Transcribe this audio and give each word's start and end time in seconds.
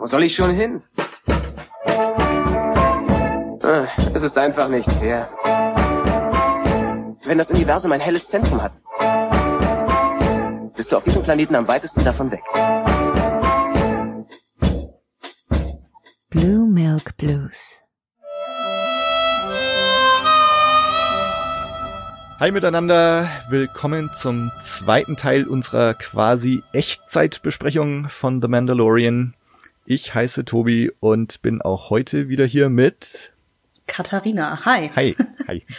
Wo 0.00 0.06
soll 0.06 0.22
ich 0.22 0.34
schon 0.34 0.54
hin? 0.54 0.82
Ah, 3.62 3.86
Es 4.14 4.22
ist 4.22 4.38
einfach 4.38 4.66
nicht 4.70 4.90
fair. 4.92 5.28
Wenn 7.26 7.36
das 7.36 7.50
Universum 7.50 7.92
ein 7.92 8.00
helles 8.00 8.26
Zentrum 8.26 8.62
hat, 8.62 8.72
bist 10.74 10.90
du 10.90 10.96
auf 10.96 11.04
diesem 11.04 11.22
Planeten 11.22 11.54
am 11.54 11.68
weitesten 11.68 12.02
davon 12.02 12.30
weg. 12.30 12.40
Blue 16.30 16.66
Milk 16.66 17.14
Blues. 17.18 17.82
Hi 22.38 22.50
miteinander, 22.52 23.28
willkommen 23.50 24.08
zum 24.16 24.50
zweiten 24.62 25.16
Teil 25.16 25.46
unserer 25.46 25.92
quasi 25.92 26.62
Echtzeitbesprechung 26.72 28.08
von 28.08 28.40
The 28.40 28.48
Mandalorian. 28.48 29.34
Ich 29.86 30.14
heiße 30.14 30.44
Tobi 30.44 30.92
und 31.00 31.42
bin 31.42 31.62
auch 31.62 31.90
heute 31.90 32.28
wieder 32.28 32.44
hier 32.44 32.68
mit 32.68 33.32
Katharina, 33.86 34.64
hi. 34.64 34.90
Hi, 34.94 35.16
hi. 35.46 35.64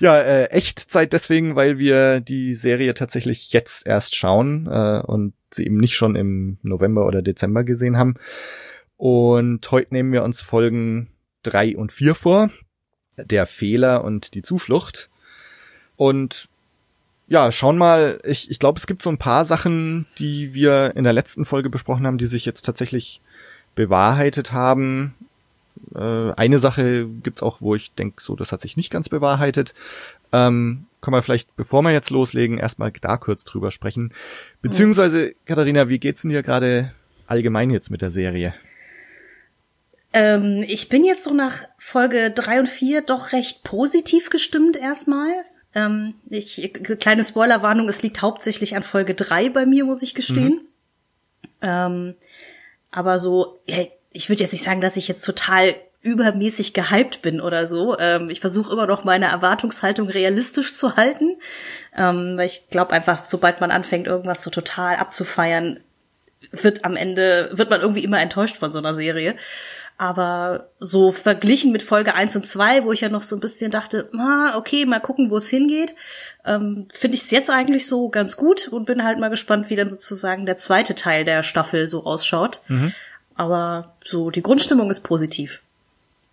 Ja, 0.00 0.16
äh, 0.20 0.44
Echtzeit 0.50 1.12
deswegen, 1.12 1.56
weil 1.56 1.78
wir 1.78 2.20
die 2.20 2.54
Serie 2.54 2.94
tatsächlich 2.94 3.52
jetzt 3.52 3.84
erst 3.84 4.14
schauen 4.14 4.68
äh, 4.70 5.02
und 5.04 5.32
sie 5.50 5.66
eben 5.66 5.78
nicht 5.78 5.96
schon 5.96 6.14
im 6.14 6.58
November 6.62 7.04
oder 7.04 7.20
Dezember 7.20 7.64
gesehen 7.64 7.96
haben. 7.96 8.14
Und 8.96 9.68
heute 9.72 9.92
nehmen 9.92 10.12
wir 10.12 10.22
uns 10.22 10.40
Folgen 10.40 11.08
drei 11.42 11.76
und 11.76 11.90
vier 11.90 12.14
vor. 12.14 12.50
Der 13.16 13.46
Fehler 13.46 14.04
und 14.04 14.34
die 14.34 14.42
Zuflucht. 14.42 15.10
Und 15.96 16.48
ja, 17.26 17.50
schauen 17.50 17.76
mal, 17.76 18.20
ich, 18.24 18.50
ich 18.50 18.60
glaube, 18.60 18.78
es 18.78 18.86
gibt 18.86 19.02
so 19.02 19.10
ein 19.10 19.18
paar 19.18 19.44
Sachen, 19.44 20.06
die 20.18 20.54
wir 20.54 20.92
in 20.94 21.02
der 21.02 21.12
letzten 21.12 21.44
Folge 21.44 21.70
besprochen 21.70 22.06
haben, 22.06 22.18
die 22.18 22.26
sich 22.26 22.44
jetzt 22.44 22.64
tatsächlich 22.64 23.20
bewahrheitet 23.74 24.52
haben. 24.52 25.14
Äh, 25.94 26.32
eine 26.32 26.58
Sache 26.58 27.06
gibt's 27.06 27.42
auch, 27.42 27.60
wo 27.60 27.74
ich 27.74 27.92
denke, 27.94 28.22
so, 28.22 28.36
das 28.36 28.52
hat 28.52 28.60
sich 28.60 28.76
nicht 28.76 28.90
ganz 28.90 29.08
bewahrheitet. 29.08 29.74
Ähm, 30.32 30.86
können 31.00 31.14
wir 31.14 31.22
vielleicht, 31.22 31.54
bevor 31.56 31.82
wir 31.82 31.92
jetzt 31.92 32.10
loslegen, 32.10 32.58
erstmal 32.58 32.92
da 32.92 33.16
kurz 33.16 33.44
drüber 33.44 33.70
sprechen. 33.70 34.12
Beziehungsweise, 34.62 35.34
Katharina, 35.46 35.88
wie 35.88 35.98
geht's 35.98 36.22
denn 36.22 36.30
dir 36.30 36.42
gerade 36.42 36.92
allgemein 37.26 37.70
jetzt 37.70 37.90
mit 37.90 38.02
der 38.02 38.10
Serie? 38.10 38.54
Ähm, 40.12 40.64
ich 40.66 40.88
bin 40.88 41.04
jetzt 41.04 41.24
so 41.24 41.34
nach 41.34 41.62
Folge 41.76 42.30
drei 42.30 42.58
und 42.58 42.68
vier 42.68 43.02
doch 43.02 43.32
recht 43.32 43.62
positiv 43.62 44.30
gestimmt 44.30 44.76
erstmal. 44.76 45.30
Ähm, 45.74 46.14
ich, 46.30 46.72
kleine 46.98 47.24
Spoilerwarnung, 47.24 47.88
es 47.88 48.02
liegt 48.02 48.22
hauptsächlich 48.22 48.74
an 48.74 48.82
Folge 48.82 49.14
drei 49.14 49.50
bei 49.50 49.66
mir, 49.66 49.84
muss 49.84 50.02
ich 50.02 50.14
gestehen. 50.14 50.60
Ähm, 51.60 52.14
aber 52.90 53.18
so, 53.18 53.58
ich 54.12 54.28
würde 54.28 54.42
jetzt 54.42 54.52
nicht 54.52 54.64
sagen, 54.64 54.80
dass 54.80 54.96
ich 54.96 55.08
jetzt 55.08 55.24
total 55.24 55.74
übermäßig 56.00 56.74
gehypt 56.74 57.22
bin 57.22 57.40
oder 57.40 57.66
so. 57.66 57.98
Ähm, 57.98 58.30
ich 58.30 58.40
versuche 58.40 58.72
immer 58.72 58.86
noch 58.86 59.04
meine 59.04 59.26
Erwartungshaltung 59.26 60.08
realistisch 60.08 60.74
zu 60.74 60.96
halten, 60.96 61.36
ähm, 61.96 62.36
weil 62.36 62.46
ich 62.46 62.68
glaube 62.70 62.92
einfach, 62.92 63.24
sobald 63.24 63.60
man 63.60 63.70
anfängt, 63.70 64.06
irgendwas 64.06 64.42
so 64.42 64.50
total 64.50 64.96
abzufeiern, 64.96 65.80
wird 66.52 66.84
am 66.84 66.96
Ende, 66.96 67.50
wird 67.52 67.68
man 67.68 67.80
irgendwie 67.80 68.04
immer 68.04 68.20
enttäuscht 68.20 68.56
von 68.56 68.70
so 68.70 68.78
einer 68.78 68.94
Serie. 68.94 69.36
Aber 69.98 70.70
so 70.78 71.10
verglichen 71.10 71.72
mit 71.72 71.82
Folge 71.82 72.14
1 72.14 72.36
und 72.36 72.46
2, 72.46 72.84
wo 72.84 72.92
ich 72.92 73.00
ja 73.00 73.08
noch 73.08 73.22
so 73.22 73.36
ein 73.36 73.40
bisschen 73.40 73.72
dachte, 73.72 74.08
ah, 74.16 74.56
okay, 74.56 74.86
mal 74.86 75.00
gucken, 75.00 75.30
wo 75.30 75.36
es 75.36 75.48
hingeht, 75.48 75.96
ähm, 76.46 76.86
finde 76.92 77.16
ich 77.16 77.22
es 77.22 77.30
jetzt 77.32 77.50
eigentlich 77.50 77.88
so 77.88 78.08
ganz 78.08 78.36
gut 78.36 78.68
und 78.68 78.86
bin 78.86 79.02
halt 79.02 79.18
mal 79.18 79.28
gespannt, 79.28 79.70
wie 79.70 79.76
dann 79.76 79.90
sozusagen 79.90 80.46
der 80.46 80.56
zweite 80.56 80.94
Teil 80.94 81.24
der 81.24 81.42
Staffel 81.42 81.88
so 81.88 82.04
ausschaut. 82.04 82.60
Aber 83.34 83.96
so, 84.04 84.30
die 84.30 84.42
Grundstimmung 84.42 84.90
ist 84.90 85.00
positiv. 85.00 85.62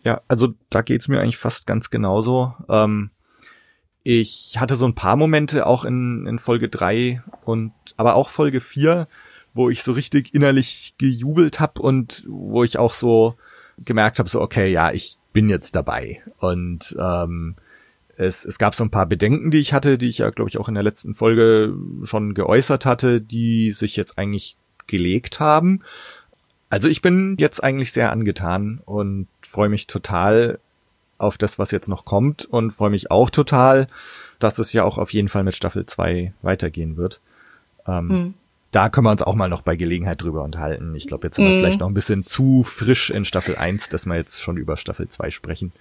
Ja, 0.04 0.22
also 0.28 0.54
da 0.70 0.84
geht's 0.84 1.08
mir 1.08 1.20
eigentlich 1.20 1.38
fast 1.38 1.66
ganz 1.66 1.90
genauso. 1.90 2.54
Ähm, 2.70 3.10
ich 4.04 4.58
hatte 4.60 4.76
so 4.76 4.86
ein 4.86 4.94
paar 4.94 5.16
Momente 5.16 5.66
auch 5.66 5.84
in, 5.84 6.28
in 6.28 6.38
Folge 6.38 6.70
drei 6.70 7.24
und 7.44 7.74
aber 7.98 8.14
auch 8.14 8.30
Folge 8.30 8.62
vier, 8.62 9.08
wo 9.56 9.72
ich 9.72 9.82
so 9.82 9.94
richtig 9.94 10.36
innerlich 10.36 10.94
gejubelt 11.00 11.60
hab 11.60 11.80
und 11.80 12.24
wo 12.28 12.64
ich 12.64 12.78
auch 12.78 12.94
so 12.94 13.36
gemerkt 13.84 14.20
habe, 14.20 14.30
so 14.30 14.42
okay, 14.42 14.72
ja, 14.72 14.92
ich 14.92 15.18
bin 15.34 15.50
jetzt 15.50 15.76
dabei. 15.76 16.22
Und 16.40 16.96
ähm, 17.00 17.56
es, 18.18 18.46
es 18.46 18.58
gab 18.58 18.76
so 18.76 18.84
ein 18.84 18.92
paar 18.92 19.06
Bedenken, 19.06 19.52
die 19.52 19.60
ich 19.60 19.74
hatte, 19.74 19.98
die 19.98 20.08
ich 20.08 20.20
ja, 20.20 20.30
glaube 20.30 20.50
ich, 20.50 20.58
auch 20.58 20.70
in 20.70 20.76
der 20.76 20.84
letzten 20.84 21.14
Folge 21.14 21.76
schon 22.04 22.34
geäußert 22.34 22.86
hatte, 22.86 23.22
die 23.22 23.72
sich 23.72 23.96
jetzt 23.96 24.18
eigentlich 24.18 24.58
gelegt 24.88 25.40
haben. 25.40 25.82
Also 26.70 26.88
ich 26.88 27.02
bin 27.02 27.36
jetzt 27.40 27.64
eigentlich 27.64 27.92
sehr 27.92 28.12
angetan 28.12 28.82
und 28.86 29.28
freue 29.42 29.70
mich 29.70 29.88
total 29.88 30.60
auf 31.18 31.38
das, 31.38 31.60
was 31.60 31.72
jetzt 31.72 31.88
noch 31.88 32.06
kommt 32.06 32.46
und 32.46 32.72
freue 32.72 32.90
mich 32.90 33.12
auch 33.12 33.30
total, 33.30 33.88
dass 34.40 34.60
es 34.60 34.74
ja 34.74 34.84
auch 34.84 34.98
auf 34.98 35.14
jeden 35.14 35.30
Fall 35.30 35.44
mit 35.44 35.56
Staffel 35.56 35.86
2 35.86 36.34
weitergehen 36.42 36.98
wird. 36.98 37.22
Ähm, 37.88 38.34
Da 38.76 38.90
können 38.90 39.06
wir 39.08 39.12
uns 39.12 39.22
auch 39.22 39.36
mal 39.36 39.48
noch 39.48 39.62
bei 39.62 39.78
Gelegenheit 39.78 40.22
drüber 40.22 40.44
unterhalten. 40.44 40.94
Ich 40.96 41.08
glaube, 41.08 41.28
jetzt 41.28 41.38
sind 41.38 41.46
wir 41.46 41.60
vielleicht 41.60 41.80
noch 41.80 41.88
ein 41.88 41.94
bisschen 41.94 42.26
zu 42.26 42.62
frisch 42.64 43.10
in 43.10 43.24
Staffel 43.24 43.56
1, 43.56 43.88
dass 43.88 44.06
wir 44.06 44.18
jetzt 44.18 44.42
schon 44.42 44.58
über 44.58 44.76
Staffel 44.76 45.08
2 45.08 45.32
sprechen. 45.32 45.72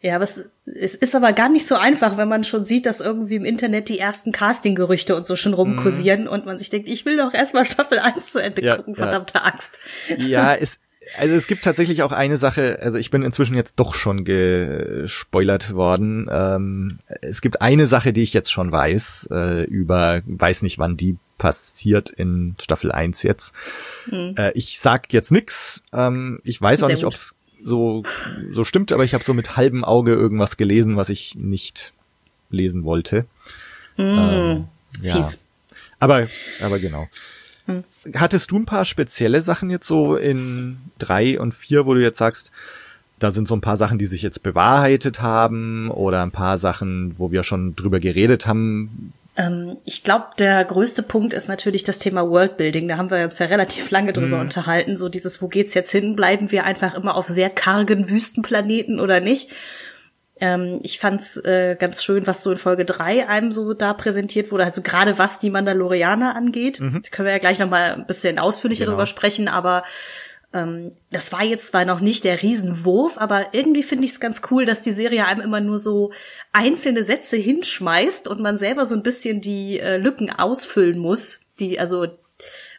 Ja, 0.00 0.14
aber 0.14 0.24
es, 0.24 0.48
es 0.64 0.94
ist 0.94 1.14
aber 1.14 1.34
gar 1.34 1.50
nicht 1.50 1.66
so 1.66 1.74
einfach, 1.74 2.16
wenn 2.16 2.28
man 2.30 2.44
schon 2.44 2.64
sieht, 2.64 2.86
dass 2.86 3.00
irgendwie 3.00 3.34
im 3.34 3.44
Internet 3.44 3.90
die 3.90 3.98
ersten 3.98 4.32
Casting-Gerüchte 4.32 5.14
und 5.16 5.26
so 5.26 5.36
schon 5.36 5.52
rumkursieren 5.52 6.28
und 6.28 6.46
man 6.46 6.56
sich 6.56 6.70
denkt, 6.70 6.88
ich 6.88 7.04
will 7.04 7.18
doch 7.18 7.34
erstmal 7.34 7.66
Staffel 7.66 7.98
1 7.98 8.30
zu 8.30 8.38
Ende 8.38 8.64
Ja, 8.64 8.76
gucken, 8.76 8.94
ja. 8.94 9.02
verdammte 9.02 9.44
Axt. 9.44 9.78
Ja, 10.16 10.54
es, 10.58 10.78
also 11.18 11.34
es 11.34 11.46
gibt 11.46 11.62
tatsächlich 11.62 12.02
auch 12.02 12.12
eine 12.12 12.38
Sache, 12.38 12.78
also 12.80 12.96
ich 12.96 13.10
bin 13.10 13.22
inzwischen 13.22 13.54
jetzt 13.54 13.74
doch 13.78 13.94
schon 13.94 14.24
gespoilert 14.24 15.74
worden. 15.74 16.26
Ähm, 16.32 17.00
es 17.20 17.42
gibt 17.42 17.60
eine 17.60 17.86
Sache, 17.86 18.14
die 18.14 18.22
ich 18.22 18.32
jetzt 18.32 18.50
schon 18.50 18.72
weiß, 18.72 19.28
äh, 19.30 19.64
über, 19.64 20.22
weiß 20.24 20.62
nicht 20.62 20.78
wann 20.78 20.96
die 20.96 21.18
passiert 21.38 22.10
in 22.10 22.56
Staffel 22.60 22.92
1 22.92 23.22
jetzt. 23.22 23.54
Äh, 24.10 24.52
ich 24.52 24.78
sag 24.80 25.12
jetzt 25.12 25.32
nix. 25.32 25.82
Ähm, 25.92 26.40
ich 26.44 26.60
weiß 26.60 26.82
auch 26.82 26.86
Sehr 26.88 26.96
nicht, 26.96 27.04
gut. 27.04 27.14
ob's 27.14 27.34
so, 27.62 28.02
so 28.52 28.64
stimmt, 28.64 28.92
aber 28.92 29.04
ich 29.04 29.14
habe 29.14 29.24
so 29.24 29.34
mit 29.34 29.56
halbem 29.56 29.84
Auge 29.84 30.12
irgendwas 30.12 30.56
gelesen, 30.56 30.96
was 30.96 31.08
ich 31.08 31.34
nicht 31.34 31.92
lesen 32.50 32.84
wollte. 32.84 33.26
Ähm, 33.96 34.68
ja. 35.02 35.14
Fies. 35.14 35.38
Aber, 35.98 36.28
aber 36.60 36.78
genau. 36.78 37.08
Hattest 38.14 38.50
du 38.50 38.56
ein 38.58 38.64
paar 38.64 38.84
spezielle 38.84 39.42
Sachen 39.42 39.70
jetzt 39.70 39.86
so 39.86 40.16
in 40.16 40.78
drei 40.98 41.38
und 41.38 41.52
vier, 41.52 41.84
wo 41.84 41.94
du 41.94 42.02
jetzt 42.02 42.18
sagst, 42.18 42.52
da 43.18 43.30
sind 43.30 43.48
so 43.48 43.56
ein 43.56 43.60
paar 43.60 43.76
Sachen, 43.76 43.98
die 43.98 44.06
sich 44.06 44.22
jetzt 44.22 44.42
bewahrheitet 44.42 45.20
haben 45.20 45.90
oder 45.90 46.22
ein 46.22 46.30
paar 46.30 46.58
Sachen, 46.58 47.18
wo 47.18 47.30
wir 47.30 47.42
schon 47.42 47.74
drüber 47.74 48.00
geredet 48.00 48.46
haben? 48.46 49.12
Ähm, 49.38 49.78
ich 49.84 50.02
glaube, 50.02 50.26
der 50.38 50.64
größte 50.64 51.02
Punkt 51.02 51.32
ist 51.32 51.48
natürlich 51.48 51.84
das 51.84 51.98
Thema 51.98 52.28
Worldbuilding. 52.28 52.88
Da 52.88 52.96
haben 52.98 53.10
wir 53.10 53.24
uns 53.24 53.38
ja 53.38 53.46
relativ 53.46 53.90
lange 53.90 54.12
drüber 54.12 54.40
unterhalten. 54.40 54.96
So 54.96 55.08
dieses, 55.08 55.40
wo 55.40 55.46
geht's 55.48 55.74
jetzt 55.74 55.92
hin? 55.92 56.16
Bleiben 56.16 56.50
wir 56.50 56.64
einfach 56.64 56.94
immer 56.96 57.16
auf 57.16 57.28
sehr 57.28 57.48
kargen 57.48 58.10
Wüstenplaneten 58.10 58.98
oder 58.98 59.20
nicht? 59.20 59.48
Ähm, 60.40 60.80
ich 60.82 60.98
fand's 60.98 61.36
äh, 61.36 61.76
ganz 61.78 62.02
schön, 62.02 62.26
was 62.26 62.42
so 62.42 62.50
in 62.50 62.58
Folge 62.58 62.84
drei 62.84 63.28
einem 63.28 63.52
so 63.52 63.74
da 63.74 63.94
präsentiert 63.94 64.50
wurde. 64.50 64.64
Also 64.64 64.82
gerade 64.82 65.18
was 65.18 65.38
die 65.38 65.50
Mandalorianer 65.50 66.34
angeht. 66.36 66.80
Da 66.80 66.86
können 67.10 67.26
wir 67.26 67.32
ja 67.32 67.38
gleich 67.38 67.58
noch 67.60 67.70
mal 67.70 67.94
ein 67.94 68.06
bisschen 68.06 68.38
ausführlicher 68.40 68.84
Genau. 68.84 68.96
drüber 68.96 69.06
sprechen, 69.06 69.48
aber 69.48 69.84
ähm, 70.52 70.92
das 71.10 71.32
war 71.32 71.44
jetzt 71.44 71.68
zwar 71.68 71.84
noch 71.84 72.00
nicht 72.00 72.24
der 72.24 72.42
Riesenwurf, 72.42 73.18
aber 73.18 73.52
irgendwie 73.52 73.82
finde 73.82 74.04
ich 74.04 74.12
es 74.12 74.20
ganz 74.20 74.42
cool, 74.50 74.64
dass 74.64 74.80
die 74.80 74.92
Serie 74.92 75.26
einem 75.26 75.42
immer 75.42 75.60
nur 75.60 75.78
so 75.78 76.12
einzelne 76.52 77.04
Sätze 77.04 77.36
hinschmeißt 77.36 78.28
und 78.28 78.40
man 78.40 78.56
selber 78.56 78.86
so 78.86 78.94
ein 78.94 79.02
bisschen 79.02 79.40
die 79.40 79.78
äh, 79.78 79.98
Lücken 79.98 80.30
ausfüllen 80.30 80.98
muss, 80.98 81.40
die 81.60 81.78
also 81.78 82.06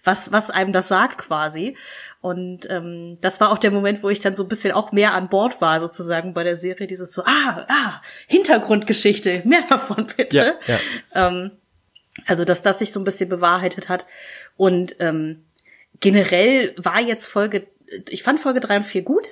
was 0.03 0.31
was 0.31 0.49
einem 0.49 0.73
das 0.73 0.87
sagt 0.87 1.19
quasi. 1.19 1.75
Und 2.21 2.69
ähm, 2.69 3.17
das 3.21 3.39
war 3.39 3.51
auch 3.51 3.57
der 3.57 3.71
Moment, 3.71 4.03
wo 4.03 4.09
ich 4.09 4.19
dann 4.19 4.35
so 4.35 4.43
ein 4.43 4.49
bisschen 4.49 4.73
auch 4.73 4.91
mehr 4.91 5.13
an 5.13 5.29
Bord 5.29 5.61
war, 5.61 5.79
sozusagen 5.79 6.33
bei 6.33 6.43
der 6.43 6.57
Serie. 6.57 6.85
Dieses 6.85 7.13
so, 7.13 7.23
ah, 7.23 7.65
ah, 7.69 8.01
Hintergrundgeschichte, 8.27 9.43
mehr 9.45 9.63
davon 9.69 10.07
bitte. 10.17 10.37
Ja, 10.37 10.53
ja. 10.67 10.79
Ähm, 11.27 11.51
also, 12.25 12.43
dass 12.43 12.61
das 12.61 12.79
sich 12.79 12.91
so 12.91 12.99
ein 12.99 13.05
bisschen 13.05 13.29
bewahrheitet 13.29 13.87
hat. 13.87 14.05
Und 14.57 14.97
ähm, 14.99 15.45
generell 15.99 16.73
war 16.77 16.99
jetzt 17.01 17.27
Folge, 17.27 17.67
ich 18.09 18.23
fand 18.23 18.39
Folge 18.39 18.59
drei 18.59 18.77
und 18.77 18.83
vier 18.85 19.01
gut, 19.01 19.27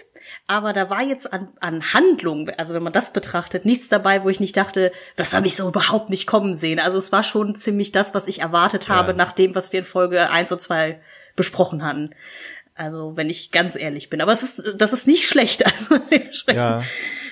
aber 0.47 0.73
da 0.73 0.89
war 0.89 1.01
jetzt 1.03 1.31
an, 1.31 1.51
an 1.61 1.93
Handlung, 1.93 2.49
also 2.57 2.73
wenn 2.73 2.83
man 2.83 2.93
das 2.93 3.13
betrachtet, 3.13 3.65
nichts 3.65 3.87
dabei, 3.87 4.23
wo 4.23 4.29
ich 4.29 4.39
nicht 4.39 4.57
dachte, 4.57 4.91
das 5.15 5.33
habe 5.33 5.47
ich 5.47 5.55
so 5.55 5.67
überhaupt 5.67 6.09
nicht 6.09 6.27
kommen 6.27 6.53
sehen. 6.55 6.79
Also 6.79 6.97
es 6.97 7.11
war 7.11 7.23
schon 7.23 7.55
ziemlich 7.55 7.91
das, 7.91 8.13
was 8.13 8.27
ich 8.27 8.39
erwartet 8.41 8.89
habe, 8.89 9.09
Ja. 9.11 9.17
nach 9.17 9.31
dem, 9.31 9.55
was 9.55 9.71
wir 9.71 9.79
in 9.79 9.85
Folge 9.85 10.29
eins 10.29 10.51
und 10.51 10.61
zwei 10.61 10.99
besprochen 11.35 11.83
hatten. 11.83 12.11
Also, 12.75 13.13
wenn 13.15 13.29
ich 13.29 13.49
ganz 13.51 13.75
ehrlich 13.75 14.09
bin. 14.11 14.21
Aber 14.21 14.31
es 14.31 14.43
ist, 14.43 14.75
das 14.79 14.93
ist 14.93 15.07
nicht 15.07 15.27
schlecht. 15.27 15.63
Also, 15.89 16.51
Ja. 16.53 16.83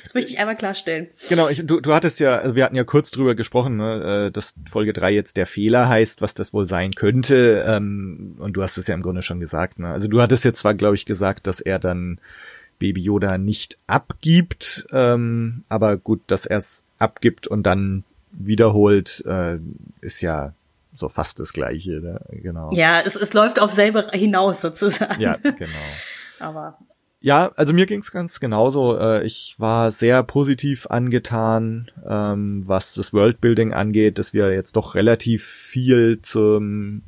Das 0.06 0.14
möchte 0.14 0.32
ich 0.32 0.38
einmal 0.38 0.56
klarstellen. 0.56 1.08
Genau, 1.30 1.50
ich, 1.50 1.66
du, 1.66 1.80
du 1.80 1.92
hattest 1.92 2.20
ja, 2.20 2.38
also 2.38 2.56
wir 2.56 2.64
hatten 2.64 2.76
ja 2.76 2.84
kurz 2.84 3.10
drüber 3.10 3.34
gesprochen, 3.34 3.78
ne, 3.78 4.28
äh, 4.28 4.32
dass 4.32 4.54
Folge 4.70 4.94
3 4.94 5.12
jetzt 5.12 5.36
der 5.36 5.48
Fehler 5.48 5.90
heißt, 5.90 6.22
was 6.22 6.36
das 6.36 6.54
wohl 6.54 6.68
sein 6.68 6.94
könnte. 6.94 7.66
Ähm, 7.68 8.36
und 8.38 8.54
du 8.54 8.62
hast 8.62 8.78
es 8.78 8.86
ja 8.86 8.94
im 8.94 9.02
Grunde 9.02 9.24
schon 9.24 9.40
gesagt. 9.40 9.80
Ne? 9.80 9.88
Also 9.88 10.08
du 10.08 10.22
hattest 10.22 10.46
jetzt 10.46 10.60
zwar, 10.60 10.76
glaube 10.76 10.94
ich, 10.94 11.08
gesagt, 11.08 11.48
dass 11.48 11.60
er 11.60 11.80
dann 11.80 12.22
Baby 12.78 13.02
Yoda 13.02 13.40
nicht 13.40 13.80
abgibt, 13.88 14.86
ähm, 14.92 15.64
aber 15.70 15.98
gut, 15.98 16.22
dass 16.28 16.46
er 16.46 16.60
es 16.60 16.84
abgibt 17.00 17.48
und 17.48 17.64
dann 17.64 18.04
wiederholt, 18.32 19.24
äh, 19.26 19.58
ist 20.02 20.22
ja 20.22 20.54
so 20.96 21.10
fast 21.10 21.40
das 21.40 21.52
Gleiche, 21.52 21.94
ne? 21.94 22.22
genau. 22.30 22.72
Ja, 22.74 23.02
es, 23.04 23.16
es 23.16 23.34
läuft 23.34 23.60
auf 23.60 23.72
selber 23.72 24.12
hinaus 24.12 24.62
sozusagen. 24.62 25.20
Ja, 25.20 25.38
genau. 25.38 25.72
Aber 26.40 26.78
ja, 27.26 27.52
also 27.56 27.74
mir 27.74 27.88
ging's 27.88 28.12
ganz 28.12 28.40
genauso. 28.40 29.00
Äh, 29.00 29.26
Ich 29.26 29.56
war 29.58 29.92
sehr 29.92 30.22
positiv 30.22 30.86
angetan, 30.92 31.90
ähm, 32.08 32.62
was 32.68 32.94
das 32.94 33.14
Worldbuilding 33.14 33.74
angeht, 33.74 34.20
dass 34.20 34.32
wir 34.32 34.54
jetzt 34.54 34.76
doch 34.76 34.94
relativ 34.94 35.44
viel 35.44 36.20
zum 36.22 37.02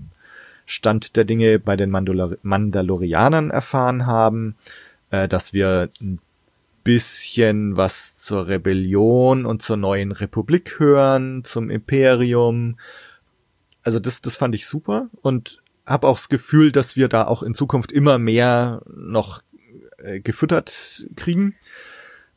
Stand 0.66 1.18
der 1.18 1.24
Dinge 1.24 1.60
bei 1.60 1.76
den 1.76 1.92
Mandalor 1.92 2.36
Mandalorianern 2.42 3.52
erfahren 3.52 4.08
haben, 4.08 4.56
äh, 5.12 5.28
dass 5.28 5.54
wir 5.54 5.92
ein 6.02 6.18
bisschen 6.84 7.78
was 7.78 8.16
zur 8.18 8.48
Rebellion 8.48 9.46
und 9.46 9.62
zur 9.62 9.78
neuen 9.78 10.12
Republik 10.12 10.80
hören, 10.80 11.44
zum 11.44 11.70
Imperium. 11.70 12.80
Also 13.84 14.00
das, 14.00 14.24
das 14.24 14.36
fand 14.36 14.56
ich 14.56 14.66
super 14.66 15.10
und 15.22 15.62
habe 15.86 16.08
auch 16.08 16.18
das 16.18 16.30
Gefühl, 16.30 16.72
dass 16.72 16.96
wir 16.96 17.08
da 17.08 17.26
auch 17.28 17.44
in 17.44 17.54
Zukunft 17.54 17.92
immer 17.92 18.18
mehr 18.18 18.82
noch 18.94 19.42
äh, 19.98 20.20
gefüttert 20.20 21.08
kriegen. 21.16 21.56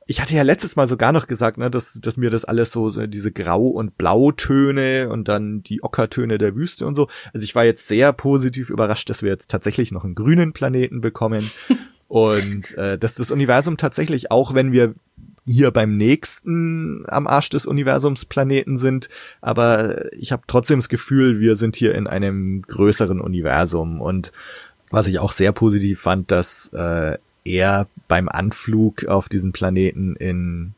Ich 0.06 0.20
hatte 0.20 0.34
ja 0.34 0.42
letztes 0.42 0.74
Mal 0.74 0.88
sogar 0.88 1.12
noch 1.12 1.28
gesagt, 1.28 1.56
ne, 1.56 1.70
dass, 1.70 1.98
dass 2.00 2.16
mir 2.16 2.30
das 2.30 2.44
alles 2.44 2.72
so, 2.72 2.90
so 2.90 3.06
diese 3.06 3.30
Grau- 3.30 3.68
und 3.68 3.96
Blautöne 3.96 5.08
und 5.08 5.28
dann 5.28 5.62
die 5.62 5.84
Ockertöne 5.84 6.38
der 6.38 6.56
Wüste 6.56 6.86
und 6.86 6.96
so. 6.96 7.06
Also 7.32 7.44
ich 7.44 7.54
war 7.54 7.64
jetzt 7.64 7.86
sehr 7.86 8.12
positiv 8.12 8.70
überrascht, 8.70 9.08
dass 9.08 9.22
wir 9.22 9.30
jetzt 9.30 9.50
tatsächlich 9.50 9.92
noch 9.92 10.04
einen 10.04 10.16
grünen 10.16 10.52
Planeten 10.52 11.00
bekommen 11.00 11.48
und 12.08 12.76
äh, 12.76 12.98
dass 12.98 13.14
das 13.14 13.30
Universum 13.30 13.76
tatsächlich, 13.76 14.32
auch 14.32 14.52
wenn 14.52 14.72
wir 14.72 14.94
hier 15.46 15.70
beim 15.70 15.96
nächsten 15.96 17.04
am 17.06 17.26
Arsch 17.26 17.50
des 17.50 17.66
Universums 17.66 18.24
Planeten 18.24 18.76
sind, 18.76 19.08
aber 19.40 20.12
ich 20.12 20.32
habe 20.32 20.42
trotzdem 20.46 20.78
das 20.78 20.88
Gefühl, 20.88 21.40
wir 21.40 21.56
sind 21.56 21.76
hier 21.76 21.94
in 21.94 22.06
einem 22.06 22.62
größeren 22.62 23.20
Universum 23.20 24.00
und 24.00 24.32
was 24.90 25.06
ich 25.06 25.18
auch 25.18 25.32
sehr 25.32 25.52
positiv 25.52 26.00
fand, 26.00 26.30
dass 26.30 26.70
äh, 26.72 27.18
er 27.44 27.88
beim 28.08 28.28
Anflug 28.28 29.06
auf 29.06 29.28
diesen 29.28 29.52
Planeten 29.52 30.16
in 30.16 30.75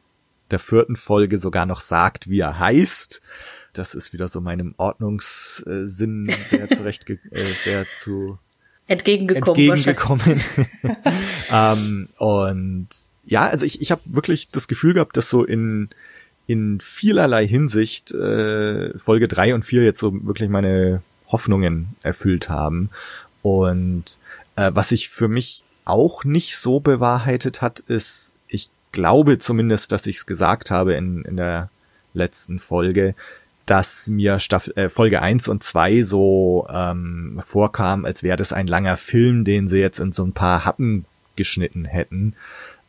der 0.50 0.58
vierten 0.58 0.96
Folge 0.96 1.38
sogar 1.38 1.66
noch 1.66 1.80
sagt, 1.80 2.28
wie 2.28 2.40
er 2.40 2.58
heißt. 2.58 3.22
Das 3.72 3.94
ist 3.94 4.12
wieder 4.12 4.28
so 4.28 4.40
meinem 4.40 4.74
Ordnungssinn 4.76 6.30
sehr 6.48 6.70
zurecht, 6.76 7.08
äh, 7.08 7.18
sehr 7.64 7.86
zu 8.00 8.38
entgegengekommen. 8.86 9.60
entgegengekommen. 9.60 10.40
ähm, 11.50 12.08
und 12.18 12.88
ja, 13.24 13.46
also 13.46 13.64
ich, 13.64 13.80
ich 13.80 13.90
habe 13.90 14.02
wirklich 14.04 14.50
das 14.50 14.68
Gefühl 14.68 14.94
gehabt, 14.94 15.16
dass 15.16 15.30
so 15.30 15.44
in 15.44 15.88
in 16.46 16.80
vielerlei 16.80 17.46
Hinsicht 17.46 18.10
äh, 18.10 18.98
Folge 18.98 19.28
drei 19.28 19.54
und 19.54 19.64
vier 19.64 19.84
jetzt 19.84 20.00
so 20.00 20.12
wirklich 20.26 20.50
meine 20.50 21.02
Hoffnungen 21.28 21.94
erfüllt 22.02 22.48
haben. 22.48 22.90
Und 23.42 24.18
äh, 24.56 24.70
was 24.74 24.90
sich 24.90 25.08
für 25.08 25.28
mich 25.28 25.62
auch 25.84 26.24
nicht 26.24 26.56
so 26.56 26.80
bewahrheitet 26.80 27.62
hat, 27.62 27.80
ist, 27.80 28.34
ich 28.48 28.70
glaube 28.92 29.38
zumindest, 29.38 29.92
dass 29.92 30.06
ich 30.06 30.16
es 30.16 30.26
gesagt 30.26 30.70
habe 30.70 30.94
in, 30.94 31.24
in 31.24 31.36
der 31.36 31.70
letzten 32.14 32.58
Folge, 32.58 33.14
dass 33.66 34.08
mir 34.08 34.38
Staffel, 34.38 34.76
äh, 34.76 34.88
Folge 34.88 35.22
eins 35.22 35.48
und 35.48 35.62
zwei 35.62 36.02
so 36.02 36.66
ähm, 36.68 37.40
vorkam, 37.42 38.04
als 38.04 38.22
wäre 38.22 38.36
das 38.36 38.52
ein 38.52 38.66
langer 38.66 38.96
Film, 38.96 39.44
den 39.44 39.68
sie 39.68 39.78
jetzt 39.78 40.00
in 40.00 40.12
so 40.12 40.24
ein 40.24 40.32
paar 40.32 40.64
Happen 40.64 41.04
geschnitten 41.36 41.84
hätten. 41.84 42.34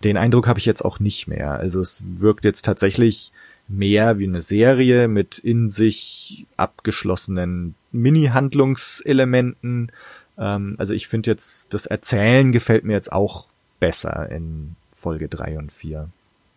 Den 0.04 0.18
Eindruck 0.18 0.48
habe 0.48 0.60
ich 0.60 0.66
jetzt 0.66 0.84
auch 0.84 1.00
nicht 1.00 1.28
mehr. 1.28 1.52
Also 1.52 1.80
es 1.80 2.04
wirkt 2.06 2.44
jetzt 2.44 2.66
tatsächlich 2.66 3.32
mehr 3.68 4.20
wie 4.20 4.28
eine 4.28 4.42
Serie 4.42 5.08
mit 5.08 5.38
in 5.38 5.70
sich 5.70 6.46
abgeschlossenen 6.58 7.76
Mini-Handlungselementen. 7.92 9.92
Ähm, 10.38 10.76
also 10.78 10.94
ich 10.94 11.08
finde 11.08 11.32
jetzt, 11.32 11.74
das 11.74 11.86
Erzählen 11.86 12.52
gefällt 12.52 12.84
mir 12.84 12.94
jetzt 12.94 13.12
auch 13.12 13.48
besser 13.80 14.30
in 14.30 14.76
Folge 14.94 15.28
drei 15.28 15.58
und 15.58 15.72
vier. 15.72 16.10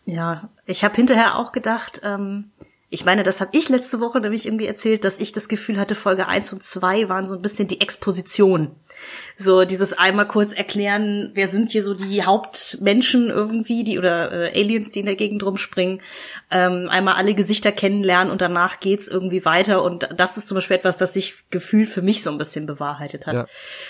Ja, 0.05 0.49
ich 0.67 0.85
habe 0.85 0.95
hinterher 0.95 1.37
auch 1.37 1.53
gedacht, 1.53 2.01
ähm, 2.05 2.51
ich 2.89 3.05
meine, 3.05 3.25
das 3.25 3.41
habe 3.41 3.51
ich 3.53 3.69
letzte 3.69 3.99
Woche 3.99 4.21
nämlich 4.21 4.47
irgendwie 4.47 4.67
erzählt, 4.67 5.03
dass 5.03 5.19
ich 5.19 5.33
das 5.33 5.49
Gefühl 5.49 5.79
hatte, 5.79 5.97
Folge 5.97 6.29
eins 6.29 6.53
und 6.53 6.63
zwei 6.63 7.09
waren 7.09 7.27
so 7.27 7.35
ein 7.35 7.43
bisschen 7.43 7.67
die 7.67 7.81
Exposition. 7.81 8.77
So 9.37 9.65
dieses 9.65 9.93
einmal 9.93 10.27
kurz 10.27 10.53
erklären, 10.53 11.33
wer 11.35 11.49
sind 11.49 11.73
hier 11.73 11.83
so 11.83 11.95
die 11.95 12.23
Hauptmenschen 12.23 13.29
irgendwie, 13.29 13.83
die 13.83 13.99
oder 13.99 14.33
äh, 14.33 14.59
Aliens, 14.61 14.93
die 14.93 15.01
in 15.01 15.07
der 15.07 15.17
Gegend 15.17 15.43
rumspringen. 15.43 16.01
Ähm, 16.53 16.89
einmal 16.89 17.15
alle 17.15 17.35
Gesichter 17.35 17.73
kennenlernen 17.73 18.31
und 18.31 18.41
danach 18.41 18.79
geht's 18.79 19.09
irgendwie 19.09 19.45
weiter. 19.45 19.83
Und 19.83 20.09
das 20.17 20.37
ist 20.37 20.47
zum 20.47 20.55
Beispiel 20.55 20.77
etwas, 20.77 20.97
das 20.97 21.13
sich 21.13 21.35
gefühlt 21.51 21.89
für 21.89 22.03
mich 22.03 22.23
so 22.23 22.31
ein 22.31 22.39
bisschen 22.39 22.67
bewahrheitet 22.67 23.27
hat. 23.27 23.35
Ja. 23.35 23.47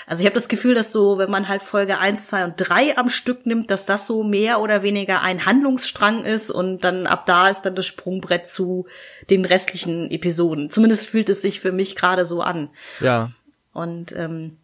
Also 0.07 0.23
ich 0.23 0.27
habe 0.27 0.35
das 0.35 0.49
Gefühl, 0.49 0.75
dass 0.75 0.91
so, 0.91 1.19
wenn 1.19 1.31
man 1.31 1.49
halt 1.49 1.63
Folge 1.63 1.99
eins, 1.99 2.29
zwei 2.29 2.45
und 2.45 2.55
drei 2.57 2.97
am 2.97 3.11
Stück 3.11 3.45
nimmt, 3.45 3.71
dass 3.71 3.85
das 3.85 4.07
so 4.07 4.25
mehr 4.25 4.61
oder 4.61 4.83
weniger 4.83 5.21
ein 5.21 5.45
Handlungsstrang 5.45 6.25
ist 6.25 6.51
und 6.51 6.83
dann 6.83 7.07
ab 7.07 7.27
da 7.27 7.49
ist 7.49 7.63
dann 7.63 7.75
das 7.75 7.87
Sprungbrett 7.87 8.47
zu 8.47 8.86
den 9.31 9.45
restlichen 9.45 10.11
Episoden. 10.11 10.71
Zumindest 10.71 11.07
fühlt 11.07 11.29
es 11.29 11.43
sich 11.43 11.61
für 11.61 11.73
mich 11.73 11.97
gerade 11.97 12.25
so 12.27 12.43
an. 12.43 12.71
Ja. 13.01 13.33
Und 13.73 14.13
ähm, 14.13 14.57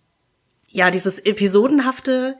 ja, 0.69 0.91
dieses 0.91 1.19
Episodenhafte 1.19 2.37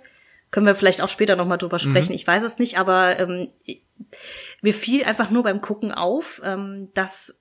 können 0.51 0.67
wir 0.67 0.75
vielleicht 0.75 1.03
auch 1.03 1.09
später 1.09 1.37
nochmal 1.37 1.59
drüber 1.59 1.79
sprechen. 1.79 2.13
Ich 2.13 2.27
weiß 2.27 2.43
es 2.43 2.59
nicht, 2.59 2.79
aber 2.79 3.19
ähm, 3.19 3.49
mir 4.61 4.75
fiel 4.75 5.05
einfach 5.05 5.31
nur 5.31 5.43
beim 5.43 5.61
Gucken 5.61 5.93
auf, 5.93 6.43
ähm, 6.45 6.89
dass 6.95 7.41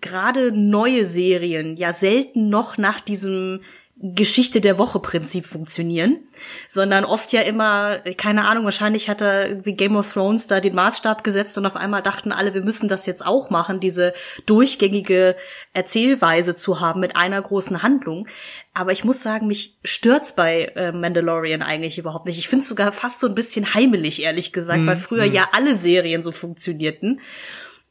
gerade 0.00 0.50
neue 0.52 1.04
Serien 1.04 1.76
ja 1.76 1.92
selten 1.92 2.48
noch 2.48 2.78
nach 2.78 3.00
diesem 3.00 3.62
Geschichte 3.98 4.60
der 4.60 4.76
Woche 4.76 5.00
Prinzip 5.00 5.46
funktionieren, 5.46 6.18
sondern 6.68 7.06
oft 7.06 7.32
ja 7.32 7.40
immer, 7.40 7.98
keine 8.18 8.46
Ahnung, 8.46 8.66
wahrscheinlich 8.66 9.08
hat 9.08 9.22
er 9.22 9.48
irgendwie 9.48 9.72
Game 9.72 9.96
of 9.96 10.12
Thrones 10.12 10.46
da 10.46 10.60
den 10.60 10.74
Maßstab 10.74 11.24
gesetzt 11.24 11.56
und 11.56 11.64
auf 11.64 11.76
einmal 11.76 12.02
dachten 12.02 12.30
alle, 12.30 12.52
wir 12.52 12.60
müssen 12.60 12.88
das 12.88 13.06
jetzt 13.06 13.24
auch 13.24 13.48
machen, 13.48 13.80
diese 13.80 14.12
durchgängige 14.44 15.34
Erzählweise 15.72 16.54
zu 16.54 16.78
haben 16.78 17.00
mit 17.00 17.16
einer 17.16 17.40
großen 17.40 17.82
Handlung. 17.82 18.28
Aber 18.74 18.92
ich 18.92 19.04
muss 19.04 19.22
sagen, 19.22 19.46
mich 19.46 19.78
stört's 19.82 20.34
bei 20.34 20.72
äh, 20.76 20.92
Mandalorian 20.92 21.62
eigentlich 21.62 21.96
überhaupt 21.96 22.26
nicht. 22.26 22.38
Ich 22.38 22.48
finde 22.48 22.64
es 22.64 22.68
sogar 22.68 22.92
fast 22.92 23.18
so 23.18 23.26
ein 23.26 23.34
bisschen 23.34 23.72
heimelig, 23.72 24.22
ehrlich 24.22 24.52
gesagt, 24.52 24.84
weil 24.84 24.96
früher 24.96 25.24
ja 25.24 25.48
alle 25.52 25.74
Serien 25.74 26.22
so 26.22 26.32
funktionierten. 26.32 27.20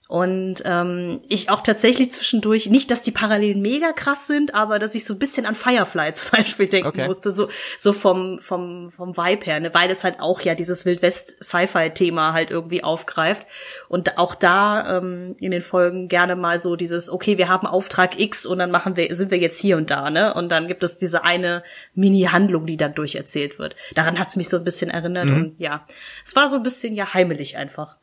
Und 0.07 0.61
ähm, 0.65 1.19
ich 1.27 1.49
auch 1.49 1.61
tatsächlich 1.61 2.11
zwischendurch, 2.11 2.69
nicht, 2.69 2.91
dass 2.91 3.01
die 3.01 3.11
Parallelen 3.11 3.59
mega 3.61 3.91
krass 3.91 4.27
sind, 4.27 4.53
aber 4.53 4.77
dass 4.77 4.93
ich 4.93 5.03
so 5.03 5.15
ein 5.15 5.19
bisschen 5.19 5.47
an 5.47 5.55
Firefly 5.55 6.13
zum 6.13 6.37
Beispiel 6.37 6.67
denken 6.67 6.85
Okay. 6.85 7.07
musste, 7.07 7.31
so, 7.31 7.49
so 7.79 7.93
vom, 7.93 8.37
vom, 8.37 8.91
vom 8.91 9.17
Vibe 9.17 9.45
her, 9.45 9.59
ne? 9.59 9.73
weil 9.73 9.89
es 9.89 10.03
halt 10.03 10.19
auch 10.19 10.41
ja 10.41 10.53
dieses 10.53 10.85
Wildwest-Sci-Fi-Thema 10.85 12.33
halt 12.33 12.51
irgendwie 12.51 12.83
aufgreift. 12.83 13.47
Und 13.89 14.19
auch 14.19 14.35
da 14.35 14.97
ähm, 14.97 15.35
in 15.39 15.49
den 15.49 15.63
Folgen 15.63 16.07
gerne 16.07 16.35
mal 16.35 16.59
so 16.59 16.75
dieses, 16.75 17.09
okay, 17.09 17.39
wir 17.39 17.49
haben 17.49 17.65
Auftrag 17.65 18.19
X 18.19 18.45
und 18.45 18.59
dann 18.59 18.69
machen 18.69 18.95
wir, 18.95 19.15
sind 19.15 19.31
wir 19.31 19.39
jetzt 19.39 19.59
hier 19.59 19.77
und 19.77 19.89
da, 19.89 20.11
ne? 20.11 20.35
Und 20.35 20.49
dann 20.49 20.67
gibt 20.67 20.83
es 20.83 20.95
diese 20.95 21.23
eine 21.23 21.63
Mini-Handlung, 21.95 22.67
die 22.67 22.77
dann 22.77 22.93
durcherzählt 22.93 23.57
wird. 23.57 23.75
Daran 23.95 24.19
hat's 24.19 24.35
mich 24.35 24.49
so 24.49 24.57
ein 24.57 24.63
bisschen 24.63 24.91
erinnert 24.91 25.27
und 25.27 25.55
ja, 25.57 25.87
es 26.23 26.35
war 26.35 26.47
so 26.47 26.57
ein 26.57 26.63
bisschen 26.63 26.93
ja 26.93 27.13
heimelig 27.13 27.57
einfach. 27.57 27.95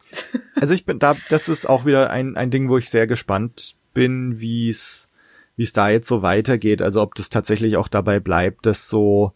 Also 0.55 0.75
ich 0.75 0.85
bin 0.85 0.99
da, 0.99 1.17
das 1.29 1.49
ist 1.49 1.69
auch 1.69 1.87
wieder 1.87 2.11
ein, 2.11 2.37
ein 2.37 2.51
Ding, 2.51 2.69
wo 2.69 2.79
ich 2.79 2.89
sehr 2.89 3.07
gespannt 3.07 3.75
bin, 3.95 4.39
wie 4.41 4.69
es 4.69 5.09
wie 5.57 5.65
es 5.65 5.73
da 5.73 5.91
jetzt 5.91 6.09
so 6.09 6.23
weitergeht. 6.23 6.83
Also 6.83 7.03
ob 7.03 7.15
das 7.15 7.31
tatsächlich 7.31 7.77
auch 7.77 7.89
dabei 7.89 8.21
bleibt, 8.21 8.67
dass 8.67 8.89
so 8.89 9.33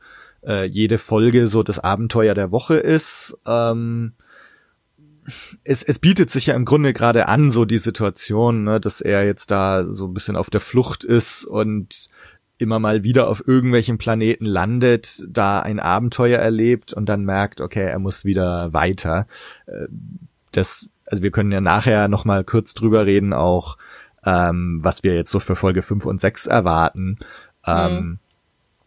äh, 0.47 0.65
jede 0.65 0.99
Folge 0.99 1.49
so 1.49 1.63
das 1.63 1.79
Abenteuer 1.79 2.35
der 2.35 2.53
Woche 2.53 2.77
ist. 2.77 3.37
Ähm, 3.47 4.13
es, 5.65 5.83
es 5.83 5.99
bietet 5.99 6.31
sich 6.31 6.47
ja 6.47 6.55
im 6.55 6.65
Grunde 6.65 6.93
gerade 6.93 7.29
an, 7.29 7.51
so 7.51 7.65
die 7.65 7.79
Situation, 7.79 8.65
ne, 8.65 8.81
dass 8.81 9.01
er 9.01 9.27
jetzt 9.27 9.51
da 9.51 9.93
so 9.93 10.07
ein 10.07 10.15
bisschen 10.15 10.37
auf 10.37 10.51
der 10.51 10.61
Flucht 10.61 11.05
ist 11.05 11.45
und 11.45 12.09
immer 12.59 12.79
mal 12.79 13.03
wieder 13.03 13.29
auf 13.29 13.47
irgendwelchen 13.47 13.99
Planeten 13.99 14.47
landet, 14.47 15.27
da 15.29 15.61
ein 15.61 15.79
Abenteuer 15.79 16.39
erlebt 16.39 16.95
und 16.95 17.07
dann 17.07 17.25
merkt, 17.25 17.61
okay, 17.61 17.85
er 17.85 17.99
muss 17.99 18.25
wieder 18.25 18.73
weiter. 18.73 19.27
Das, 20.57 20.89
also 21.07 21.23
wir 21.23 21.31
können 21.31 21.53
ja 21.53 21.61
nachher 21.61 22.09
noch 22.09 22.25
mal 22.25 22.45
kurz 22.45 22.75
drüber 22.75 23.07
reden, 23.07 23.33
auch 23.33 23.77
ähm, 24.25 24.79
was 24.83 25.03
wir 25.03 25.15
jetzt 25.15 25.31
so 25.31 25.41
für 25.41 25.57
Folge 25.57 25.83
5 25.83 26.05
und 26.07 26.21
6 26.21 26.47
erwarten. 26.47 27.19
Ähm, 27.67 28.19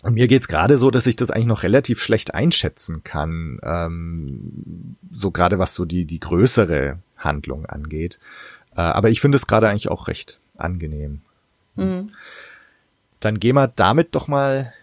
Und 0.01 0.13
mir 0.13 0.27
geht's 0.27 0.47
gerade 0.47 0.77
so, 0.77 0.91
dass 0.91 1.07
ich 1.07 1.17
das 1.17 1.29
eigentlich 1.29 1.47
noch 1.47 1.63
relativ 1.63 2.01
schlecht 2.01 2.33
einschätzen 2.33 3.03
kann, 3.03 3.59
ähm, 3.63 4.95
so 5.11 5.31
gerade 5.31 5.59
was 5.59 5.75
so 5.75 5.83
die 5.83 6.05
die 6.05 6.21
größere 6.21 6.99
Handlung 7.17 7.65
angeht. 7.65 8.17
Äh, 8.75 8.81
aber 8.81 9.09
ich 9.09 9.19
finde 9.19 9.35
es 9.35 9.47
gerade 9.47 9.67
eigentlich 9.67 9.89
auch 9.89 10.07
recht 10.07 10.39
angenehm. 10.57 11.21
Mhm. 11.75 12.11
Dann 13.19 13.39
gehen 13.39 13.55
wir 13.55 13.67
damit 13.67 14.15
doch 14.15 14.29
mal 14.29 14.73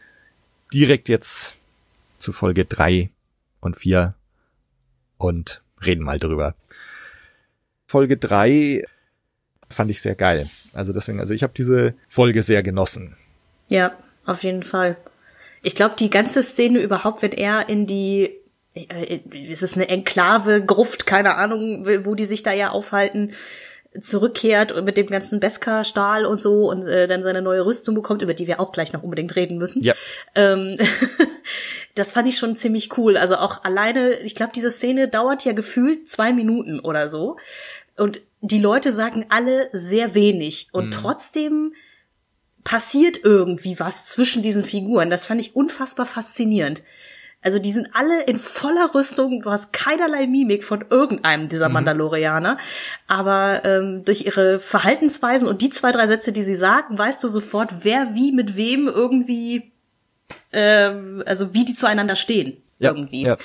direkt 0.73 1.09
jetzt 1.09 1.57
zu 2.19 2.33
Folge 2.33 2.66
drei 2.66 3.09
und 3.61 3.76
vier 3.76 4.14
und 5.16 5.62
reden 5.85 6.04
mal 6.04 6.18
drüber. 6.18 6.54
Folge 7.87 8.16
drei 8.16 8.85
fand 9.71 9.90
ich 9.90 10.00
sehr 10.00 10.14
geil. 10.14 10.49
Also 10.73 10.92
deswegen, 10.92 11.21
also 11.21 11.35
ich 11.35 11.42
habe 11.42 11.52
diese 11.56 11.95
Folge 12.09 12.42
sehr 12.42 12.62
genossen. 12.62 13.16
Ja, 13.68 13.92
auf 14.25 14.42
jeden 14.42 14.62
Fall. 14.62 14.97
Ich 15.62 15.75
glaube, 15.75 15.97
die 15.99 16.11
ganze 16.11 16.42
Szene 16.42 16.80
überhaupt, 16.80 17.23
wenn 17.23 17.33
er 17.33 17.68
in 17.68 17.87
die, 17.87 18.30
äh, 18.75 19.21
ist 19.33 19.62
es 19.62 19.75
eine 19.75 19.88
Enklave, 19.88 20.64
Gruft, 20.64 21.06
keine 21.06 21.35
Ahnung, 21.37 21.87
wo 22.04 22.14
die 22.14 22.26
sich 22.26 22.42
da 22.42 22.52
ja 22.52 22.71
aufhalten, 22.71 23.33
zurückkehrt 24.00 24.73
und 24.73 24.85
mit 24.85 24.97
dem 24.97 25.06
ganzen 25.06 25.40
Beskar-Stahl 25.40 26.26
und 26.26 26.42
so 26.42 26.71
und 26.71 26.87
äh, 26.87 27.06
dann 27.06 27.23
seine 27.23 27.42
neue 27.42 27.64
Rüstung 27.64 27.95
bekommt, 27.95 28.23
über 28.23 28.35
die 28.35 28.47
wir 28.47 28.61
auch 28.61 28.73
gleich 28.73 28.92
noch 28.92 29.02
unbedingt 29.02 29.35
reden 29.37 29.59
müssen. 29.59 29.83
Ja. 29.83 29.95
Ähm, 30.35 30.78
das 31.97 32.12
fand 32.12 32.29
ich 32.29 32.38
schon 32.38 32.57
ziemlich 32.57 32.97
cool. 32.97 33.17
Also 33.17 33.37
auch 33.37 33.65
alleine, 33.65 34.21
ich 34.21 34.35
glaube, 34.35 34.53
diese 34.55 34.71
Szene 34.71 35.09
dauert 35.09 35.45
ja 35.45 35.53
gefühlt 35.53 36.09
zwei 36.09 36.33
Minuten 36.33 36.79
oder 36.79 37.09
so. 37.09 37.38
Und 37.97 38.21
die 38.43 38.61
Leute 38.61 38.93
sagen 38.93 39.26
alle 39.31 39.69
sehr 39.73 40.15
wenig. 40.15 40.69
Und 40.73 40.87
mhm. 40.87 40.91
trotzdem 40.91 41.75
passiert 42.65 43.19
irgendwie 43.23 43.81
was 43.81 44.07
zwischen 44.07 44.43
diesen 44.43 44.65
Figuren. 44.65 45.09
Das 45.09 45.25
fand 45.25 45.41
ich 45.41 45.57
unfassbar 45.57 46.05
faszinierend. 46.05 46.83
Also 47.43 47.59
die 47.59 47.73
sind 47.73 47.88
alle 47.95 48.25
in 48.25 48.38
voller 48.38 48.93
Rüstung, 48.95 49.41
du 49.41 49.50
hast 49.50 49.73
keinerlei 49.73 50.26
Mimik 50.26 50.65
von 50.65 50.85
irgendeinem 50.91 51.49
dieser 51.49 51.69
mhm. 51.69 51.75
Mandalorianer, 51.75 52.59
aber 53.07 53.65
ähm, 53.65 54.05
durch 54.05 54.26
ihre 54.26 54.59
Verhaltensweisen 54.59 55.47
und 55.47 55.62
die 55.62 55.71
zwei, 55.71 55.93
drei 55.93 56.09
Sätze, 56.09 56.33
die 56.33 56.43
sie 56.43 56.57
sagen, 56.57 56.99
weißt 56.99 57.23
du 57.23 57.29
sofort, 57.29 57.85
wer 57.85 58.15
wie 58.15 58.33
mit 58.33 58.57
wem 58.57 58.88
irgendwie, 58.88 59.71
ähm, 60.52 61.23
also 61.26 61.54
wie 61.54 61.64
die 61.64 61.75
zueinander 61.75 62.16
stehen 62.16 62.62
ja, 62.78 62.90
irgendwie. 62.90 63.23
Ja. 63.23 63.37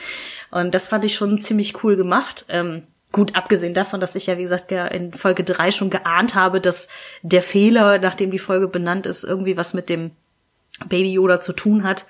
Und 0.49 0.73
das 0.73 0.89
fand 0.89 1.05
ich 1.05 1.15
schon 1.15 1.37
ziemlich 1.37 1.83
cool 1.83 1.95
gemacht. 1.95 2.45
Ähm, 2.49 2.83
Gut, 3.11 3.35
abgesehen 3.35 3.73
davon, 3.73 3.99
dass 3.99 4.15
ich 4.15 4.27
ja, 4.27 4.37
wie 4.37 4.43
gesagt, 4.43 4.71
in 4.71 5.13
Folge 5.13 5.43
drei 5.43 5.71
schon 5.71 5.89
geahnt 5.89 6.33
habe, 6.33 6.61
dass 6.61 6.87
der 7.23 7.41
Fehler, 7.41 7.99
nachdem 7.99 8.31
die 8.31 8.39
Folge 8.39 8.69
benannt 8.69 9.05
ist, 9.05 9.25
irgendwie 9.25 9.57
was 9.57 9.73
mit 9.73 9.89
dem 9.89 10.11
Baby 10.87 11.11
Yoda 11.11 11.41
zu 11.41 11.51
tun 11.51 11.83
hat 11.83 12.05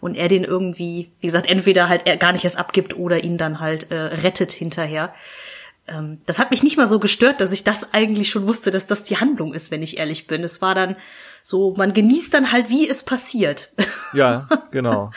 und 0.00 0.14
er 0.14 0.28
den 0.28 0.44
irgendwie, 0.44 1.10
wie 1.20 1.26
gesagt, 1.26 1.48
entweder 1.48 1.88
halt 1.88 2.02
er 2.06 2.18
gar 2.18 2.32
nicht 2.32 2.44
erst 2.44 2.58
abgibt 2.58 2.96
oder 2.98 3.24
ihn 3.24 3.38
dann 3.38 3.60
halt 3.60 3.90
äh, 3.90 3.94
rettet 3.94 4.52
hinterher. 4.52 5.14
Ähm, 5.88 6.20
das 6.26 6.38
hat 6.38 6.50
mich 6.50 6.62
nicht 6.62 6.76
mal 6.76 6.86
so 6.86 6.98
gestört, 6.98 7.40
dass 7.40 7.52
ich 7.52 7.64
das 7.64 7.92
eigentlich 7.92 8.30
schon 8.30 8.46
wusste, 8.46 8.70
dass 8.70 8.86
das 8.86 9.02
die 9.04 9.16
Handlung 9.16 9.52
ist, 9.52 9.70
wenn 9.70 9.82
ich 9.82 9.98
ehrlich 9.98 10.26
bin. 10.26 10.42
Es 10.44 10.62
war 10.62 10.74
dann 10.74 10.96
so, 11.42 11.74
man 11.76 11.92
genießt 11.92 12.32
dann 12.34 12.52
halt, 12.52 12.70
wie 12.70 12.88
es 12.88 13.04
passiert. 13.04 13.72
Ja, 14.14 14.46
genau. 14.70 15.10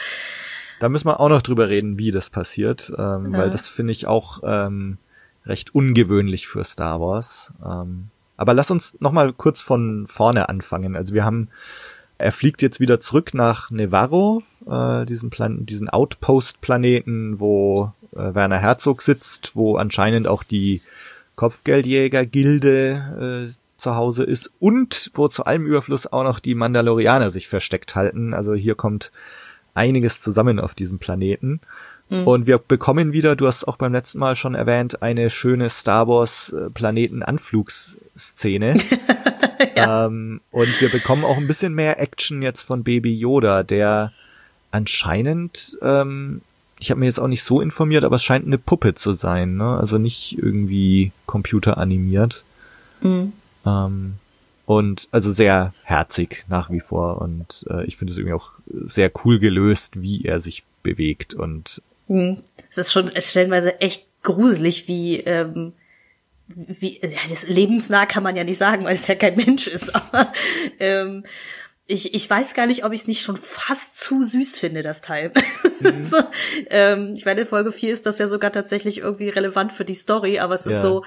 Da 0.79 0.87
müssen 0.87 1.07
wir 1.07 1.19
auch 1.19 1.27
noch 1.27 1.41
drüber 1.41 1.67
reden, 1.67 1.97
wie 1.97 2.11
das 2.11 2.29
passiert, 2.29 2.93
ähm, 2.97 3.33
ja. 3.33 3.39
weil 3.39 3.49
das 3.49 3.67
finde 3.67 3.91
ich 3.91 4.07
auch 4.07 4.39
ähm, 4.45 4.99
recht 5.45 5.75
ungewöhnlich 5.75 6.47
für 6.47 6.63
Star 6.63 7.01
Wars. 7.01 7.51
Ähm, 7.61 8.07
aber 8.37 8.53
lass 8.53 8.71
uns 8.71 8.95
noch 9.01 9.11
mal 9.11 9.33
kurz 9.33 9.59
von 9.59 10.07
vorne 10.07 10.47
anfangen. 10.47 10.95
Also 10.95 11.13
wir 11.13 11.25
haben, 11.25 11.49
er 12.17 12.31
fliegt 12.31 12.61
jetzt 12.61 12.79
wieder 12.79 13.01
zurück 13.01 13.33
nach 13.33 13.69
Nevarro, 13.69 14.43
äh, 14.65 15.05
diesen 15.05 15.29
Plan 15.29 15.65
diesen 15.65 15.89
Outpost-Planeten, 15.89 17.39
wo 17.41 17.91
Werner 18.15 18.59
Herzog 18.59 19.01
sitzt, 19.01 19.55
wo 19.55 19.77
anscheinend 19.77 20.27
auch 20.27 20.43
die 20.43 20.81
Kopfgeldjäger-Gilde 21.35 23.51
äh, 23.51 23.55
zu 23.77 23.95
Hause 23.95 24.23
ist 24.23 24.51
und 24.59 25.11
wo 25.13 25.27
zu 25.27 25.45
allem 25.45 25.65
Überfluss 25.65 26.07
auch 26.07 26.23
noch 26.23 26.39
die 26.39 26.55
Mandalorianer 26.55 27.29
sich 27.29 27.47
versteckt 27.47 27.95
halten. 27.95 28.33
Also 28.33 28.53
hier 28.53 28.75
kommt 28.75 29.11
einiges 29.73 30.21
zusammen 30.21 30.59
auf 30.59 30.73
diesem 30.73 30.99
Planeten. 30.99 31.59
Mhm. 32.09 32.27
Und 32.27 32.47
wir 32.47 32.57
bekommen 32.57 33.13
wieder, 33.13 33.35
du 33.35 33.47
hast 33.47 33.67
auch 33.67 33.77
beim 33.77 33.93
letzten 33.93 34.19
Mal 34.19 34.35
schon 34.35 34.55
erwähnt, 34.55 35.01
eine 35.01 35.29
schöne 35.29 35.69
Star 35.69 36.07
Wars 36.07 36.53
äh, 36.53 36.69
Planeten-Anflugsszene. 36.69 38.77
ja. 39.75 40.07
ähm, 40.07 40.41
und 40.51 40.81
wir 40.81 40.89
bekommen 40.89 41.25
auch 41.25 41.37
ein 41.37 41.47
bisschen 41.47 41.73
mehr 41.73 41.99
Action 41.99 42.41
jetzt 42.41 42.61
von 42.61 42.83
Baby 42.83 43.15
Yoda, 43.15 43.63
der 43.63 44.11
anscheinend, 44.71 45.77
ähm, 45.81 46.41
ich 46.79 46.91
habe 46.91 46.99
mir 46.99 47.05
jetzt 47.05 47.19
auch 47.19 47.27
nicht 47.27 47.43
so 47.43 47.61
informiert, 47.61 48.03
aber 48.03 48.17
es 48.17 48.23
scheint 48.23 48.45
eine 48.45 48.57
Puppe 48.57 48.95
zu 48.95 49.13
sein, 49.13 49.55
ne? 49.55 49.77
Also 49.77 49.97
nicht 49.97 50.37
irgendwie 50.37 51.11
computeranimiert. 51.25 52.43
Mhm. 53.01 53.33
Ähm, 53.65 54.13
und 54.65 55.07
also 55.11 55.31
sehr 55.31 55.73
herzig 55.83 56.43
nach 56.47 56.71
wie 56.71 56.79
vor 56.79 57.21
und 57.21 57.65
äh, 57.69 57.85
ich 57.85 57.97
finde 57.97 58.13
es 58.13 58.17
irgendwie 58.17 58.33
auch 58.33 58.51
sehr 58.71 59.11
cool 59.23 59.37
gelöst, 59.37 60.01
wie 60.01 60.25
er 60.25 60.39
sich 60.39 60.63
bewegt 60.81 61.33
und 61.33 61.81
hm. 62.07 62.37
Es 62.69 62.77
ist 62.77 62.91
schon 62.91 63.11
stellenweise 63.17 63.79
echt 63.81 64.05
gruselig, 64.21 64.87
wie, 64.87 65.17
ähm, 65.17 65.73
wie, 66.47 66.99
ja, 67.01 67.19
das 67.29 67.47
lebensnah 67.47 68.05
kann 68.05 68.23
man 68.23 68.35
ja 68.35 68.43
nicht 68.43 68.57
sagen, 68.57 68.85
weil 68.85 68.95
es 68.95 69.07
ja 69.07 69.15
kein 69.15 69.35
Mensch 69.35 69.67
ist, 69.67 69.95
aber 69.95 70.31
ähm, 70.79 71.23
ich, 71.87 72.13
ich 72.15 72.29
weiß 72.29 72.55
gar 72.55 72.65
nicht, 72.65 72.83
ob 72.83 72.93
ich 72.93 73.01
es 73.01 73.07
nicht 73.07 73.21
schon 73.21 73.37
fast 73.37 73.97
zu 73.97 74.23
süß 74.23 74.57
finde, 74.57 74.81
das 74.81 75.01
Teil. 75.01 75.31
Mhm. 75.79 76.03
so, 76.09 76.17
ähm, 76.69 77.13
ich 77.15 77.25
meine, 77.25 77.45
Folge 77.45 77.71
4 77.71 77.93
ist 77.93 78.05
das 78.05 78.17
ja 78.17 78.27
sogar 78.27 78.51
tatsächlich 78.51 78.99
irgendwie 78.99 79.29
relevant 79.29 79.71
für 79.71 79.85
die 79.85 79.93
Story, 79.93 80.39
aber 80.39 80.55
es 80.55 80.65
ist 80.65 80.73
ja. 80.73 80.81
so, 80.81 81.03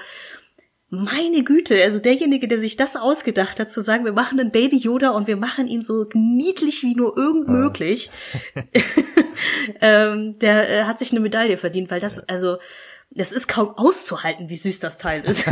meine 0.89 1.43
Güte, 1.43 1.83
also 1.83 1.99
derjenige, 1.99 2.47
der 2.47 2.59
sich 2.59 2.75
das 2.75 2.95
ausgedacht 2.95 3.59
hat, 3.59 3.69
zu 3.69 3.81
sagen, 3.81 4.05
wir 4.05 4.13
machen 4.13 4.39
einen 4.39 4.51
Baby 4.51 4.77
Yoda 4.77 5.11
und 5.11 5.27
wir 5.27 5.37
machen 5.37 5.67
ihn 5.67 5.83
so 5.83 6.07
niedlich 6.13 6.81
wie 6.81 6.95
nur 6.95 7.15
irgend 7.15 7.47
ah. 7.47 7.51
möglich, 7.51 8.09
ähm, 9.81 10.39
der 10.39 10.69
äh, 10.69 10.83
hat 10.83 10.97
sich 10.97 11.11
eine 11.11 11.19
Medaille 11.19 11.57
verdient, 11.57 11.91
weil 11.91 11.99
das, 11.99 12.27
also, 12.27 12.57
das 13.11 13.31
ist 13.31 13.47
kaum 13.47 13.69
auszuhalten, 13.77 14.49
wie 14.49 14.57
süß 14.57 14.79
das 14.79 14.97
Teil 14.97 15.23
ist. 15.25 15.49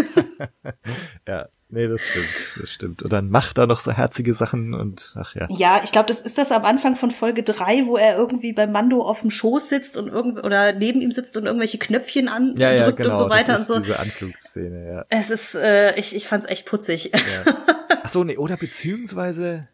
ja, 1.28 1.50
nee, 1.70 1.88
das 1.88 2.02
stimmt, 2.02 2.58
das 2.62 2.70
stimmt. 2.70 3.04
Und 3.04 3.12
dann 3.12 3.30
macht 3.30 3.58
er 3.58 3.68
noch 3.68 3.80
so 3.80 3.92
herzige 3.92 4.34
Sachen 4.34 4.74
und 4.74 5.14
ach 5.16 5.36
ja. 5.36 5.48
Ja, 5.50 5.82
ich 5.84 5.92
glaube, 5.92 6.08
das 6.08 6.22
ist 6.22 6.38
das 6.38 6.52
am 6.52 6.66
Anfang 6.66 6.96
von 6.96 7.12
Folge 7.12 7.44
drei, 7.44 7.86
wo 7.86 7.98
er 7.98 8.18
irgendwie 8.18 8.54
beim 8.54 8.72
Mando 8.72 9.02
auf 9.02 9.22
dem 9.22 9.30
Schoß 9.30 9.70
sitzt 9.70 9.98
und 9.98 10.08
irgend 10.08 10.44
oder 10.44 10.74
neben 10.74 11.02
ihm 11.02 11.12
sitzt 11.12 11.36
und 11.38 11.46
irgendwelche 11.46 11.78
Knöpfchen 11.78 12.28
andrückt 12.28 12.60
ja, 12.60 12.74
ja, 12.74 12.92
genau, 12.92 13.10
und 13.10 13.16
so 13.16 13.30
weiter 13.30 13.54
das 13.54 13.64
ist 13.64 13.70
und 13.72 13.76
so. 13.78 13.84
Diese 13.84 14.00
Anflugsszene, 14.00 14.88
ja. 14.88 15.06
Es 15.10 15.30
ist, 15.30 15.56
äh, 15.56 15.98
ich, 15.98 16.16
ich 16.16 16.28
fand's 16.28 16.48
echt 16.48 16.66
putzig. 16.66 17.12
Ja. 17.14 17.56
Ach 18.04 18.10
so, 18.10 18.24
nee, 18.24 18.38
oder 18.38 18.58
beziehungsweise 18.58 19.68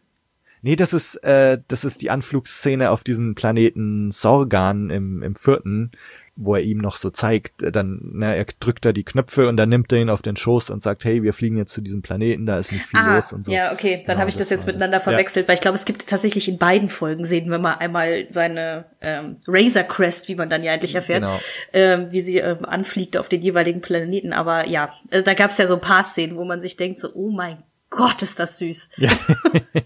Nee, 0.64 0.76
das 0.76 0.94
ist, 0.94 1.16
äh, 1.16 1.58
das 1.68 1.84
ist 1.84 2.00
die 2.00 2.08
Anflugsszene 2.08 2.90
auf 2.90 3.04
diesen 3.04 3.34
Planeten 3.34 4.10
Sorgan 4.10 4.88
im, 4.88 5.22
im 5.22 5.34
vierten, 5.34 5.92
wo 6.36 6.56
er 6.56 6.62
ihm 6.62 6.78
noch 6.78 6.96
so 6.96 7.10
zeigt, 7.10 7.54
dann, 7.58 8.00
na, 8.12 8.34
er 8.34 8.44
drückt 8.58 8.84
da 8.84 8.92
die 8.92 9.04
Knöpfe 9.04 9.48
und 9.48 9.56
dann 9.56 9.68
nimmt 9.68 9.92
er 9.92 10.00
ihn 10.00 10.10
auf 10.10 10.20
den 10.20 10.36
Schoß 10.36 10.70
und 10.70 10.82
sagt, 10.82 11.04
hey, 11.04 11.22
wir 11.22 11.32
fliegen 11.32 11.56
jetzt 11.56 11.72
zu 11.72 11.80
diesem 11.80 12.02
Planeten, 12.02 12.44
da 12.46 12.58
ist 12.58 12.72
nicht 12.72 12.84
viel 12.84 12.98
ah, 12.98 13.14
los 13.14 13.32
und 13.32 13.44
so. 13.44 13.52
Ja, 13.52 13.72
okay, 13.72 13.98
dann 13.98 14.04
genau, 14.04 14.20
habe 14.20 14.30
ich 14.30 14.34
das, 14.34 14.48
das 14.48 14.50
jetzt 14.50 14.66
miteinander 14.66 15.00
verwechselt, 15.00 15.44
ja. 15.44 15.48
weil 15.48 15.54
ich 15.54 15.60
glaube, 15.60 15.76
es 15.76 15.84
gibt 15.84 16.06
tatsächlich 16.08 16.48
in 16.48 16.58
beiden 16.58 16.88
Folgen 16.88 17.24
sehen 17.24 17.50
wir 17.50 17.58
mal 17.58 17.74
einmal 17.74 18.26
seine 18.28 18.86
ähm, 19.00 19.36
Razor 19.46 19.84
Crest, 19.84 20.28
wie 20.28 20.34
man 20.34 20.50
dann 20.50 20.64
ja 20.64 20.72
endlich 20.72 20.94
erfährt, 20.94 21.22
genau. 21.22 21.38
ähm, 21.72 22.10
wie 22.10 22.20
sie 22.20 22.38
ähm, 22.38 22.64
anfliegt 22.64 23.16
auf 23.16 23.28
den 23.28 23.40
jeweiligen 23.40 23.80
Planeten. 23.80 24.32
Aber 24.32 24.66
ja, 24.66 24.92
äh, 25.10 25.22
da 25.22 25.34
gab 25.34 25.50
es 25.50 25.58
ja 25.58 25.66
so 25.66 25.74
ein 25.74 25.80
paar 25.80 26.02
Szenen, 26.02 26.36
wo 26.36 26.44
man 26.44 26.60
sich 26.60 26.76
denkt, 26.76 26.98
so, 26.98 27.08
oh 27.14 27.30
mein 27.30 27.62
Gott, 27.90 28.22
ist 28.22 28.40
das 28.40 28.58
süß. 28.58 28.90
Ja, 28.96 29.12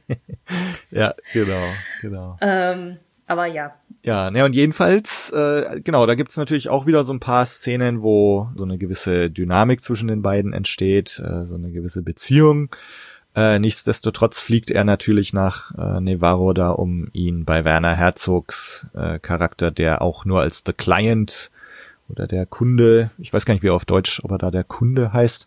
ja 0.90 1.14
genau, 1.34 1.66
genau. 2.00 2.36
Ähm, 2.40 2.96
aber 3.26 3.44
ja, 3.44 3.74
ja, 4.02 4.30
ne, 4.30 4.44
und 4.44 4.54
jedenfalls, 4.54 5.30
äh, 5.30 5.80
genau, 5.82 6.06
da 6.06 6.14
gibt's 6.14 6.36
natürlich 6.36 6.68
auch 6.68 6.86
wieder 6.86 7.04
so 7.04 7.12
ein 7.12 7.20
paar 7.20 7.46
Szenen, 7.46 8.02
wo 8.02 8.48
so 8.56 8.62
eine 8.64 8.78
gewisse 8.78 9.30
Dynamik 9.30 9.82
zwischen 9.82 10.08
den 10.08 10.22
beiden 10.22 10.52
entsteht, 10.52 11.18
äh, 11.18 11.46
so 11.46 11.56
eine 11.56 11.70
gewisse 11.70 12.02
Beziehung. 12.02 12.70
Äh, 13.34 13.58
nichtsdestotrotz 13.58 14.40
fliegt 14.40 14.70
er 14.70 14.84
natürlich 14.84 15.32
nach 15.32 15.72
äh, 15.76 16.00
Nevarro 16.00 16.52
da, 16.54 16.70
um 16.70 17.08
ihn 17.12 17.44
bei 17.44 17.64
Werner 17.64 17.94
Herzogs 17.94 18.86
äh, 18.94 19.18
Charakter, 19.18 19.70
der 19.70 20.02
auch 20.02 20.24
nur 20.24 20.40
als 20.40 20.62
The 20.64 20.72
Client 20.72 21.50
oder 22.08 22.26
der 22.26 22.46
Kunde, 22.46 23.10
ich 23.18 23.32
weiß 23.32 23.44
gar 23.44 23.54
nicht, 23.54 23.62
wie 23.62 23.68
er 23.68 23.74
auf 23.74 23.84
Deutsch, 23.84 24.20
ob 24.24 24.30
er 24.30 24.38
da 24.38 24.50
der 24.50 24.64
Kunde 24.64 25.12
heißt, 25.12 25.46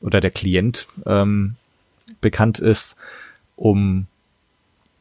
oder 0.00 0.20
der 0.20 0.30
Klient 0.32 0.88
ähm, 1.06 1.54
bekannt 2.20 2.58
ist, 2.58 2.96
um 3.56 4.06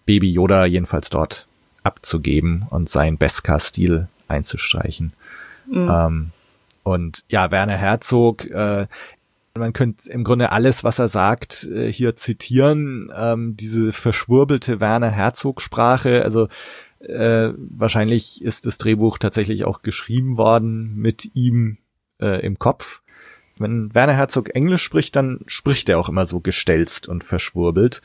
Baby 0.05 0.31
Yoda 0.31 0.65
jedenfalls 0.65 1.09
dort 1.09 1.47
abzugeben 1.83 2.65
und 2.69 2.89
seinen 2.89 3.17
Beskar-Stil 3.17 4.07
einzustreichen. 4.27 5.13
Mhm. 5.67 5.89
Ähm, 5.91 6.31
und 6.83 7.23
ja, 7.29 7.51
Werner 7.51 7.77
Herzog, 7.77 8.45
äh, 8.49 8.87
Man 9.57 9.73
könnte 9.73 10.09
im 10.09 10.23
Grunde 10.23 10.51
alles, 10.51 10.83
was 10.83 10.99
er 10.99 11.09
sagt, 11.09 11.63
äh, 11.65 11.91
hier 11.91 12.15
zitieren. 12.15 13.11
Ähm, 13.15 13.57
diese 13.57 13.91
verschwurbelte 13.91 14.79
Werner 14.79 15.09
Herzog-Sprache, 15.09 16.23
also 16.23 16.47
äh, 16.99 17.53
wahrscheinlich 17.57 18.41
ist 18.41 18.65
das 18.65 18.77
Drehbuch 18.77 19.17
tatsächlich 19.17 19.65
auch 19.65 19.81
geschrieben 19.81 20.37
worden 20.37 20.95
mit 20.95 21.31
ihm 21.33 21.77
äh, 22.21 22.45
im 22.45 22.59
Kopf. 22.59 23.01
Wenn 23.57 23.93
Werner 23.93 24.13
Herzog 24.13 24.55
Englisch 24.55 24.83
spricht, 24.83 25.15
dann 25.15 25.41
spricht 25.47 25.89
er 25.89 25.99
auch 25.99 26.09
immer 26.09 26.25
so 26.25 26.39
gestelzt 26.39 27.09
und 27.09 27.23
verschwurbelt. 27.23 28.01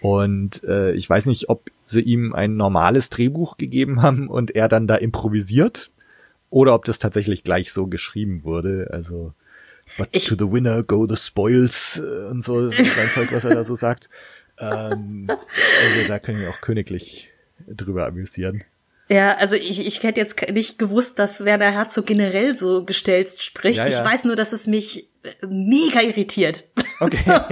Und 0.00 0.62
äh, 0.64 0.92
ich 0.92 1.08
weiß 1.08 1.26
nicht, 1.26 1.48
ob 1.48 1.70
sie 1.84 2.00
ihm 2.00 2.34
ein 2.34 2.56
normales 2.56 3.10
Drehbuch 3.10 3.56
gegeben 3.56 4.02
haben 4.02 4.28
und 4.28 4.54
er 4.54 4.68
dann 4.68 4.86
da 4.86 4.96
improvisiert 4.96 5.90
oder 6.50 6.74
ob 6.74 6.84
das 6.84 6.98
tatsächlich 6.98 7.44
gleich 7.44 7.72
so 7.72 7.86
geschrieben 7.86 8.44
wurde. 8.44 8.88
Also 8.92 9.32
But 9.98 10.08
ich, 10.12 10.26
to 10.26 10.34
the 10.34 10.50
winner 10.50 10.82
go 10.82 11.06
the 11.08 11.16
spoils 11.16 11.98
äh, 11.98 12.28
und 12.30 12.44
so 12.44 12.70
sein 12.70 13.08
Zeug, 13.14 13.32
was 13.32 13.44
er 13.44 13.54
da 13.54 13.64
so 13.64 13.76
sagt. 13.76 14.08
Ähm, 14.58 15.26
also 15.28 16.08
da 16.08 16.18
können 16.18 16.40
wir 16.40 16.50
auch 16.50 16.60
königlich 16.60 17.30
drüber 17.66 18.06
amüsieren. 18.06 18.64
Ja, 19.08 19.36
also 19.36 19.54
ich, 19.54 19.86
ich 19.86 20.02
hätte 20.02 20.20
jetzt 20.20 20.40
nicht 20.50 20.78
gewusst, 20.78 21.18
dass 21.18 21.44
Werner 21.44 21.70
Herzog 21.70 22.06
generell 22.06 22.54
so 22.54 22.84
gestellt 22.84 23.40
spricht. 23.40 23.78
Ja, 23.78 23.86
ja. 23.86 24.00
Ich 24.00 24.04
weiß 24.04 24.24
nur, 24.24 24.34
dass 24.34 24.52
es 24.52 24.66
mich 24.66 25.08
mega 25.48 26.00
irritiert. 26.00 26.64
Okay. 27.00 27.18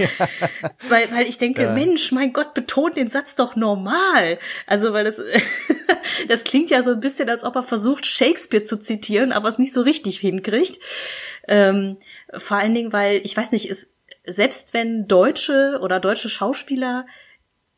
weil, 0.89 1.11
weil 1.11 1.27
ich 1.27 1.37
denke, 1.37 1.63
ja. 1.63 1.71
Mensch, 1.71 2.11
mein 2.11 2.33
Gott, 2.33 2.53
betont 2.53 2.97
den 2.97 3.07
Satz 3.07 3.35
doch 3.35 3.55
normal. 3.55 4.39
Also, 4.67 4.93
weil 4.93 5.03
das, 5.03 5.21
das 6.27 6.43
klingt 6.43 6.69
ja 6.69 6.83
so 6.83 6.91
ein 6.91 6.99
bisschen, 6.99 7.29
als 7.29 7.43
ob 7.43 7.55
er 7.55 7.63
versucht, 7.63 8.05
Shakespeare 8.05 8.63
zu 8.63 8.77
zitieren, 8.77 9.31
aber 9.31 9.49
es 9.49 9.59
nicht 9.59 9.73
so 9.73 9.81
richtig 9.81 10.19
hinkriegt. 10.19 10.79
Ähm, 11.47 11.97
vor 12.33 12.57
allen 12.57 12.73
Dingen, 12.73 12.93
weil, 12.93 13.21
ich 13.23 13.35
weiß 13.35 13.51
nicht, 13.51 13.69
ist, 13.69 13.91
selbst 14.25 14.73
wenn 14.73 15.07
Deutsche 15.07 15.79
oder 15.81 15.99
deutsche 15.99 16.29
Schauspieler 16.29 17.05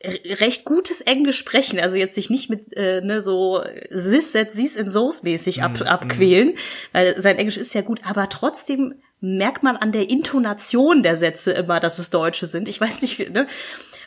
recht 0.04 0.64
gutes 0.66 1.02
Englisch 1.02 1.38
sprechen, 1.38 1.80
also 1.80 1.98
jetzt 1.98 2.16
sich 2.16 2.30
nicht 2.30 2.50
mit 2.50 2.78
äh, 2.78 3.02
ne, 3.02 3.22
so 3.22 3.64
this, 3.90 4.34
that, 4.34 4.54
these 4.54 4.80
and 4.80 4.94
those 4.94 5.24
mäßig 5.24 5.64
ab, 5.64 5.80
mm, 5.80 5.84
abquälen, 5.84 6.50
mm. 6.50 6.58
weil 6.92 7.22
sein 7.22 7.38
Englisch 7.38 7.58
ist 7.58 7.74
ja 7.74 7.82
gut, 7.82 8.02
aber 8.04 8.30
trotzdem 8.30 9.02
merkt 9.20 9.64
man 9.64 9.76
an 9.76 9.92
der 9.92 10.10
Intonation 10.10 11.02
der 11.02 11.18
Sätze 11.18 11.52
immer, 11.52 11.80
dass 11.80 11.98
es 11.98 12.12
Deutsche 12.12 12.46
sind. 12.46 12.68
Ich 12.68 12.80
weiß 12.80 13.02
nicht, 13.02 13.32
ne? 13.32 13.48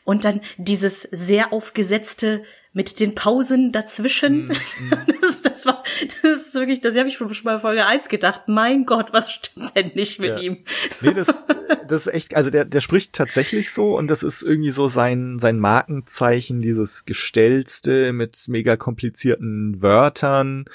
Und 0.04 0.24
dann 0.24 0.40
dieses 0.56 1.02
sehr 1.10 1.52
aufgesetzte 1.52 2.44
mit 2.72 3.00
den 3.00 3.14
Pausen 3.14 3.72
dazwischen. 3.72 4.48
Mm, 4.48 4.52
das, 5.20 5.42
das, 5.42 5.66
war, 5.66 5.82
das 6.22 6.46
ist 6.46 6.54
wirklich, 6.54 6.80
das 6.80 6.96
habe 6.96 7.08
ich 7.08 7.16
schon 7.16 7.28
bei 7.44 7.58
Folge 7.58 7.86
1 7.86 8.08
gedacht. 8.08 8.42
Mein 8.46 8.86
Gott, 8.86 9.12
was 9.12 9.30
stimmt 9.30 9.76
denn 9.76 9.92
nicht 9.94 10.20
mit 10.20 10.30
ja. 10.30 10.38
ihm? 10.38 10.58
Nee, 11.00 11.14
das, 11.14 11.26
das 11.88 12.06
ist 12.06 12.14
echt, 12.14 12.36
also 12.36 12.50
der, 12.50 12.64
der 12.64 12.80
spricht 12.80 13.12
tatsächlich 13.12 13.72
so 13.72 13.96
und 13.96 14.08
das 14.08 14.22
ist 14.22 14.42
irgendwie 14.42 14.70
so 14.70 14.88
sein, 14.88 15.38
sein 15.40 15.58
Markenzeichen, 15.58 16.62
dieses 16.62 17.04
Gestellste 17.04 18.12
mit 18.12 18.44
mega 18.46 18.76
komplizierten 18.76 19.82
Wörtern. 19.82 20.66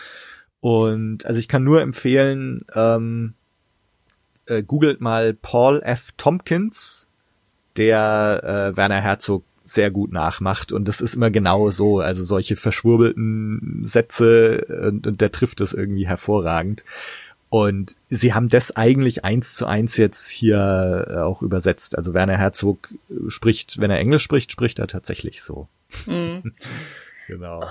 Und 0.59 1.25
also 1.25 1.39
ich 1.39 1.47
kann 1.47 1.63
nur 1.63 1.81
empfehlen, 1.81 2.65
ähm, 2.73 3.35
äh, 4.47 4.63
googelt 4.63 4.99
mal 4.99 5.33
Paul 5.33 5.81
F. 5.81 6.11
Tompkins, 6.17 7.07
der 7.77 8.71
äh, 8.73 8.77
Werner 8.77 9.01
Herzog 9.01 9.45
sehr 9.65 9.91
gut 9.91 10.11
nachmacht 10.11 10.71
und 10.71 10.87
das 10.87 11.01
ist 11.01 11.15
immer 11.15 11.31
genau 11.31 11.69
so, 11.69 11.99
also 11.99 12.23
solche 12.23 12.55
verschwurbelten 12.55 13.81
Sätze 13.83 14.65
und, 14.87 15.07
und 15.07 15.21
der 15.21 15.31
trifft 15.31 15.61
es 15.61 15.73
irgendwie 15.73 16.07
hervorragend. 16.07 16.83
Und 17.49 17.95
sie 18.09 18.33
haben 18.33 18.49
das 18.49 18.75
eigentlich 18.75 19.23
eins 19.23 19.55
zu 19.55 19.65
eins 19.65 19.95
jetzt 19.97 20.27
hier 20.27 21.07
äh, 21.09 21.17
auch 21.19 21.41
übersetzt. 21.41 21.97
Also 21.97 22.13
Werner 22.13 22.37
Herzog 22.37 22.89
spricht, 23.27 23.79
wenn 23.79 23.91
er 23.91 23.99
Englisch 23.99 24.23
spricht, 24.23 24.51
spricht 24.51 24.79
er 24.79 24.87
tatsächlich 24.87 25.41
so. 25.41 25.67
Mhm. 26.05 26.53
genau. 27.27 27.63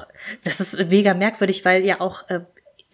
Das 0.43 0.61
ist 0.61 0.79
mega 0.89 1.13
merkwürdig, 1.13 1.65
weil 1.65 1.85
ja 1.85 2.01
auch 2.01 2.29
äh, 2.31 2.41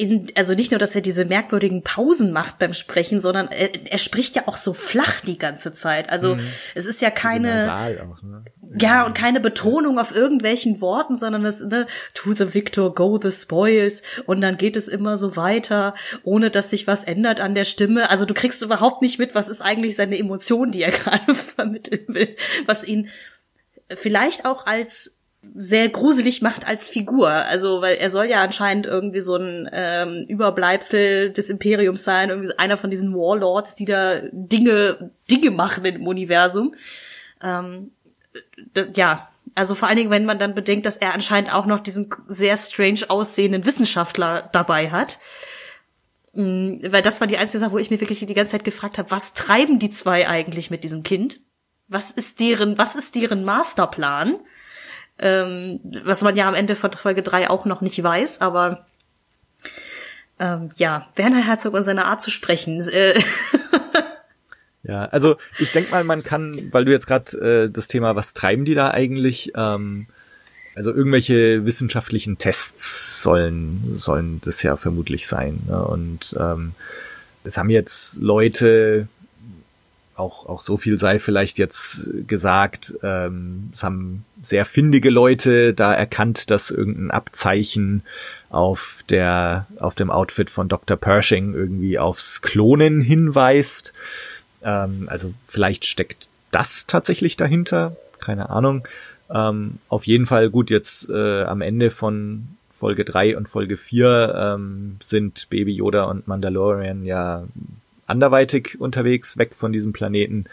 in, 0.00 0.32
also 0.34 0.54
nicht 0.54 0.70
nur, 0.70 0.78
dass 0.78 0.94
er 0.94 1.02
diese 1.02 1.26
merkwürdigen 1.26 1.82
Pausen 1.82 2.32
macht 2.32 2.58
beim 2.58 2.72
Sprechen, 2.72 3.20
sondern 3.20 3.48
er, 3.48 3.68
er 3.84 3.98
spricht 3.98 4.34
ja 4.34 4.44
auch 4.46 4.56
so 4.56 4.72
flach 4.72 5.20
die 5.20 5.36
ganze 5.36 5.74
Zeit. 5.74 6.08
Also 6.08 6.36
mhm. 6.36 6.40
es 6.74 6.86
ist 6.86 7.02
ja 7.02 7.10
keine, 7.10 7.70
auch, 7.70 8.22
ne? 8.22 8.42
ja, 8.80 9.04
und 9.04 9.14
keine 9.14 9.40
Betonung 9.40 9.98
auf 9.98 10.16
irgendwelchen 10.16 10.80
Worten, 10.80 11.16
sondern 11.16 11.44
es, 11.44 11.60
ne, 11.60 11.86
to 12.14 12.32
the 12.32 12.54
victor 12.54 12.94
go 12.94 13.20
the 13.22 13.30
spoils 13.30 14.02
und 14.24 14.40
dann 14.40 14.56
geht 14.56 14.76
es 14.76 14.88
immer 14.88 15.18
so 15.18 15.36
weiter, 15.36 15.94
ohne 16.22 16.50
dass 16.50 16.70
sich 16.70 16.86
was 16.86 17.04
ändert 17.04 17.42
an 17.42 17.54
der 17.54 17.66
Stimme. 17.66 18.08
Also 18.08 18.24
du 18.24 18.32
kriegst 18.32 18.62
überhaupt 18.62 19.02
nicht 19.02 19.18
mit, 19.18 19.34
was 19.34 19.50
ist 19.50 19.60
eigentlich 19.60 19.96
seine 19.96 20.18
Emotion, 20.18 20.70
die 20.70 20.82
er 20.82 20.90
gerade 20.92 21.34
vermitteln 21.34 22.06
will, 22.08 22.36
was 22.64 22.88
ihn 22.88 23.10
vielleicht 23.94 24.46
auch 24.46 24.64
als 24.64 25.19
sehr 25.54 25.88
gruselig 25.88 26.42
macht 26.42 26.66
als 26.66 26.88
Figur. 26.88 27.30
Also, 27.30 27.80
weil 27.80 27.96
er 27.96 28.10
soll 28.10 28.26
ja 28.26 28.42
anscheinend 28.42 28.86
irgendwie 28.86 29.20
so 29.20 29.36
ein 29.36 29.68
ähm, 29.72 30.26
Überbleibsel 30.28 31.32
des 31.32 31.50
Imperiums 31.50 32.04
sein, 32.04 32.28
irgendwie 32.28 32.48
so 32.48 32.56
einer 32.56 32.76
von 32.76 32.90
diesen 32.90 33.14
Warlords, 33.14 33.74
die 33.74 33.86
da 33.86 34.20
Dinge, 34.32 35.10
Dinge 35.30 35.50
machen 35.50 35.84
im 35.84 36.06
Universum. 36.06 36.74
Ähm, 37.42 37.92
ja, 38.94 39.28
also 39.54 39.74
vor 39.74 39.88
allen 39.88 39.96
Dingen, 39.96 40.10
wenn 40.10 40.26
man 40.26 40.38
dann 40.38 40.54
bedenkt, 40.54 40.86
dass 40.86 40.96
er 40.96 41.14
anscheinend 41.14 41.52
auch 41.52 41.66
noch 41.66 41.80
diesen 41.80 42.10
sehr 42.28 42.56
strange 42.56 43.00
aussehenden 43.08 43.64
Wissenschaftler 43.64 44.48
dabei 44.52 44.90
hat. 44.90 45.18
Mhm, 46.32 46.80
weil 46.90 47.02
das 47.02 47.20
war 47.20 47.26
die 47.26 47.38
einzige 47.38 47.60
Sache, 47.60 47.72
wo 47.72 47.78
ich 47.78 47.90
mir 47.90 48.00
wirklich 48.00 48.24
die 48.24 48.34
ganze 48.34 48.52
Zeit 48.52 48.64
gefragt 48.64 48.98
habe, 48.98 49.10
was 49.10 49.34
treiben 49.34 49.78
die 49.78 49.90
zwei 49.90 50.28
eigentlich 50.28 50.70
mit 50.70 50.84
diesem 50.84 51.02
Kind? 51.02 51.40
Was 51.88 52.10
ist 52.10 52.38
deren, 52.38 52.78
was 52.78 52.94
ist 52.94 53.14
deren 53.14 53.42
Masterplan? 53.42 54.36
Ähm, 55.20 55.80
was 56.04 56.22
man 56.22 56.36
ja 56.36 56.48
am 56.48 56.54
Ende 56.54 56.76
von 56.76 56.92
Folge 56.92 57.22
3 57.22 57.50
auch 57.50 57.64
noch 57.64 57.80
nicht 57.80 58.02
weiß, 58.02 58.40
aber 58.40 58.86
ähm, 60.38 60.70
ja, 60.76 61.08
Werner 61.14 61.44
Herzog 61.44 61.74
und 61.74 61.84
seine 61.84 62.06
Art 62.06 62.22
zu 62.22 62.30
sprechen. 62.30 62.80
Äh 62.88 63.20
ja, 64.82 65.04
also 65.04 65.36
ich 65.58 65.70
denk 65.72 65.90
mal, 65.90 66.02
man 66.02 66.24
kann, 66.24 66.68
weil 66.72 66.86
du 66.86 66.92
jetzt 66.92 67.06
gerade 67.06 67.66
äh, 67.66 67.70
das 67.70 67.88
Thema, 67.88 68.16
was 68.16 68.32
treiben 68.32 68.64
die 68.64 68.74
da 68.74 68.90
eigentlich, 68.90 69.52
ähm, 69.54 70.06
also 70.74 70.92
irgendwelche 70.92 71.66
wissenschaftlichen 71.66 72.38
Tests 72.38 73.22
sollen 73.22 73.98
sollen 73.98 74.40
das 74.44 74.62
ja 74.62 74.76
vermutlich 74.76 75.26
sein. 75.26 75.60
Ne? 75.66 75.84
Und 75.84 76.34
ähm, 76.38 76.72
es 77.44 77.58
haben 77.58 77.68
jetzt 77.68 78.16
Leute 78.16 79.08
auch, 80.20 80.46
auch 80.46 80.62
so 80.62 80.76
viel 80.76 80.98
sei 80.98 81.18
vielleicht 81.18 81.58
jetzt 81.58 82.10
gesagt, 82.26 82.94
ähm, 83.02 83.70
es 83.72 83.82
haben 83.82 84.24
sehr 84.42 84.64
findige 84.64 85.10
Leute 85.10 85.74
da 85.74 85.92
erkannt, 85.92 86.50
dass 86.50 86.70
irgendein 86.70 87.10
Abzeichen 87.10 88.02
auf 88.50 89.04
der, 89.08 89.66
auf 89.78 89.94
dem 89.94 90.10
Outfit 90.10 90.50
von 90.50 90.68
Dr. 90.68 90.96
Pershing 90.96 91.54
irgendwie 91.54 91.98
aufs 91.98 92.42
Klonen 92.42 93.00
hinweist. 93.00 93.92
Ähm, 94.62 95.08
also 95.08 95.32
vielleicht 95.46 95.86
steckt 95.86 96.28
das 96.50 96.86
tatsächlich 96.86 97.36
dahinter, 97.36 97.96
keine 98.18 98.50
Ahnung. 98.50 98.86
Ähm, 99.32 99.78
auf 99.88 100.06
jeden 100.06 100.26
Fall 100.26 100.50
gut, 100.50 100.70
jetzt 100.70 101.08
äh, 101.08 101.42
am 101.42 101.60
Ende 101.60 101.90
von 101.90 102.48
Folge 102.80 103.04
3 103.04 103.36
und 103.36 103.48
Folge 103.48 103.76
4 103.76 104.56
ähm, 104.56 104.96
sind 105.02 105.48
Baby 105.50 105.74
Yoda 105.74 106.04
und 106.04 106.26
Mandalorian 106.26 107.04
ja 107.04 107.44
anderweitig 108.10 108.80
unterwegs, 108.80 109.38
weg 109.38 109.54
von 109.56 109.72
diesem 109.72 109.92
Planeten. 109.92 110.44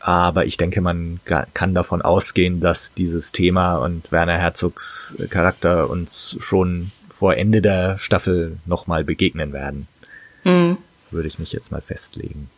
Aber 0.00 0.44
ich 0.44 0.56
denke, 0.56 0.80
man 0.80 1.20
kann 1.24 1.74
davon 1.74 2.02
ausgehen, 2.02 2.60
dass 2.60 2.94
dieses 2.94 3.32
Thema 3.32 3.76
und 3.76 4.12
Werner 4.12 4.36
Herzogs 4.36 5.16
Charakter 5.30 5.88
uns 5.90 6.36
schon 6.38 6.92
vor 7.08 7.36
Ende 7.36 7.62
der 7.62 7.98
Staffel 7.98 8.58
nochmal 8.66 9.04
begegnen 9.04 9.52
werden. 9.52 9.88
Mhm. 10.44 10.76
Würde 11.10 11.28
ich 11.28 11.38
mich 11.38 11.52
jetzt 11.52 11.72
mal 11.72 11.80
festlegen. 11.80 12.50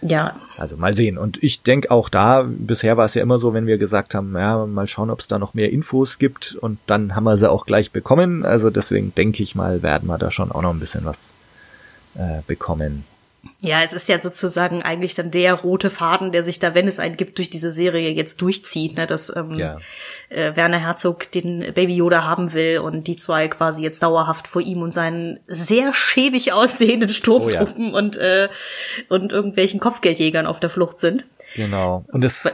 Ja. 0.00 0.36
Also 0.56 0.76
mal 0.76 0.94
sehen. 0.94 1.18
Und 1.18 1.42
ich 1.42 1.62
denke 1.62 1.90
auch 1.90 2.08
da, 2.08 2.46
bisher 2.48 2.96
war 2.96 3.06
es 3.06 3.14
ja 3.14 3.22
immer 3.22 3.38
so, 3.38 3.52
wenn 3.52 3.66
wir 3.66 3.78
gesagt 3.78 4.14
haben, 4.14 4.34
ja, 4.34 4.64
mal 4.64 4.86
schauen, 4.86 5.10
ob 5.10 5.20
es 5.20 5.28
da 5.28 5.38
noch 5.38 5.54
mehr 5.54 5.70
Infos 5.70 6.18
gibt 6.18 6.54
und 6.54 6.78
dann 6.86 7.14
haben 7.14 7.24
wir 7.24 7.36
sie 7.36 7.50
auch 7.50 7.66
gleich 7.66 7.90
bekommen. 7.90 8.44
Also 8.44 8.70
deswegen 8.70 9.14
denke 9.14 9.42
ich 9.42 9.54
mal, 9.54 9.82
werden 9.82 10.08
wir 10.08 10.18
da 10.18 10.30
schon 10.30 10.52
auch 10.52 10.62
noch 10.62 10.72
ein 10.72 10.80
bisschen 10.80 11.04
was 11.04 11.34
äh, 12.14 12.42
bekommen. 12.46 13.04
Ja, 13.60 13.82
es 13.82 13.92
ist 13.92 14.08
ja 14.08 14.20
sozusagen 14.20 14.82
eigentlich 14.82 15.16
dann 15.16 15.32
der 15.32 15.52
rote 15.54 15.90
Faden, 15.90 16.30
der 16.30 16.44
sich 16.44 16.60
da, 16.60 16.76
wenn 16.76 16.86
es 16.86 17.00
einen 17.00 17.16
gibt, 17.16 17.38
durch 17.38 17.50
diese 17.50 17.72
Serie 17.72 18.10
jetzt 18.10 18.40
durchzieht, 18.40 18.96
ne, 18.96 19.08
dass 19.08 19.34
ähm, 19.34 19.58
ja. 19.58 19.78
äh, 20.28 20.54
Werner 20.54 20.78
Herzog 20.78 21.32
den 21.32 21.72
Baby 21.74 21.96
Yoda 21.96 22.22
haben 22.22 22.52
will 22.52 22.78
und 22.78 23.08
die 23.08 23.16
zwei 23.16 23.48
quasi 23.48 23.82
jetzt 23.82 24.00
dauerhaft 24.00 24.46
vor 24.46 24.62
ihm 24.62 24.82
und 24.82 24.94
seinen 24.94 25.40
sehr 25.48 25.92
schäbig 25.92 26.52
aussehenden 26.52 27.08
Sturmtruppen 27.08 27.88
oh, 27.88 27.92
ja. 27.92 27.98
und 27.98 28.16
äh, 28.16 28.48
und 29.08 29.32
irgendwelchen 29.32 29.80
Kopfgeldjägern 29.80 30.46
auf 30.46 30.60
der 30.60 30.70
Flucht 30.70 31.00
sind. 31.00 31.24
Genau. 31.56 32.04
Und 32.12 32.24
es 32.24 32.48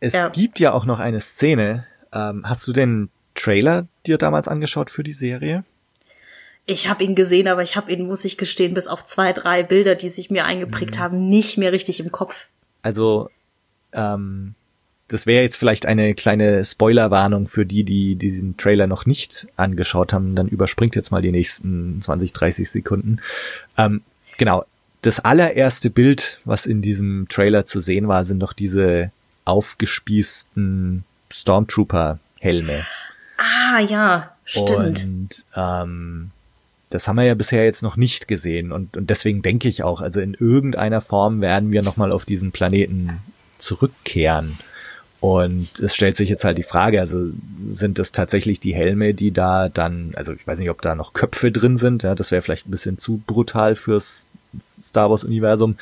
es 0.00 0.12
ja. 0.12 0.28
gibt 0.28 0.60
ja 0.60 0.72
auch 0.72 0.84
noch 0.84 0.98
eine 0.98 1.20
Szene. 1.20 1.86
Ähm, 2.12 2.46
hast 2.46 2.66
du 2.68 2.74
den 2.74 3.08
Trailer 3.34 3.86
dir 4.06 4.18
damals 4.18 4.46
angeschaut 4.46 4.90
für 4.90 5.02
die 5.02 5.14
Serie? 5.14 5.64
Ich 6.66 6.88
habe 6.88 7.04
ihn 7.04 7.14
gesehen, 7.14 7.48
aber 7.48 7.62
ich 7.62 7.76
habe 7.76 7.92
ihn, 7.92 8.06
muss 8.06 8.24
ich 8.24 8.38
gestehen, 8.38 8.74
bis 8.74 8.86
auf 8.86 9.04
zwei, 9.04 9.32
drei 9.32 9.62
Bilder, 9.62 9.94
die 9.94 10.08
sich 10.08 10.30
mir 10.30 10.46
eingeprägt 10.46 10.96
mhm. 10.96 11.00
haben, 11.00 11.28
nicht 11.28 11.58
mehr 11.58 11.72
richtig 11.72 12.00
im 12.00 12.10
Kopf. 12.10 12.48
also 12.82 13.30
ähm, 13.92 14.54
das 15.08 15.26
wäre 15.26 15.42
jetzt 15.42 15.56
vielleicht 15.56 15.86
eine 15.86 16.14
kleine 16.14 16.64
Spoilerwarnung 16.64 17.46
für 17.46 17.66
die, 17.66 17.84
die 17.84 18.16
diesen 18.16 18.56
Trailer 18.56 18.86
noch 18.86 19.06
nicht 19.06 19.46
angeschaut 19.56 20.12
haben. 20.12 20.34
Dann 20.34 20.48
überspringt 20.48 20.96
jetzt 20.96 21.10
mal 21.10 21.22
die 21.22 21.30
nächsten 21.30 22.00
20, 22.00 22.32
30 22.32 22.70
Sekunden. 22.70 23.20
Ähm, 23.76 24.02
genau, 24.38 24.64
das 25.02 25.20
allererste 25.20 25.90
Bild, 25.90 26.40
was 26.44 26.64
in 26.64 26.80
diesem 26.80 27.26
Trailer 27.28 27.66
zu 27.66 27.80
sehen 27.80 28.08
war, 28.08 28.24
sind 28.24 28.40
doch 28.40 28.54
diese 28.54 29.12
aufgespießten 29.44 31.04
Stormtrooper-Helme. 31.30 32.86
Ah, 33.36 33.80
ja, 33.80 34.34
stimmt. 34.44 35.04
Und 35.04 35.46
ähm, 35.54 36.30
das 36.94 37.08
haben 37.08 37.16
wir 37.16 37.24
ja 37.24 37.34
bisher 37.34 37.64
jetzt 37.64 37.82
noch 37.82 37.96
nicht 37.96 38.28
gesehen. 38.28 38.70
Und, 38.70 38.96
und 38.96 39.10
deswegen 39.10 39.42
denke 39.42 39.66
ich 39.66 39.82
auch, 39.82 40.00
also 40.00 40.20
in 40.20 40.34
irgendeiner 40.34 41.00
Form 41.00 41.40
werden 41.40 41.72
wir 41.72 41.82
nochmal 41.82 42.12
auf 42.12 42.24
diesen 42.24 42.52
Planeten 42.52 43.18
zurückkehren. 43.58 44.60
Und 45.18 45.80
es 45.80 45.96
stellt 45.96 46.16
sich 46.16 46.28
jetzt 46.28 46.44
halt 46.44 46.56
die 46.56 46.62
Frage, 46.62 47.00
also 47.00 47.30
sind 47.68 47.98
das 47.98 48.12
tatsächlich 48.12 48.60
die 48.60 48.76
Helme, 48.76 49.12
die 49.12 49.32
da 49.32 49.68
dann, 49.68 50.12
also 50.14 50.34
ich 50.34 50.46
weiß 50.46 50.60
nicht, 50.60 50.70
ob 50.70 50.82
da 50.82 50.94
noch 50.94 51.14
Köpfe 51.14 51.50
drin 51.50 51.78
sind, 51.78 52.04
ja, 52.04 52.14
das 52.14 52.30
wäre 52.30 52.42
vielleicht 52.42 52.68
ein 52.68 52.70
bisschen 52.70 52.96
zu 52.96 53.20
brutal 53.26 53.74
fürs 53.74 54.28
Star 54.80 55.10
Wars 55.10 55.24
Universum. 55.24 55.76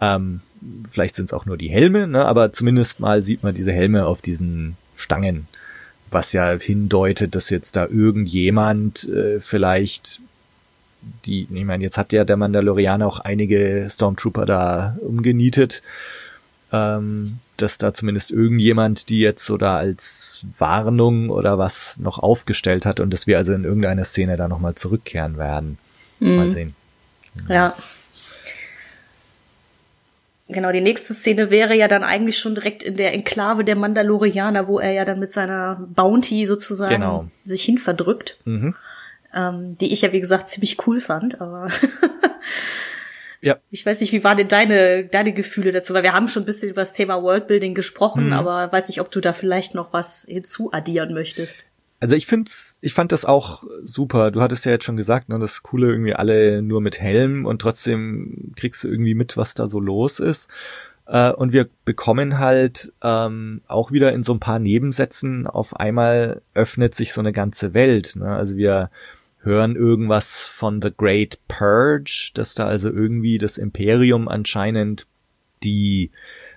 Ähm, 0.00 0.40
vielleicht 0.88 1.16
sind 1.16 1.24
es 1.24 1.32
auch 1.32 1.46
nur 1.46 1.56
die 1.56 1.70
Helme, 1.70 2.06
ne, 2.06 2.24
aber 2.24 2.52
zumindest 2.52 3.00
mal 3.00 3.24
sieht 3.24 3.42
man 3.42 3.56
diese 3.56 3.72
Helme 3.72 4.06
auf 4.06 4.22
diesen 4.22 4.76
Stangen, 4.94 5.48
was 6.12 6.32
ja 6.32 6.52
hindeutet, 6.52 7.34
dass 7.34 7.50
jetzt 7.50 7.74
da 7.74 7.86
irgendjemand 7.86 9.08
äh, 9.08 9.40
vielleicht 9.40 10.20
die, 11.24 11.48
ich 11.52 11.64
meine, 11.64 11.84
jetzt 11.84 11.98
hat 11.98 12.12
ja 12.12 12.24
der 12.24 12.36
Mandalorianer 12.36 13.06
auch 13.06 13.20
einige 13.20 13.88
Stormtrooper 13.90 14.46
da 14.46 14.96
umgenietet. 15.00 15.82
Ähm, 16.72 17.38
dass 17.56 17.78
da 17.78 17.94
zumindest 17.94 18.30
irgendjemand 18.30 19.08
die 19.08 19.20
jetzt 19.20 19.44
so 19.44 19.56
da 19.56 19.76
als 19.76 20.44
Warnung 20.58 21.30
oder 21.30 21.58
was 21.58 21.96
noch 21.98 22.18
aufgestellt 22.18 22.84
hat 22.84 23.00
und 23.00 23.12
dass 23.12 23.26
wir 23.26 23.38
also 23.38 23.52
in 23.52 23.64
irgendeiner 23.64 24.04
Szene 24.04 24.36
da 24.36 24.48
nochmal 24.48 24.74
zurückkehren 24.74 25.38
werden. 25.38 25.78
Mhm. 26.20 26.36
Mal 26.36 26.50
sehen. 26.50 26.74
Ja. 27.48 27.74
Genau, 30.48 30.72
die 30.72 30.80
nächste 30.80 31.14
Szene 31.14 31.50
wäre 31.50 31.74
ja 31.74 31.88
dann 31.88 32.04
eigentlich 32.04 32.38
schon 32.38 32.54
direkt 32.54 32.82
in 32.82 32.96
der 32.96 33.14
Enklave 33.14 33.64
der 33.64 33.76
Mandalorianer, 33.76 34.68
wo 34.68 34.78
er 34.78 34.92
ja 34.92 35.04
dann 35.04 35.18
mit 35.18 35.32
seiner 35.32 35.76
Bounty 35.94 36.44
sozusagen 36.44 36.94
genau. 36.94 37.28
sich 37.44 37.62
hin 37.62 37.78
verdrückt. 37.78 38.36
Mhm. 38.44 38.74
Ähm, 39.34 39.76
die 39.78 39.92
ich 39.92 40.02
ja, 40.02 40.12
wie 40.12 40.20
gesagt, 40.20 40.48
ziemlich 40.48 40.86
cool 40.86 41.00
fand, 41.00 41.40
aber 41.40 41.68
Ja. 43.44 43.58
Ich 43.70 43.84
weiß 43.84 44.00
nicht, 44.00 44.14
wie 44.14 44.24
waren 44.24 44.38
denn 44.38 44.48
deine, 44.48 45.04
deine 45.04 45.34
Gefühle 45.34 45.70
dazu? 45.70 45.92
Weil 45.92 46.02
wir 46.02 46.14
haben 46.14 46.28
schon 46.28 46.44
ein 46.44 46.46
bisschen 46.46 46.70
über 46.70 46.80
das 46.80 46.94
Thema 46.94 47.22
Worldbuilding 47.22 47.74
gesprochen, 47.74 48.28
mhm. 48.28 48.32
aber 48.32 48.72
weiß 48.72 48.88
nicht, 48.88 49.02
ob 49.02 49.10
du 49.10 49.20
da 49.20 49.34
vielleicht 49.34 49.74
noch 49.74 49.92
was 49.92 50.24
hinzuaddieren 50.26 51.12
möchtest. 51.12 51.66
Also 52.00 52.16
ich 52.16 52.26
find's, 52.26 52.78
ich 52.80 52.94
fand 52.94 53.12
das 53.12 53.26
auch 53.26 53.64
super. 53.84 54.30
Du 54.30 54.40
hattest 54.40 54.64
ja 54.64 54.72
jetzt 54.72 54.84
schon 54.84 54.96
gesagt, 54.96 55.28
ne, 55.28 55.38
das 55.38 55.62
Coole 55.62 55.88
irgendwie 55.88 56.14
alle 56.14 56.62
nur 56.62 56.80
mit 56.80 57.00
Helm 57.00 57.44
und 57.44 57.60
trotzdem 57.60 58.52
kriegst 58.56 58.82
du 58.82 58.88
irgendwie 58.88 59.14
mit, 59.14 59.36
was 59.36 59.52
da 59.52 59.68
so 59.68 59.78
los 59.78 60.20
ist. 60.20 60.48
Äh, 61.06 61.32
und 61.32 61.52
wir 61.52 61.68
bekommen 61.84 62.38
halt 62.38 62.94
ähm, 63.02 63.60
auch 63.66 63.92
wieder 63.92 64.14
in 64.14 64.22
so 64.22 64.32
ein 64.32 64.40
paar 64.40 64.58
Nebensätzen 64.58 65.46
auf 65.46 65.76
einmal 65.76 66.40
öffnet 66.54 66.94
sich 66.94 67.12
so 67.12 67.20
eine 67.20 67.32
ganze 67.32 67.74
Welt. 67.74 68.16
Ne? 68.16 68.26
Also 68.26 68.56
wir 68.56 68.90
hören 69.44 69.76
irgendwas 69.76 70.46
von 70.46 70.80
The 70.80 70.90
Great 70.96 71.38
Purge, 71.48 72.30
dass 72.34 72.54
da 72.54 72.66
also 72.66 72.90
irgendwie 72.90 73.38
das 73.38 73.58
Imperium 73.58 74.28
anscheinend 74.28 75.06
die 75.62 76.10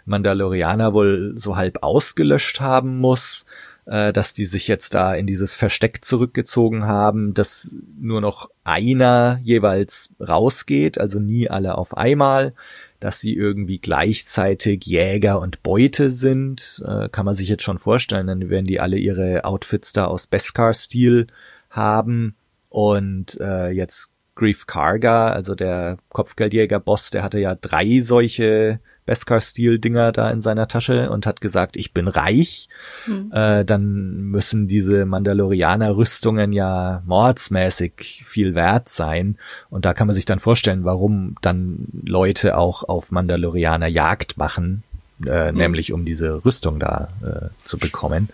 Mandalorianer 0.06 0.94
wohl 0.94 1.34
so 1.38 1.56
halb 1.56 1.84
ausgelöscht 1.84 2.60
haben 2.60 2.98
muss, 3.00 3.46
äh, 3.86 4.12
dass 4.14 4.34
die 4.34 4.46
sich 4.46 4.68
jetzt 4.68 4.94
da 4.94 5.16
in 5.16 5.28
dieses 5.28 5.56
Versteck 5.56 6.04
zurückgezogen 6.04 6.86
haben, 6.86 7.34
dass 7.34 7.76
nur 8.00 8.22
noch 8.22 8.50
einer 8.64 9.40
jeweils 9.44 10.14
rausgeht, 10.20 11.00
also 11.00 11.20
nie 11.20 11.50
alle 11.50 11.78
auf 11.78 11.96
einmal, 11.96 12.54
dass 13.00 13.20
sie 13.20 13.36
irgendwie 13.36 13.80
gleichzeitig 13.80 14.86
Jäger 14.86 15.40
und 15.40 15.64
Beute 15.64 16.12
sind, 16.12 16.84
äh, 16.86 17.10
kann 17.10 17.26
man 17.26 17.36
sich 17.36 17.48
jetzt 17.50 17.64
schon 17.64 17.80
vorstellen, 17.80 18.28
dann 18.28 18.50
werden 18.50 18.68
die 18.68 18.80
alle 18.80 18.98
ihre 18.98 19.46
Outfits 19.46 19.94
da 19.94 20.06
aus 20.06 20.28
Beskar-Stil 20.28 21.28
haben 21.70 22.36
und 22.78 23.40
äh, 23.42 23.72
jetzt 23.72 24.12
Grief 24.36 24.68
Karga, 24.68 25.30
also 25.30 25.56
der 25.56 25.98
Kopfgeldjäger-Boss, 26.10 27.10
der 27.10 27.24
hatte 27.24 27.40
ja 27.40 27.56
drei 27.56 28.02
solche 28.02 28.80
Beskar-Stil-Dinger 29.08 30.12
da 30.12 30.30
in 30.30 30.42
seiner 30.42 30.68
Tasche 30.68 31.10
und 31.10 31.26
hat 31.26 31.42
gesagt, 31.42 31.76
ich 31.76 31.92
bin 31.92 32.08
reich. 32.08 32.70
Hm. 33.06 33.32
Äh, 33.34 33.66
dann 33.66 34.18
müssen 34.26 34.68
diese 34.68 35.08
Mandalorianer-Rüstungen 35.08 36.54
ja 36.54 37.02
mordsmäßig 37.08 38.22
viel 38.28 38.54
wert 38.54 38.90
sein. 38.90 39.40
Und 39.72 39.86
da 39.86 39.96
kann 39.96 40.06
man 40.06 40.16
sich 40.16 40.26
dann 40.26 40.38
vorstellen, 40.38 40.84
warum 40.84 41.34
dann 41.42 41.88
Leute 42.06 42.60
auch 42.60 42.84
auf 42.84 43.12
Mandalorianer 43.12 43.88
Jagd 43.88 44.38
machen, 44.38 44.84
äh, 45.26 45.48
hm. 45.48 45.56
nämlich 45.56 45.94
um 45.94 46.06
diese 46.06 46.46
Rüstung 46.46 46.80
da 46.80 47.10
äh, 47.24 47.68
zu 47.68 47.80
bekommen. 47.80 48.30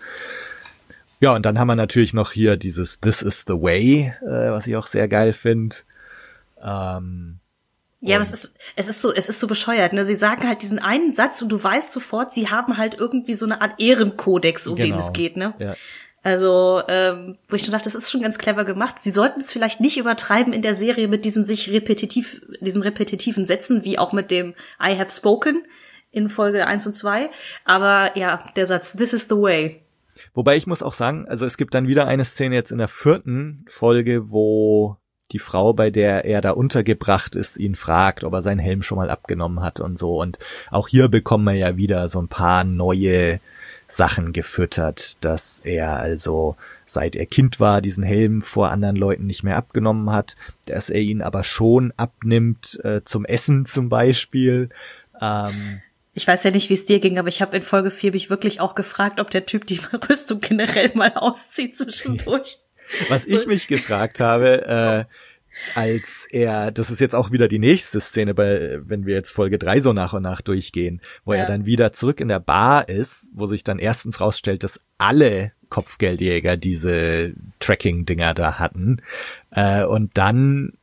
Ja, 1.20 1.34
und 1.34 1.44
dann 1.46 1.58
haben 1.58 1.68
wir 1.68 1.76
natürlich 1.76 2.14
noch 2.14 2.32
hier 2.32 2.56
dieses 2.56 3.00
This 3.00 3.22
is 3.22 3.44
the 3.46 3.54
Way, 3.54 4.14
äh, 4.22 4.50
was 4.50 4.66
ich 4.66 4.76
auch 4.76 4.86
sehr 4.86 5.08
geil 5.08 5.32
finde. 5.32 5.76
Ähm, 6.62 7.40
ja, 8.00 8.16
aber 8.16 8.22
es 8.22 8.32
ist, 8.32 8.54
es 8.76 8.88
ist 8.88 9.00
so, 9.00 9.12
es 9.14 9.30
ist 9.30 9.40
so 9.40 9.46
bescheuert, 9.46 9.94
ne? 9.94 10.04
Sie 10.04 10.14
sagen 10.14 10.46
halt 10.46 10.60
diesen 10.60 10.78
einen 10.78 11.14
Satz 11.14 11.40
und 11.40 11.48
du 11.48 11.62
weißt 11.62 11.90
sofort, 11.90 12.32
sie 12.32 12.50
haben 12.50 12.76
halt 12.76 12.98
irgendwie 12.98 13.32
so 13.32 13.46
eine 13.46 13.62
Art 13.62 13.80
Ehrenkodex, 13.80 14.66
um 14.66 14.76
genau. 14.76 14.96
den 14.96 14.98
es 14.98 15.12
geht, 15.14 15.38
ne? 15.38 15.54
Ja. 15.58 15.74
Also, 16.22 16.82
ähm, 16.88 17.38
wo 17.48 17.56
ich 17.56 17.62
schon 17.62 17.72
dachte, 17.72 17.84
das 17.84 17.94
ist 17.94 18.10
schon 18.10 18.22
ganz 18.22 18.38
clever 18.38 18.64
gemacht. 18.64 18.96
Sie 19.02 19.10
sollten 19.10 19.40
es 19.40 19.52
vielleicht 19.52 19.80
nicht 19.80 19.98
übertreiben 19.98 20.52
in 20.54 20.62
der 20.62 20.74
Serie 20.74 21.08
mit 21.08 21.24
diesen 21.26 21.44
sich 21.44 21.70
repetitiv, 21.70 22.42
diesen 22.60 22.82
repetitiven 22.82 23.44
Sätzen, 23.44 23.84
wie 23.84 23.98
auch 23.98 24.12
mit 24.12 24.30
dem 24.30 24.54
I 24.82 24.98
have 24.98 25.10
spoken 25.10 25.64
in 26.10 26.30
Folge 26.30 26.66
1 26.66 26.86
und 26.86 26.94
2. 26.94 27.30
Aber 27.66 28.16
ja, 28.16 28.50
der 28.56 28.66
Satz, 28.66 28.94
this 28.94 29.12
is 29.12 29.28
the 29.28 29.36
way. 29.36 29.83
Wobei 30.34 30.56
ich 30.56 30.66
muss 30.66 30.82
auch 30.82 30.92
sagen, 30.92 31.26
also 31.28 31.46
es 31.46 31.56
gibt 31.56 31.74
dann 31.74 31.88
wieder 31.88 32.06
eine 32.06 32.24
Szene 32.24 32.56
jetzt 32.56 32.72
in 32.72 32.78
der 32.78 32.88
vierten 32.88 33.64
Folge, 33.68 34.30
wo 34.30 34.96
die 35.32 35.38
Frau, 35.38 35.72
bei 35.72 35.90
der 35.90 36.24
er 36.24 36.40
da 36.40 36.50
untergebracht 36.50 37.34
ist, 37.34 37.56
ihn 37.56 37.74
fragt, 37.74 38.24
ob 38.24 38.32
er 38.34 38.42
seinen 38.42 38.58
Helm 38.58 38.82
schon 38.82 38.98
mal 38.98 39.10
abgenommen 39.10 39.62
hat 39.62 39.80
und 39.80 39.96
so. 39.96 40.20
Und 40.20 40.38
auch 40.70 40.88
hier 40.88 41.08
bekommen 41.08 41.44
wir 41.44 41.54
ja 41.54 41.76
wieder 41.76 42.08
so 42.08 42.20
ein 42.20 42.28
paar 42.28 42.64
neue 42.64 43.40
Sachen 43.86 44.32
gefüttert, 44.32 45.24
dass 45.24 45.60
er 45.64 45.96
also 45.96 46.56
seit 46.84 47.16
er 47.16 47.26
Kind 47.26 47.60
war, 47.60 47.80
diesen 47.80 48.04
Helm 48.04 48.42
vor 48.42 48.70
anderen 48.70 48.96
Leuten 48.96 49.26
nicht 49.26 49.44
mehr 49.44 49.56
abgenommen 49.56 50.10
hat, 50.10 50.36
dass 50.66 50.90
er 50.90 51.00
ihn 51.00 51.22
aber 51.22 51.44
schon 51.44 51.92
abnimmt 51.96 52.80
äh, 52.82 53.02
zum 53.04 53.24
Essen 53.24 53.66
zum 53.66 53.88
Beispiel. 53.88 54.68
Ähm, 55.20 55.80
ich 56.14 56.26
weiß 56.26 56.44
ja 56.44 56.50
nicht, 56.50 56.70
wie 56.70 56.74
es 56.74 56.84
dir 56.84 57.00
ging, 57.00 57.18
aber 57.18 57.28
ich 57.28 57.42
habe 57.42 57.56
in 57.56 57.62
Folge 57.62 57.90
4 57.90 58.12
mich 58.12 58.30
wirklich 58.30 58.60
auch 58.60 58.74
gefragt, 58.74 59.20
ob 59.20 59.30
der 59.30 59.46
Typ 59.46 59.66
die 59.66 59.80
Rüstung 60.08 60.40
generell 60.40 60.92
mal 60.94 61.12
auszieht 61.14 61.76
zwischendurch. 61.76 62.58
Was 63.08 63.24
so. 63.24 63.34
ich 63.34 63.46
mich 63.46 63.66
gefragt 63.66 64.20
habe, 64.20 64.66
äh, 64.66 65.04
als 65.74 66.26
er, 66.30 66.70
das 66.70 66.90
ist 66.90 67.00
jetzt 67.00 67.14
auch 67.14 67.30
wieder 67.30 67.48
die 67.48 67.58
nächste 67.58 68.00
Szene, 68.00 68.34
bei, 68.34 68.80
wenn 68.84 69.06
wir 69.06 69.14
jetzt 69.14 69.32
Folge 69.32 69.58
3 69.58 69.80
so 69.80 69.92
nach 69.92 70.12
und 70.12 70.22
nach 70.22 70.40
durchgehen, 70.40 71.00
wo 71.24 71.32
ja. 71.32 71.40
er 71.40 71.46
dann 71.46 71.64
wieder 71.64 71.92
zurück 71.92 72.20
in 72.20 72.28
der 72.28 72.40
Bar 72.40 72.88
ist, 72.88 73.28
wo 73.32 73.46
sich 73.46 73.64
dann 73.64 73.78
erstens 73.78 74.20
rausstellt, 74.20 74.62
dass 74.62 74.80
alle 74.98 75.52
Kopfgeldjäger 75.68 76.56
diese 76.56 77.34
Tracking-Dinger 77.60 78.34
da 78.34 78.58
hatten. 78.58 79.02
Äh, 79.50 79.84
und 79.84 80.10
dann 80.14 80.74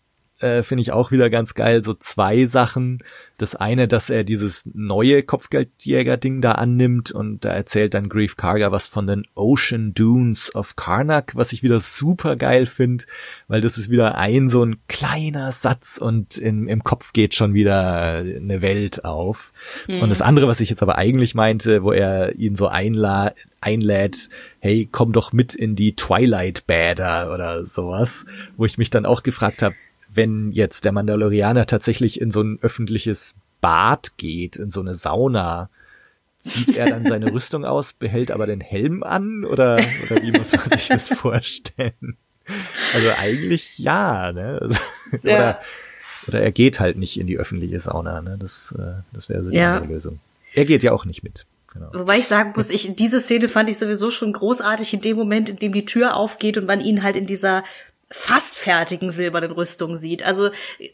äh, 0.42 0.64
finde 0.64 0.82
ich 0.82 0.92
auch 0.92 1.12
wieder 1.12 1.30
ganz 1.30 1.54
geil, 1.54 1.84
so 1.84 1.94
zwei 1.94 2.46
Sachen. 2.46 3.04
Das 3.38 3.56
eine, 3.56 3.88
dass 3.88 4.10
er 4.10 4.24
dieses 4.24 4.70
neue 4.72 5.24
Kopfgeldjäger-Ding 5.24 6.42
da 6.42 6.52
annimmt 6.54 7.12
und 7.12 7.44
da 7.44 7.50
erzählt 7.50 7.96
dann 7.96 8.08
Grief 8.08 8.38
Karga 8.38 8.72
was 8.72 8.88
von 8.88 9.08
den 9.08 9.24
Ocean 9.34 9.94
Dunes 9.96 10.54
of 10.54 10.76
Karnak, 10.76 11.36
was 11.36 11.52
ich 11.52 11.64
wieder 11.64 11.80
super 11.80 12.36
geil 12.36 12.68
finde, 12.68 13.06
weil 13.48 13.62
das 13.62 13.80
ist 13.80 13.90
wieder 13.90 14.16
ein 14.16 14.48
so 14.48 14.64
ein 14.64 14.78
kleiner 14.88 15.52
Satz 15.52 15.98
und 15.98 16.38
in, 16.38 16.68
im 16.68 16.84
Kopf 16.84 17.14
geht 17.14 17.34
schon 17.34 17.56
wieder 17.56 18.18
eine 18.18 18.62
Welt 18.62 19.06
auf. 19.06 19.52
Mhm. 19.88 20.04
Und 20.04 20.10
das 20.10 20.22
andere, 20.22 20.48
was 20.48 20.60
ich 20.60 20.70
jetzt 20.70 20.84
aber 20.84 20.98
eigentlich 20.98 21.34
meinte, 21.34 21.82
wo 21.82 21.92
er 21.92 22.36
ihn 22.36 22.56
so 22.56 22.68
einla 22.68 23.34
einlädt, 23.60 24.30
hey, 24.60 24.88
komm 24.92 25.14
doch 25.14 25.34
mit 25.34 25.56
in 25.56 25.76
die 25.76 25.96
Twilight 25.96 26.68
Bäder 26.68 27.34
oder 27.34 27.66
sowas, 27.66 28.26
wo 28.58 28.66
ich 28.66 28.78
mich 28.78 28.90
dann 28.90 29.06
auch 29.06 29.24
gefragt 29.24 29.62
habe, 29.62 29.76
wenn 30.14 30.52
jetzt 30.52 30.86
der 30.86 30.92
Mandalorianer 30.92 31.66
tatsächlich 31.66 32.20
in 32.20 32.32
so 32.32 32.42
ein 32.42 32.60
öffentliches 32.62 33.36
Bad 33.62 34.18
geht, 34.18 34.56
in 34.56 34.70
so 34.70 34.82
eine 34.82 34.96
Sauna, 34.96 35.70
zieht 36.40 36.76
er 36.76 36.90
dann 36.90 37.06
seine 37.06 37.32
Rüstung 37.34 37.66
aus, 37.66 37.94
behält 37.94 38.32
aber 38.32 38.48
den 38.48 38.62
Helm 38.62 39.04
an 39.04 39.46
oder, 39.46 39.80
oder 40.06 40.22
wie 40.22 40.32
muss 40.32 40.52
man 40.52 40.70
sich 40.70 40.88
das 40.88 41.10
vorstellen? 41.10 42.18
Also 42.94 43.10
eigentlich 43.22 43.78
ja, 43.78 44.32
ne? 44.32 44.60
Also, 44.62 44.80
ja. 45.24 45.36
Oder, 45.36 45.60
oder 46.28 46.42
er 46.42 46.52
geht 46.52 46.80
halt 46.80 46.98
nicht 46.98 47.20
in 47.20 47.28
die 47.28 47.38
öffentliche 47.38 47.80
Sauna, 47.80 48.22
ne? 48.22 48.38
Das, 48.40 48.76
äh, 48.78 49.02
das 49.14 49.30
wäre 49.30 49.44
so 49.44 49.50
die 49.50 49.58
ja. 49.58 49.78
andere 49.78 49.94
Lösung. 49.94 50.20
er 50.54 50.66
geht 50.66 50.84
ja 50.84 50.92
auch 50.92 51.06
nicht 51.06 51.24
mit. 51.24 51.46
Genau. 51.74 51.90
Wobei 51.94 52.18
ich 52.18 52.28
sagen 52.28 52.52
muss, 52.56 52.70
ich, 52.70 52.96
diese 52.96 53.22
Szene 53.22 53.48
fand 53.48 53.70
ich 53.70 53.78
sowieso 53.78 54.12
schon 54.12 54.34
großartig 54.34 54.94
in 54.94 55.00
dem 55.00 55.16
Moment, 55.16 55.50
in 55.50 55.56
dem 55.56 55.72
die 55.72 55.86
Tür 55.86 56.18
aufgeht 56.18 56.58
und 56.58 56.66
man 56.66 56.82
ihn 56.82 57.02
halt 57.02 57.16
in 57.16 57.26
dieser 57.26 57.64
fast 58.12 58.58
fertigen 58.58 59.12
silbernen 59.12 59.52
Rüstung 59.52 59.96
sieht. 59.96 60.26
Also, 60.26 60.50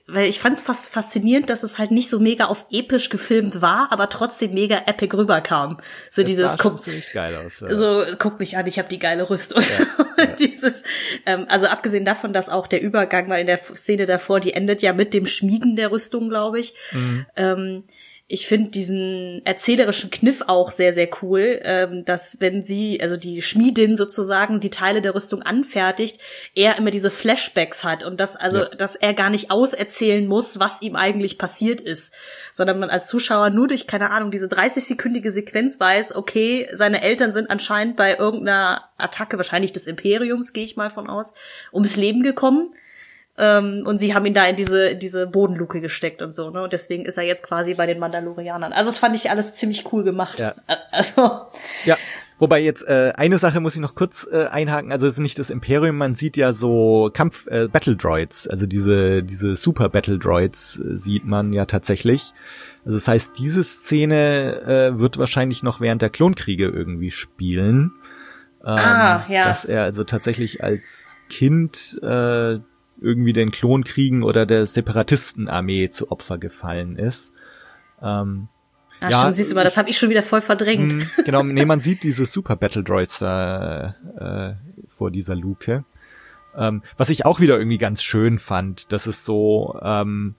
weil 0.06 0.28
ich 0.28 0.40
fand 0.40 0.56
es 0.56 0.62
fast 0.62 0.94
faszinierend, 0.94 1.50
dass 1.50 1.64
es 1.64 1.78
halt 1.80 1.92
nicht 1.92 2.10
so 2.10 2.20
mega 2.20 2.46
auf 2.46 2.68
episch 2.72 3.10
gefilmt 3.10 3.62
war, 3.62 3.92
aber 3.92 4.10
trotzdem 4.10 4.54
mega 4.54 4.84
epic 4.86 5.16
rüberkam. 5.18 5.80
So 6.12 6.22
das 6.22 6.30
dieses 6.30 6.58
guck, 6.58 6.76
aus. 6.76 6.88
Ja. 7.14 7.76
So 7.76 8.04
guck 8.20 8.40
mich 8.40 8.58
an, 8.58 8.68
ich 8.68 8.78
habe 8.78 8.88
die 8.88 9.00
geile 9.00 9.30
Rüstung. 9.30 9.62
Ja, 9.62 10.06
ja. 10.24 10.26
dieses, 10.28 10.84
ähm, 11.26 11.46
also 11.50 11.68
abgesehen 11.68 12.06
davon, 12.06 12.34
dass 12.34 12.50
auch 12.50 12.68
der 12.68 12.82
Übergang 12.82 13.28
mal 13.28 13.40
in 13.40 13.48
der 13.48 13.62
Szene 13.64 14.06
davor, 14.06 14.40
die 14.40 14.54
endet 14.54 14.82
ja 14.82 14.94
mit 14.94 15.14
dem 15.14 15.26
Schmieden 15.26 15.76
der 15.76 15.92
Rüstung, 15.92 16.30
glaube 16.30 16.60
ich. 16.60 16.76
Mhm. 16.92 17.26
Ähm, 17.36 17.84
ich 18.30 18.46
finde 18.46 18.72
diesen 18.72 19.42
erzählerischen 19.46 20.12
Kniff 20.12 20.44
auch 20.48 20.70
sehr, 20.72 20.92
sehr 20.92 21.08
cool, 21.22 21.62
ähm, 21.64 22.04
dass 22.04 22.42
wenn 22.42 22.62
sie, 22.62 23.00
also 23.02 23.16
die 23.16 23.42
Schmiedin 23.42 23.96
sozusagen, 23.96 24.60
die 24.60 24.70
Teile 24.70 25.02
der 25.02 25.16
Rüstung 25.16 25.44
anfertigt, 25.44 26.20
er 26.54 26.78
immer 26.78 26.92
diese 26.92 27.10
Flashbacks 27.10 27.86
hat 27.86 28.04
und 28.04 28.20
dass, 28.20 28.36
also, 28.36 28.60
ja. 28.60 28.70
dass 28.70 28.98
er 28.98 29.14
gar 29.14 29.30
nicht 29.30 29.50
auserzählen 29.50 30.28
muss, 30.28 30.60
was 30.60 30.82
ihm 30.82 30.98
eigentlich 30.98 31.38
passiert 31.38 31.80
ist, 31.80 32.14
sondern 32.52 32.80
man 32.80 32.90
als 32.90 33.08
Zuschauer 33.08 33.50
nur 33.50 33.70
durch, 33.70 33.88
keine 33.88 34.12
Ahnung, 34.12 34.30
diese 34.30 34.48
30-sekündige 34.48 35.32
Sequenz 35.32 35.80
weiß, 35.80 36.14
okay, 36.18 36.68
seine 36.74 37.02
Eltern 37.02 37.32
sind 37.32 37.50
anscheinend 37.50 37.96
bei 37.96 38.18
irgendeiner 38.18 38.90
Attacke, 38.98 39.38
wahrscheinlich 39.38 39.72
des 39.72 39.88
Imperiums, 39.88 40.52
gehe 40.52 40.66
ich 40.66 40.76
mal 40.76 40.90
von 40.90 41.10
aus, 41.10 41.34
ums 41.72 41.96
Leben 41.96 42.24
gekommen 42.24 42.74
ähm, 43.38 43.84
und 43.86 44.00
sie 44.00 44.14
haben 44.14 44.26
ihn 44.26 44.34
da 44.34 44.46
in 44.46 44.56
diese, 44.56 44.90
in 44.90 45.00
diese 45.00 45.28
Bodenluke 45.28 45.80
gesteckt 45.80 46.22
und 46.22 46.34
so, 46.34 46.50
ne? 46.50 46.64
Und 46.64 46.74
deswegen 46.74 47.06
ist 47.06 47.18
er 47.18 47.24
jetzt 47.24 47.44
quasi 47.44 47.76
bei 47.76 47.86
den 47.86 48.00
Mandalorianern. 48.00 48.74
Also 48.74 48.90
das 48.90 48.98
fand 48.98 49.16
ich 49.16 49.30
alles 49.30 49.54
ziemlich 49.56 49.92
cool 49.92 50.04
gemacht. 50.04 50.40
Ja. 50.40 50.56
Also. 50.92 51.48
Ja. 51.86 51.98
Wobei 52.40 52.62
jetzt 52.62 52.88
äh, 52.88 53.14
eine 53.16 53.40
Sache 53.40 53.60
muss 53.60 53.74
ich 53.74 53.82
noch 53.82 53.96
kurz 53.96 54.28
äh, 54.32 54.46
einhaken, 54.46 54.92
also 54.92 55.08
es 55.08 55.14
ist 55.14 55.20
nicht 55.20 55.40
das 55.40 55.50
Imperium, 55.50 55.98
man 55.98 56.14
sieht 56.14 56.38
ja 56.38 56.54
so 56.54 57.10
Kampf 57.12 57.48
äh, 57.48 57.68
Battle 57.68 57.96
Droids, 57.96 58.48
also 58.48 58.68
diese 58.68 59.24
diese 59.24 59.56
Super 59.56 59.90
Battle 59.90 60.20
Droids 60.20 60.80
äh, 60.80 60.98
sieht 60.98 61.26
man 61.26 61.52
ja 61.52 61.66
tatsächlich. 61.66 62.34
Also 62.86 62.98
das 62.98 63.08
heißt, 63.08 63.40
diese 63.40 63.64
Szene 63.64 64.62
äh, 64.62 65.00
wird 65.00 65.18
wahrscheinlich 65.18 65.64
noch 65.64 65.82
während 65.82 66.04
der 66.04 66.12
Klonkriege 66.12 66.68
irgendwie 66.68 67.12
spielen. 67.12 67.92
Ähm, 68.64 68.78
ah, 68.78 69.26
ja. 69.30 69.46
Dass 69.46 69.66
er 69.66 69.84
also 69.84 70.04
tatsächlich 70.04 70.64
als 70.64 71.18
Kind 71.30 72.00
äh, 72.04 72.60
irgendwie 73.00 73.34
den 73.34 73.52
Klonkriegen 73.52 74.24
oder 74.24 74.46
der 74.46 74.66
Separatistenarmee 74.66 75.90
zu 75.90 76.12
Opfer 76.12 76.38
gefallen 76.38 76.98
ist. 76.98 77.34
Ähm, 78.02 78.50
Ach, 79.00 79.12
ja, 79.12 79.20
stimmt, 79.20 79.36
siehst 79.36 79.52
du 79.52 79.56
mal, 79.56 79.64
das 79.64 79.78
habe 79.78 79.90
ich 79.90 79.98
schon 79.98 80.10
wieder 80.10 80.24
voll 80.24 80.42
verdrängt. 80.42 80.94
Mh, 80.94 81.06
genau, 81.26 81.44
nee, 81.44 81.66
man 81.66 81.80
sieht 81.80 82.04
diese 82.04 82.26
Super 82.26 82.56
Battle 82.56 82.84
Droids 82.84 83.20
da 83.20 83.96
äh, 84.18 84.88
vor 84.88 85.12
dieser 85.12 85.36
Luke. 85.36 85.86
Ähm, 86.56 86.82
was 86.98 87.10
ich 87.12 87.26
auch 87.26 87.40
wieder 87.40 87.58
irgendwie 87.60 87.78
ganz 87.78 88.02
schön 88.02 88.40
fand, 88.40 88.92
dass 88.92 89.06
es 89.06 89.24
so, 89.24 89.80
ähm, 89.84 90.36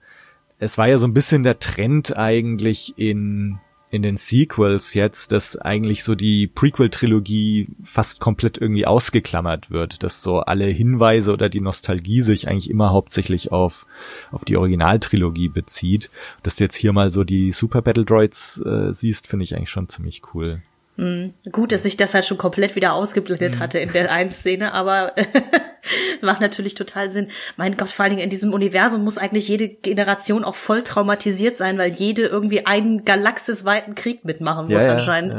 es 0.59 0.77
war 0.77 0.89
ja 0.89 0.99
so 0.99 1.07
ein 1.07 1.15
bisschen 1.15 1.45
der 1.45 1.61
Trend 1.61 2.17
eigentlich 2.17 2.95
in 2.97 3.61
in 3.91 4.03
den 4.03 4.17
Sequels 4.17 4.95
jetzt, 4.95 5.33
dass 5.33 5.57
eigentlich 5.57 6.05
so 6.05 6.15
die 6.15 6.47
Prequel-Trilogie 6.47 7.69
fast 7.83 8.21
komplett 8.21 8.59
irgendwie 8.59 8.87
ausgeklammert 8.87 9.71
wird, 9.71 10.03
dass 10.03 10.23
so 10.23 10.41
alle 10.41 10.67
Hinweise 10.67 11.33
oder 11.33 11.49
die 11.49 11.61
Nostalgie 11.61 12.21
sich 12.21 12.49
eigentlich 12.49 12.69
immer 12.69 12.93
hauptsächlich 12.93 13.51
auf, 13.51 13.87
auf 14.31 14.45
die 14.45 14.57
Originaltrilogie 14.57 15.49
bezieht. 15.49 16.11
Dass 16.43 16.57
du 16.57 16.65
jetzt 16.65 16.77
hier 16.77 16.93
mal 16.93 17.11
so 17.11 17.25
die 17.25 17.51
Super 17.51 17.81
Battle 17.81 18.05
Droids 18.05 18.61
äh, 18.61 18.93
siehst, 18.93 19.27
finde 19.27 19.45
ich 19.45 19.57
eigentlich 19.57 19.71
schon 19.71 19.89
ziemlich 19.89 20.23
cool. 20.35 20.63
Mhm. 20.97 21.33
Gut, 21.53 21.73
dass 21.73 21.85
ich 21.85 21.97
das 21.97 22.13
halt 22.13 22.27
schon 22.27 22.39
komplett 22.39 22.77
wieder 22.77 22.93
ausgeblendet 22.93 23.57
mhm. 23.57 23.59
hatte 23.61 23.79
in 23.79 23.93
der 23.93 24.13
einen 24.13 24.31
Szene, 24.31 24.75
aber 24.75 25.13
macht 26.23 26.41
natürlich 26.41 26.75
total 26.75 27.11
Sinn. 27.11 27.29
Mein 27.57 27.77
Gott, 27.77 27.91
vor 27.91 28.05
allen 28.05 28.11
Dingen 28.11 28.25
in 28.25 28.31
diesem 28.31 28.53
Universum 28.53 29.05
muss 29.05 29.19
eigentlich 29.19 29.49
jede 29.49 29.69
Generation 29.69 30.45
auch 30.45 30.55
voll 30.55 30.83
traumatisiert 30.83 31.57
sein, 31.57 31.79
weil 31.79 31.91
jede 31.93 32.27
irgendwie 32.27 32.67
einen 32.67 33.05
galaxisweiten 33.05 33.95
Krieg 33.95 34.25
mitmachen 34.25 34.69
muss 34.69 34.85
ja, 34.85 34.93
anscheinend. 34.93 35.35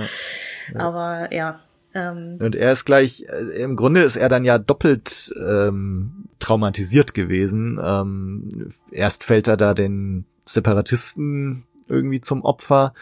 Ja. 0.74 0.80
Aber 0.80 1.34
ja. 1.34 1.60
Ähm, 1.94 2.38
Und 2.40 2.56
er 2.56 2.72
ist 2.72 2.86
gleich, 2.86 3.26
äh, 3.28 3.62
im 3.62 3.76
Grunde 3.76 4.02
ist 4.02 4.16
er 4.16 4.30
dann 4.30 4.46
ja 4.46 4.58
doppelt 4.58 5.34
ähm, 5.38 6.26
traumatisiert 6.40 7.14
gewesen. 7.14 7.80
Ähm, 7.84 8.72
erst 8.92 9.24
fällt 9.24 9.48
er 9.48 9.58
da 9.58 9.74
den 9.74 10.26
Separatisten 10.46 11.66
irgendwie 11.88 12.22
zum 12.22 12.44
Opfer 12.44 12.94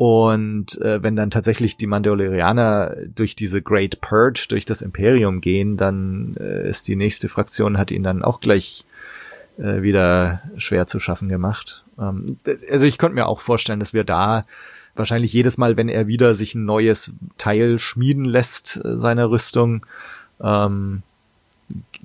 und 0.00 0.80
äh, 0.80 1.02
wenn 1.02 1.14
dann 1.14 1.30
tatsächlich 1.30 1.76
die 1.76 1.86
Mandalorianer 1.86 2.96
durch 3.14 3.36
diese 3.36 3.60
Great 3.60 4.00
Purge, 4.00 4.46
durch 4.48 4.64
das 4.64 4.80
Imperium 4.80 5.42
gehen, 5.42 5.76
dann 5.76 6.38
äh, 6.40 6.66
ist 6.66 6.88
die 6.88 6.96
nächste 6.96 7.28
Fraktion, 7.28 7.76
hat 7.76 7.90
ihn 7.90 8.02
dann 8.02 8.22
auch 8.24 8.40
gleich 8.40 8.86
äh, 9.58 9.82
wieder 9.82 10.40
schwer 10.56 10.86
zu 10.86 11.00
schaffen 11.00 11.28
gemacht. 11.28 11.84
Ähm, 11.98 12.24
also 12.70 12.86
ich 12.86 12.96
konnte 12.96 13.14
mir 13.14 13.26
auch 13.26 13.40
vorstellen, 13.40 13.78
dass 13.78 13.92
wir 13.92 14.04
da 14.04 14.46
wahrscheinlich 14.94 15.34
jedes 15.34 15.58
Mal, 15.58 15.76
wenn 15.76 15.90
er 15.90 16.06
wieder 16.06 16.34
sich 16.34 16.54
ein 16.54 16.64
neues 16.64 17.12
Teil 17.36 17.78
schmieden 17.78 18.24
lässt, 18.24 18.80
äh, 18.82 18.96
seiner 18.96 19.28
Rüstung, 19.28 19.84
ähm, 20.42 21.02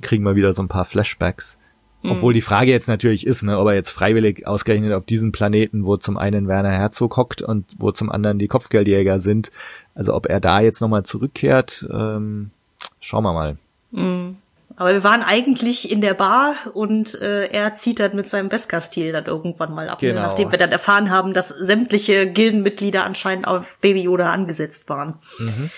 kriegen 0.01 0.25
wir 0.25 0.36
wieder 0.36 0.51
so 0.51 0.62
ein 0.62 0.67
paar 0.67 0.84
Flashbacks. 0.84 1.58
Mhm. 2.05 2.11
Obwohl 2.11 2.33
die 2.33 2.41
Frage 2.41 2.71
jetzt 2.71 2.87
natürlich 2.87 3.25
ist, 3.25 3.43
ne, 3.43 3.59
ob 3.59 3.67
er 3.67 3.73
jetzt 3.73 3.89
freiwillig 3.89 4.47
ausgerechnet 4.47 4.93
auf 4.93 5.05
diesen 5.05 5.31
Planeten, 5.31 5.85
wo 5.85 5.97
zum 5.97 6.17
einen 6.17 6.47
Werner 6.47 6.71
Herzog 6.71 7.17
hockt 7.17 7.41
und 7.41 7.65
wo 7.77 7.91
zum 7.91 8.11
anderen 8.11 8.39
die 8.39 8.47
Kopfgeldjäger 8.47 9.19
sind, 9.19 9.51
also 9.95 10.13
ob 10.13 10.27
er 10.27 10.39
da 10.39 10.61
jetzt 10.61 10.81
nochmal 10.81 11.03
zurückkehrt, 11.03 11.87
ähm, 11.91 12.51
schauen 12.99 13.23
wir 13.23 13.33
mal. 13.33 13.57
Mhm. 13.91 14.37
Aber 14.77 14.91
wir 14.91 15.03
waren 15.05 15.23
eigentlich 15.23 15.89
in 15.89 16.01
der 16.01 16.13
Bar 16.13 16.55
und 16.73 17.15
äh, 17.21 17.45
er 17.45 17.75
zieht 17.75 17.99
dann 17.99 18.15
mit 18.15 18.27
seinem 18.27 18.49
Beskar-Stil 18.49 19.13
dann 19.13 19.25
irgendwann 19.25 19.73
mal 19.73 19.87
ab, 19.87 20.01
ne, 20.01 20.09
genau. 20.09 20.21
nachdem 20.21 20.51
wir 20.51 20.59
dann 20.59 20.71
erfahren 20.71 21.09
haben, 21.09 21.33
dass 21.33 21.47
sämtliche 21.47 22.29
Gildenmitglieder 22.29 23.05
anscheinend 23.05 23.47
auf 23.47 23.79
Baby 23.79 24.01
Yoda 24.01 24.31
angesetzt 24.31 24.89
waren. 24.89 25.15
Mhm. 25.39 25.69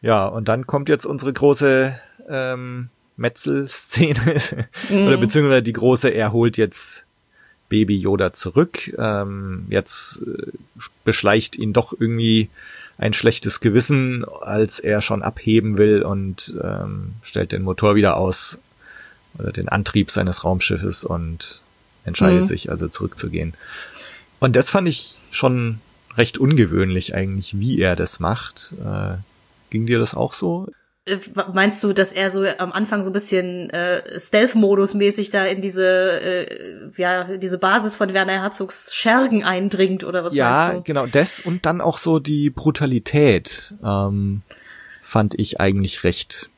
Ja, 0.00 0.26
und 0.26 0.48
dann 0.48 0.66
kommt 0.66 0.88
jetzt 0.88 1.04
unsere 1.04 1.32
große 1.32 2.00
ähm, 2.28 2.88
Metzel-Szene. 3.16 4.40
Mhm. 4.90 5.06
Oder 5.06 5.16
beziehungsweise 5.16 5.62
die 5.62 5.72
große, 5.72 6.10
er 6.10 6.32
holt 6.32 6.56
jetzt 6.56 7.04
Baby 7.68 7.96
Yoda 7.96 8.32
zurück. 8.32 8.94
Ähm, 8.98 9.66
jetzt 9.68 10.22
äh, 10.22 10.52
beschleicht 11.04 11.56
ihn 11.56 11.72
doch 11.72 11.92
irgendwie 11.98 12.50
ein 12.98 13.12
schlechtes 13.12 13.60
Gewissen, 13.60 14.24
als 14.24 14.78
er 14.78 15.00
schon 15.00 15.22
abheben 15.22 15.76
will 15.76 16.02
und 16.02 16.54
ähm, 16.62 17.14
stellt 17.22 17.52
den 17.52 17.62
Motor 17.62 17.94
wieder 17.94 18.16
aus 18.16 18.58
oder 19.38 19.52
den 19.52 19.68
Antrieb 19.68 20.10
seines 20.10 20.44
Raumschiffes 20.44 21.04
und 21.04 21.62
entscheidet 22.04 22.42
mhm. 22.42 22.46
sich 22.46 22.70
also 22.70 22.88
zurückzugehen. 22.88 23.54
Und 24.40 24.56
das 24.56 24.70
fand 24.70 24.88
ich 24.88 25.18
schon 25.30 25.80
recht 26.16 26.38
ungewöhnlich 26.38 27.14
eigentlich, 27.14 27.58
wie 27.58 27.80
er 27.80 27.96
das 27.96 28.20
macht. 28.20 28.72
Äh, 28.84 29.16
ging 29.70 29.86
dir 29.86 29.98
das 29.98 30.14
auch 30.14 30.34
so? 30.34 30.68
Äh, 31.06 31.18
meinst 31.52 31.82
du, 31.84 31.92
dass 31.92 32.10
er 32.10 32.32
so 32.32 32.44
am 32.58 32.72
Anfang 32.72 33.04
so 33.04 33.10
ein 33.10 33.12
bisschen 33.12 33.70
äh, 33.70 34.18
Stealth-Modus-mäßig 34.18 35.30
da 35.30 35.44
in 35.44 35.62
diese 35.62 35.84
äh, 35.86 36.90
ja 36.96 37.36
diese 37.36 37.58
Basis 37.58 37.94
von 37.94 38.12
Werner 38.12 38.42
Herzogs 38.42 38.92
Schergen 38.92 39.44
eindringt 39.44 40.02
oder 40.02 40.24
was 40.24 40.34
ja, 40.34 40.50
meinst 40.50 40.72
du? 40.72 40.76
Ja, 40.78 40.82
genau 40.82 41.06
das 41.06 41.40
und 41.40 41.64
dann 41.64 41.80
auch 41.80 41.98
so 41.98 42.18
die 42.18 42.50
Brutalität 42.50 43.74
ähm, 43.84 44.42
fand 45.00 45.38
ich 45.38 45.60
eigentlich 45.60 46.02
recht 46.02 46.50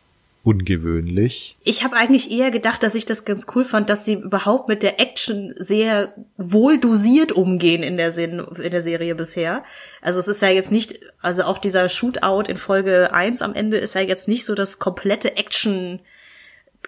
ungewöhnlich. 0.43 1.57
Ich 1.63 1.85
habe 1.85 1.97
eigentlich 1.97 2.31
eher 2.31 2.51
gedacht, 2.51 2.83
dass 2.83 2.95
ich 2.95 3.05
das 3.05 3.25
ganz 3.25 3.47
cool 3.55 3.65
fand, 3.65 3.91
dass 3.91 4.05
sie 4.05 4.15
überhaupt 4.15 4.69
mit 4.69 4.83
der 4.83 5.01
Action 5.01 5.55
sehr 5.59 6.15
wohl 6.37 6.79
dosiert 6.79 7.33
umgehen 7.33 7.83
in 7.83 7.97
der, 7.97 8.13
Sin 8.13 8.39
in 8.39 8.71
der 8.71 8.81
Serie 8.81 9.15
bisher. 9.15 9.65
Also 10.01 10.21
es 10.21 10.29
ist 10.29 10.41
ja 10.41 10.49
jetzt 10.49 10.73
nicht, 10.73 11.01
also 11.21 11.45
auch 11.45 11.59
dieser 11.59 11.89
Shootout 11.89 12.49
in 12.49 12.57
Folge 12.57 13.13
1 13.13 13.43
am 13.43 13.55
Ende 13.55 13.79
ist 13.79 13.95
ja 13.95 14.01
jetzt 14.01 14.29
nicht 14.29 14.47
so 14.47 14.55
das 14.55 14.79
komplette 14.79 15.37
Action 15.37 16.01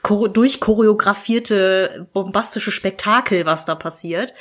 durchchoreografierte 0.03 2.09
bombastische 2.13 2.71
Spektakel, 2.71 3.45
was 3.45 3.67
da 3.67 3.75
passiert. 3.75 4.33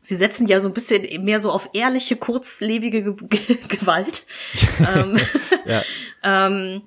Sie 0.00 0.14
setzen 0.14 0.46
ja 0.46 0.60
so 0.60 0.68
ein 0.68 0.74
bisschen 0.74 1.24
mehr 1.24 1.40
so 1.40 1.50
auf 1.50 1.70
ehrliche, 1.72 2.16
kurzlebige 2.16 3.14
Ge 3.14 3.58
Gewalt. 3.68 4.24
ähm, 4.94 5.18
ja. 5.64 5.82
ähm, 6.46 6.82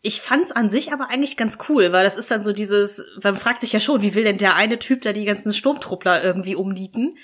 ich 0.00 0.20
fand's 0.20 0.52
an 0.52 0.70
sich 0.70 0.92
aber 0.92 1.10
eigentlich 1.10 1.36
ganz 1.36 1.58
cool, 1.68 1.92
weil 1.92 2.04
das 2.04 2.16
ist 2.16 2.30
dann 2.30 2.42
so 2.42 2.52
dieses, 2.52 3.04
man 3.22 3.36
fragt 3.36 3.60
sich 3.60 3.72
ja 3.72 3.80
schon, 3.80 4.02
wie 4.02 4.14
will 4.14 4.24
denn 4.24 4.38
der 4.38 4.54
eine 4.54 4.78
Typ 4.78 5.02
da 5.02 5.12
die 5.12 5.24
ganzen 5.24 5.52
Sturmtruppler 5.52 6.22
irgendwie 6.22 6.54
umnieten? 6.54 7.18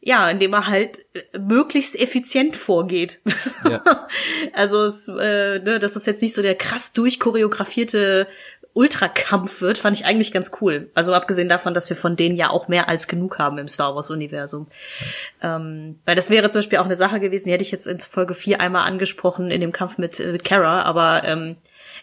Ja, 0.00 0.28
indem 0.30 0.52
er 0.52 0.66
halt 0.68 1.04
äh, 1.14 1.38
möglichst 1.38 1.96
effizient 1.98 2.56
vorgeht. 2.56 3.20
Ja. 3.68 3.82
also 4.52 4.84
es, 4.84 5.08
äh, 5.08 5.58
ne, 5.58 5.78
das 5.80 5.96
ist 5.96 6.06
jetzt 6.06 6.22
nicht 6.22 6.34
so 6.34 6.42
der 6.42 6.54
krass 6.54 6.92
durchchoreografierte 6.92 8.28
Ultrakampf 8.76 9.62
wird, 9.62 9.78
fand 9.78 9.96
ich 9.96 10.04
eigentlich 10.04 10.32
ganz 10.32 10.52
cool. 10.60 10.90
Also 10.94 11.14
abgesehen 11.14 11.48
davon, 11.48 11.72
dass 11.72 11.88
wir 11.88 11.96
von 11.96 12.14
denen 12.14 12.36
ja 12.36 12.50
auch 12.50 12.68
mehr 12.68 12.90
als 12.90 13.08
genug 13.08 13.38
haben 13.38 13.56
im 13.56 13.68
Star 13.68 13.96
Wars-Universum. 13.96 14.66
Ähm, 15.42 15.98
weil 16.04 16.14
das 16.14 16.28
wäre 16.28 16.50
zum 16.50 16.58
Beispiel 16.58 16.78
auch 16.78 16.84
eine 16.84 16.94
Sache 16.94 17.18
gewesen, 17.18 17.46
die 17.46 17.52
hätte 17.52 17.64
ich 17.64 17.72
jetzt 17.72 17.86
in 17.86 17.98
Folge 17.98 18.34
4 18.34 18.60
einmal 18.60 18.86
angesprochen 18.86 19.50
in 19.50 19.62
dem 19.62 19.72
Kampf 19.72 19.96
mit, 19.96 20.18
mit 20.18 20.44
Kara, 20.44 20.82
aber 20.82 21.24
ähm, 21.24 21.56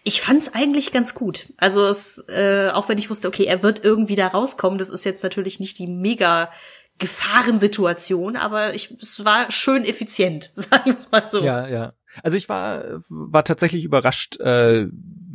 ich 0.04 0.22
fand's 0.22 0.54
eigentlich 0.54 0.92
ganz 0.92 1.16
gut. 1.16 1.54
Also 1.58 1.86
es, 1.86 2.24
äh, 2.28 2.70
auch 2.70 2.90
wenn 2.90 2.98
ich 2.98 3.10
wusste, 3.10 3.28
okay, 3.28 3.46
er 3.46 3.64
wird 3.64 3.84
irgendwie 3.84 4.16
da 4.16 4.28
rauskommen, 4.28 4.78
das 4.78 4.90
ist 4.90 5.06
jetzt 5.06 5.24
natürlich 5.24 5.60
nicht 5.60 5.80
die 5.80 5.88
mega 5.88 6.52
Gefahrensituation, 7.00 8.36
aber 8.36 8.76
ich, 8.76 8.92
es 9.02 9.24
war 9.26 9.50
schön 9.50 9.86
effizient, 9.86 10.52
sagen 10.56 10.86
wir 10.86 10.96
es 10.96 11.12
mal 11.12 11.28
so. 11.30 11.44
Ja, 11.44 11.68
ja. 11.68 11.94
Also 12.22 12.38
ich 12.38 12.48
war, 12.50 13.02
war 13.10 13.44
tatsächlich 13.44 13.86
überrascht, 13.86 14.40
äh, 14.40 14.88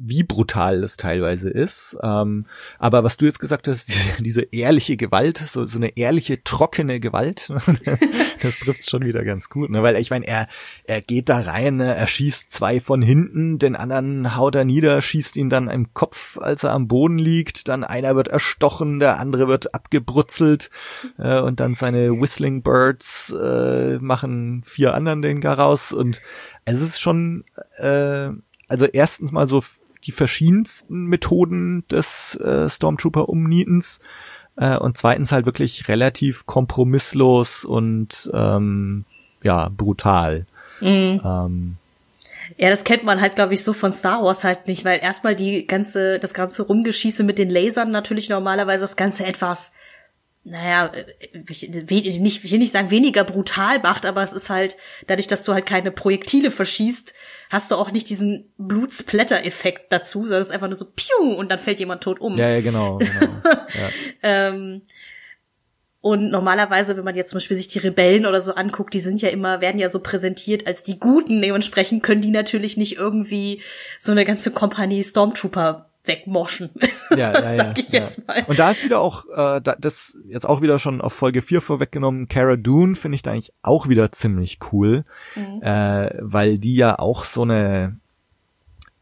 wie 0.09 0.23
brutal 0.23 0.81
das 0.81 0.97
teilweise 0.97 1.51
ist. 1.51 1.97
Ähm, 2.03 2.47
aber 2.79 3.05
was 3.05 3.17
du 3.17 3.27
jetzt 3.27 3.39
gesagt 3.39 3.69
hast, 3.69 3.89
diese, 4.19 4.23
diese 4.23 4.41
ehrliche 4.53 4.97
Gewalt, 4.97 5.39
so, 5.39 5.67
so 5.67 5.79
eine 5.79 5.97
ehrliche, 5.97 6.43
trockene 6.43 7.01
Gewalt, 7.01 7.53
das 8.43 8.59
trifft's 8.59 8.91
schon 8.91 9.05
wieder 9.05 9.25
ganz 9.25 9.49
gut. 9.49 9.71
Ne? 9.71 9.83
Weil 9.83 9.97
ich 9.97 10.11
meine, 10.11 10.27
er, 10.27 10.49
er 10.85 11.01
geht 11.01 11.29
da 11.29 11.41
rein, 11.41 11.77
ne? 11.77 11.95
er 11.95 12.07
schießt 12.07 12.53
zwei 12.53 12.81
von 12.81 13.03
hinten, 13.03 13.59
den 13.59 13.77
anderen 13.77 14.37
haut 14.37 14.55
er 14.55 14.65
nieder, 14.65 15.01
schießt 15.01 15.37
ihn 15.37 15.51
dann 15.51 15.69
im 15.69 15.95
Kopf, 15.95 16.39
als 16.39 16.65
er 16.65 16.73
am 16.73 16.89
Boden 16.89 17.19
liegt, 17.19 17.69
dann 17.69 17.85
einer 17.85 18.17
wird 18.17 18.29
erstochen, 18.29 19.01
der 19.01 19.19
andere 19.19 19.49
wird 19.49 19.75
abgebrutzelt 19.75 20.71
äh, 21.19 21.41
und 21.41 21.61
dann 21.61 21.75
seine 21.75 22.21
Whistling 22.21 22.63
Birds 22.63 23.35
äh, 23.41 23.99
machen 23.99 24.63
vier 24.65 24.95
anderen 24.95 25.23
den 25.23 25.41
gar 25.41 25.59
raus 25.59 25.93
und 25.93 26.21
es 26.65 26.81
ist 26.81 27.01
schon 27.01 27.45
äh, 27.79 28.31
also 28.69 28.87
erstens 28.87 29.33
mal 29.33 29.47
so 29.47 29.63
die 30.09 30.13
verschiedensten 30.13 31.05
Methoden 31.05 31.87
des 31.89 32.35
äh, 32.37 32.69
Stormtrooper-Umnietens 32.69 34.01
äh, 34.57 34.79
und 34.79 34.97
zweitens 34.97 35.31
halt 35.31 35.45
wirklich 35.45 35.87
relativ 35.89 36.47
kompromisslos 36.47 37.65
und 37.67 38.31
ähm, 38.33 39.05
ja, 39.43 39.69
brutal. 39.69 40.47
Mhm. 40.81 41.21
Ähm, 41.23 41.77
ja, 42.57 42.71
das 42.71 42.85
kennt 42.85 43.05
man 43.05 43.21
halt, 43.21 43.35
glaube 43.35 43.53
ich, 43.53 43.63
so 43.63 43.75
von 43.75 43.93
Star 43.93 44.25
Wars 44.25 44.45
halt 44.45 44.67
nicht, 44.67 44.87
weil 44.87 45.01
erstmal 45.01 45.37
die 45.37 45.67
ganze, 45.67 46.19
das 46.19 46.33
ganze 46.33 46.63
Rumgeschieße 46.63 47.23
mit 47.23 47.37
den 47.37 47.51
Lasern 47.51 47.91
natürlich 47.91 48.31
normalerweise 48.31 48.85
das 48.85 48.97
Ganze 48.97 49.27
etwas 49.27 49.75
naja, 50.51 50.91
ich, 51.49 51.69
nicht, 51.69 52.45
ich 52.45 52.53
will 52.53 52.59
nicht 52.59 52.73
sagen 52.73 52.91
weniger 52.91 53.25
brutal 53.25 53.81
macht, 53.81 54.07
aber 54.07 54.23
es 54.23 54.33
ist 54.33 54.51
halt, 54.51 54.77
dadurch, 55.07 55.27
dass 55.27 55.43
du 55.43 55.53
halt 55.53 55.67
keine 55.67 55.91
Projektile 55.91 56.51
verschießt, 56.51 57.15
hast 57.51 57.71
du 57.71 57.77
auch 57.77 57.91
nicht 57.91 58.09
diesen 58.09 58.53
Blutsplatter-Effekt 58.59 59.93
dazu, 59.93 60.23
sondern 60.23 60.43
es 60.43 60.49
ist 60.49 60.55
einfach 60.55 60.69
nur 60.69 60.77
so 60.77 60.87
piu 60.87 61.35
und 61.35 61.51
dann 61.51 61.59
fällt 61.59 61.79
jemand 61.79 62.03
tot 62.03 62.21
um. 62.21 62.37
Ja, 62.37 62.49
ja, 62.49 62.61
genau. 62.61 62.99
genau. 62.99 63.33
ja. 63.45 63.91
ähm, 64.23 64.83
und 66.01 66.31
normalerweise, 66.31 66.97
wenn 66.97 67.05
man 67.05 67.17
jetzt 67.17 67.31
zum 67.31 67.37
Beispiel 67.37 67.57
sich 67.57 67.69
die 67.69 67.81
Rebellen 67.81 68.25
oder 68.25 68.41
so 68.41 68.55
anguckt, 68.55 68.95
die 68.95 69.01
sind 69.01 69.21
ja 69.21 69.31
immer, 69.31 69.61
werden 69.61 69.81
ja 69.81 69.89
so 69.89 70.01
präsentiert 70.01 70.67
als 70.67 70.85
die 70.85 70.99
Guten. 70.99 71.43
Dementsprechend 71.43 72.03
können 72.03 72.23
die 72.23 72.31
natürlich 72.31 72.77
nicht 72.77 72.97
irgendwie 72.97 73.63
so 73.99 74.13
eine 74.13 74.25
ganze 74.25 74.53
Kompanie 74.53 75.03
Stormtrooper 75.03 75.88
wegmoschen. 76.09 76.71
Ja, 77.11 77.33
ja, 77.33 77.55
ja. 77.55 77.75
Ja. 77.89 78.09
Und 78.47 78.59
da 78.59 78.71
ist 78.71 78.85
wieder 78.85 79.01
auch, 79.01 79.25
äh, 79.35 79.63
das 79.79 80.17
jetzt 80.29 80.47
auch 80.47 80.61
wieder 80.61 80.79
schon 80.79 81.01
auf 81.01 81.15
Folge 81.15 81.41
4 81.41 81.63
vorweggenommen, 81.63 82.29
Cara 82.29 82.57
Dune 82.57 82.97
finde 82.97 83.17
ich 83.17 83.23
da 83.23 83.33
eigentlich 83.33 83.53
auch 83.63 83.89
wieder 83.89 84.13
ziemlich 84.13 84.59
cool, 84.71 85.05
mhm. 85.35 85.63
äh, 85.63 86.11
weil 86.21 86.59
die 86.59 86.77
ja 86.77 86.99
auch 86.99 87.25
so 87.25 87.43
eine, 87.43 87.97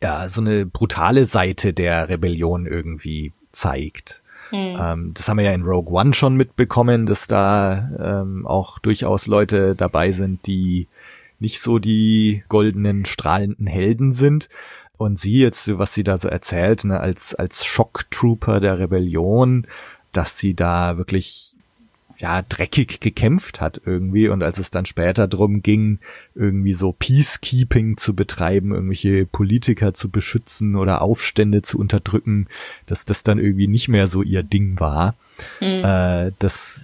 ja, 0.00 0.28
so 0.28 0.40
eine 0.40 0.66
brutale 0.66 1.24
Seite 1.24 1.72
der 1.72 2.08
Rebellion 2.08 2.66
irgendwie 2.66 3.32
zeigt. 3.50 4.22
Mhm. 4.52 4.78
Ähm, 4.80 5.10
das 5.14 5.28
haben 5.28 5.38
wir 5.38 5.44
ja 5.44 5.52
in 5.52 5.64
Rogue 5.64 5.92
One 5.92 6.14
schon 6.14 6.36
mitbekommen, 6.36 7.06
dass 7.06 7.26
da 7.26 7.90
ähm, 7.98 8.46
auch 8.46 8.78
durchaus 8.78 9.26
Leute 9.26 9.74
dabei 9.74 10.12
sind, 10.12 10.46
die 10.46 10.86
nicht 11.38 11.60
so 11.60 11.78
die 11.78 12.44
goldenen, 12.48 13.04
strahlenden 13.04 13.66
Helden 13.66 14.12
sind. 14.12 14.48
Und 14.98 15.18
sie 15.18 15.40
jetzt, 15.40 15.78
was 15.78 15.94
sie 15.94 16.04
da 16.04 16.16
so 16.16 16.28
erzählt, 16.28 16.84
ne, 16.84 17.00
als, 17.00 17.34
als 17.34 17.64
Schocktrooper 17.64 18.60
der 18.60 18.78
Rebellion, 18.78 19.66
dass 20.12 20.38
sie 20.38 20.54
da 20.54 20.96
wirklich 20.96 21.56
ja, 22.18 22.42
dreckig 22.42 23.00
gekämpft 23.00 23.60
hat 23.60 23.80
irgendwie 23.84 24.28
und 24.28 24.42
als 24.42 24.58
es 24.58 24.70
dann 24.70 24.86
später 24.86 25.28
drum 25.28 25.62
ging, 25.62 25.98
irgendwie 26.34 26.72
so 26.72 26.92
Peacekeeping 26.92 27.96
zu 27.98 28.14
betreiben, 28.14 28.72
irgendwelche 28.72 29.26
Politiker 29.26 29.92
zu 29.92 30.08
beschützen 30.08 30.76
oder 30.76 31.02
Aufstände 31.02 31.62
zu 31.62 31.78
unterdrücken, 31.78 32.46
dass 32.86 33.04
das 33.04 33.22
dann 33.22 33.38
irgendwie 33.38 33.68
nicht 33.68 33.88
mehr 33.88 34.08
so 34.08 34.22
ihr 34.22 34.42
Ding 34.42 34.80
war. 34.80 35.14
Mhm. 35.60 35.84
Äh, 35.84 36.32
das, 36.38 36.82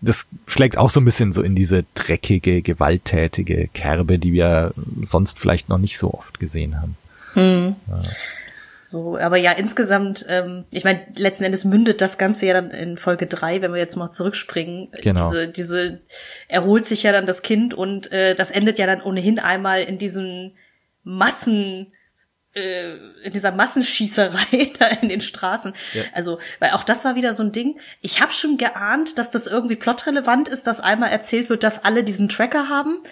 das 0.00 0.26
schlägt 0.46 0.76
auch 0.76 0.90
so 0.90 1.00
ein 1.00 1.04
bisschen 1.04 1.32
so 1.32 1.42
in 1.42 1.54
diese 1.54 1.84
dreckige, 1.94 2.62
gewalttätige 2.62 3.68
Kerbe, 3.68 4.18
die 4.18 4.32
wir 4.32 4.72
sonst 5.02 5.38
vielleicht 5.38 5.68
noch 5.68 5.78
nicht 5.78 5.98
so 5.98 6.12
oft 6.12 6.40
gesehen 6.40 6.80
haben. 6.80 6.96
Hm. 7.38 7.76
Ja. 7.88 8.02
So, 8.90 9.18
aber 9.18 9.36
ja, 9.36 9.52
insgesamt, 9.52 10.24
ähm, 10.30 10.64
ich 10.70 10.82
meine, 10.82 11.02
letzten 11.14 11.44
Endes 11.44 11.66
mündet 11.66 12.00
das 12.00 12.16
Ganze 12.16 12.46
ja 12.46 12.54
dann 12.54 12.70
in 12.70 12.96
Folge 12.96 13.26
drei, 13.26 13.60
wenn 13.60 13.74
wir 13.74 13.78
jetzt 13.78 13.96
mal 13.96 14.12
zurückspringen. 14.12 14.88
Genau. 15.02 15.30
Diese, 15.30 15.48
diese 15.48 16.00
erholt 16.48 16.86
sich 16.86 17.02
ja 17.02 17.12
dann 17.12 17.26
das 17.26 17.42
Kind 17.42 17.74
und 17.74 18.10
äh, 18.12 18.34
das 18.34 18.50
endet 18.50 18.78
ja 18.78 18.86
dann 18.86 19.02
ohnehin 19.02 19.40
einmal 19.40 19.82
in 19.82 19.98
diesen 19.98 20.56
Massen, 21.04 21.92
äh, 22.54 22.94
in 23.24 23.32
dieser 23.34 23.52
Massenschießerei 23.52 24.72
da 24.78 24.86
in 24.86 25.10
den 25.10 25.20
Straßen. 25.20 25.74
Ja. 25.92 26.04
Also, 26.14 26.38
weil 26.58 26.70
auch 26.70 26.82
das 26.82 27.04
war 27.04 27.14
wieder 27.14 27.34
so 27.34 27.42
ein 27.42 27.52
Ding. 27.52 27.78
Ich 28.00 28.22
habe 28.22 28.32
schon 28.32 28.56
geahnt, 28.56 29.18
dass 29.18 29.28
das 29.28 29.46
irgendwie 29.46 29.76
plotrelevant 29.76 30.48
ist, 30.48 30.66
dass 30.66 30.80
einmal 30.80 31.10
erzählt 31.10 31.50
wird, 31.50 31.62
dass 31.62 31.84
alle 31.84 32.04
diesen 32.04 32.30
Tracker 32.30 32.70
haben. 32.70 33.02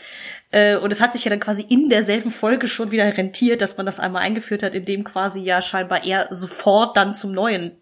Äh, 0.50 0.76
und 0.76 0.92
es 0.92 1.00
hat 1.00 1.12
sich 1.12 1.24
ja 1.24 1.30
dann 1.30 1.40
quasi 1.40 1.62
in 1.62 1.88
derselben 1.88 2.30
Folge 2.30 2.68
schon 2.68 2.90
wieder 2.90 3.16
rentiert, 3.16 3.62
dass 3.62 3.76
man 3.76 3.87
das 3.87 4.00
einmal 4.00 4.22
eingeführt 4.22 4.62
hat, 4.62 4.74
indem 4.74 5.04
quasi 5.04 5.40
ja 5.40 5.62
scheinbar 5.62 6.04
er 6.04 6.28
sofort 6.30 6.96
dann 6.96 7.14
zum 7.14 7.32
neuen 7.32 7.76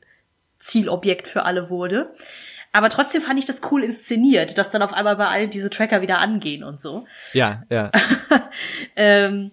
Zielobjekt 0.58 1.28
für 1.28 1.44
alle 1.44 1.70
wurde. 1.70 2.14
Aber 2.72 2.88
trotzdem 2.88 3.22
fand 3.22 3.38
ich 3.38 3.44
das 3.44 3.60
cool 3.70 3.84
inszeniert, 3.84 4.58
dass 4.58 4.70
dann 4.70 4.82
auf 4.82 4.92
einmal 4.92 5.14
bei 5.16 5.28
allen 5.28 5.50
diese 5.50 5.70
Tracker 5.70 6.02
wieder 6.02 6.18
angehen 6.18 6.64
und 6.64 6.80
so. 6.80 7.06
Ja, 7.32 7.62
ja. 7.70 7.92
ähm, 8.96 9.52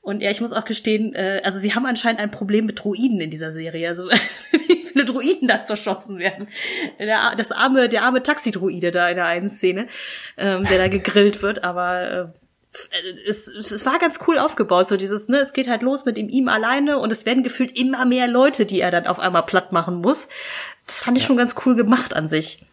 und 0.00 0.20
ja, 0.20 0.30
ich 0.30 0.40
muss 0.40 0.52
auch 0.52 0.64
gestehen, 0.64 1.14
äh, 1.14 1.40
also 1.44 1.58
sie 1.58 1.74
haben 1.74 1.86
anscheinend 1.86 2.20
ein 2.20 2.30
Problem 2.30 2.66
mit 2.66 2.82
Druiden 2.84 3.20
in 3.20 3.30
dieser 3.30 3.50
Serie. 3.50 3.88
Also 3.88 4.08
wie 4.52 4.84
viele 4.84 5.04
Druiden 5.04 5.48
da 5.48 5.64
zerschossen 5.64 6.18
werden. 6.18 6.48
Der, 6.98 7.34
das 7.36 7.50
arme, 7.50 7.88
der 7.88 8.02
arme 8.02 8.22
Taxidruide 8.22 8.90
da 8.90 9.08
in 9.08 9.16
der 9.16 9.26
einen 9.26 9.48
Szene, 9.48 9.88
ähm, 10.36 10.64
der 10.64 10.78
da 10.78 10.88
gegrillt 10.88 11.42
wird. 11.42 11.64
Aber 11.64 12.10
äh, 12.10 12.41
es, 13.26 13.48
es 13.48 13.84
war 13.86 13.98
ganz 13.98 14.20
cool 14.26 14.38
aufgebaut, 14.38 14.88
so 14.88 14.96
dieses, 14.96 15.28
ne, 15.28 15.38
es 15.38 15.52
geht 15.52 15.68
halt 15.68 15.82
los 15.82 16.04
mit 16.04 16.16
ihm, 16.16 16.28
ihm 16.28 16.48
alleine 16.48 16.98
und 16.98 17.10
es 17.10 17.26
werden 17.26 17.42
gefühlt 17.42 17.76
immer 17.76 18.04
mehr 18.06 18.28
Leute, 18.28 18.66
die 18.66 18.80
er 18.80 18.90
dann 18.90 19.06
auf 19.06 19.20
einmal 19.20 19.44
platt 19.44 19.72
machen 19.72 19.96
muss. 19.96 20.28
Das 20.86 21.00
fand 21.00 21.16
ich 21.16 21.24
ja. 21.24 21.28
schon 21.28 21.36
ganz 21.36 21.54
cool 21.64 21.74
gemacht 21.74 22.14
an 22.14 22.28
sich. 22.28 22.64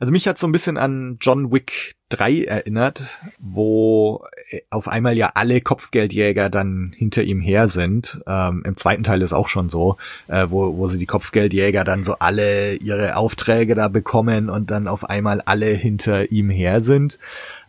Also 0.00 0.12
mich 0.12 0.28
hat 0.28 0.38
so 0.38 0.46
ein 0.46 0.52
bisschen 0.52 0.76
an 0.76 1.16
John 1.20 1.50
Wick 1.50 1.96
3 2.10 2.44
erinnert, 2.44 3.18
wo 3.40 4.24
auf 4.70 4.86
einmal 4.86 5.16
ja 5.16 5.32
alle 5.34 5.60
Kopfgeldjäger 5.60 6.50
dann 6.50 6.94
hinter 6.96 7.22
ihm 7.24 7.40
her 7.40 7.68
sind. 7.68 8.20
Ähm, 8.26 8.62
Im 8.64 8.76
zweiten 8.76 9.02
Teil 9.02 9.22
ist 9.22 9.32
auch 9.32 9.48
schon 9.48 9.68
so, 9.68 9.96
äh, 10.28 10.46
wo, 10.50 10.76
wo 10.76 10.88
sie 10.88 10.98
die 10.98 11.06
Kopfgeldjäger 11.06 11.82
dann 11.82 12.04
so 12.04 12.14
alle 12.20 12.74
ihre 12.76 13.16
Aufträge 13.16 13.74
da 13.74 13.88
bekommen 13.88 14.50
und 14.50 14.70
dann 14.70 14.86
auf 14.86 15.08
einmal 15.08 15.42
alle 15.44 15.66
hinter 15.66 16.30
ihm 16.30 16.48
her 16.48 16.80
sind. 16.80 17.18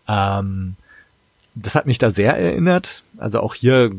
Ähm, 0.07 0.75
das 1.61 1.75
hat 1.75 1.85
mich 1.85 1.97
da 1.97 2.11
sehr 2.11 2.35
erinnert. 2.37 3.03
Also 3.17 3.39
auch 3.39 3.53
hier 3.53 3.91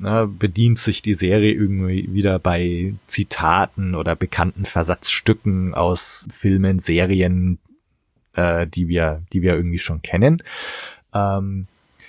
na, 0.00 0.26
bedient 0.26 0.78
sich 0.78 1.02
die 1.02 1.14
Serie 1.14 1.52
irgendwie 1.52 2.12
wieder 2.12 2.38
bei 2.38 2.94
Zitaten 3.06 3.94
oder 3.94 4.16
bekannten 4.16 4.64
Versatzstücken 4.64 5.74
aus 5.74 6.26
Filmen, 6.30 6.78
Serien, 6.78 7.58
äh, 8.34 8.66
die 8.66 8.88
wir, 8.88 9.22
die 9.32 9.42
wir 9.42 9.54
irgendwie 9.54 9.78
schon 9.78 10.02
kennen. 10.02 10.42
Ähm, 11.12 11.66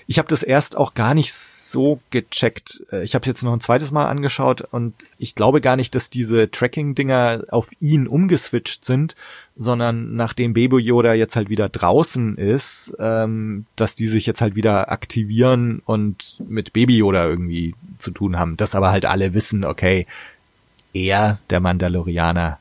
ich 0.08 0.18
habe 0.20 0.28
das 0.28 0.44
erst 0.44 0.78
auch 0.78 0.94
gar 0.94 1.14
nicht 1.14 1.34
so 1.76 2.00
gecheckt. 2.10 2.84
Äh, 2.90 3.04
ich 3.04 3.16
habe 3.16 3.26
jetzt 3.28 3.44
noch 3.44 3.52
ein 3.52 3.60
zweites 3.60 3.92
Mal 3.92 4.06
angeschaut 4.06 4.62
und 4.62 4.94
ich 5.18 5.36
glaube 5.36 5.60
gar 5.60 5.76
nicht, 5.76 5.94
dass 5.94 6.10
diese 6.10 6.50
Tracking-Dinger 6.50 7.44
auf 7.50 7.72
ihn 7.82 8.08
umgeswitcht 8.08 8.86
sind, 8.86 9.18
sondern 9.58 10.16
nachdem 10.16 10.54
Baby 10.54 10.78
Yoda 10.78 11.14
jetzt 11.14 11.36
halt 11.36 11.50
wieder 11.50 11.68
draußen 11.68 12.38
ist, 12.38 12.96
ähm, 12.98 13.66
dass 13.76 13.98
die 13.98 14.08
sich 14.08 14.26
jetzt 14.26 14.40
halt 14.40 14.56
wieder 14.56 14.90
aktivieren 14.90 15.82
und 15.86 16.42
mit 16.48 16.72
Baby 16.72 16.98
Yoda 16.98 17.28
irgendwie 17.28 17.76
zu 18.00 18.12
tun 18.12 18.40
haben. 18.40 18.56
Dass 18.56 18.74
aber 18.74 18.92
halt 18.92 19.06
alle 19.06 19.34
wissen, 19.34 19.66
okay, 19.66 20.08
er, 20.94 21.40
der 21.50 21.60
Mandalorianer, 21.60 22.58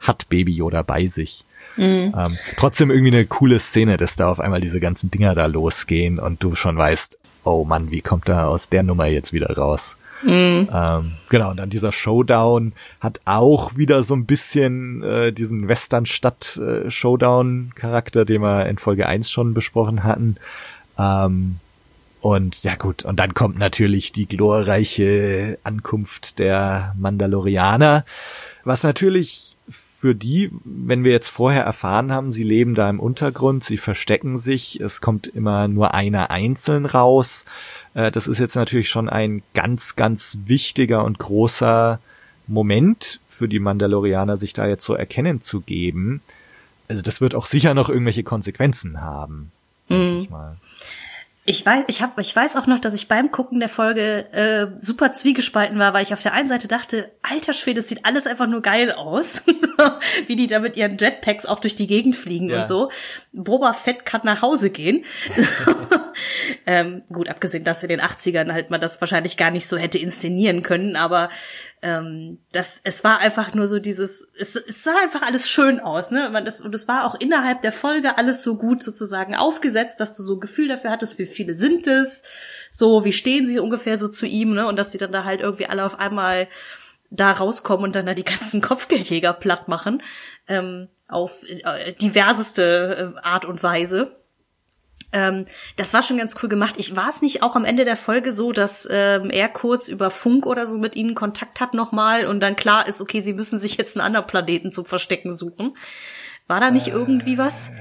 hat 0.00 0.28
Baby 0.28 0.52
Yoda 0.52 0.82
bei 0.82 1.06
sich. 1.06 1.44
Mhm. 1.76 2.14
Ähm, 2.14 2.38
trotzdem 2.56 2.90
irgendwie 2.90 3.16
eine 3.16 3.24
coole 3.24 3.60
Szene, 3.60 3.96
dass 3.96 4.16
da 4.16 4.30
auf 4.30 4.40
einmal 4.40 4.60
diese 4.60 4.80
ganzen 4.80 5.10
Dinger 5.10 5.34
da 5.34 5.46
losgehen 5.46 6.18
und 6.18 6.42
du 6.42 6.54
schon 6.54 6.76
weißt, 6.76 7.19
oh 7.44 7.64
Mann, 7.64 7.90
wie 7.90 8.00
kommt 8.00 8.28
da 8.28 8.46
aus 8.46 8.68
der 8.68 8.82
Nummer 8.82 9.06
jetzt 9.06 9.32
wieder 9.32 9.56
raus? 9.56 9.96
Mhm. 10.22 10.68
Ähm, 10.72 11.12
genau, 11.28 11.50
und 11.50 11.56
dann 11.56 11.70
dieser 11.70 11.90
Showdown 11.92 12.72
hat 13.00 13.20
auch 13.24 13.76
wieder 13.76 14.04
so 14.04 14.14
ein 14.14 14.26
bisschen 14.26 15.02
äh, 15.02 15.32
diesen 15.32 15.66
Western-Stadt-Showdown-Charakter, 15.68 18.26
den 18.26 18.42
wir 18.42 18.66
in 18.66 18.76
Folge 18.78 19.06
1 19.06 19.30
schon 19.30 19.54
besprochen 19.54 20.04
hatten. 20.04 20.36
Ähm, 20.98 21.56
und 22.20 22.62
ja 22.62 22.74
gut, 22.74 23.04
und 23.04 23.18
dann 23.18 23.32
kommt 23.32 23.58
natürlich 23.58 24.12
die 24.12 24.26
glorreiche 24.26 25.58
Ankunft 25.64 26.38
der 26.38 26.94
Mandalorianer, 26.98 28.04
was 28.64 28.82
natürlich 28.82 29.49
für 30.00 30.14
die, 30.14 30.50
wenn 30.64 31.04
wir 31.04 31.12
jetzt 31.12 31.28
vorher 31.28 31.62
erfahren 31.62 32.10
haben, 32.10 32.32
sie 32.32 32.42
leben 32.42 32.74
da 32.74 32.88
im 32.88 33.00
Untergrund, 33.00 33.64
sie 33.64 33.76
verstecken 33.76 34.38
sich, 34.38 34.80
es 34.80 35.02
kommt 35.02 35.26
immer 35.26 35.68
nur 35.68 35.92
einer 35.92 36.30
einzeln 36.30 36.86
raus. 36.86 37.44
Äh, 37.92 38.10
das 38.10 38.26
ist 38.26 38.38
jetzt 38.38 38.54
natürlich 38.54 38.88
schon 38.88 39.10
ein 39.10 39.42
ganz, 39.52 39.96
ganz 39.96 40.38
wichtiger 40.46 41.04
und 41.04 41.18
großer 41.18 42.00
Moment 42.46 43.20
für 43.28 43.46
die 43.46 43.58
Mandalorianer, 43.58 44.38
sich 44.38 44.54
da 44.54 44.66
jetzt 44.66 44.86
so 44.86 44.94
erkennen 44.94 45.42
zu 45.42 45.60
geben. 45.60 46.22
Also 46.88 47.02
das 47.02 47.20
wird 47.20 47.34
auch 47.34 47.44
sicher 47.44 47.74
noch 47.74 47.90
irgendwelche 47.90 48.22
Konsequenzen 48.22 49.02
haben. 49.02 49.52
Mhm. 49.90 50.20
Ich 50.22 50.30
mal. 50.30 50.56
Ich 51.46 51.64
weiß, 51.64 51.86
ich 51.88 52.02
habe, 52.02 52.20
ich 52.20 52.36
weiß 52.36 52.56
auch 52.56 52.66
noch, 52.66 52.78
dass 52.78 52.92
ich 52.92 53.08
beim 53.08 53.30
Gucken 53.30 53.60
der 53.60 53.70
Folge 53.70 54.30
äh, 54.32 54.78
super 54.78 55.12
zwiegespalten 55.12 55.78
war, 55.78 55.94
weil 55.94 56.02
ich 56.02 56.12
auf 56.12 56.22
der 56.22 56.34
einen 56.34 56.48
Seite 56.48 56.68
dachte, 56.68 57.10
alter 57.22 57.54
Schwede, 57.54 57.80
es 57.80 57.88
sieht 57.88 58.04
alles 58.04 58.26
einfach 58.26 58.46
nur 58.46 58.60
geil 58.60 58.92
aus, 58.92 59.44
wie 60.26 60.36
die 60.36 60.46
da 60.46 60.58
mit 60.58 60.76
ihren 60.76 60.98
Jetpacks 60.98 61.46
auch 61.46 61.58
durch 61.58 61.74
die 61.74 61.86
Gegend 61.86 62.14
fliegen 62.14 62.50
ja. 62.50 62.60
und 62.60 62.68
so. 62.68 62.90
Boba 63.32 63.72
Fett 63.72 64.04
kann 64.04 64.20
nach 64.24 64.42
Hause 64.42 64.68
gehen. 64.68 65.06
ähm, 66.66 67.02
gut, 67.10 67.28
abgesehen, 67.30 67.64
dass 67.64 67.82
in 67.82 67.88
den 67.88 68.02
80ern 68.02 68.52
halt 68.52 68.68
man 68.68 68.80
das 68.80 69.00
wahrscheinlich 69.00 69.38
gar 69.38 69.50
nicht 69.50 69.66
so 69.66 69.78
hätte 69.78 69.96
inszenieren 69.96 70.62
können, 70.62 70.94
aber 70.94 71.30
ähm, 71.82 72.38
das, 72.52 72.80
es 72.84 73.04
war 73.04 73.20
einfach 73.20 73.54
nur 73.54 73.66
so 73.66 73.78
dieses, 73.78 74.28
es, 74.38 74.56
es 74.56 74.84
sah 74.84 74.98
einfach 75.02 75.22
alles 75.22 75.48
schön 75.48 75.80
aus, 75.80 76.10
ne? 76.10 76.28
Man, 76.30 76.44
das, 76.44 76.60
und 76.60 76.74
es 76.74 76.88
war 76.88 77.06
auch 77.06 77.14
innerhalb 77.14 77.62
der 77.62 77.72
Folge 77.72 78.18
alles 78.18 78.42
so 78.42 78.56
gut 78.56 78.82
sozusagen 78.82 79.34
aufgesetzt, 79.34 79.98
dass 79.98 80.14
du 80.14 80.22
so 80.22 80.34
ein 80.34 80.40
Gefühl 80.40 80.68
dafür 80.68 80.90
hattest, 80.90 81.18
wie 81.18 81.26
viele 81.26 81.54
sind 81.54 81.86
es, 81.86 82.22
so, 82.70 83.04
wie 83.04 83.12
stehen 83.12 83.46
sie 83.46 83.58
ungefähr 83.58 83.98
so 83.98 84.08
zu 84.08 84.26
ihm, 84.26 84.54
ne? 84.54 84.66
Und 84.66 84.76
dass 84.76 84.90
die 84.90 84.98
dann 84.98 85.12
da 85.12 85.24
halt 85.24 85.40
irgendwie 85.40 85.66
alle 85.66 85.84
auf 85.84 85.98
einmal 85.98 86.48
da 87.10 87.32
rauskommen 87.32 87.84
und 87.84 87.94
dann 87.94 88.06
da 88.06 88.14
die 88.14 88.24
ganzen 88.24 88.60
Kopfgeldjäger 88.60 89.32
platt 89.32 89.68
machen, 89.68 90.02
ähm, 90.48 90.88
auf 91.08 91.42
äh, 91.48 91.92
diverseste 91.94 93.14
äh, 93.16 93.20
Art 93.20 93.46
und 93.46 93.62
Weise. 93.62 94.19
Ähm, 95.12 95.46
das 95.76 95.92
war 95.92 96.02
schon 96.02 96.18
ganz 96.18 96.36
cool 96.42 96.48
gemacht. 96.48 96.76
Ich 96.78 96.94
war 96.96 97.08
es 97.08 97.22
nicht 97.22 97.42
auch 97.42 97.56
am 97.56 97.64
Ende 97.64 97.84
der 97.84 97.96
Folge 97.96 98.32
so, 98.32 98.52
dass 98.52 98.88
ähm, 98.90 99.30
er 99.30 99.48
kurz 99.48 99.88
über 99.88 100.10
Funk 100.10 100.46
oder 100.46 100.66
so 100.66 100.78
mit 100.78 100.94
ihnen 100.96 101.14
Kontakt 101.14 101.60
hat 101.60 101.74
nochmal 101.74 102.26
und 102.26 102.40
dann 102.40 102.56
klar 102.56 102.86
ist, 102.86 103.00
okay, 103.00 103.20
sie 103.20 103.32
müssen 103.32 103.58
sich 103.58 103.76
jetzt 103.76 103.96
einen 103.96 104.06
anderen 104.06 104.26
Planeten 104.26 104.70
zum 104.70 104.84
Verstecken 104.84 105.32
suchen. 105.32 105.76
War 106.46 106.60
da 106.60 106.70
nicht 106.70 106.88
äh. 106.88 106.92
irgendwie 106.92 107.38
was? 107.38 107.72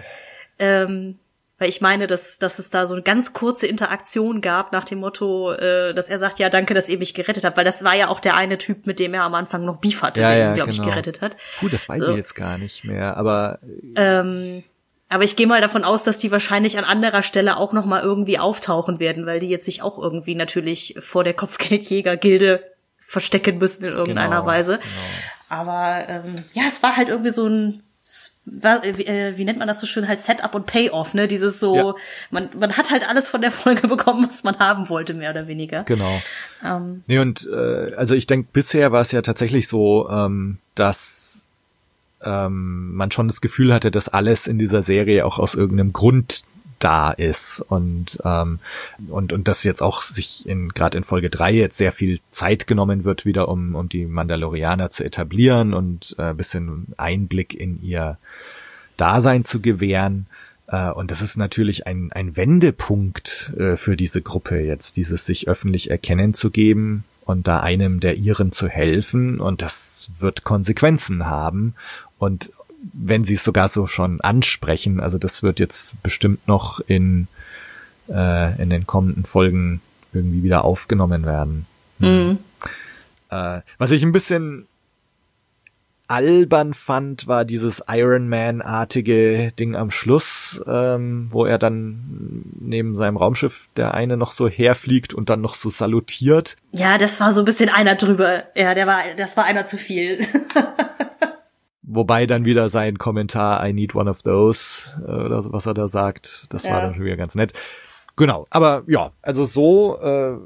Ähm, 0.57 1.19
weil 1.59 1.69
ich 1.69 1.81
meine, 1.81 2.07
dass, 2.07 2.39
dass 2.39 2.57
es 2.57 2.69
da 2.69 2.85
so 2.85 2.95
eine 2.95 3.03
ganz 3.03 3.33
kurze 3.33 3.67
Interaktion 3.67 4.39
gab 4.39 4.71
nach 4.71 4.85
dem 4.85 4.99
Motto, 4.99 5.51
äh, 5.51 5.93
dass 5.93 6.09
er 6.09 6.17
sagt, 6.17 6.39
ja, 6.39 6.49
danke, 6.49 6.73
dass 6.73 6.87
ihr 6.87 6.97
mich 6.97 7.13
gerettet 7.13 7.43
habt, 7.43 7.57
weil 7.57 7.65
das 7.65 7.83
war 7.83 7.93
ja 7.95 8.07
auch 8.07 8.21
der 8.21 8.35
eine 8.35 8.57
Typ, 8.57 8.87
mit 8.87 8.97
dem 8.97 9.13
er 9.13 9.23
am 9.23 9.35
Anfang 9.35 9.65
noch 9.65 9.77
Beef 9.77 10.01
hatte, 10.01 10.21
ja, 10.21 10.29
der 10.29 10.37
ja, 10.37 10.49
ihn, 10.49 10.55
glaube 10.55 10.71
genau. 10.71 10.83
ich, 10.83 10.89
gerettet 10.89 11.21
hat. 11.21 11.35
Gut, 11.59 11.73
das 11.73 11.89
weiß 11.89 11.99
so. 11.99 12.11
ich 12.11 12.17
jetzt 12.17 12.33
gar 12.33 12.57
nicht 12.57 12.85
mehr, 12.85 13.17
aber 13.17 13.59
ähm, 13.95 14.63
aber 15.09 15.23
ich 15.23 15.35
gehe 15.35 15.47
mal 15.47 15.59
davon 15.59 15.83
aus, 15.83 16.03
dass 16.03 16.19
die 16.19 16.31
wahrscheinlich 16.31 16.77
an 16.77 16.83
anderer 16.85 17.23
Stelle 17.23 17.57
auch 17.57 17.73
noch 17.73 17.85
mal 17.85 18.01
irgendwie 18.01 18.37
auftauchen 18.39 18.99
werden, 18.99 19.25
weil 19.25 19.39
die 19.39 19.49
jetzt 19.49 19.65
sich 19.65 19.81
auch 19.81 19.97
irgendwie 19.97 20.35
natürlich 20.35 20.95
vor 20.99 21.23
der 21.23 21.33
Kopfgeldjäger-Gilde 21.33 22.63
verstecken 22.99 23.57
müssen 23.57 23.85
in 23.85 23.93
irgendeiner 23.93 24.37
genau, 24.37 24.45
Weise. 24.45 24.73
Genau. 24.77 25.61
Aber 25.61 26.07
ähm, 26.07 26.45
ja, 26.53 26.63
es 26.67 26.83
war 26.83 26.95
halt 26.95 27.09
irgendwie 27.09 27.31
so 27.31 27.47
ein 27.47 27.81
wie, 28.45 29.05
äh, 29.05 29.37
wie 29.37 29.45
nennt 29.45 29.59
man 29.59 29.67
das 29.67 29.79
so 29.79 29.85
schön 29.85 30.07
halt 30.07 30.19
Setup 30.19 30.55
und 30.55 30.65
Payoff, 30.65 31.13
ne? 31.13 31.27
Dieses 31.27 31.59
so, 31.59 31.75
ja. 31.75 31.95
man, 32.31 32.49
man 32.57 32.75
hat 32.75 32.89
halt 32.89 33.07
alles 33.07 33.29
von 33.29 33.41
der 33.41 33.51
Folge 33.51 33.87
bekommen, 33.87 34.25
was 34.27 34.43
man 34.43 34.57
haben 34.57 34.89
wollte, 34.89 35.13
mehr 35.13 35.29
oder 35.29 35.47
weniger. 35.47 35.83
Genau. 35.83 36.19
Ähm, 36.63 37.03
nee, 37.05 37.19
und 37.19 37.47
äh, 37.51 37.93
also 37.95 38.15
ich 38.15 38.25
denke, 38.25 38.49
bisher 38.51 38.91
war 38.91 39.01
es 39.01 39.11
ja 39.11 39.21
tatsächlich 39.21 39.67
so, 39.67 40.09
ähm, 40.09 40.57
dass 40.73 41.38
ähm, 42.23 42.93
man 42.95 43.11
schon 43.11 43.27
das 43.27 43.41
Gefühl 43.41 43.73
hatte, 43.73 43.91
dass 43.91 44.09
alles 44.09 44.47
in 44.47 44.59
dieser 44.59 44.81
Serie 44.81 45.25
auch 45.25 45.39
aus 45.39 45.55
irgendeinem 45.55 45.93
Grund 45.93 46.43
da 46.79 47.11
ist 47.11 47.63
und 47.67 48.19
ähm, 48.23 48.59
und 49.09 49.33
und 49.33 49.47
dass 49.47 49.63
jetzt 49.63 49.81
auch 49.81 50.01
sich 50.01 50.47
in 50.47 50.69
gerade 50.69 50.97
in 50.97 51.03
Folge 51.03 51.29
drei 51.29 51.51
jetzt 51.51 51.77
sehr 51.77 51.91
viel 51.91 52.19
Zeit 52.31 52.67
genommen 52.67 53.03
wird 53.03 53.25
wieder 53.25 53.49
um 53.49 53.75
um 53.75 53.89
die 53.89 54.05
Mandalorianer 54.05 54.89
zu 54.89 55.03
etablieren 55.03 55.73
und 55.73 56.15
äh, 56.17 56.33
bisschen 56.33 56.87
Einblick 56.97 57.53
in 57.53 57.83
ihr 57.83 58.17
Dasein 58.97 59.45
zu 59.45 59.61
gewähren. 59.61 60.27
Äh, 60.67 60.91
und 60.91 61.11
das 61.11 61.21
ist 61.21 61.37
natürlich 61.37 61.85
ein 61.85 62.11
ein 62.13 62.37
Wendepunkt 62.37 63.53
äh, 63.57 63.75
für 63.75 63.97
diese 63.97 64.21
Gruppe 64.21 64.61
jetzt 64.61 64.97
dieses 64.97 65.25
sich 65.25 65.47
öffentlich 65.47 65.89
erkennen 65.91 66.33
zu 66.33 66.49
geben 66.49 67.03
und 67.25 67.47
da 67.47 67.59
einem 67.59 67.99
der 67.99 68.15
ihren 68.15 68.51
zu 68.51 68.67
helfen. 68.67 69.39
Und 69.39 69.61
das 69.61 70.09
wird 70.19 70.43
Konsequenzen 70.43 71.27
haben 71.27 71.75
und 72.19 72.51
wenn 72.93 73.23
sie 73.25 73.33
es 73.33 73.43
sogar 73.43 73.67
so 73.69 73.87
schon 73.87 74.21
ansprechen, 74.21 74.99
also 74.99 75.17
das 75.17 75.43
wird 75.43 75.59
jetzt 75.59 76.01
bestimmt 76.03 76.47
noch 76.47 76.79
in, 76.79 77.27
äh, 78.09 78.61
in 78.61 78.69
den 78.69 78.85
kommenden 78.85 79.25
Folgen 79.25 79.81
irgendwie 80.13 80.43
wieder 80.43 80.63
aufgenommen 80.63 81.25
werden. 81.25 81.65
Mhm. 81.99 82.39
Äh, 83.29 83.61
was 83.77 83.91
ich 83.91 84.03
ein 84.03 84.11
bisschen 84.11 84.67
albern 86.07 86.73
fand, 86.73 87.27
war 87.27 87.45
dieses 87.45 87.83
Iron 87.87 88.29
Man-artige 88.29 89.51
Ding 89.59 89.75
am 89.75 89.91
Schluss, 89.91 90.59
ähm, 90.65 91.27
wo 91.29 91.45
er 91.45 91.59
dann 91.59 92.43
neben 92.59 92.95
seinem 92.95 93.15
Raumschiff 93.15 93.67
der 93.77 93.93
eine 93.93 94.17
noch 94.17 94.31
so 94.31 94.49
herfliegt 94.49 95.13
und 95.13 95.29
dann 95.29 95.41
noch 95.41 95.53
so 95.53 95.69
salutiert. 95.69 96.57
Ja, 96.71 96.97
das 96.97 97.21
war 97.21 97.31
so 97.31 97.41
ein 97.41 97.45
bisschen 97.45 97.69
einer 97.69 97.95
drüber. 97.95 98.45
Ja, 98.55 98.73
der 98.73 98.87
war, 98.87 99.01
das 99.17 99.37
war 99.37 99.45
einer 99.45 99.65
zu 99.65 99.77
viel. 99.77 100.19
Wobei 101.91 102.27
dann 102.27 102.45
wieder 102.45 102.69
sein 102.69 102.99
Kommentar, 102.99 103.67
I 103.67 103.73
need 103.73 103.95
one 103.95 104.07
of 104.07 104.21
those, 104.21 104.91
äh, 105.01 105.09
oder 105.09 105.51
was 105.51 105.65
er 105.65 105.73
da 105.73 105.87
sagt, 105.87 106.45
das 106.49 106.65
ja. 106.65 106.73
war 106.73 106.81
dann 106.81 106.93
schon 106.93 107.03
wieder 107.03 107.17
ganz 107.17 107.33
nett. 107.33 107.53
Genau, 108.15 108.45
aber 108.51 108.83
ja, 108.85 109.11
also 109.23 109.45
so, 109.45 109.97
äh, 109.99 110.37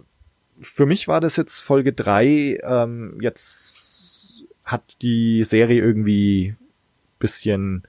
für 0.61 0.85
mich 0.85 1.09
war 1.09 1.19
das 1.19 1.35
jetzt 1.35 1.59
Folge 1.59 1.91
drei. 1.91 2.59
Ähm, 2.63 3.17
jetzt 3.19 4.45
hat 4.63 5.01
die 5.01 5.43
Serie 5.43 5.81
irgendwie 5.81 6.55
bisschen 7.19 7.83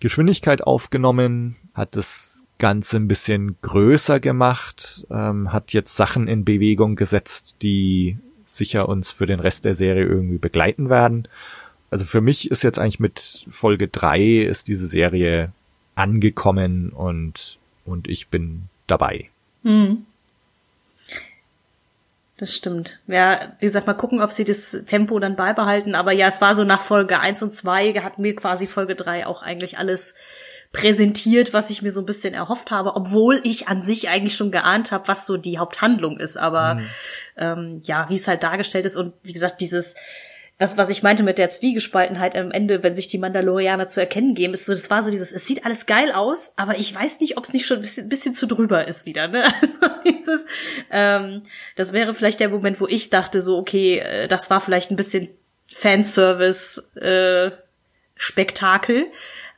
Geschwindigkeit 0.00 0.62
aufgenommen, 0.62 1.56
hat 1.72 1.96
das 1.96 2.44
Ganze 2.58 2.98
ein 2.98 3.08
bisschen 3.08 3.56
größer 3.62 4.20
gemacht, 4.20 5.06
ähm, 5.10 5.54
hat 5.54 5.72
jetzt 5.72 5.96
Sachen 5.96 6.28
in 6.28 6.44
Bewegung 6.44 6.96
gesetzt, 6.96 7.56
die 7.62 8.18
sicher 8.44 8.90
uns 8.90 9.10
für 9.10 9.24
den 9.24 9.40
Rest 9.40 9.64
der 9.64 9.74
Serie 9.74 10.04
irgendwie 10.04 10.38
begleiten 10.38 10.90
werden 10.90 11.28
also 11.90 12.04
für 12.04 12.20
mich 12.20 12.50
ist 12.50 12.62
jetzt 12.62 12.78
eigentlich 12.78 13.00
mit 13.00 13.44
Folge 13.48 13.88
drei 13.88 14.20
ist 14.20 14.68
diese 14.68 14.86
Serie 14.86 15.52
angekommen 15.94 16.90
und, 16.90 17.58
und 17.84 18.08
ich 18.08 18.28
bin 18.28 18.62
dabei. 18.86 19.28
Hm. 19.64 20.06
Das 22.40 22.54
stimmt. 22.54 23.00
Ja, 23.06 23.38
wie 23.58 23.66
gesagt, 23.66 23.86
mal 23.86 23.92
gucken, 23.92 24.22
ob 24.22 24.32
sie 24.32 24.44
das 24.44 24.70
Tempo 24.86 25.18
dann 25.18 25.36
beibehalten. 25.36 25.94
Aber 25.94 26.12
ja, 26.12 26.26
es 26.26 26.40
war 26.40 26.54
so 26.54 26.64
nach 26.64 26.80
Folge 26.80 27.20
eins 27.20 27.42
und 27.42 27.52
zwei 27.52 27.92
hat 27.92 28.18
mir 28.18 28.34
quasi 28.34 28.66
Folge 28.66 28.94
drei 28.94 29.26
auch 29.26 29.42
eigentlich 29.42 29.76
alles 29.76 30.14
präsentiert, 30.72 31.52
was 31.52 31.68
ich 31.68 31.82
mir 31.82 31.90
so 31.90 32.00
ein 32.00 32.06
bisschen 32.06 32.32
erhofft 32.32 32.70
habe, 32.70 32.94
obwohl 32.96 33.40
ich 33.44 33.68
an 33.68 33.82
sich 33.82 34.08
eigentlich 34.08 34.36
schon 34.36 34.52
geahnt 34.52 34.92
habe, 34.92 35.08
was 35.08 35.26
so 35.26 35.36
die 35.36 35.58
Haupthandlung 35.58 36.18
ist. 36.18 36.38
Aber 36.38 36.76
mhm. 36.76 36.86
ähm, 37.36 37.80
ja, 37.84 38.08
wie 38.08 38.14
es 38.14 38.26
halt 38.26 38.42
dargestellt 38.42 38.86
ist 38.86 38.96
und 38.96 39.12
wie 39.22 39.34
gesagt, 39.34 39.60
dieses 39.60 39.96
was, 40.60 40.76
was 40.76 40.90
ich 40.90 41.02
meinte 41.02 41.22
mit 41.22 41.38
der 41.38 41.48
Zwiegespaltenheit 41.48 42.36
am 42.36 42.50
Ende, 42.50 42.82
wenn 42.82 42.94
sich 42.94 43.06
die 43.06 43.16
Mandalorianer 43.16 43.88
zu 43.88 43.98
erkennen 43.98 44.34
geben, 44.34 44.52
ist 44.52 44.66
so, 44.66 44.72
das 44.72 44.90
war 44.90 45.02
so 45.02 45.10
dieses, 45.10 45.32
es 45.32 45.46
sieht 45.46 45.64
alles 45.64 45.86
geil 45.86 46.12
aus, 46.12 46.52
aber 46.56 46.78
ich 46.78 46.94
weiß 46.94 47.20
nicht, 47.20 47.38
ob 47.38 47.44
es 47.44 47.54
nicht 47.54 47.66
schon 47.66 47.78
ein 47.78 47.80
bisschen, 47.80 48.08
bisschen 48.10 48.34
zu 48.34 48.46
drüber 48.46 48.86
ist 48.86 49.06
wieder, 49.06 49.26
ne? 49.26 49.42
Also 49.80 50.18
dieses, 50.20 50.40
ähm, 50.90 51.42
das 51.76 51.92
wäre 51.92 52.14
vielleicht 52.14 52.40
der 52.40 52.50
Moment, 52.50 52.80
wo 52.80 52.86
ich 52.86 53.10
dachte 53.10 53.42
so, 53.42 53.58
okay, 53.58 53.98
äh, 53.98 54.28
das 54.28 54.50
war 54.50 54.60
vielleicht 54.60 54.90
ein 54.90 54.96
bisschen 54.96 55.28
Fanservice, 55.66 56.78
äh. 56.96 57.50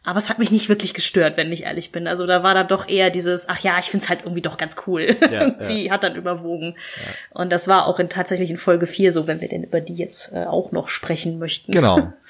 Aber 0.05 0.19
es 0.19 0.29
hat 0.29 0.39
mich 0.39 0.51
nicht 0.51 0.69
wirklich 0.69 0.95
gestört, 0.95 1.37
wenn 1.37 1.53
ich 1.53 1.63
ehrlich 1.63 1.93
bin. 1.93 2.09
Also 2.09 2.27
da 2.27 2.43
war 2.43 2.55
dann 2.55 2.67
doch 2.67 2.89
eher 2.89 3.11
dieses, 3.11 3.49
ach 3.49 3.61
ja, 3.61 3.79
ich 3.79 3.87
find's 3.87 4.09
halt 4.09 4.21
irgendwie 4.23 4.43
doch 4.43 4.57
ganz 4.57 4.75
cool. 4.87 5.17
Ja, 5.21 5.43
irgendwie 5.43 5.87
ja. 5.87 5.93
hat 5.93 6.03
dann 6.03 6.17
überwogen. 6.17 6.75
Ja. 6.97 7.41
Und 7.41 7.53
das 7.53 7.69
war 7.69 7.87
auch 7.87 8.01
in, 8.01 8.09
tatsächlich 8.09 8.51
in 8.51 8.57
Folge 8.57 8.87
4 8.87 9.13
so, 9.13 9.27
wenn 9.29 9.41
wir 9.41 9.49
denn 9.49 9.63
über 9.63 9.81
die 9.81 9.95
jetzt 9.95 10.33
äh, 10.33 10.45
auch 10.45 10.73
noch 10.73 10.89
sprechen 10.89 11.39
möchten. 11.39 11.71
Genau. 11.71 12.13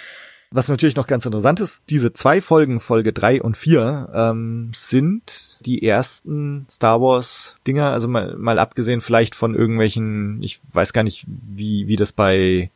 Was 0.55 0.69
natürlich 0.69 0.97
noch 0.97 1.07
ganz 1.07 1.25
interessant 1.25 1.61
ist, 1.61 1.85
diese 1.89 2.13
zwei 2.13 2.43
Folgen, 2.43 2.79
Folge 2.79 3.15
drei 3.15 3.41
und 3.41 3.57
vier, 3.57 4.11
ähm, 4.15 4.71
sind 4.75 5.57
die 5.65 5.83
ersten 5.83 6.67
Star 6.71 7.01
Wars 7.01 7.57
Dinger, 7.67 7.91
also 7.91 8.07
mal, 8.07 8.37
mal 8.37 8.59
abgesehen 8.59 9.01
vielleicht 9.01 9.35
von 9.35 9.55
irgendwelchen, 9.55 10.43
ich 10.43 10.61
weiß 10.75 10.93
gar 10.93 11.05
nicht, 11.05 11.25
wie, 11.27 11.87
wie 11.87 11.97
das 11.97 12.13
bei 12.13 12.71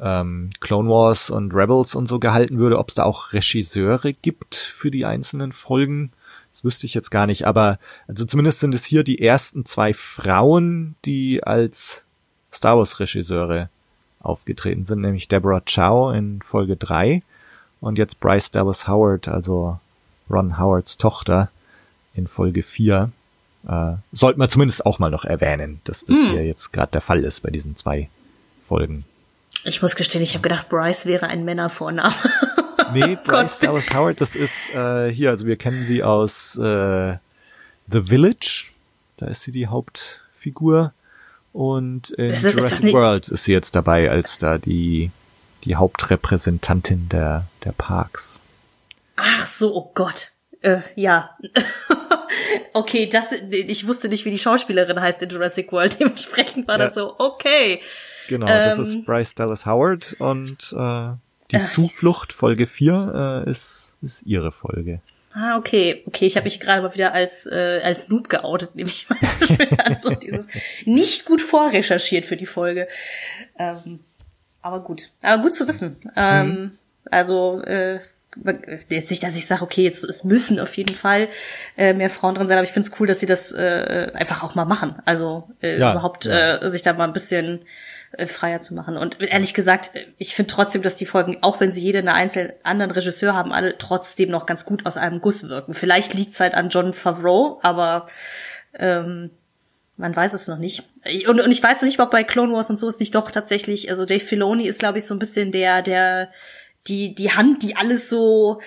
ähm, 0.00 0.50
Clone 0.60 0.88
Wars 0.88 1.30
und 1.30 1.54
Rebels 1.54 1.94
und 1.94 2.06
so 2.06 2.18
gehalten 2.18 2.58
würde, 2.58 2.78
ob 2.78 2.88
es 2.88 2.94
da 2.94 3.04
auch 3.04 3.32
Regisseure 3.32 4.12
gibt 4.12 4.54
für 4.54 4.90
die 4.90 5.04
einzelnen 5.04 5.52
Folgen. 5.52 6.12
Das 6.52 6.64
wüsste 6.64 6.86
ich 6.86 6.94
jetzt 6.94 7.10
gar 7.10 7.26
nicht, 7.26 7.46
aber 7.46 7.78
also 8.08 8.24
zumindest 8.24 8.60
sind 8.60 8.74
es 8.74 8.84
hier 8.84 9.04
die 9.04 9.20
ersten 9.20 9.64
zwei 9.66 9.94
Frauen, 9.94 10.96
die 11.04 11.44
als 11.44 12.04
Star 12.52 12.78
Wars 12.78 12.98
Regisseure 12.98 13.68
aufgetreten 14.20 14.84
sind, 14.84 15.00
nämlich 15.00 15.28
Deborah 15.28 15.62
Chow 15.62 16.12
in 16.14 16.42
Folge 16.42 16.76
3 16.76 17.22
und 17.80 17.98
jetzt 17.98 18.20
Bryce 18.20 18.50
Dallas 18.50 18.88
Howard, 18.88 19.28
also 19.28 19.78
Ron 20.28 20.58
Howards 20.58 20.98
Tochter 20.98 21.50
in 22.14 22.26
Folge 22.26 22.62
4. 22.62 23.10
Äh, 23.68 23.92
sollte 24.12 24.38
man 24.38 24.48
zumindest 24.48 24.84
auch 24.86 24.98
mal 24.98 25.10
noch 25.10 25.24
erwähnen, 25.24 25.80
dass 25.84 26.04
das 26.04 26.16
hm. 26.16 26.30
hier 26.30 26.46
jetzt 26.46 26.72
gerade 26.72 26.92
der 26.92 27.00
Fall 27.00 27.24
ist 27.24 27.42
bei 27.42 27.50
diesen 27.50 27.76
zwei 27.76 28.08
Folgen. 28.66 29.04
Ich 29.64 29.82
muss 29.82 29.96
gestehen, 29.96 30.22
ich 30.22 30.34
habe 30.34 30.42
gedacht, 30.42 30.68
Bryce 30.68 31.06
wäre 31.06 31.26
ein 31.26 31.44
Männervorname. 31.44 32.14
nee, 32.92 33.16
Bryce 33.22 33.58
Dallas 33.58 33.90
Howard, 33.94 34.20
das 34.20 34.34
ist 34.34 34.74
äh, 34.74 35.12
hier, 35.12 35.30
also 35.30 35.46
wir 35.46 35.56
kennen 35.56 35.84
sie 35.84 36.02
aus 36.02 36.56
äh, 36.56 37.16
The 37.90 38.00
Village. 38.02 38.70
Da 39.16 39.26
ist 39.26 39.42
sie 39.42 39.52
die 39.52 39.66
Hauptfigur. 39.66 40.94
Und 41.52 42.10
in 42.10 42.30
ist, 42.30 42.42
Jurassic 42.42 42.84
ist 42.84 42.92
World 42.94 43.28
ist 43.28 43.44
sie 43.44 43.52
jetzt 43.52 43.74
dabei 43.74 44.10
als 44.10 44.38
da 44.38 44.58
die, 44.58 45.10
die 45.64 45.76
Hauptrepräsentantin 45.76 47.08
der, 47.08 47.46
der 47.64 47.72
Parks. 47.72 48.40
Ach 49.16 49.46
so, 49.46 49.74
oh 49.74 49.90
Gott. 49.94 50.30
Äh, 50.62 50.80
ja. 50.94 51.36
okay, 52.72 53.08
das, 53.08 53.32
ich 53.50 53.86
wusste 53.86 54.08
nicht, 54.08 54.24
wie 54.24 54.30
die 54.30 54.38
Schauspielerin 54.38 55.00
heißt 55.00 55.22
in 55.22 55.28
Jurassic 55.30 55.72
World. 55.72 55.98
Dementsprechend 56.00 56.68
war 56.68 56.78
ja. 56.78 56.86
das 56.86 56.94
so, 56.94 57.16
okay. 57.18 57.82
Genau, 58.30 58.46
das 58.46 58.78
ist 58.78 58.94
ähm, 58.94 59.04
Bryce 59.04 59.34
Dallas 59.34 59.66
Howard 59.66 60.14
und 60.20 60.72
äh, 60.72 61.10
die 61.50 61.56
äh, 61.56 61.66
Zuflucht 61.66 62.32
Folge 62.32 62.68
4 62.68 63.44
äh, 63.46 63.50
ist, 63.50 63.94
ist 64.02 64.22
ihre 64.22 64.52
Folge. 64.52 65.00
Ah, 65.32 65.58
okay. 65.58 66.04
Okay, 66.06 66.26
ich 66.26 66.36
habe 66.36 66.44
mich 66.44 66.60
gerade 66.60 66.80
mal 66.80 66.94
wieder 66.94 67.12
als, 67.12 67.46
äh, 67.46 67.80
als 67.82 68.08
Noob 68.08 68.28
geoutet, 68.28 68.76
nehme 68.76 68.88
ich 68.88 69.08
mal 69.10 69.18
also 69.84 70.10
dieses 70.10 70.46
nicht 70.84 71.26
gut 71.26 71.40
vorrecherchiert 71.40 72.24
für 72.24 72.36
die 72.36 72.46
Folge. 72.46 72.86
Ähm, 73.58 73.98
aber 74.62 74.78
gut. 74.78 75.10
Aber 75.22 75.42
gut 75.42 75.56
zu 75.56 75.66
wissen. 75.66 75.96
Ähm, 76.14 76.48
mhm. 76.48 76.70
Also, 77.10 77.60
äh, 77.62 77.98
jetzt 78.88 79.10
nicht, 79.10 79.24
dass 79.24 79.36
ich 79.36 79.46
sage, 79.46 79.62
okay, 79.62 79.82
jetzt 79.82 80.04
es 80.04 80.22
müssen 80.22 80.60
auf 80.60 80.76
jeden 80.76 80.94
Fall 80.94 81.28
äh, 81.76 81.94
mehr 81.94 82.10
Frauen 82.10 82.36
drin 82.36 82.46
sein, 82.46 82.58
aber 82.58 82.64
ich 82.66 82.72
finde 82.72 82.88
es 82.88 83.00
cool, 83.00 83.08
dass 83.08 83.18
sie 83.18 83.26
das 83.26 83.52
äh, 83.52 84.12
einfach 84.14 84.44
auch 84.44 84.54
mal 84.54 84.66
machen. 84.66 84.94
Also 85.04 85.48
äh, 85.60 85.78
ja, 85.80 85.90
überhaupt 85.92 86.26
ja. 86.26 86.58
Äh, 86.58 86.70
sich 86.70 86.82
da 86.82 86.92
mal 86.92 87.08
ein 87.08 87.12
bisschen 87.12 87.64
äh, 88.12 88.26
freier 88.26 88.60
zu 88.60 88.74
machen. 88.74 88.96
Und 88.96 89.20
ehrlich 89.20 89.54
gesagt, 89.54 89.92
ich 90.18 90.34
finde 90.34 90.52
trotzdem, 90.52 90.82
dass 90.82 90.96
die 90.96 91.06
Folgen, 91.06 91.38
auch 91.42 91.60
wenn 91.60 91.70
sie 91.70 91.80
jede 91.80 91.98
einen 91.98 92.08
einzelnen 92.08 92.52
anderen 92.62 92.90
Regisseur 92.90 93.34
haben, 93.34 93.52
alle 93.52 93.78
trotzdem 93.78 94.30
noch 94.30 94.46
ganz 94.46 94.64
gut 94.64 94.86
aus 94.86 94.96
einem 94.96 95.20
Guss 95.20 95.48
wirken. 95.48 95.74
Vielleicht 95.74 96.14
liegt's 96.14 96.40
halt 96.40 96.54
an 96.54 96.70
John 96.70 96.92
Favreau, 96.92 97.60
aber 97.62 98.08
ähm, 98.74 99.30
man 99.96 100.16
weiß 100.16 100.32
es 100.32 100.48
noch 100.48 100.58
nicht. 100.58 100.82
Und, 101.28 101.40
und 101.40 101.50
ich 101.52 101.62
weiß 101.62 101.82
noch 101.82 101.86
nicht, 101.86 102.00
ob 102.00 102.10
bei 102.10 102.24
Clone 102.24 102.52
Wars 102.52 102.70
und 102.70 102.78
so 102.78 102.88
ist 102.88 103.00
nicht 103.00 103.14
doch 103.14 103.30
tatsächlich, 103.30 103.90
also 103.90 104.06
Dave 104.06 104.20
Filoni 104.24 104.66
ist, 104.66 104.80
glaube 104.80 104.98
ich, 104.98 105.06
so 105.06 105.14
ein 105.14 105.18
bisschen 105.18 105.52
der, 105.52 105.82
der, 105.82 106.30
die, 106.88 107.14
die 107.14 107.30
Hand, 107.30 107.62
die 107.62 107.76
alles 107.76 108.08
so 108.08 108.60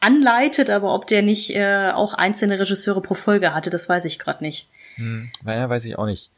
anleitet, 0.00 0.70
aber 0.70 0.94
ob 0.94 1.06
der 1.06 1.22
nicht 1.22 1.54
äh, 1.54 1.90
auch 1.92 2.14
einzelne 2.14 2.58
Regisseure 2.58 3.00
pro 3.00 3.14
Folge 3.14 3.54
hatte, 3.54 3.70
das 3.70 3.88
weiß 3.88 4.06
ich 4.06 4.18
gerade 4.18 4.42
nicht. 4.42 4.68
Hm, 4.96 5.30
naja, 5.44 5.68
weiß 5.68 5.84
ich 5.84 5.96
auch 5.96 6.06
nicht. 6.06 6.30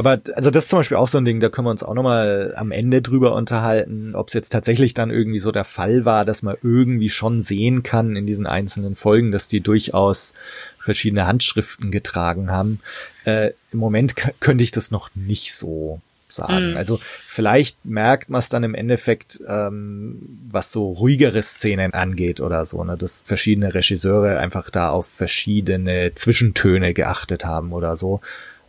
Aber 0.00 0.18
also 0.34 0.50
das 0.50 0.64
ist 0.64 0.70
zum 0.70 0.78
Beispiel 0.78 0.96
auch 0.96 1.08
so 1.08 1.18
ein 1.18 1.26
Ding, 1.26 1.40
da 1.40 1.50
können 1.50 1.66
wir 1.66 1.70
uns 1.70 1.82
auch 1.82 1.92
nochmal 1.92 2.54
am 2.56 2.72
Ende 2.72 3.02
drüber 3.02 3.34
unterhalten, 3.34 4.14
ob 4.14 4.28
es 4.28 4.34
jetzt 4.34 4.48
tatsächlich 4.48 4.94
dann 4.94 5.10
irgendwie 5.10 5.40
so 5.40 5.52
der 5.52 5.66
Fall 5.66 6.06
war, 6.06 6.24
dass 6.24 6.40
man 6.40 6.56
irgendwie 6.62 7.10
schon 7.10 7.42
sehen 7.42 7.82
kann 7.82 8.16
in 8.16 8.24
diesen 8.24 8.46
einzelnen 8.46 8.94
Folgen, 8.94 9.30
dass 9.30 9.46
die 9.46 9.60
durchaus 9.60 10.32
verschiedene 10.78 11.26
Handschriften 11.26 11.90
getragen 11.90 12.50
haben. 12.50 12.80
Äh, 13.26 13.50
Im 13.72 13.78
Moment 13.78 14.14
könnte 14.40 14.64
ich 14.64 14.70
das 14.70 14.90
noch 14.90 15.10
nicht 15.14 15.54
so 15.54 16.00
sagen. 16.30 16.70
Mhm. 16.70 16.76
Also 16.78 16.98
vielleicht 17.26 17.84
merkt 17.84 18.30
man 18.30 18.38
es 18.38 18.48
dann 18.48 18.64
im 18.64 18.74
Endeffekt, 18.74 19.42
ähm, 19.46 20.38
was 20.48 20.72
so 20.72 20.92
ruhigere 20.92 21.42
Szenen 21.42 21.92
angeht 21.92 22.40
oder 22.40 22.64
so, 22.64 22.82
ne, 22.84 22.96
dass 22.96 23.20
verschiedene 23.26 23.74
Regisseure 23.74 24.38
einfach 24.38 24.70
da 24.70 24.88
auf 24.88 25.06
verschiedene 25.06 26.14
Zwischentöne 26.14 26.94
geachtet 26.94 27.44
haben 27.44 27.74
oder 27.74 27.98
so. 27.98 28.22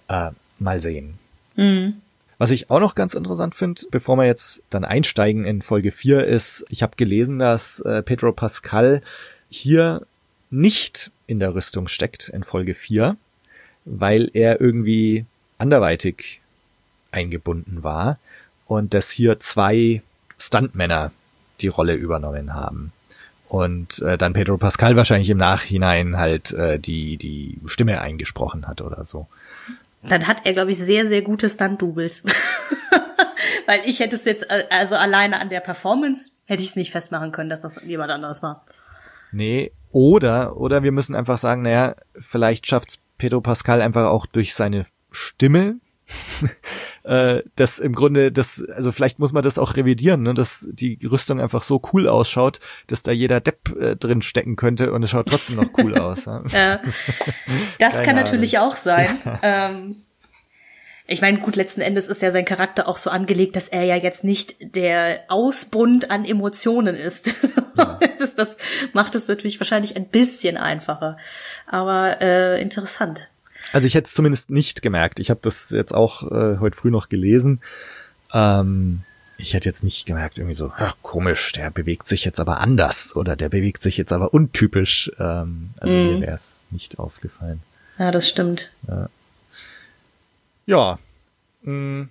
Äh, 0.09 0.31
mal 0.59 0.81
sehen. 0.81 1.20
Mhm. 1.61 2.01
Was 2.37 2.49
ich 2.49 2.71
auch 2.71 2.79
noch 2.79 2.95
ganz 2.95 3.13
interessant 3.13 3.53
finde, 3.53 3.83
bevor 3.91 4.15
wir 4.17 4.25
jetzt 4.25 4.63
dann 4.71 4.83
einsteigen 4.83 5.45
in 5.45 5.61
Folge 5.61 5.91
4, 5.91 6.25
ist, 6.25 6.65
ich 6.69 6.81
habe 6.81 6.95
gelesen, 6.95 7.37
dass 7.37 7.81
äh, 7.81 8.01
Pedro 8.01 8.31
Pascal 8.33 9.01
hier 9.47 10.07
nicht 10.49 11.11
in 11.27 11.39
der 11.39 11.53
Rüstung 11.53 11.87
steckt 11.87 12.29
in 12.29 12.43
Folge 12.43 12.73
4, 12.73 13.15
weil 13.85 14.31
er 14.33 14.59
irgendwie 14.59 15.25
anderweitig 15.59 16.41
eingebunden 17.11 17.83
war 17.83 18.17
und 18.65 18.95
dass 18.95 19.11
hier 19.11 19.39
zwei 19.39 20.01
Stuntmänner 20.39 21.11
die 21.59 21.67
Rolle 21.67 21.93
übernommen 21.93 22.55
haben. 22.55 22.91
Und 23.49 23.99
äh, 23.99 24.17
dann 24.17 24.33
Pedro 24.33 24.57
Pascal 24.57 24.95
wahrscheinlich 24.95 25.29
im 25.29 25.37
Nachhinein 25.37 26.17
halt 26.17 26.53
äh, 26.53 26.79
die, 26.79 27.17
die 27.17 27.59
Stimme 27.67 28.01
eingesprochen 28.01 28.67
hat 28.67 28.81
oder 28.81 29.03
so 29.03 29.27
dann 30.03 30.27
hat 30.27 30.45
er, 30.45 30.53
glaube 30.53 30.71
ich, 30.71 30.77
sehr, 30.77 31.05
sehr 31.05 31.21
gute 31.21 31.49
Stunt-Doubles. 31.49 32.23
Weil 33.67 33.81
ich 33.85 33.99
hätte 33.99 34.15
es 34.15 34.25
jetzt, 34.25 34.49
äh, 34.49 34.65
also 34.69 34.95
alleine 34.95 35.39
an 35.39 35.49
der 35.49 35.59
Performance, 35.59 36.31
hätte 36.45 36.61
ich 36.61 36.69
es 36.69 36.75
nicht 36.75 36.91
festmachen 36.91 37.31
können, 37.31 37.49
dass 37.49 37.61
das 37.61 37.81
jemand 37.83 38.11
anderes 38.11 38.41
war. 38.41 38.65
Nee, 39.31 39.71
oder, 39.91 40.57
oder 40.57 40.83
wir 40.83 40.91
müssen 40.91 41.15
einfach 41.15 41.37
sagen, 41.37 41.61
naja, 41.61 41.95
vielleicht 42.17 42.67
schafft 42.67 42.99
Pedro 43.17 43.41
Pascal 43.41 43.81
einfach 43.81 44.09
auch 44.09 44.25
durch 44.25 44.55
seine 44.55 44.87
Stimme 45.11 45.79
äh, 47.03 47.43
das 47.55 47.79
im 47.79 47.93
Grunde, 47.93 48.31
das, 48.31 48.63
also 48.69 48.91
vielleicht 48.91 49.19
muss 49.19 49.33
man 49.33 49.43
das 49.43 49.57
auch 49.57 49.75
revidieren, 49.75 50.23
ne, 50.23 50.33
dass 50.33 50.67
die 50.71 50.99
Rüstung 51.03 51.39
einfach 51.39 51.63
so 51.63 51.81
cool 51.93 52.07
ausschaut, 52.07 52.59
dass 52.87 53.03
da 53.03 53.11
jeder 53.11 53.39
Depp 53.39 53.75
äh, 53.79 53.95
drin 53.95 54.21
stecken 54.21 54.55
könnte 54.55 54.91
und 54.91 55.03
es 55.03 55.09
schaut 55.09 55.27
trotzdem 55.27 55.57
noch 55.57 55.69
cool 55.77 55.97
aus. 55.99 56.25
Ja. 56.25 56.43
ja. 56.51 56.79
Das 57.79 58.03
kann 58.03 58.15
natürlich 58.15 58.59
auch 58.59 58.75
sein. 58.75 59.07
ähm, 59.41 60.03
ich 61.07 61.21
meine, 61.21 61.39
gut, 61.39 61.55
letzten 61.55 61.81
Endes 61.81 62.07
ist 62.07 62.21
ja 62.21 62.31
sein 62.31 62.45
Charakter 62.45 62.87
auch 62.87 62.97
so 62.97 63.09
angelegt, 63.09 63.55
dass 63.55 63.67
er 63.67 63.83
ja 63.83 63.95
jetzt 63.95 64.23
nicht 64.23 64.55
der 64.59 65.25
Ausbund 65.27 66.09
an 66.09 66.25
Emotionen 66.25 66.95
ist. 66.95 67.33
Ja. 67.77 67.99
das, 68.19 68.35
das 68.35 68.57
macht 68.93 69.15
es 69.15 69.27
natürlich 69.27 69.59
wahrscheinlich 69.59 69.95
ein 69.95 70.07
bisschen 70.07 70.57
einfacher. 70.57 71.17
Aber 71.67 72.21
äh, 72.21 72.61
interessant. 72.61 73.30
Also 73.73 73.87
ich 73.87 73.95
hätte 73.95 74.07
es 74.07 74.13
zumindest 74.13 74.49
nicht 74.49 74.81
gemerkt. 74.81 75.19
Ich 75.19 75.29
habe 75.29 75.39
das 75.41 75.69
jetzt 75.69 75.93
auch 75.93 76.23
äh, 76.31 76.57
heute 76.59 76.75
früh 76.75 76.91
noch 76.91 77.09
gelesen. 77.09 77.61
Ähm, 78.33 79.01
ich 79.37 79.53
hätte 79.53 79.67
jetzt 79.67 79.83
nicht 79.83 80.05
gemerkt, 80.05 80.37
irgendwie 80.37 80.55
so, 80.55 80.71
ja, 80.79 80.93
komisch, 81.01 81.51
der 81.53 81.71
bewegt 81.71 82.07
sich 82.07 82.25
jetzt 82.25 82.39
aber 82.39 82.59
anders 82.59 83.15
oder 83.15 83.35
der 83.35 83.49
bewegt 83.49 83.81
sich 83.81 83.97
jetzt 83.97 84.13
aber 84.13 84.33
untypisch. 84.33 85.11
Ähm, 85.19 85.71
also 85.77 85.93
mm. 85.93 86.07
mir 86.07 86.21
wäre 86.21 86.35
es 86.35 86.63
nicht 86.69 86.99
aufgefallen. 86.99 87.61
Ja, 87.97 88.11
das 88.11 88.29
stimmt. 88.29 88.71
Ja. 88.87 89.09
ja 90.65 90.99
mh, 91.63 91.71
mm, 91.73 92.09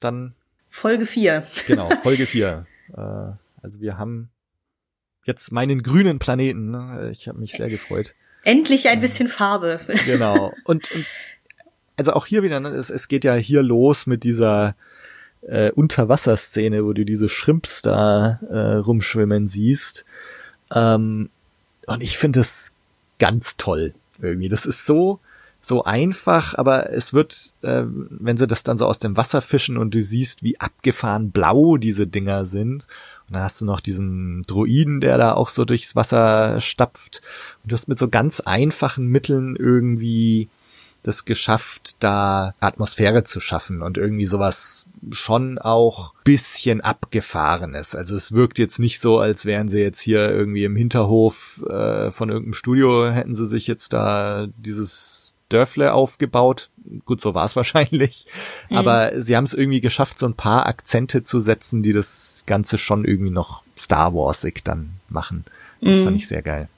dann. 0.00 0.34
Folge 0.70 1.06
4. 1.06 1.46
Genau, 1.66 1.90
Folge 2.02 2.26
4. 2.26 2.66
äh, 2.96 3.00
also 3.00 3.80
wir 3.80 3.98
haben 3.98 4.30
jetzt 5.24 5.52
meinen 5.52 5.82
grünen 5.82 6.18
Planeten. 6.18 6.70
Ne? 6.70 7.10
Ich 7.12 7.28
habe 7.28 7.38
mich 7.38 7.52
sehr 7.52 7.68
gefreut. 7.68 8.14
Endlich 8.44 8.88
ein 8.88 9.00
bisschen 9.00 9.28
Farbe. 9.28 9.80
Genau. 10.06 10.52
Und, 10.64 10.90
und 10.92 11.06
also 11.96 12.12
auch 12.12 12.26
hier 12.26 12.42
wieder, 12.42 12.60
ne, 12.60 12.70
es, 12.70 12.90
es 12.90 13.08
geht 13.08 13.24
ja 13.24 13.34
hier 13.34 13.62
los 13.62 14.06
mit 14.06 14.24
dieser 14.24 14.74
äh, 15.42 15.70
Unterwasserszene, 15.70 16.84
wo 16.84 16.92
du 16.92 17.04
diese 17.04 17.28
Shrimps 17.28 17.82
da 17.82 18.40
äh, 18.50 18.76
rumschwimmen 18.76 19.46
siehst. 19.46 20.04
Ähm, 20.72 21.30
und 21.86 22.02
ich 22.02 22.18
finde 22.18 22.40
das 22.40 22.72
ganz 23.18 23.56
toll 23.56 23.94
irgendwie. 24.20 24.48
Das 24.48 24.66
ist 24.66 24.86
so 24.86 25.20
so 25.66 25.84
einfach, 25.84 26.54
aber 26.58 26.90
es 26.90 27.14
wird, 27.14 27.54
äh, 27.62 27.84
wenn 27.86 28.36
sie 28.36 28.46
das 28.46 28.64
dann 28.64 28.76
so 28.76 28.86
aus 28.86 28.98
dem 28.98 29.16
Wasser 29.16 29.40
fischen 29.40 29.78
und 29.78 29.94
du 29.94 30.02
siehst, 30.02 30.42
wie 30.42 30.60
abgefahren 30.60 31.30
blau 31.30 31.78
diese 31.78 32.06
Dinger 32.06 32.44
sind 32.44 32.86
und 33.28 33.34
dann 33.34 33.42
hast 33.42 33.60
du 33.60 33.64
noch 33.64 33.80
diesen 33.80 34.42
Droiden, 34.42 35.00
der 35.00 35.16
da 35.16 35.32
auch 35.32 35.48
so 35.48 35.64
durchs 35.64 35.96
Wasser 35.96 36.60
stapft. 36.60 37.22
Und 37.62 37.72
du 37.72 37.74
hast 37.74 37.88
mit 37.88 37.98
so 37.98 38.08
ganz 38.08 38.40
einfachen 38.40 39.06
Mitteln 39.06 39.56
irgendwie 39.56 40.48
das 41.02 41.26
geschafft, 41.26 41.96
da 42.00 42.54
Atmosphäre 42.60 43.24
zu 43.24 43.38
schaffen 43.38 43.82
und 43.82 43.98
irgendwie 43.98 44.26
sowas 44.26 44.86
schon 45.12 45.58
auch 45.58 46.14
bisschen 46.24 46.80
abgefahrenes. 46.80 47.94
Also 47.94 48.16
es 48.16 48.32
wirkt 48.32 48.58
jetzt 48.58 48.78
nicht 48.78 49.00
so, 49.00 49.18
als 49.18 49.44
wären 49.44 49.68
sie 49.68 49.80
jetzt 49.80 50.00
hier 50.00 50.30
irgendwie 50.30 50.64
im 50.64 50.76
Hinterhof 50.76 51.62
äh, 51.68 52.10
von 52.10 52.30
irgendeinem 52.30 52.54
Studio, 52.54 53.10
hätten 53.10 53.34
sie 53.34 53.46
sich 53.46 53.66
jetzt 53.66 53.92
da 53.92 54.46
dieses 54.56 55.23
Dörfle 55.48 55.92
aufgebaut. 55.92 56.70
Gut, 57.04 57.20
so 57.20 57.34
war 57.34 57.46
es 57.46 57.56
wahrscheinlich. 57.56 58.26
Mhm. 58.70 58.76
Aber 58.76 59.12
sie 59.20 59.36
haben 59.36 59.44
es 59.44 59.54
irgendwie 59.54 59.80
geschafft, 59.80 60.18
so 60.18 60.26
ein 60.26 60.34
paar 60.34 60.66
Akzente 60.66 61.24
zu 61.24 61.40
setzen, 61.40 61.82
die 61.82 61.92
das 61.92 62.44
Ganze 62.46 62.78
schon 62.78 63.04
irgendwie 63.04 63.32
noch 63.32 63.62
Star 63.76 64.14
Warsig 64.14 64.64
dann 64.64 64.90
machen. 65.08 65.44
Das 65.80 65.98
mhm. 65.98 66.04
fand 66.04 66.16
ich 66.16 66.28
sehr 66.28 66.42
geil. 66.42 66.68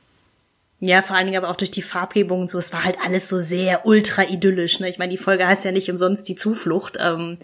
Ja, 0.78 1.00
vor 1.00 1.16
allen 1.16 1.26
Dingen 1.26 1.38
aber 1.38 1.50
auch 1.50 1.56
durch 1.56 1.70
die 1.70 1.82
Farbgebung 1.82 2.42
und 2.42 2.50
so. 2.50 2.58
Es 2.58 2.72
war 2.72 2.84
halt 2.84 2.98
alles 3.02 3.28
so 3.28 3.38
sehr 3.38 3.86
ultra 3.86 4.24
idyllisch. 4.24 4.78
Ne? 4.80 4.88
Ich 4.88 4.98
meine, 4.98 5.10
die 5.10 5.18
Folge 5.18 5.46
heißt 5.46 5.64
ja 5.64 5.72
nicht 5.72 5.90
umsonst 5.90 6.28
die 6.28 6.34
Zuflucht. 6.34 6.98
Ähm, 7.00 7.38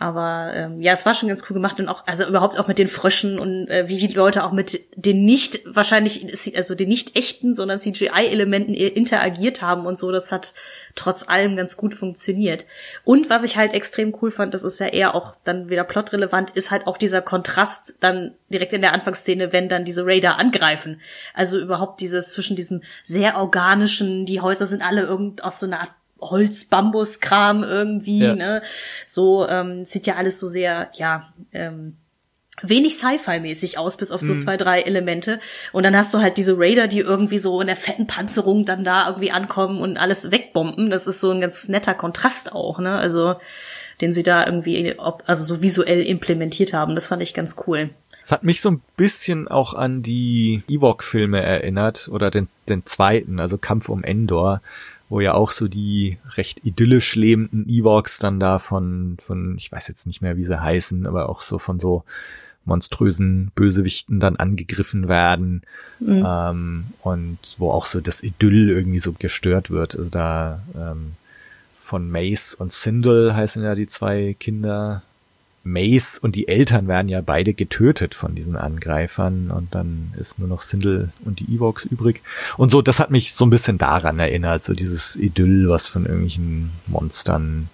aber 0.00 0.52
ähm, 0.54 0.80
ja, 0.80 0.94
es 0.94 1.04
war 1.04 1.12
schon 1.12 1.28
ganz 1.28 1.44
cool 1.44 1.52
gemacht 1.52 1.78
und 1.78 1.86
auch, 1.86 2.06
also 2.06 2.26
überhaupt 2.26 2.58
auch 2.58 2.66
mit 2.66 2.78
den 2.78 2.88
Fröschen 2.88 3.38
und 3.38 3.68
äh, 3.68 3.86
wie 3.86 3.98
die 3.98 4.06
Leute 4.06 4.44
auch 4.44 4.50
mit 4.50 4.80
den 4.96 5.26
nicht 5.26 5.60
wahrscheinlich, 5.66 6.26
also 6.56 6.74
den 6.74 6.88
nicht 6.88 7.16
echten, 7.16 7.54
sondern 7.54 7.78
CGI-Elementen 7.78 8.72
interagiert 8.72 9.60
haben 9.60 9.84
und 9.84 9.98
so. 9.98 10.10
Das 10.10 10.32
hat 10.32 10.54
trotz 10.94 11.28
allem 11.28 11.54
ganz 11.54 11.76
gut 11.76 11.94
funktioniert. 11.94 12.64
Und 13.04 13.28
was 13.28 13.44
ich 13.44 13.58
halt 13.58 13.74
extrem 13.74 14.16
cool 14.22 14.30
fand, 14.30 14.54
das 14.54 14.64
ist 14.64 14.80
ja 14.80 14.86
eher 14.86 15.14
auch 15.14 15.36
dann 15.44 15.68
wieder 15.68 15.84
plotrelevant, 15.84 16.48
ist 16.48 16.70
halt 16.70 16.86
auch 16.86 16.96
dieser 16.96 17.20
Kontrast 17.20 17.96
dann 18.00 18.34
direkt 18.48 18.72
in 18.72 18.80
der 18.80 18.94
Anfangsszene, 18.94 19.52
wenn 19.52 19.68
dann 19.68 19.84
diese 19.84 20.06
Raider 20.06 20.38
angreifen. 20.38 21.02
Also 21.34 21.60
überhaupt 21.60 22.00
dieses 22.00 22.30
zwischen 22.30 22.56
diesem 22.56 22.82
sehr 23.04 23.36
organischen, 23.36 24.24
die 24.24 24.40
Häuser 24.40 24.64
sind 24.64 24.80
alle 24.80 25.02
irgend 25.02 25.44
aus 25.44 25.60
so 25.60 25.66
einer 25.66 25.80
Art 25.80 25.90
Holz-Bambus-Kram 26.20 27.62
irgendwie, 27.62 28.20
ja. 28.20 28.34
ne? 28.34 28.62
So 29.06 29.48
ähm, 29.48 29.84
sieht 29.84 30.06
ja 30.06 30.16
alles 30.16 30.40
so 30.40 30.46
sehr, 30.46 30.90
ja, 30.94 31.32
ähm, 31.52 31.96
wenig 32.62 32.96
Sci-Fi-mäßig 32.96 33.78
aus, 33.78 33.96
bis 33.96 34.12
auf 34.12 34.20
so 34.20 34.34
mhm. 34.34 34.38
zwei, 34.38 34.56
drei 34.56 34.82
Elemente. 34.82 35.40
Und 35.72 35.84
dann 35.84 35.96
hast 35.96 36.12
du 36.12 36.18
halt 36.18 36.36
diese 36.36 36.58
Raider, 36.58 36.88
die 36.88 36.98
irgendwie 36.98 37.38
so 37.38 37.60
in 37.60 37.66
der 37.66 37.76
fetten 37.76 38.06
Panzerung 38.06 38.64
dann 38.64 38.84
da 38.84 39.08
irgendwie 39.08 39.30
ankommen 39.30 39.80
und 39.80 39.96
alles 39.96 40.30
wegbomben. 40.30 40.90
Das 40.90 41.06
ist 41.06 41.20
so 41.20 41.30
ein 41.30 41.40
ganz 41.40 41.68
netter 41.68 41.94
Kontrast 41.94 42.52
auch, 42.52 42.78
ne? 42.78 42.96
Also, 42.96 43.36
den 44.00 44.12
sie 44.12 44.22
da 44.22 44.44
irgendwie, 44.46 44.98
also 44.98 45.44
so 45.44 45.62
visuell 45.62 46.02
implementiert 46.02 46.72
haben. 46.72 46.94
Das 46.94 47.06
fand 47.06 47.22
ich 47.22 47.34
ganz 47.34 47.56
cool. 47.66 47.90
Es 48.22 48.32
hat 48.32 48.44
mich 48.44 48.60
so 48.60 48.70
ein 48.70 48.82
bisschen 48.96 49.48
auch 49.48 49.74
an 49.74 50.02
die 50.02 50.62
Ewok-Filme 50.68 51.42
erinnert 51.42 52.08
oder 52.12 52.30
den, 52.30 52.48
den 52.68 52.86
zweiten, 52.86 53.40
also 53.40 53.58
Kampf 53.58 53.88
um 53.88 54.04
Endor, 54.04 54.62
wo 55.10 55.20
ja 55.20 55.34
auch 55.34 55.50
so 55.50 55.68
die 55.68 56.18
recht 56.36 56.64
idyllisch 56.64 57.16
lebenden 57.16 57.68
Ewoks 57.68 58.18
dann 58.18 58.40
da 58.40 58.58
von, 58.60 59.18
von, 59.20 59.56
ich 59.58 59.70
weiß 59.70 59.88
jetzt 59.88 60.06
nicht 60.06 60.22
mehr, 60.22 60.36
wie 60.36 60.46
sie 60.46 60.62
heißen, 60.62 61.06
aber 61.06 61.28
auch 61.28 61.42
so 61.42 61.58
von 61.58 61.80
so 61.80 62.04
monströsen 62.64 63.50
Bösewichten 63.56 64.20
dann 64.20 64.36
angegriffen 64.36 65.08
werden 65.08 65.62
mhm. 65.98 66.24
ähm, 66.24 66.84
und 67.02 67.38
wo 67.58 67.72
auch 67.72 67.86
so 67.86 68.00
das 68.00 68.22
Idyll 68.22 68.70
irgendwie 68.70 69.00
so 69.00 69.12
gestört 69.12 69.70
wird. 69.70 69.96
Also 69.96 70.08
da 70.08 70.62
ähm, 70.76 71.14
von 71.80 72.08
Mace 72.08 72.54
und 72.54 72.72
Sindel 72.72 73.34
heißen 73.34 73.64
ja 73.64 73.74
die 73.74 73.88
zwei 73.88 74.36
Kinder, 74.38 75.02
Mace 75.62 76.18
und 76.18 76.36
die 76.36 76.48
Eltern 76.48 76.88
werden 76.88 77.08
ja 77.08 77.20
beide 77.20 77.52
getötet 77.52 78.14
von 78.14 78.34
diesen 78.34 78.56
Angreifern 78.56 79.50
und 79.50 79.74
dann 79.74 80.14
ist 80.18 80.38
nur 80.38 80.48
noch 80.48 80.62
Sindel 80.62 81.10
und 81.24 81.40
die 81.40 81.54
Evox 81.54 81.84
übrig. 81.84 82.22
Und 82.56 82.70
so, 82.70 82.80
das 82.80 82.98
hat 82.98 83.10
mich 83.10 83.34
so 83.34 83.44
ein 83.44 83.50
bisschen 83.50 83.76
daran 83.76 84.18
erinnert, 84.18 84.64
so 84.64 84.72
dieses 84.72 85.16
Idyll, 85.16 85.68
was 85.68 85.86
von 85.86 86.06
irgendwelchen 86.06 86.70
Monstern 86.86 87.68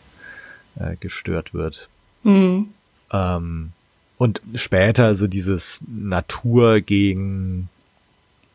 äh, 0.78 0.96
gestört 0.98 1.54
wird. 1.54 1.88
Mhm. 2.24 2.70
Ähm, 3.12 3.72
und 4.18 4.40
später 4.54 5.14
so 5.14 5.28
dieses 5.28 5.80
Natur 5.86 6.80
gegen 6.80 7.68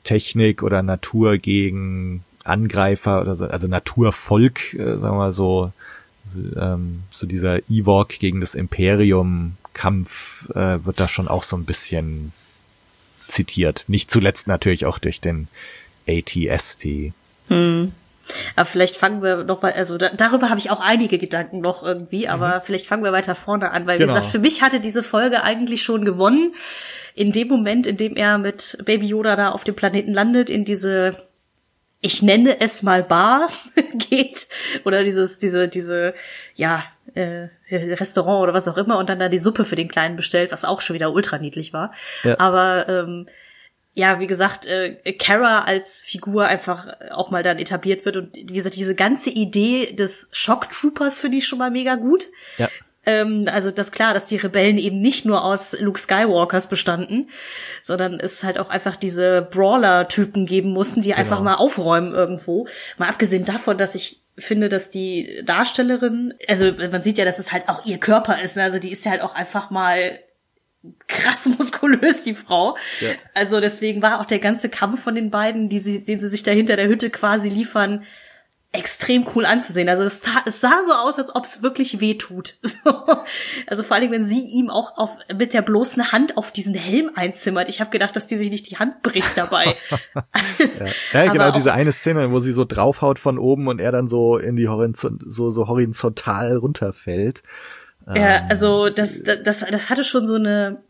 Technik 0.03 0.63
oder 0.63 0.81
Natur 0.81 1.37
gegen 1.37 2.23
Angreifer 2.43 3.21
oder 3.21 3.35
so, 3.35 3.45
also 3.45 3.67
Naturvolk, 3.67 4.73
äh, 4.73 4.97
sagen 4.97 5.01
wir 5.01 5.11
mal 5.13 5.33
so, 5.33 5.71
ähm, 6.35 7.03
so 7.11 7.27
dieser 7.27 7.59
Ewok 7.69 8.09
gegen 8.09 8.41
das 8.41 8.55
Imperium 8.55 9.57
Kampf 9.73 10.49
äh, 10.51 10.83
wird 10.85 10.99
da 10.99 11.07
schon 11.07 11.27
auch 11.27 11.43
so 11.43 11.55
ein 11.55 11.65
bisschen 11.65 12.33
zitiert. 13.27 13.85
Nicht 13.87 14.11
zuletzt 14.11 14.47
natürlich 14.47 14.85
auch 14.85 14.99
durch 14.99 15.21
den 15.21 15.47
ATST. 16.07 17.13
Hm. 17.47 17.93
Aber 18.55 18.65
vielleicht 18.65 18.97
fangen 18.97 19.21
wir 19.21 19.43
noch 19.43 19.61
mal, 19.61 19.73
also 19.73 19.97
da, 19.97 20.09
darüber 20.09 20.49
habe 20.49 20.59
ich 20.59 20.69
auch 20.69 20.79
einige 20.79 21.17
Gedanken 21.17 21.59
noch 21.59 21.83
irgendwie, 21.83 22.27
aber 22.27 22.57
mhm. 22.57 22.61
vielleicht 22.63 22.87
fangen 22.87 23.03
wir 23.03 23.11
weiter 23.11 23.35
vorne 23.35 23.71
an, 23.71 23.87
weil 23.87 23.97
genau. 23.97 24.09
wie 24.09 24.15
gesagt, 24.15 24.31
für 24.31 24.39
mich 24.39 24.61
hatte 24.61 24.79
diese 24.79 25.03
Folge 25.03 25.43
eigentlich 25.43 25.83
schon 25.83 26.05
gewonnen. 26.05 26.53
In 27.13 27.31
dem 27.33 27.49
Moment, 27.49 27.87
in 27.87 27.97
dem 27.97 28.15
er 28.15 28.37
mit 28.37 28.77
Baby 28.85 29.07
Yoda 29.07 29.35
da 29.35 29.49
auf 29.49 29.63
dem 29.63 29.75
Planeten 29.75 30.13
landet, 30.13 30.49
in 30.49 30.63
diese 30.63 31.17
ich 32.01 32.21
nenne 32.21 32.59
es 32.59 32.83
mal 32.83 33.03
Bar 33.03 33.49
geht 34.09 34.47
oder 34.83 35.03
dieses 35.03 35.37
diese 35.37 35.67
diese 35.67 36.13
ja 36.55 36.83
äh, 37.13 37.47
Restaurant 37.69 38.43
oder 38.43 38.53
was 38.53 38.67
auch 38.67 38.77
immer 38.77 38.97
und 38.97 39.09
dann 39.09 39.19
da 39.19 39.29
die 39.29 39.37
Suppe 39.37 39.65
für 39.65 39.75
den 39.75 39.87
Kleinen 39.87 40.15
bestellt, 40.15 40.51
was 40.51 40.65
auch 40.65 40.81
schon 40.81 40.93
wieder 40.95 41.13
ultra 41.13 41.37
niedlich 41.37 41.73
war. 41.73 41.93
Ja. 42.23 42.39
Aber 42.39 42.87
ähm, 42.89 43.27
ja, 43.93 44.19
wie 44.19 44.27
gesagt, 44.27 44.65
äh, 44.67 44.95
Kara 45.13 45.63
als 45.63 46.01
Figur 46.01 46.45
einfach 46.45 46.87
auch 47.11 47.29
mal 47.29 47.43
dann 47.43 47.59
etabliert 47.59 48.05
wird 48.05 48.15
und 48.17 48.35
wie 48.35 48.53
gesagt, 48.53 48.75
diese 48.75 48.95
ganze 48.95 49.29
Idee 49.29 49.93
des 49.93 50.29
Shock 50.31 50.69
Troopers 50.69 51.19
finde 51.19 51.37
ich 51.37 51.47
schon 51.47 51.59
mal 51.59 51.71
mega 51.71 51.95
gut. 51.95 52.27
Ja. 52.57 52.69
Ähm, 53.05 53.47
also 53.51 53.71
das 53.71 53.91
klar, 53.91 54.13
dass 54.13 54.25
die 54.25 54.37
Rebellen 54.37 54.77
eben 54.77 55.01
nicht 55.01 55.25
nur 55.25 55.43
aus 55.43 55.79
Luke 55.79 55.99
Skywalkers 55.99 56.67
bestanden, 56.67 57.29
sondern 57.81 58.19
es 58.19 58.43
halt 58.43 58.59
auch 58.59 58.69
einfach 58.69 58.95
diese 58.95 59.47
Brawler-Typen 59.51 60.45
geben 60.45 60.71
mussten, 60.71 61.01
die 61.01 61.09
genau. 61.09 61.19
einfach 61.19 61.41
mal 61.41 61.55
aufräumen 61.55 62.13
irgendwo. 62.13 62.67
Mal 62.97 63.09
abgesehen 63.09 63.45
davon, 63.45 63.77
dass 63.77 63.95
ich 63.95 64.21
finde, 64.37 64.69
dass 64.69 64.89
die 64.89 65.41
Darstellerin, 65.45 66.33
also 66.47 66.71
man 66.91 67.01
sieht 67.01 67.17
ja, 67.17 67.25
dass 67.25 67.39
es 67.39 67.51
halt 67.51 67.69
auch 67.69 67.85
ihr 67.85 67.97
Körper 67.97 68.41
ist, 68.41 68.55
ne? 68.55 68.63
also 68.63 68.79
die 68.79 68.91
ist 68.91 69.03
ja 69.05 69.11
halt 69.11 69.21
auch 69.21 69.35
einfach 69.35 69.71
mal 69.71 70.19
krass 71.07 71.45
muskulös, 71.57 72.23
die 72.23 72.33
Frau. 72.33 72.77
Ja. 72.99 73.09
Also 73.33 73.59
deswegen 73.59 74.01
war 74.01 74.19
auch 74.19 74.25
der 74.25 74.39
ganze 74.39 74.69
Kampf 74.69 75.01
von 75.03 75.15
den 75.15 75.31
beiden, 75.31 75.69
die 75.69 75.79
sie, 75.79 76.03
den 76.03 76.19
sie 76.19 76.29
sich 76.29 76.43
da 76.43 76.51
hinter 76.51 76.75
der 76.75 76.87
Hütte 76.87 77.09
quasi 77.09 77.49
liefern, 77.49 78.03
extrem 78.73 79.25
cool 79.35 79.45
anzusehen. 79.45 79.89
Also 79.89 80.03
es, 80.03 80.21
es 80.45 80.61
sah 80.61 80.81
so 80.85 80.93
aus, 80.93 81.19
als 81.19 81.35
ob 81.35 81.43
es 81.43 81.61
wirklich 81.61 81.99
weh 81.99 82.15
tut. 82.15 82.57
also 83.67 83.83
vor 83.83 83.97
allem, 83.97 84.11
wenn 84.11 84.23
sie 84.23 84.39
ihm 84.39 84.69
auch 84.69 84.97
auf, 84.97 85.17
mit 85.35 85.53
der 85.53 85.61
bloßen 85.61 86.13
Hand 86.13 86.37
auf 86.37 86.51
diesen 86.51 86.73
Helm 86.73 87.11
einzimmert. 87.15 87.67
Ich 87.67 87.81
habe 87.81 87.89
gedacht, 87.89 88.15
dass 88.15 88.27
die 88.27 88.37
sich 88.37 88.49
nicht 88.49 88.69
die 88.69 88.77
Hand 88.77 89.01
bricht 89.01 89.35
dabei. 89.35 89.75
ja. 90.15 90.85
ja 91.25 91.31
genau, 91.31 91.51
diese 91.51 91.73
eine 91.73 91.91
Szene, 91.91 92.31
wo 92.31 92.39
sie 92.39 92.53
so 92.53 92.63
draufhaut 92.63 93.19
von 93.19 93.37
oben 93.37 93.67
und 93.67 93.81
er 93.81 93.91
dann 93.91 94.07
so 94.07 94.37
in 94.37 94.55
die 94.55 94.69
Horizont, 94.69 95.21
so, 95.27 95.51
so 95.51 95.67
horizontal 95.67 96.55
runterfällt. 96.55 97.43
Ja, 98.07 98.37
ähm, 98.37 98.45
also 98.49 98.89
das, 98.89 99.21
das, 99.21 99.65
das 99.69 99.89
hatte 99.89 100.05
schon 100.05 100.25
so 100.25 100.35
eine 100.35 100.81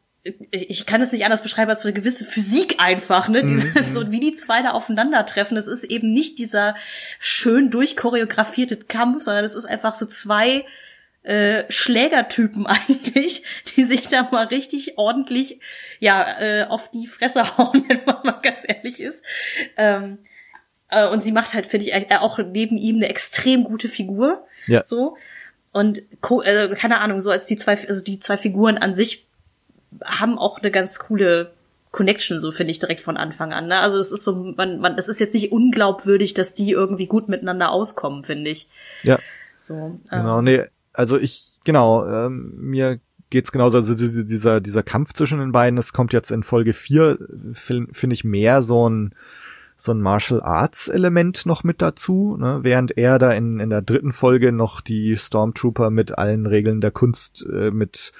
ich 0.51 0.85
kann 0.85 1.01
es 1.01 1.11
nicht 1.11 1.25
anders 1.25 1.41
beschreiben 1.41 1.71
als 1.71 1.81
so 1.81 1.87
eine 1.87 1.93
gewisse 1.93 2.25
Physik 2.25 2.75
einfach, 2.77 3.27
ne? 3.27 3.43
Dieses, 3.43 3.73
mhm. 3.73 3.81
so 3.93 4.11
wie 4.11 4.19
die 4.19 4.33
zwei 4.33 4.61
da 4.61 4.71
aufeinandertreffen. 4.71 5.55
Das 5.55 5.67
ist 5.67 5.83
eben 5.83 6.13
nicht 6.13 6.37
dieser 6.37 6.75
schön 7.19 7.71
durchchoreografierte 7.71 8.77
Kampf, 8.77 9.23
sondern 9.23 9.45
es 9.45 9.55
ist 9.55 9.65
einfach 9.65 9.95
so 9.95 10.05
zwei 10.05 10.65
äh, 11.23 11.63
Schlägertypen 11.69 12.67
eigentlich, 12.67 13.43
die 13.75 13.83
sich 13.83 14.07
da 14.07 14.29
mal 14.31 14.45
richtig 14.45 14.97
ordentlich 14.97 15.59
ja 15.99 16.25
äh, 16.39 16.65
auf 16.65 16.91
die 16.91 17.07
Fresse 17.07 17.41
hauen, 17.57 17.85
wenn 17.87 18.05
man 18.05 18.17
mal 18.23 18.39
ganz 18.43 18.59
ehrlich 18.67 18.99
ist. 18.99 19.23
Ähm, 19.75 20.19
äh, 20.89 21.07
und 21.07 21.23
sie 21.23 21.31
macht 21.31 21.55
halt, 21.55 21.65
finde 21.65 21.87
ich, 21.87 21.93
äh, 21.93 22.17
auch 22.19 22.37
neben 22.37 22.77
ihm 22.77 22.97
eine 22.97 23.09
extrem 23.09 23.63
gute 23.63 23.89
Figur. 23.89 24.45
Ja. 24.67 24.83
So. 24.83 25.17
Und 25.71 26.03
äh, 26.43 26.75
keine 26.75 26.99
Ahnung, 26.99 27.21
so 27.21 27.31
als 27.31 27.47
die 27.47 27.55
zwei, 27.55 27.77
also 27.87 28.03
die 28.03 28.19
zwei 28.19 28.37
Figuren 28.37 28.77
an 28.77 28.93
sich 28.93 29.25
haben 30.03 30.37
auch 30.37 30.59
eine 30.59 30.71
ganz 30.71 30.99
coole 30.99 31.51
Connection, 31.91 32.39
so 32.39 32.51
finde 32.51 32.71
ich 32.71 32.79
direkt 32.79 33.01
von 33.01 33.17
Anfang 33.17 33.51
an. 33.51 33.67
Ne? 33.67 33.79
Also 33.79 33.99
es 33.99 34.11
ist 34.11 34.23
so, 34.23 34.53
man, 34.55 34.79
man, 34.79 34.95
es 34.97 35.09
ist 35.09 35.19
jetzt 35.19 35.33
nicht 35.33 35.51
unglaubwürdig, 35.51 36.33
dass 36.33 36.53
die 36.53 36.71
irgendwie 36.71 37.07
gut 37.07 37.27
miteinander 37.27 37.71
auskommen, 37.71 38.23
finde 38.23 38.49
ich. 38.49 38.69
Ja. 39.03 39.19
So. 39.59 39.73
Ähm, 39.75 39.99
genau, 40.09 40.41
nee, 40.41 40.63
also 40.93 41.17
ich, 41.17 41.59
genau, 41.63 42.07
ähm, 42.07 42.53
mir 42.57 42.99
geht's 43.29 43.51
genauso, 43.51 43.77
also 43.77 43.93
dieser, 43.95 44.61
dieser 44.61 44.83
Kampf 44.83 45.13
zwischen 45.13 45.39
den 45.39 45.51
beiden, 45.51 45.75
das 45.75 45.93
kommt 45.93 46.13
jetzt 46.13 46.31
in 46.31 46.43
Folge 46.43 46.73
4, 46.73 47.17
finde 47.53 47.93
find 47.93 48.13
ich 48.13 48.23
mehr 48.23 48.61
so 48.61 48.89
ein, 48.89 49.13
so 49.77 49.93
ein 49.93 50.01
Martial 50.01 50.41
Arts 50.41 50.87
Element 50.89 51.45
noch 51.45 51.63
mit 51.63 51.81
dazu, 51.81 52.37
ne? 52.39 52.59
während 52.61 52.97
er 52.97 53.19
da 53.19 53.31
in, 53.33 53.59
in 53.59 53.69
der 53.69 53.81
dritten 53.81 54.13
Folge 54.13 54.51
noch 54.51 54.79
die 54.81 55.17
Stormtrooper 55.17 55.89
mit 55.89 56.17
allen 56.17 56.45
Regeln 56.45 56.81
der 56.81 56.91
Kunst, 56.91 57.45
äh, 57.51 57.71
mit 57.71 58.11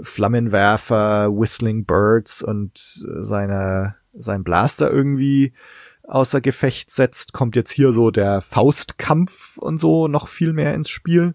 Flammenwerfer, 0.00 1.30
Whistling 1.30 1.84
Birds 1.84 2.42
und 2.42 3.04
äh, 3.06 3.24
seine, 3.24 3.96
sein 4.12 4.44
Blaster 4.44 4.90
irgendwie 4.90 5.52
außer 6.04 6.40
Gefecht 6.40 6.90
setzt, 6.90 7.32
kommt 7.32 7.56
jetzt 7.56 7.70
hier 7.70 7.92
so 7.92 8.10
der 8.10 8.40
Faustkampf 8.40 9.58
und 9.58 9.80
so 9.80 10.08
noch 10.08 10.28
viel 10.28 10.52
mehr 10.52 10.74
ins 10.74 10.90
Spiel. 10.90 11.34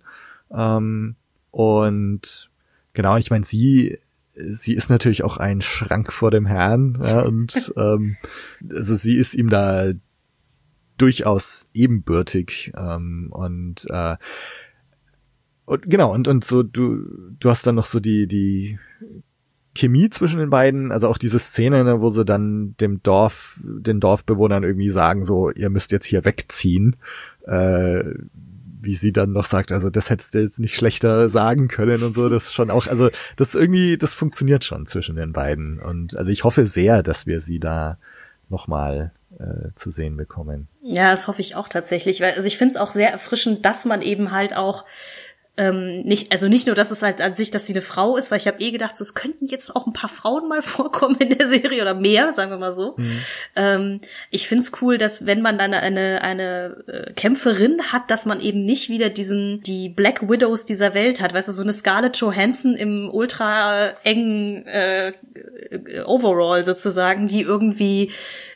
Ähm, 0.51 1.15
und 1.51 2.49
genau, 2.93 3.17
ich 3.17 3.29
meine, 3.29 3.45
sie 3.45 3.99
sie 4.37 4.73
ist 4.73 4.89
natürlich 4.89 5.23
auch 5.23 5.37
ein 5.37 5.61
Schrank 5.61 6.13
vor 6.13 6.31
dem 6.31 6.45
Herrn 6.45 7.01
ja, 7.03 7.21
und 7.21 7.73
ähm, 7.77 8.17
also 8.69 8.95
sie 8.95 9.15
ist 9.15 9.33
ihm 9.33 9.49
da 9.49 9.93
durchaus 10.97 11.67
ebenbürtig 11.73 12.73
ähm, 12.75 13.29
und 13.31 13.85
äh, 13.89 14.17
und 15.67 15.89
genau 15.89 16.13
und 16.13 16.27
und 16.27 16.43
so 16.45 16.63
du 16.63 17.03
du 17.39 17.49
hast 17.49 17.67
dann 17.67 17.75
noch 17.75 17.85
so 17.85 17.99
die 17.99 18.25
die 18.25 18.79
Chemie 19.75 20.09
zwischen 20.09 20.39
den 20.39 20.49
beiden, 20.49 20.91
also 20.91 21.07
auch 21.07 21.19
diese 21.19 21.37
Szene, 21.37 21.83
ne, 21.83 22.01
wo 22.01 22.09
sie 22.09 22.25
dann 22.25 22.75
dem 22.79 23.03
Dorf, 23.03 23.59
den 23.63 23.99
Dorfbewohnern 23.99 24.63
irgendwie 24.63 24.89
sagen, 24.89 25.23
so, 25.23 25.51
ihr 25.51 25.69
müsst 25.69 25.91
jetzt 25.91 26.07
hier 26.07 26.25
wegziehen, 26.25 26.95
äh, 27.45 28.03
wie 28.81 28.95
sie 28.95 29.13
dann 29.13 29.33
noch 29.33 29.45
sagt, 29.45 29.71
also 29.71 29.91
das 29.91 30.09
hättest 30.09 30.33
du 30.33 30.39
jetzt 30.39 30.59
nicht 30.59 30.73
schlechter 30.73 31.29
sagen 31.29 31.67
können 31.67 32.01
und 32.01 32.15
so, 32.15 32.27
das 32.27 32.51
schon 32.51 32.71
auch, 32.71 32.87
also 32.87 33.09
das 33.35 33.53
irgendwie, 33.53 33.99
das 33.99 34.15
funktioniert 34.15 34.63
schon 34.63 34.87
zwischen 34.87 35.15
den 35.15 35.31
beiden 35.31 35.79
und 35.79 36.17
also 36.17 36.31
ich 36.31 36.43
hoffe 36.43 36.65
sehr, 36.65 37.03
dass 37.03 37.27
wir 37.27 37.39
sie 37.39 37.59
da 37.59 37.99
nochmal 38.49 39.11
äh, 39.37 39.75
zu 39.75 39.91
sehen 39.91 40.17
bekommen. 40.17 40.67
Ja, 40.81 41.11
das 41.11 41.27
hoffe 41.27 41.41
ich 41.41 41.55
auch 41.55 41.67
tatsächlich, 41.67 42.21
weil 42.21 42.33
also 42.33 42.47
ich 42.47 42.57
finde 42.57 42.71
es 42.71 42.77
auch 42.77 42.91
sehr 42.91 43.11
erfrischend, 43.11 43.65
dass 43.65 43.85
man 43.85 44.01
eben 44.01 44.31
halt 44.31 44.55
auch 44.55 44.85
ähm, 45.57 46.01
nicht, 46.01 46.31
also 46.31 46.47
nicht 46.47 46.67
nur, 46.67 46.75
dass 46.75 46.91
es 46.91 47.01
halt 47.01 47.19
an 47.19 47.35
sich, 47.35 47.49
dass 47.49 47.65
sie 47.65 47.73
eine 47.73 47.81
Frau 47.81 48.15
ist, 48.15 48.29
weil 48.29 48.37
ich 48.37 48.47
habe 48.47 48.59
eh 48.59 48.69
gedacht, 48.69 48.95
so, 48.95 49.03
es 49.03 49.15
könnten 49.15 49.47
jetzt 49.47 49.75
auch 49.75 49.87
ein 49.87 49.93
paar 49.93 50.09
Frauen 50.09 50.47
mal 50.47 50.61
vorkommen 50.61 51.17
in 51.17 51.35
der 51.35 51.47
Serie 51.47 51.81
oder 51.81 51.95
mehr, 51.95 52.31
sagen 52.33 52.51
wir 52.51 52.57
mal 52.57 52.71
so. 52.71 52.93
Mhm. 52.97 53.19
Ähm, 53.55 54.01
ich 54.29 54.47
find's 54.47 54.71
cool, 54.81 54.97
dass 54.97 55.25
wenn 55.25 55.41
man 55.41 55.57
dann 55.57 55.73
eine, 55.73 56.21
eine 56.21 56.83
äh, 56.87 57.13
Kämpferin 57.13 57.91
hat, 57.91 58.11
dass 58.11 58.25
man 58.25 58.39
eben 58.39 58.63
nicht 58.65 58.89
wieder 58.89 59.09
diesen, 59.09 59.61
die 59.63 59.89
Black 59.89 60.29
Widows 60.29 60.65
dieser 60.65 60.93
Welt 60.93 61.21
hat, 61.21 61.33
weißt 61.33 61.47
du, 61.47 61.51
so 61.51 61.63
eine 61.63 61.73
Scarlett 61.73 62.17
Johansson 62.17 62.75
im 62.75 63.09
ultra 63.11 63.93
engen 64.03 64.65
äh, 64.67 65.13
Overall 66.05 66.63
sozusagen, 66.63 67.27
die 67.27 67.41
irgendwie 67.41 68.11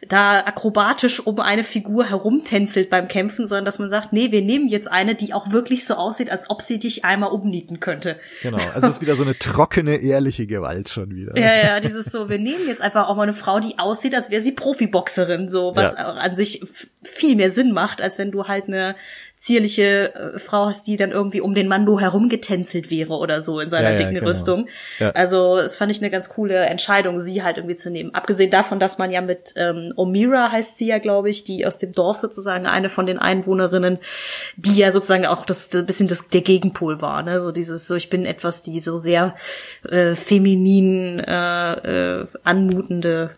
da 0.08 0.40
akrobatisch 0.40 1.26
um 1.26 1.40
eine 1.40 1.64
Figur 1.64 2.06
herumtänzelt 2.06 2.90
beim 2.90 3.08
Kämpfen, 3.08 3.46
sondern 3.46 3.66
dass 3.66 3.80
man 3.80 3.90
sagt, 3.90 4.14
nee, 4.14 4.32
wir 4.32 4.42
nehmen 4.42 4.68
jetzt 4.68 4.92
eine, 4.92 5.16
die 5.16 5.34
auch 5.34 5.52
wirklich 5.52 5.86
so 5.86 5.96
aussieht, 5.96 6.32
als 6.32 6.50
ob 6.50 6.62
sie 6.62 6.80
dich 6.96 7.06
einmal 7.06 7.32
umnieten 7.32 7.80
könnte. 7.80 8.20
Genau, 8.42 8.58
also 8.74 8.88
es 8.88 8.96
ist 8.96 9.02
wieder 9.02 9.16
so 9.16 9.24
eine 9.24 9.38
trockene, 9.38 9.98
ehrliche 9.98 10.48
Gewalt 10.48 10.90
schon 10.90 11.16
wieder. 11.16 11.38
Ja, 11.38 11.56
ja, 11.56 11.80
dieses 11.80 12.06
so, 12.06 12.30
wir 12.30 12.38
nehmen 12.38 12.68
jetzt 12.68 12.82
einfach 12.82 13.08
auch 13.08 13.16
mal 13.16 13.24
eine 13.24 13.34
Frau, 13.34 13.60
die 13.60 13.80
aussieht, 13.80 14.16
als 14.16 14.32
wäre 14.32 14.42
sie 14.42 14.52
Profiboxerin, 14.52 15.50
so, 15.50 15.76
was 15.76 15.94
ja. 15.94 16.14
an 16.14 16.36
sich 16.36 16.64
viel 17.04 17.36
mehr 17.36 17.50
Sinn 17.50 17.72
macht, 17.72 18.02
als 18.02 18.20
wenn 18.20 18.32
du 18.32 18.48
halt 18.48 18.68
eine 18.68 18.96
zierliche 19.42 20.14
äh, 20.14 20.40
Frau 20.40 20.68
hast, 20.68 20.86
die 20.86 20.98
dann 20.98 21.12
irgendwie 21.12 21.42
um 21.42 21.56
den 21.56 21.68
Mando 21.68 22.00
herumgetänzelt 22.00 22.92
wäre 22.92 23.18
oder 23.18 23.42
so 23.42 23.60
in 23.60 23.72
seiner 23.72 23.92
ja, 23.92 23.98
dicken 23.98 24.14
ja, 24.14 24.20
genau. 24.20 24.28
Rüstung. 24.28 24.68
Ja. 25.00 25.10
Also 25.12 25.58
das 25.58 25.78
fand 25.78 25.92
ich 25.92 26.00
eine 26.00 26.12
ganz 26.12 26.30
coole 26.30 26.58
Entscheidung, 26.68 27.20
sie 27.20 27.42
halt 27.42 27.58
irgendwie 27.58 27.76
zu 27.76 27.90
nehmen. 27.90 28.14
Abgesehen 28.14 28.52
davon, 28.52 28.80
dass 28.80 29.00
man 29.00 29.10
ja 29.10 29.20
mit 29.20 29.54
ähm, 29.56 29.94
Omira 29.96 30.52
heißt 30.52 30.78
sie 30.78 30.86
ja, 30.86 31.00
glaube 31.00 31.32
ich, 31.32 31.44
die 31.44 31.66
aus 31.66 31.80
dem 31.80 31.92
Dorf 31.92 32.20
sozusagen 32.20 32.68
eine 32.68 32.88
von 32.88 33.08
den 33.08 33.18
Einwohnerinnen, 33.18 33.98
die 34.58 34.76
ja 34.76 34.92
sozusagen 34.92 35.26
auch 35.26 35.44
das, 35.44 35.70
das 35.70 35.86
bisschen 35.88 36.08
das 36.08 36.30
der 36.30 36.42
Gegenpol 36.42 37.02
war, 37.02 37.24
ne? 37.24 37.42
So 37.42 37.52
dieses 37.52 37.88
so 37.88 37.96
ich 37.96 38.12
bin 38.12 38.28
etwas, 38.28 38.62
die 38.62 38.80
so 38.80 38.98
sehr 38.98 39.34
äh, 39.90 40.14
feminin 40.14 41.20
äh, 41.20 42.20
äh, 42.22 42.28
anmutende 42.44 43.32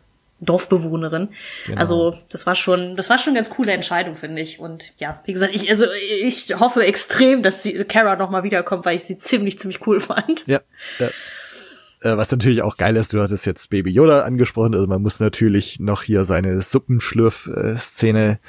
Dorfbewohnerin. 0.46 1.30
Genau. 1.66 1.80
Also 1.80 2.18
das 2.30 2.46
war 2.46 2.56
schon, 2.56 2.96
das 2.96 3.10
war 3.10 3.18
schon 3.18 3.32
eine 3.32 3.39
ganz 3.39 3.50
coole 3.50 3.72
Entscheidung, 3.72 4.16
finde 4.16 4.41
ich. 4.41 4.60
Und 4.60 4.94
ja, 4.98 5.22
wie 5.26 5.34
gesagt, 5.34 5.54
ich 5.56 5.70
also 5.70 5.86
ich 6.22 6.60
hoffe 6.60 6.86
extrem, 6.86 7.44
dass 7.44 7.62
die 7.62 7.74
Kara 7.84 8.16
noch 8.16 8.30
mal 8.30 8.44
wiederkommt, 8.44 8.86
weil 8.86 8.96
ich 8.96 9.04
sie 9.04 9.18
ziemlich 9.18 9.60
ziemlich 9.60 9.86
cool 9.88 10.00
fand. 10.00 10.46
Ja. 10.48 10.62
ja. 11.00 11.08
Äh, 12.02 12.18
was 12.18 12.32
natürlich 12.32 12.62
auch 12.62 12.78
geil 12.78 12.96
ist, 12.98 13.14
du 13.14 13.22
hattest 13.22 13.46
jetzt 13.46 13.70
Baby 13.70 13.91
Yoda 13.91 14.24
angesprochen, 14.24 14.76
also 14.76 14.88
man 14.88 15.02
muss 15.02 15.20
natürlich 15.20 15.80
noch 15.80 16.04
hier 16.04 16.26
seine 16.26 16.62
Suppenschlürf-Szene 16.62 18.39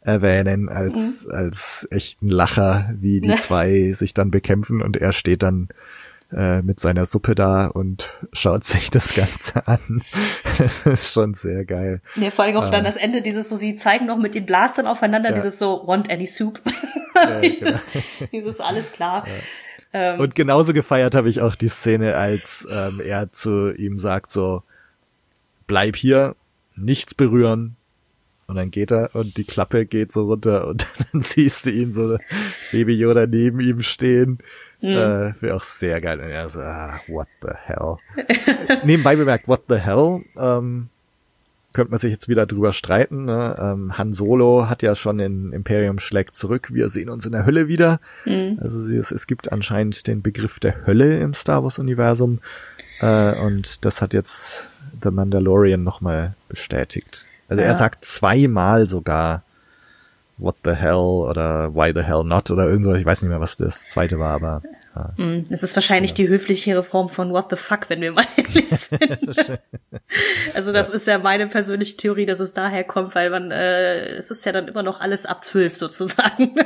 erwähnen 0.00 0.68
als, 0.68 1.24
mhm. 1.24 1.34
als 1.34 1.88
echten 1.90 2.28
Lacher, 2.28 2.90
wie 2.94 3.20
die 3.20 3.34
zwei 3.36 3.92
sich 3.92 4.14
dann 4.14 4.30
bekämpfen 4.30 4.82
und 4.82 4.96
er 4.96 5.12
steht 5.12 5.42
dann 5.42 5.68
äh, 6.34 6.62
mit 6.62 6.80
seiner 6.80 7.06
Suppe 7.06 7.34
da 7.34 7.66
und 7.66 8.12
schaut 8.32 8.64
sich 8.64 8.90
das 8.90 9.14
Ganze 9.14 9.66
an. 9.66 10.02
das 10.58 10.86
ist 10.86 11.12
schon 11.12 11.34
sehr 11.34 11.64
geil. 11.64 12.00
Nee, 12.16 12.30
vor 12.30 12.44
allem 12.44 12.56
auch 12.56 12.66
ähm, 12.66 12.72
dann 12.72 12.84
das 12.84 12.96
Ende, 12.96 13.22
dieses 13.22 13.48
so, 13.48 13.56
sie 13.56 13.76
zeigen 13.76 14.06
noch 14.06 14.18
mit 14.18 14.34
den 14.34 14.46
Blastern 14.46 14.86
aufeinander, 14.86 15.30
ja. 15.30 15.36
dieses 15.36 15.58
so, 15.58 15.82
want 15.86 16.10
any 16.10 16.26
soup? 16.26 16.60
Ja, 17.14 17.40
genau. 17.40 17.78
dieses 18.32 18.60
alles 18.60 18.92
klar. 18.92 19.24
Ja. 19.92 20.14
Ähm, 20.14 20.20
und 20.20 20.34
genauso 20.34 20.72
gefeiert 20.72 21.14
habe 21.14 21.28
ich 21.28 21.40
auch 21.40 21.54
die 21.54 21.68
Szene, 21.68 22.16
als 22.16 22.66
ähm, 22.70 23.00
er 23.00 23.32
zu 23.32 23.72
ihm 23.72 23.98
sagt 23.98 24.32
so, 24.32 24.62
bleib 25.66 25.96
hier, 25.96 26.34
nichts 26.74 27.14
berühren, 27.14 27.76
und 28.46 28.56
dann 28.56 28.70
geht 28.70 28.92
er 28.92 29.10
und 29.14 29.36
die 29.36 29.44
Klappe 29.44 29.86
geht 29.86 30.12
so 30.12 30.26
runter 30.26 30.66
und 30.66 30.86
dann 31.12 31.22
siehst 31.22 31.66
du 31.66 31.70
ihn 31.70 31.92
so 31.92 32.18
Baby 32.72 32.94
Yoda 32.94 33.26
neben 33.26 33.60
ihm 33.60 33.80
stehen 33.80 34.38
Mhm. 34.84 34.90
Äh, 34.90 35.42
Wäre 35.42 35.56
auch 35.56 35.62
sehr 35.62 36.00
geil. 36.00 36.20
Und 36.20 36.28
er 36.28 36.48
so, 36.48 36.60
ah, 36.60 37.00
what 37.08 37.28
the 37.40 37.54
hell. 37.64 37.96
Nebenbei 38.84 39.16
bemerkt, 39.16 39.48
what 39.48 39.62
the 39.68 39.76
hell, 39.76 40.22
ähm, 40.36 40.90
könnte 41.72 41.90
man 41.90 41.98
sich 41.98 42.12
jetzt 42.12 42.28
wieder 42.28 42.46
drüber 42.46 42.72
streiten. 42.72 43.24
Ne? 43.24 43.56
Ähm, 43.58 43.96
Han 43.96 44.12
Solo 44.12 44.68
hat 44.68 44.82
ja 44.82 44.94
schon 44.94 45.18
in 45.20 45.52
Imperium 45.52 45.98
schlägt 45.98 46.34
zurück. 46.34 46.68
Wir 46.72 46.90
sehen 46.90 47.08
uns 47.08 47.24
in 47.24 47.32
der 47.32 47.46
Hölle 47.46 47.66
wieder. 47.66 47.98
Mhm. 48.26 48.58
Also 48.60 48.86
es, 48.88 49.10
es, 49.10 49.26
gibt 49.26 49.50
anscheinend 49.50 50.06
den 50.06 50.20
Begriff 50.20 50.60
der 50.60 50.86
Hölle 50.86 51.18
im 51.18 51.32
Star 51.32 51.64
Wars 51.64 51.78
Universum. 51.78 52.40
Äh, 53.00 53.34
und 53.40 53.86
das 53.86 54.02
hat 54.02 54.12
jetzt 54.12 54.68
The 55.02 55.10
Mandalorian 55.10 55.82
nochmal 55.82 56.34
bestätigt. 56.48 57.26
Also 57.48 57.62
ja. 57.62 57.68
er 57.68 57.74
sagt 57.74 58.04
zweimal 58.04 58.86
sogar 58.88 59.42
What 60.36 60.56
the 60.64 60.72
hell 60.72 60.94
oder 60.94 61.74
Why 61.74 61.92
the 61.94 62.02
hell 62.02 62.24
not 62.24 62.50
oder 62.50 62.68
irgendwas. 62.68 62.98
Ich 62.98 63.06
weiß 63.06 63.22
nicht 63.22 63.28
mehr, 63.28 63.40
was 63.40 63.56
das 63.56 63.86
zweite 63.86 64.18
war, 64.18 64.32
aber. 64.32 64.62
Ja. 64.96 65.12
Mm, 65.16 65.46
es 65.50 65.62
ist 65.62 65.76
wahrscheinlich 65.76 66.10
ja. 66.12 66.16
die 66.16 66.28
höflichere 66.28 66.82
Form 66.82 67.08
von 67.08 67.30
What 67.30 67.46
the 67.50 67.56
fuck, 67.56 67.88
wenn 67.88 68.00
wir 68.00 68.12
mal 68.12 68.24
ehrlich 68.36 68.68
sind. 68.70 69.60
also 70.54 70.72
das 70.72 70.88
ja. 70.88 70.94
ist 70.94 71.06
ja 71.06 71.18
meine 71.18 71.46
persönliche 71.46 71.96
Theorie, 71.96 72.26
dass 72.26 72.40
es 72.40 72.52
daher 72.52 72.82
kommt, 72.82 73.14
weil 73.14 73.30
man, 73.30 73.52
äh, 73.52 74.06
es 74.16 74.32
ist 74.32 74.44
ja 74.44 74.50
dann 74.50 74.66
immer 74.66 74.82
noch 74.82 75.00
alles 75.00 75.24
ab 75.24 75.44
zwölf 75.44 75.76
sozusagen. 75.76 76.56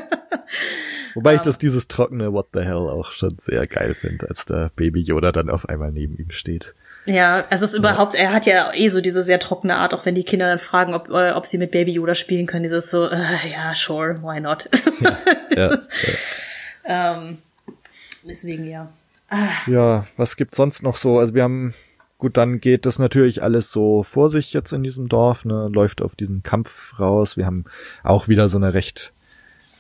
Wobei 1.15 1.35
ich 1.35 1.41
das 1.43 1.59
dieses 1.59 1.89
trockene 1.89 2.33
What 2.33 2.49
the 2.55 2.61
hell 2.61 2.89
auch 2.89 3.13
schon 3.13 3.37
sehr 3.39 3.67
geil 3.67 3.95
finde, 3.95 4.29
als 4.29 4.47
der 4.47 4.71
Baby 4.77 5.01
Yoda 5.01 5.31
dann 5.31 5.51
auf 5.51 5.69
einmal 5.69 5.93
neben 5.93 6.17
ihm 6.17 6.31
steht. 6.31 6.75
Ja, 7.09 7.47
also 7.49 7.65
es 7.65 7.73
ist 7.73 7.79
überhaupt, 7.79 8.15
er 8.15 8.35
hat 8.35 8.45
ja 8.45 8.71
eh 8.75 8.89
so 8.91 9.01
diese 9.01 9.23
sehr 9.23 9.41
trockene 9.41 9.77
Art, 9.77 9.95
auch 9.95 10.05
wenn 10.05 10.15
die 10.15 10.25
Kinder 10.25 10.47
dann 10.47 10.59
fragen, 10.59 10.93
ob, 10.93 11.09
äh, 11.09 11.33
ob 11.33 11.47
sie 11.47 11.57
mit 11.57 11.71
Baby 11.71 11.93
Yoda 11.93 12.15
spielen 12.15 12.47
können, 12.47 12.65
dieses 12.65 12.91
so, 12.91 13.09
äh, 13.09 13.51
ja, 13.51 13.75
sure, 13.75 14.23
why 14.23 14.41
not? 14.41 14.69
Ja, 15.01 15.19
ja, 15.57 15.75
ist, 15.75 15.89
ja. 16.03 16.15
Ähm, 16.91 17.39
deswegen 18.27 18.67
ja. 18.67 18.91
Ah. 19.29 19.49
Ja, 19.67 20.07
was 20.17 20.37
gibt's 20.37 20.57
sonst 20.57 20.83
noch 20.83 20.97
so? 20.97 21.19
Also 21.19 21.35
wir 21.35 21.43
haben, 21.43 21.75
gut, 22.17 22.39
dann 22.39 22.61
geht 22.61 22.87
das 22.87 22.99
natürlich 22.99 23.43
alles 23.43 23.71
so 23.71 24.03
vor 24.03 24.31
sich 24.31 24.55
jetzt 24.55 24.73
in 24.73 24.83
diesem 24.83 25.09
Dorf, 25.09 25.45
ne, 25.45 25.69
läuft 25.71 26.01
auf 26.01 26.15
diesen 26.15 26.43
Kampf 26.43 26.99
raus. 26.99 27.37
Wir 27.37 27.45
haben 27.45 27.65
auch 28.03 28.29
wieder 28.29 28.49
so 28.49 28.57
eine 28.57 28.73
recht 28.73 29.13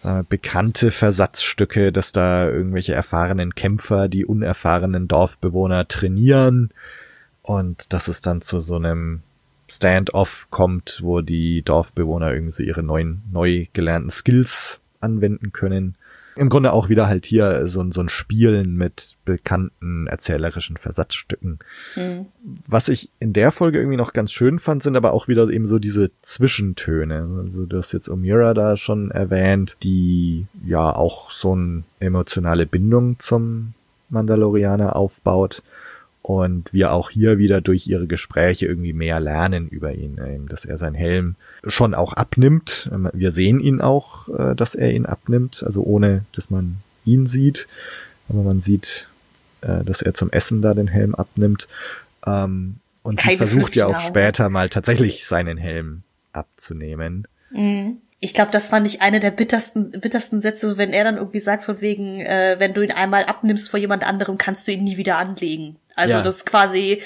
wir, 0.04 0.22
bekannte 0.28 0.90
Versatzstücke, 0.90 1.92
dass 1.92 2.12
da 2.12 2.48
irgendwelche 2.48 2.92
erfahrenen 2.92 3.54
Kämpfer 3.54 4.08
die 4.08 4.26
unerfahrenen 4.26 5.08
Dorfbewohner 5.08 5.88
trainieren 5.88 6.70
und 7.48 7.94
dass 7.94 8.08
es 8.08 8.20
dann 8.20 8.42
zu 8.42 8.60
so 8.60 8.76
einem 8.76 9.22
Stand-off 9.70 10.48
kommt, 10.50 11.00
wo 11.02 11.22
die 11.22 11.62
Dorfbewohner 11.62 12.34
irgendwie 12.34 12.64
ihre 12.64 12.82
neuen, 12.82 13.22
neu 13.32 13.66
gelernten 13.72 14.10
Skills 14.10 14.80
anwenden 15.00 15.50
können. 15.52 15.96
Im 16.36 16.50
Grunde 16.50 16.74
auch 16.74 16.90
wieder 16.90 17.08
halt 17.08 17.24
hier 17.24 17.66
so, 17.66 17.90
so 17.90 18.02
ein 18.02 18.10
Spielen 18.10 18.76
mit 18.76 19.16
bekannten 19.24 20.06
erzählerischen 20.08 20.76
Versatzstücken. 20.76 21.58
Mhm. 21.96 22.26
Was 22.66 22.88
ich 22.88 23.10
in 23.18 23.32
der 23.32 23.50
Folge 23.50 23.78
irgendwie 23.78 23.96
noch 23.96 24.12
ganz 24.12 24.30
schön 24.30 24.58
fand, 24.58 24.82
sind 24.82 24.94
aber 24.94 25.14
auch 25.14 25.26
wieder 25.26 25.48
eben 25.48 25.66
so 25.66 25.78
diese 25.78 26.10
Zwischentöne. 26.20 27.44
Also 27.44 27.64
du 27.64 27.78
hast 27.78 27.92
jetzt 27.92 28.10
Omira 28.10 28.52
da 28.52 28.76
schon 28.76 29.10
erwähnt, 29.10 29.78
die 29.82 30.46
ja 30.66 30.94
auch 30.94 31.30
so 31.30 31.52
eine 31.52 31.84
emotionale 31.98 32.66
Bindung 32.66 33.18
zum 33.18 33.72
Mandalorianer 34.10 34.96
aufbaut 34.96 35.62
und 36.28 36.74
wir 36.74 36.92
auch 36.92 37.08
hier 37.08 37.38
wieder 37.38 37.62
durch 37.62 37.86
ihre 37.86 38.06
Gespräche 38.06 38.66
irgendwie 38.66 38.92
mehr 38.92 39.18
lernen 39.18 39.66
über 39.66 39.94
ihn, 39.94 40.20
dass 40.46 40.66
er 40.66 40.76
seinen 40.76 40.94
Helm 40.94 41.36
schon 41.66 41.94
auch 41.94 42.12
abnimmt. 42.12 42.90
Wir 43.14 43.32
sehen 43.32 43.60
ihn 43.60 43.80
auch, 43.80 44.28
äh, 44.28 44.54
dass 44.54 44.74
er 44.74 44.92
ihn 44.92 45.06
abnimmt, 45.06 45.62
also 45.64 45.82
ohne, 45.82 46.26
dass 46.32 46.50
man 46.50 46.82
ihn 47.06 47.24
sieht. 47.24 47.66
Aber 48.28 48.42
man 48.42 48.60
sieht, 48.60 49.08
äh, 49.62 49.82
dass 49.84 50.02
er 50.02 50.12
zum 50.12 50.30
Essen 50.30 50.60
da 50.60 50.74
den 50.74 50.88
Helm 50.88 51.14
abnimmt. 51.14 51.66
Ähm, 52.26 52.74
und 53.02 53.18
Keine 53.18 53.32
sie 53.32 53.38
versucht 53.38 53.74
ja 53.74 53.86
auch 53.86 54.00
später 54.00 54.50
mal 54.50 54.68
tatsächlich 54.68 55.24
seinen 55.24 55.56
Helm 55.56 56.02
abzunehmen. 56.34 57.26
Ich 58.20 58.34
glaube, 58.34 58.50
das 58.50 58.68
fand 58.68 58.86
ich 58.86 59.00
eine 59.00 59.20
der 59.20 59.30
bittersten, 59.30 59.92
bittersten 59.92 60.42
Sätze, 60.42 60.76
wenn 60.76 60.92
er 60.92 61.04
dann 61.04 61.16
irgendwie 61.16 61.40
sagt, 61.40 61.64
von 61.64 61.80
wegen, 61.80 62.20
äh, 62.20 62.56
wenn 62.58 62.74
du 62.74 62.82
ihn 62.82 62.92
einmal 62.92 63.24
abnimmst 63.24 63.70
vor 63.70 63.80
jemand 63.80 64.04
anderem, 64.04 64.36
kannst 64.36 64.68
du 64.68 64.72
ihn 64.72 64.84
nie 64.84 64.98
wieder 64.98 65.16
anlegen. 65.16 65.76
Also 65.98 66.14
Ja. 66.14 66.22
das 66.22 66.46
quasi, 66.46 67.02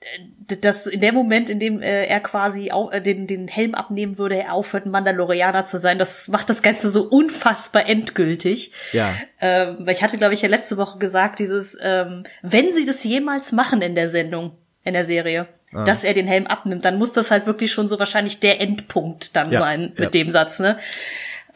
äh, 0.00 0.56
dass 0.60 0.86
in 0.86 1.00
dem 1.00 1.14
Moment, 1.14 1.50
in 1.50 1.58
dem 1.60 1.82
äh, 1.82 2.04
er 2.06 2.20
quasi 2.20 2.70
au 2.70 2.90
äh, 2.90 3.02
den, 3.02 3.26
den 3.26 3.48
Helm 3.48 3.74
abnehmen 3.74 4.16
würde, 4.16 4.36
er 4.36 4.52
aufhört, 4.54 4.86
ein 4.86 4.90
Mandalorianer 4.90 5.64
zu 5.64 5.76
sein, 5.78 5.98
das 5.98 6.28
macht 6.28 6.48
das 6.48 6.62
Ganze 6.62 6.88
so 6.88 7.02
unfassbar 7.02 7.86
endgültig. 7.88 8.72
Ja. 8.92 9.14
Ähm, 9.40 9.78
weil 9.80 9.92
ich 9.94 10.02
hatte, 10.02 10.16
glaube 10.18 10.34
ich, 10.34 10.42
ja 10.42 10.48
letzte 10.48 10.76
Woche 10.78 10.98
gesagt, 10.98 11.38
dieses, 11.40 11.76
ähm, 11.82 12.24
wenn 12.42 12.72
sie 12.72 12.86
das 12.86 13.04
jemals 13.04 13.52
machen 13.52 13.82
in 13.82 13.94
der 13.94 14.08
Sendung, 14.08 14.56
in 14.84 14.94
der 14.94 15.04
Serie, 15.04 15.48
Ah. 15.74 15.84
dass 15.84 16.02
er 16.02 16.14
den 16.14 16.26
Helm 16.26 16.46
abnimmt, 16.46 16.86
dann 16.86 16.96
muss 16.96 17.12
das 17.12 17.30
halt 17.30 17.44
wirklich 17.44 17.70
schon 17.72 17.88
so 17.88 17.98
wahrscheinlich 17.98 18.40
der 18.40 18.58
Endpunkt 18.58 19.36
dann 19.36 19.52
Ja, 19.52 19.60
sein 19.60 19.92
mit 19.96 19.98
ja. 19.98 20.08
dem 20.08 20.30
Satz, 20.30 20.60
ne? 20.60 20.78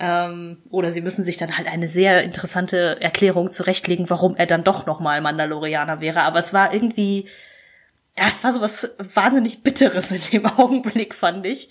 Ähm, 0.03 0.59
oder 0.69 0.91
sie 0.91 1.01
müssen 1.01 1.23
sich 1.23 1.37
dann 1.37 1.57
halt 1.57 1.69
eine 1.69 1.87
sehr 1.87 2.25
interessante 2.25 3.01
Erklärung 3.01 3.53
zurechtlegen, 3.53 4.11
warum 4.11 4.35
er 4.35 4.47
dann 4.47 4.65
doch 4.65 4.85
nochmal 4.85 5.21
Mandalorianer 5.21 6.01
wäre. 6.01 6.23
Aber 6.23 6.41
es 6.41 6.53
war 6.53 6.75
irgendwie, 6.75 7.29
ja, 8.19 8.25
es 8.27 8.43
war 8.43 8.51
so 8.51 8.61
was 8.61 8.97
wahnsinnig 8.99 9.63
Bitteres 9.63 10.11
in 10.11 10.21
dem 10.33 10.47
Augenblick, 10.59 11.15
fand 11.15 11.47
ich. 11.47 11.69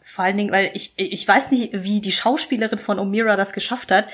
Vor 0.00 0.24
allen 0.24 0.38
Dingen, 0.38 0.52
weil 0.52 0.70
ich, 0.72 0.94
ich 0.96 1.28
weiß 1.28 1.50
nicht, 1.50 1.70
wie 1.74 2.00
die 2.00 2.12
Schauspielerin 2.12 2.78
von 2.78 2.98
Omira 2.98 3.36
das 3.36 3.52
geschafft 3.52 3.92
hat, 3.92 4.08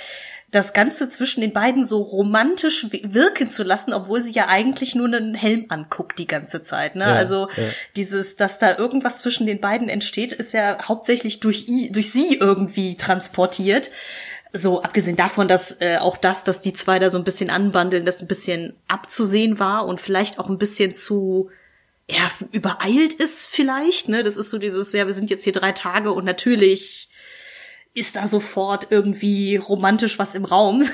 das 0.53 0.74
Ganze 0.74 1.09
zwischen 1.09 1.40
den 1.40 1.55
beiden 1.55 1.84
so 1.86 2.03
romantisch 2.03 2.86
wirken 3.05 3.48
zu 3.48 3.62
lassen, 3.62 3.94
obwohl 3.94 4.22
sie 4.22 4.34
ja 4.34 4.48
eigentlich 4.48 4.94
nur 4.94 5.07
einen 5.07 5.34
Helm 5.34 5.64
anguckt 5.70 6.18
die 6.18 6.26
ganze 6.26 6.61
Zeit. 6.61 6.94
Ne? 6.94 7.05
Ja, 7.05 7.14
also 7.14 7.48
ja. 7.57 7.64
dieses, 7.96 8.36
dass 8.36 8.59
da 8.59 8.76
irgendwas 8.76 9.18
zwischen 9.18 9.46
den 9.46 9.61
beiden 9.61 9.88
entsteht, 9.88 10.30
ist 10.30 10.53
ja 10.53 10.76
hauptsächlich 10.86 11.40
durch, 11.40 11.66
durch 11.90 12.11
sie 12.11 12.36
irgendwie 12.36 12.98
transportiert. 12.98 13.90
So, 14.53 14.82
abgesehen 14.82 15.16
davon, 15.16 15.48
dass 15.48 15.80
äh, 15.80 15.96
auch 15.96 16.18
das, 16.18 16.44
dass 16.44 16.61
die 16.61 16.74
zwei 16.74 16.98
da 16.98 17.09
so 17.09 17.16
ein 17.16 17.24
bisschen 17.24 17.48
anbandeln, 17.48 18.05
das 18.05 18.20
ein 18.20 18.28
bisschen 18.28 18.74
abzusehen 18.88 19.59
war 19.59 19.86
und 19.86 20.03
vielleicht 20.03 20.38
auch 20.38 20.50
ein 20.50 20.59
bisschen 20.59 20.94
zu 20.94 21.48
ja, 22.11 22.30
übereilt 22.50 23.14
ist 23.14 23.46
vielleicht, 23.46 24.11
ne? 24.11 24.22
Das 24.22 24.36
ist 24.36 24.50
so 24.50 24.59
dieses, 24.59 24.92
ja, 24.92 25.07
wir 25.07 25.14
sind 25.14 25.30
jetzt 25.30 25.44
hier 25.44 25.55
drei 25.55 25.72
Tage 25.72 26.12
und 26.12 26.26
natürlich 26.26 27.09
ist 27.95 28.16
da 28.16 28.26
sofort 28.26 28.88
irgendwie 28.90 29.57
romantisch 29.57 30.18
was 30.18 30.34
im 30.34 30.45
Raum. 30.45 30.84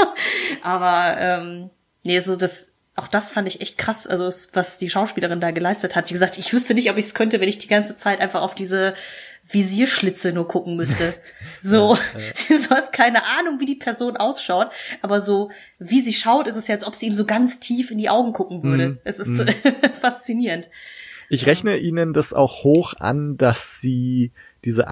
Aber 0.62 1.16
ähm, 1.18 1.70
nee, 2.02 2.18
so 2.20 2.36
das, 2.36 2.72
auch 2.96 3.08
das 3.08 3.32
fand 3.32 3.46
ich 3.48 3.60
echt 3.60 3.78
krass, 3.78 4.06
also 4.06 4.24
was 4.54 4.78
die 4.78 4.90
Schauspielerin 4.90 5.40
da 5.40 5.50
geleistet 5.50 5.94
hat. 5.94 6.08
Wie 6.08 6.14
gesagt, 6.14 6.38
ich 6.38 6.52
wüsste 6.52 6.74
nicht, 6.74 6.90
ob 6.90 6.96
ich 6.96 7.06
es 7.06 7.14
könnte, 7.14 7.40
wenn 7.40 7.48
ich 7.48 7.58
die 7.58 7.68
ganze 7.68 7.94
Zeit 7.96 8.20
einfach 8.20 8.42
auf 8.42 8.54
diese 8.54 8.94
Visierschlitze 9.46 10.32
nur 10.32 10.48
gucken 10.48 10.76
müsste. 10.76 11.14
So, 11.60 11.98
du 12.48 12.70
hast 12.70 12.92
keine 12.92 13.24
Ahnung, 13.24 13.58
wie 13.58 13.64
die 13.64 13.74
Person 13.74 14.16
ausschaut, 14.16 14.70
aber 15.02 15.20
so, 15.20 15.50
wie 15.80 16.00
sie 16.00 16.12
schaut, 16.12 16.46
ist 16.46 16.54
es 16.54 16.68
ja, 16.68 16.76
als 16.76 16.86
ob 16.86 16.94
sie 16.94 17.06
ihm 17.06 17.14
so 17.14 17.24
ganz 17.24 17.58
tief 17.58 17.90
in 17.90 17.98
die 17.98 18.08
Augen 18.08 18.32
gucken 18.32 18.62
würde. 18.62 18.90
Mhm. 18.90 18.98
Es 19.02 19.18
ist 19.18 19.44
faszinierend. 20.00 20.68
Ich 21.28 21.46
rechne 21.46 21.78
ihnen 21.78 22.12
das 22.12 22.32
auch 22.32 22.62
hoch 22.62 22.94
an, 23.00 23.36
dass 23.38 23.80
sie 23.80 24.30
diese 24.64 24.86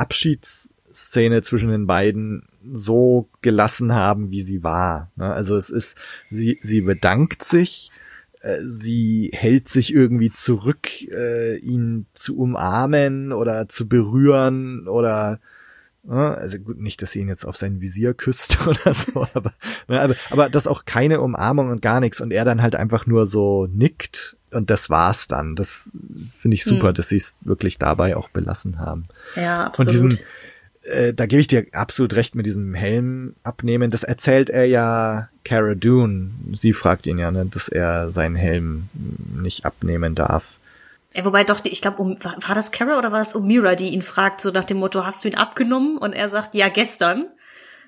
Abschiedsszene 0.97 1.43
zwischen 1.43 1.69
den 1.71 1.87
beiden 1.87 2.45
so 2.73 3.29
gelassen 3.43 3.95
haben, 3.95 4.31
wie 4.31 4.43
sie 4.43 4.63
war. 4.63 5.11
ne? 5.17 5.33
Also 5.33 5.55
es 5.57 5.71
ist, 5.71 5.97
sie, 6.31 6.59
sie 6.63 6.81
bedankt 6.81 7.45
sich, 7.45 7.91
äh, 8.41 8.59
sie 8.67 9.31
hält 9.35 9.69
sich 9.69 9.95
irgendwie 9.95 10.33
zurück, 10.33 10.89
äh, 11.11 11.59
ihn 11.59 12.07
zu 12.15 12.39
umarmen 12.39 13.33
oder 13.33 13.69
zu 13.69 13.87
berühren 13.87 14.89
oder 14.89 15.39
ne, 16.03 16.35
also 16.37 16.59
gut, 16.59 16.81
nicht, 16.81 17.03
dass 17.03 17.13
sie 17.13 17.21
ihn 17.21 17.29
jetzt 17.29 17.45
auf 17.45 17.57
sein 17.57 17.81
Visier 17.81 18.15
küsst 18.15 18.59
oder 18.67 18.95
so, 18.95 19.27
aber, 19.35 19.53
ne, 19.89 20.01
aber, 20.01 20.15
aber 20.31 20.49
das 20.49 20.67
auch 20.67 20.87
keine 20.87 21.21
Umarmung 21.21 21.71
und 21.71 21.83
gar 21.83 22.01
nichts 22.01 22.21
und 22.21 22.33
er 22.33 22.45
dann 22.47 22.63
halt 22.63 22.75
einfach 22.75 23.07
nur 23.07 23.27
so 23.27 23.67
nickt 23.67 24.37
und 24.51 24.71
das 24.71 24.89
war's 24.89 25.29
dann. 25.29 25.57
Das 25.57 25.93
finde 26.39 26.55
ich 26.55 26.65
super, 26.65 26.93
dass 26.93 27.11
sie 27.11 27.17
es 27.17 27.37
wirklich 27.43 27.79
dabei 27.79 28.17
auch 28.17 28.31
belassen 28.31 28.79
haben. 28.79 29.07
Ja, 29.35 29.63
Und 29.63 29.67
absolut. 29.67 29.93
diesen, 29.93 30.19
äh, 30.91 31.13
da 31.15 31.27
gebe 31.27 31.41
ich 31.41 31.49
dir 31.49 31.67
absolut 31.73 32.15
recht 32.15 32.35
mit 32.35 32.47
diesem 32.47 32.75
Helm 32.75 33.35
abnehmen. 33.43 33.91
Das 33.91 34.03
erzählt 34.03 34.51
er 34.51 34.65
ja 34.65 35.29
Cara 35.45 35.75
Dune. 35.75 36.31
Sie 36.53 36.73
fragt 36.73 37.07
ihn 37.07 37.19
ja, 37.19 37.31
ne, 37.31 37.47
dass 37.47 37.69
er 37.69 38.11
seinen 38.11 38.37
Helm 38.37 38.89
nicht 39.41 39.65
abnehmen 39.65 40.15
darf. 40.15 40.45
Ja, 41.15 41.25
wobei 41.25 41.45
doch, 41.45 41.65
ich 41.65 41.81
glaube, 41.81 41.99
um, 41.99 42.23
war, 42.23 42.37
war 42.47 42.55
das 42.55 42.73
Kara 42.73 42.99
oder 42.99 43.11
war 43.11 43.21
das 43.21 43.35
Omira, 43.35 43.75
die 43.75 43.89
ihn 43.89 44.03
fragt, 44.03 44.41
so 44.41 44.51
nach 44.51 44.65
dem 44.65 44.77
Motto, 44.77 45.05
hast 45.07 45.25
du 45.25 45.29
ihn 45.29 45.35
abgenommen? 45.37 45.97
Und 45.99 46.13
er 46.13 46.29
sagt, 46.29 46.55
ja, 46.55 46.69
gestern. 46.69 47.27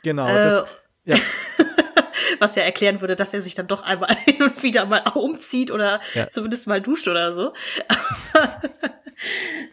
Genau. 0.02 0.26
Äh, 0.26 0.34
das, 0.42 0.64
ja, 1.04 1.16
Was 2.40 2.54
ja 2.56 2.62
erklären 2.62 3.00
würde, 3.00 3.16
dass 3.16 3.34
er 3.34 3.42
sich 3.42 3.54
dann 3.54 3.66
doch 3.66 3.82
einmal 3.82 4.14
hin 4.24 4.42
und 4.42 4.62
wieder 4.62 4.86
mal 4.86 5.02
umzieht 5.14 5.70
oder 5.70 6.00
Ja. 6.14 6.28
zumindest 6.30 6.66
mal 6.66 6.80
duscht 6.80 7.08
oder 7.08 7.32
so. 7.32 7.52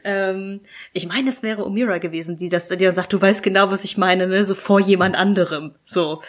ähm, 0.04 0.62
ich 0.93 1.08
meine, 1.08 1.30
es 1.30 1.43
wäre 1.43 1.66
Omira 1.66 1.98
gewesen, 1.98 2.38
die 2.38 2.50
das, 2.50 2.68
die 2.70 2.78
dann 2.78 2.96
sagt, 2.96 3.14
du 3.14 3.22
weißt 3.22 3.43
genau, 3.43 3.70
was 3.72 3.84
ich 3.84 3.98
meine, 3.98 4.28
ne? 4.28 4.43
so 4.43 4.56
vor 4.56 4.80
jemand 4.80 5.16
anderem. 5.16 5.76
So. 5.86 6.22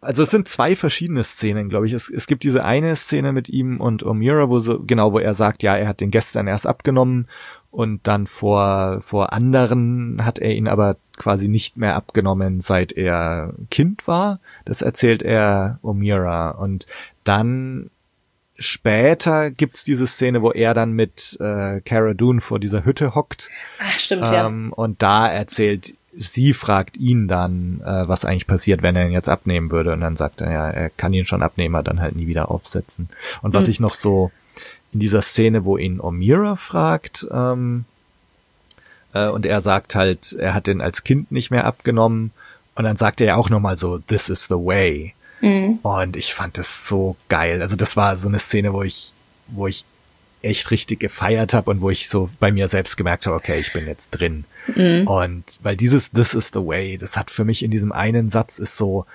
Also 0.00 0.22
es 0.22 0.30
sind 0.30 0.46
zwei 0.48 0.76
verschiedene 0.76 1.24
Szenen, 1.24 1.68
glaube 1.68 1.86
ich. 1.86 1.92
Es, 1.92 2.08
es 2.08 2.26
gibt 2.26 2.44
diese 2.44 2.64
eine 2.64 2.94
Szene 2.94 3.32
mit 3.32 3.48
ihm 3.48 3.80
und 3.80 4.04
Omira, 4.04 4.48
wo 4.48 4.58
so, 4.60 4.80
genau, 4.80 5.12
wo 5.12 5.18
er 5.18 5.34
sagt, 5.34 5.62
ja, 5.62 5.76
er 5.76 5.88
hat 5.88 6.00
den 6.00 6.10
gestern 6.10 6.46
erst 6.46 6.66
abgenommen 6.66 7.26
und 7.70 8.06
dann 8.06 8.26
vor, 8.26 9.00
vor 9.02 9.32
anderen 9.32 10.24
hat 10.24 10.38
er 10.38 10.54
ihn 10.54 10.68
aber 10.68 10.96
quasi 11.16 11.48
nicht 11.48 11.76
mehr 11.76 11.96
abgenommen, 11.96 12.60
seit 12.60 12.92
er 12.92 13.54
Kind 13.70 14.06
war. 14.06 14.40
Das 14.64 14.82
erzählt 14.82 15.22
er 15.22 15.78
Omira. 15.82 16.50
Und 16.50 16.86
dann 17.24 17.90
später 18.58 19.50
gibt's 19.50 19.84
diese 19.84 20.06
Szene, 20.06 20.42
wo 20.42 20.50
er 20.50 20.74
dann 20.74 20.92
mit 20.92 21.36
äh, 21.40 21.80
Cara 21.80 22.14
Dune 22.14 22.40
vor 22.40 22.58
dieser 22.58 22.84
Hütte 22.84 23.14
hockt 23.14 23.48
Ah, 23.78 23.98
stimmt, 23.98 24.22
ja. 24.24 24.46
ähm, 24.46 24.72
und 24.72 25.02
da 25.02 25.28
erzählt, 25.28 25.94
sie 26.16 26.52
fragt 26.52 26.96
ihn 26.96 27.28
dann, 27.28 27.80
äh, 27.84 28.08
was 28.08 28.24
eigentlich 28.24 28.46
passiert, 28.48 28.82
wenn 28.82 28.96
er 28.96 29.06
ihn 29.06 29.12
jetzt 29.12 29.28
abnehmen 29.28 29.70
würde. 29.70 29.92
Und 29.92 30.00
dann 30.00 30.16
sagt 30.16 30.40
er, 30.40 30.50
ja, 30.50 30.68
er 30.70 30.90
kann 30.90 31.12
ihn 31.14 31.26
schon 31.26 31.42
abnehmen, 31.42 31.74
aber 31.76 31.84
dann 31.84 32.00
halt 32.00 32.16
nie 32.16 32.26
wieder 32.26 32.50
aufsetzen. 32.50 33.08
Und 33.42 33.54
was 33.54 33.68
ich 33.68 33.78
noch 33.78 33.94
so 33.94 34.32
in 34.92 35.00
dieser 35.00 35.22
Szene, 35.22 35.64
wo 35.64 35.76
ihn 35.76 36.00
Omira 36.00 36.56
fragt, 36.56 37.26
ähm, 37.30 37.84
äh, 39.12 39.28
und 39.28 39.46
er 39.46 39.60
sagt 39.60 39.94
halt, 39.94 40.32
er 40.32 40.54
hat 40.54 40.66
den 40.66 40.80
als 40.80 41.04
Kind 41.04 41.30
nicht 41.30 41.50
mehr 41.50 41.64
abgenommen. 41.66 42.32
Und 42.74 42.84
dann 42.84 42.96
sagt 42.96 43.20
er 43.20 43.26
ja 43.28 43.36
auch 43.36 43.50
nochmal 43.50 43.76
so, 43.76 43.98
this 43.98 44.28
is 44.28 44.46
the 44.46 44.54
way. 44.54 45.14
Und 45.82 46.16
ich 46.16 46.34
fand 46.34 46.58
das 46.58 46.86
so 46.86 47.16
geil. 47.28 47.62
Also 47.62 47.76
das 47.76 47.96
war 47.96 48.16
so 48.16 48.28
eine 48.28 48.38
Szene, 48.38 48.72
wo 48.72 48.82
ich, 48.82 49.12
wo 49.48 49.66
ich 49.66 49.84
echt 50.42 50.70
richtig 50.70 51.00
gefeiert 51.00 51.54
habe 51.54 51.70
und 51.70 51.80
wo 51.80 51.90
ich 51.90 52.08
so 52.08 52.30
bei 52.38 52.52
mir 52.52 52.68
selbst 52.68 52.96
gemerkt 52.96 53.26
habe, 53.26 53.36
okay, 53.36 53.58
ich 53.58 53.72
bin 53.72 53.86
jetzt 53.86 54.10
drin. 54.10 54.44
Und 55.06 55.44
weil 55.62 55.76
dieses 55.76 56.10
This 56.12 56.34
is 56.34 56.50
the 56.52 56.64
way, 56.64 56.96
das 56.98 57.16
hat 57.16 57.30
für 57.30 57.44
mich 57.44 57.62
in 57.62 57.70
diesem 57.70 57.92
einen 57.92 58.28
Satz 58.28 58.58
ist 58.58 58.76
so 58.76 59.06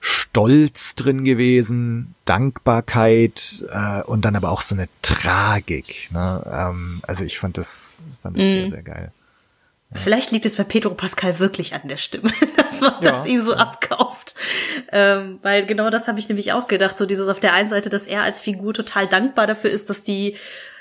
Stolz 0.00 0.94
drin 0.94 1.24
gewesen, 1.24 2.14
Dankbarkeit 2.24 3.64
äh, 3.70 4.02
und 4.02 4.24
dann 4.24 4.36
aber 4.36 4.50
auch 4.52 4.62
so 4.62 4.76
eine 4.76 4.88
Tragik. 5.02 6.10
Ne? 6.12 6.42
Ähm, 6.48 7.00
also 7.02 7.24
ich 7.24 7.38
fand 7.38 7.58
das, 7.58 8.02
fand 8.22 8.36
das 8.36 8.44
sehr, 8.44 8.68
sehr 8.70 8.82
geil. 8.82 9.12
Vielleicht 9.94 10.32
liegt 10.32 10.44
es 10.44 10.56
bei 10.56 10.64
Pedro 10.64 10.92
Pascal 10.94 11.38
wirklich 11.38 11.74
an 11.74 11.88
der 11.88 11.96
Stimme, 11.96 12.30
dass 12.56 12.80
man 12.80 12.94
das 13.02 13.24
Ja. 13.24 13.30
ihm 13.32 13.40
so 13.40 13.54
abkauft. 13.54 14.34
Ähm, 14.92 15.38
weil 15.42 15.64
genau 15.66 15.88
das 15.90 16.08
habe 16.08 16.18
ich 16.18 16.28
nämlich 16.28 16.52
auch 16.52 16.68
gedacht. 16.68 16.96
So 16.96 17.06
dieses 17.06 17.28
auf 17.28 17.40
der 17.40 17.54
einen 17.54 17.68
Seite, 17.68 17.88
dass 17.88 18.06
er 18.06 18.22
als 18.22 18.40
Figur 18.40 18.74
total 18.74 19.06
dankbar 19.06 19.46
dafür 19.46 19.70
ist, 19.70 19.88
dass 19.88 20.02
die 20.02 20.36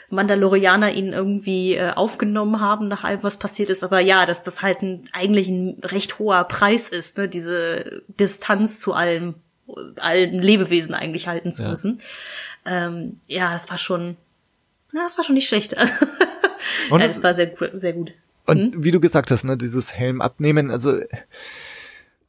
Mandalorianer 0.09 0.91
ihn 0.93 1.13
irgendwie 1.13 1.75
äh, 1.75 1.91
aufgenommen 1.91 2.59
haben 2.61 2.87
nach 2.87 3.03
allem, 3.03 3.23
was 3.23 3.37
passiert 3.37 3.69
ist. 3.69 3.83
Aber 3.83 3.99
ja, 3.99 4.25
dass 4.25 4.43
das 4.43 4.61
halt 4.61 4.81
ein, 4.81 5.09
eigentlich 5.13 5.47
ein 5.49 5.79
recht 5.83 6.19
hoher 6.19 6.43
Preis 6.45 6.89
ist, 6.89 7.17
ne? 7.17 7.27
diese 7.27 8.03
Distanz 8.07 8.79
zu 8.79 8.93
allem, 8.93 9.35
allen 9.97 10.41
Lebewesen 10.41 10.93
eigentlich 10.95 11.27
halten 11.27 11.51
zu 11.51 11.63
Ja. 11.63 11.69
müssen. 11.69 12.01
Ähm, 12.65 13.19
ja, 13.27 13.53
das 13.53 13.69
war 13.69 13.77
schon, 13.77 14.17
na, 14.91 15.03
das 15.03 15.17
war 15.17 15.23
schon 15.25 15.35
nicht 15.35 15.47
schlecht. 15.47 15.73
Und 16.89 16.99
ja, 16.99 17.05
es- 17.05 17.15
das 17.15 17.23
war 17.23 17.33
sehr, 17.33 17.51
sehr 17.73 17.93
gut. 17.93 18.13
Und 18.47 18.83
wie 18.83 18.91
du 18.91 18.99
gesagt 18.99 19.31
hast, 19.31 19.43
ne, 19.43 19.57
dieses 19.57 19.93
Helm 19.93 20.21
abnehmen, 20.21 20.71
also 20.71 20.99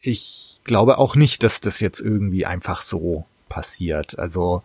ich 0.00 0.60
glaube 0.64 0.98
auch 0.98 1.16
nicht, 1.16 1.42
dass 1.42 1.60
das 1.60 1.80
jetzt 1.80 2.00
irgendwie 2.00 2.46
einfach 2.46 2.82
so 2.82 3.24
passiert. 3.48 4.18
Also 4.18 4.62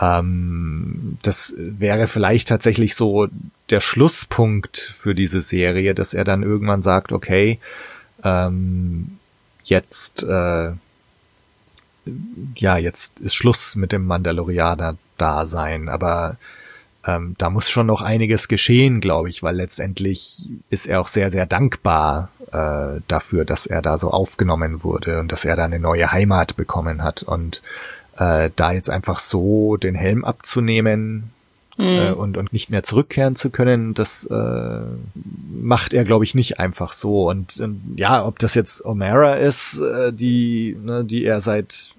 ähm, 0.00 1.18
das 1.22 1.54
wäre 1.56 2.08
vielleicht 2.08 2.48
tatsächlich 2.48 2.94
so 2.94 3.28
der 3.70 3.80
Schlusspunkt 3.80 4.78
für 4.78 5.14
diese 5.14 5.42
Serie, 5.42 5.94
dass 5.94 6.14
er 6.14 6.24
dann 6.24 6.42
irgendwann 6.42 6.82
sagt, 6.82 7.12
okay, 7.12 7.60
ähm, 8.22 9.18
jetzt 9.64 10.22
äh, 10.22 10.72
ja, 12.56 12.76
jetzt 12.76 13.20
ist 13.20 13.34
Schluss 13.34 13.76
mit 13.76 13.92
dem 13.92 14.06
Mandalorianer-Dasein, 14.06 15.88
aber 15.88 16.36
ähm, 17.06 17.34
da 17.38 17.50
muss 17.50 17.70
schon 17.70 17.86
noch 17.86 18.02
einiges 18.02 18.48
geschehen, 18.48 19.00
glaube 19.00 19.28
ich, 19.28 19.42
weil 19.42 19.56
letztendlich 19.56 20.48
ist 20.70 20.86
er 20.86 21.00
auch 21.00 21.08
sehr, 21.08 21.30
sehr 21.30 21.46
dankbar 21.46 22.30
äh, 22.52 23.00
dafür, 23.08 23.44
dass 23.44 23.66
er 23.66 23.82
da 23.82 23.98
so 23.98 24.10
aufgenommen 24.10 24.82
wurde 24.84 25.20
und 25.20 25.30
dass 25.30 25.44
er 25.44 25.56
da 25.56 25.64
eine 25.64 25.78
neue 25.78 26.12
Heimat 26.12 26.56
bekommen 26.56 27.02
hat. 27.02 27.22
Und 27.22 27.62
äh, 28.16 28.50
da 28.56 28.72
jetzt 28.72 28.90
einfach 28.90 29.18
so 29.18 29.76
den 29.76 29.94
Helm 29.94 30.24
abzunehmen, 30.24 31.34
äh, 31.78 32.12
und, 32.12 32.36
und 32.36 32.52
nicht 32.52 32.70
mehr 32.70 32.84
zurückkehren 32.84 33.36
zu 33.36 33.50
können, 33.50 33.94
das 33.94 34.24
äh, 34.24 34.80
macht 35.60 35.92
er, 35.92 36.04
glaube 36.04 36.24
ich, 36.24 36.34
nicht 36.34 36.60
einfach 36.60 36.92
so. 36.92 37.28
Und 37.28 37.58
ähm, 37.60 37.80
ja, 37.96 38.24
ob 38.24 38.38
das 38.38 38.54
jetzt 38.54 38.84
O'Mara 38.84 39.34
ist, 39.34 39.80
äh, 39.80 40.12
die, 40.12 40.76
ne, 40.80 41.04
die 41.04 41.24
er 41.24 41.40
seit 41.40 41.93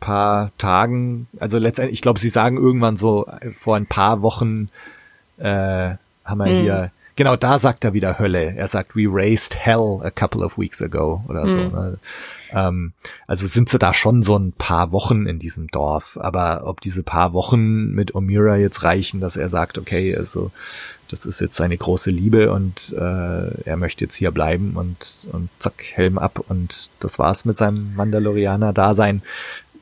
paar 0.00 0.50
Tagen, 0.58 1.26
also 1.38 1.58
letztendlich, 1.58 1.98
ich 1.98 2.02
glaube, 2.02 2.20
sie 2.20 2.28
sagen 2.28 2.56
irgendwann 2.56 2.96
so 2.96 3.26
vor 3.56 3.76
ein 3.76 3.86
paar 3.86 4.22
Wochen 4.22 4.68
äh, 5.38 5.96
haben 6.24 6.38
wir 6.38 6.46
hier, 6.46 6.90
genau 7.16 7.36
da 7.36 7.58
sagt 7.58 7.84
er 7.84 7.92
wieder 7.92 8.18
Hölle. 8.18 8.54
Er 8.56 8.68
sagt, 8.68 8.96
we 8.96 9.06
raised 9.08 9.56
hell 9.56 10.00
a 10.02 10.10
couple 10.10 10.44
of 10.44 10.58
weeks 10.58 10.80
ago 10.80 11.24
oder 11.28 11.48
so. 11.48 11.58
Ne? 11.58 11.98
Ähm, 12.52 12.92
also 13.26 13.46
sind 13.46 13.68
sie 13.68 13.78
da 13.78 13.92
schon 13.92 14.22
so 14.22 14.36
ein 14.36 14.52
paar 14.52 14.92
Wochen 14.92 15.26
in 15.26 15.38
diesem 15.38 15.68
Dorf. 15.68 16.18
Aber 16.20 16.62
ob 16.66 16.80
diese 16.80 17.02
paar 17.02 17.32
Wochen 17.32 17.90
mit 17.92 18.14
Omira 18.14 18.56
jetzt 18.56 18.82
reichen, 18.82 19.20
dass 19.20 19.36
er 19.36 19.48
sagt, 19.48 19.78
okay, 19.78 20.16
also 20.16 20.50
das 21.12 21.26
ist 21.26 21.40
jetzt 21.40 21.56
seine 21.56 21.76
große 21.76 22.10
Liebe 22.10 22.50
und 22.52 22.94
äh, 22.98 23.62
er 23.64 23.76
möchte 23.76 24.04
jetzt 24.04 24.14
hier 24.14 24.30
bleiben 24.30 24.72
und, 24.76 25.26
und 25.30 25.50
zack, 25.58 25.84
Helm 25.92 26.16
ab 26.16 26.42
und 26.48 26.88
das 27.00 27.18
war's 27.18 27.44
mit 27.44 27.58
seinem 27.58 27.94
Mandalorianer-Dasein, 27.96 29.20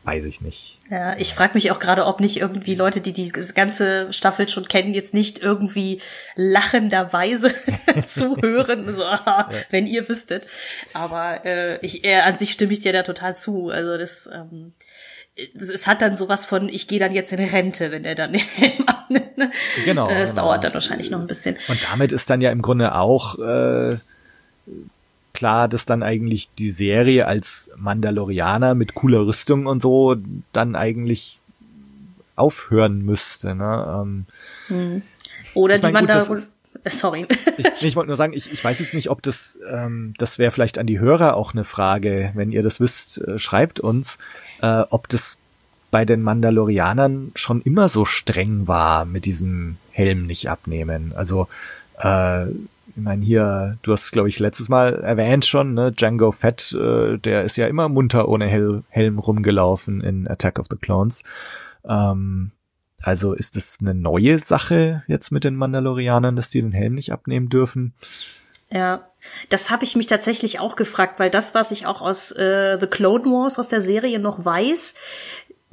weiß 0.05 0.25
ich 0.25 0.41
nicht. 0.41 0.79
Ja, 0.91 1.17
ich 1.19 1.35
frage 1.35 1.55
mich 1.55 1.71
auch 1.71 1.79
gerade, 1.79 2.07
ob 2.07 2.21
nicht 2.21 2.39
irgendwie 2.39 2.75
Leute, 2.75 3.01
die 3.01 3.13
die 3.13 3.31
ganze 3.31 4.13
Staffel 4.13 4.49
schon 4.49 4.67
kennen, 4.67 4.95
jetzt 4.95 5.15
nicht 5.15 5.41
irgendwie 5.41 6.01
lachenderweise 6.35 7.55
zuhören, 8.07 8.97
so, 8.97 9.05
aha, 9.05 9.51
wenn 9.71 9.87
ihr 9.87 10.09
wüsstet. 10.09 10.47
Aber 10.95 11.45
äh, 11.45 11.85
ich, 11.85 12.05
äh, 12.05 12.21
an 12.21 12.39
sich 12.39 12.51
stimme 12.53 12.73
ich 12.73 12.81
dir 12.81 12.93
da 12.93 13.03
total 13.03 13.37
zu. 13.37 13.69
Also 13.69 13.99
das, 13.99 14.29
ähm, 14.33 14.73
es 15.37 15.69
es 15.69 15.87
hat 15.87 16.03
dann 16.03 16.17
sowas 16.17 16.47
von, 16.47 16.69
ich 16.69 16.89
gehe 16.89 16.99
dann 16.99 17.15
jetzt 17.15 17.33
in 17.33 17.41
Rente, 17.41 17.91
wenn 17.91 18.05
er 18.05 18.15
dann 18.15 18.33
den 18.33 18.41
Helm 18.41 18.85
abnimmt. 18.87 19.39
Ne? 19.39 19.51
Genau, 19.85 20.09
Das 20.09 20.31
genau. 20.31 20.43
dauert 20.43 20.65
dann 20.65 20.75
wahrscheinlich 20.75 21.11
noch 21.11 21.21
ein 21.21 21.27
bisschen. 21.27 21.57
Und 21.69 21.79
damit 21.91 22.13
ist 22.13 22.29
dann 22.31 22.41
ja 22.41 22.51
im 22.51 22.63
Grunde 22.63 22.95
auch 22.95 23.39
äh, 23.39 23.99
klar, 25.41 25.69
dass 25.69 25.87
dann 25.87 26.03
eigentlich 26.03 26.51
die 26.59 26.69
Serie 26.71 27.27
als 27.27 27.71
Mandalorianer 27.77 28.75
mit 28.75 28.95
cooler 28.95 29.27
Rüstung 29.27 29.65
und 29.65 29.81
so 29.81 30.17
dann 30.53 30.77
eigentlich 30.77 31.39
aufhören 32.37 33.03
müsste. 33.07 33.55
Ne? 33.55 34.27
Ähm, 34.71 35.03
Oder 35.55 35.77
Ich 35.77 35.81
die 35.81 35.91
mein, 35.93 36.05
gut, 36.05 36.11
das 36.15 36.29
Mandalor 36.29 36.51
ist- 36.85 37.01
Sorry. 37.01 37.27
ich, 37.57 37.85
ich 37.85 37.97
wollte 37.97 38.09
nur 38.09 38.17
sagen, 38.19 38.33
ich, 38.35 38.53
ich 38.53 38.63
weiß 38.63 38.79
jetzt 38.81 38.93
nicht, 38.95 39.09
ob 39.11 39.23
das, 39.23 39.59
ähm, 39.71 40.13
das 40.19 40.39
wäre 40.39 40.51
vielleicht 40.51 40.79
an 40.79 40.87
die 40.87 41.01
Hörer 41.01 41.37
auch 41.37 41.53
eine 41.55 41.65
Frage, 41.65 42.31
wenn 42.35 42.53
ihr 42.53 42.63
das 42.63 42.79
wisst, 42.81 43.19
äh, 43.23 43.39
schreibt 43.39 43.81
uns, 43.81 44.19
äh, 44.63 44.83
ob 44.91 45.09
das 45.09 45.37
bei 45.91 46.05
den 46.05 46.23
Mandalorianern 46.23 47.33
schon 47.35 47.63
immer 47.63 47.89
so 47.89 48.05
streng 48.05 48.69
war 48.69 49.05
mit 49.07 49.25
diesem 49.25 49.77
Helm 49.91 50.27
nicht 50.27 50.49
abnehmen. 50.51 51.13
Also, 51.17 51.49
äh, 51.99 52.47
ich 52.97 53.03
meine 53.03 53.25
hier, 53.25 53.79
du 53.83 53.93
hast 53.93 54.11
glaube 54.13 54.29
ich 54.29 54.39
letztes 54.39 54.69
Mal 54.69 54.95
erwähnt 55.03 55.45
schon, 55.47 55.75
ne, 55.75 55.93
Django 55.93 56.33
Fett, 56.33 56.73
äh, 56.73 57.19
der 57.19 57.45
ist 57.45 57.57
ja 57.57 57.67
immer 57.67 57.89
munter 57.89 58.29
ohne 58.29 58.47
Hel 58.47 58.83
Helm 58.89 59.19
rumgelaufen 59.19 60.01
in 60.01 60.29
Attack 60.29 60.59
of 60.59 60.67
the 60.71 60.77
Clones. 60.77 61.23
Ähm, 61.85 62.53
also 63.03 63.33
ist 63.33 63.57
es 63.57 63.79
eine 63.81 63.95
neue 63.95 64.39
Sache 64.39 65.03
jetzt 65.07 65.31
mit 65.31 65.45
den 65.45 65.57
Mandalorianern, 65.57 66.37
dass 66.37 66.51
die 66.51 66.61
den 66.61 66.73
Helm 66.73 66.95
nicht 66.95 67.13
abnehmen 67.13 67.49
dürfen? 67.49 67.95
Ja, 68.71 69.09
das 69.49 69.71
habe 69.71 69.85
ich 69.85 69.97
mich 69.97 70.07
tatsächlich 70.07 70.61
auch 70.61 70.77
gefragt, 70.77 71.19
weil 71.19 71.31
das, 71.31 71.55
was 71.55 71.71
ich 71.71 71.87
auch 71.87 72.01
aus 72.01 72.31
äh, 72.33 72.79
The 72.81 72.87
Clone 72.87 73.25
Wars, 73.25 73.59
aus 73.59 73.69
der 73.69 73.81
Serie 73.81 74.19
noch 74.19 74.45
weiß, 74.45 74.95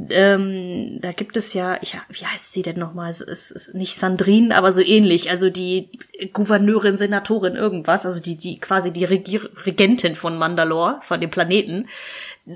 ähm, 0.10 1.00
da 1.02 1.12
gibt 1.12 1.38
es 1.38 1.54
ja, 1.54 1.80
ja, 1.82 2.00
wie 2.10 2.26
heißt 2.26 2.54
sie 2.54 2.62
denn 2.62 2.78
nochmal? 2.78 3.10
Es 3.10 3.22
ist, 3.22 3.50
ist 3.52 3.74
nicht 3.74 3.96
Sandrine, 3.96 4.56
aber 4.56 4.72
so 4.72 4.82
ähnlich. 4.82 5.32
Also 5.32 5.50
die 5.50 5.90
Gouverneurin, 6.34 6.98
Senatorin, 6.98 7.56
irgendwas. 7.56 8.06
Also 8.06 8.20
die, 8.22 8.38
die 8.38 8.60
quasi 8.60 8.92
die 8.94 9.06
Regier 9.06 9.50
Regentin 9.66 10.16
von 10.16 10.38
Mandalore, 10.38 11.00
von 11.02 11.20
dem 11.20 11.32
Planeten, 11.32 11.88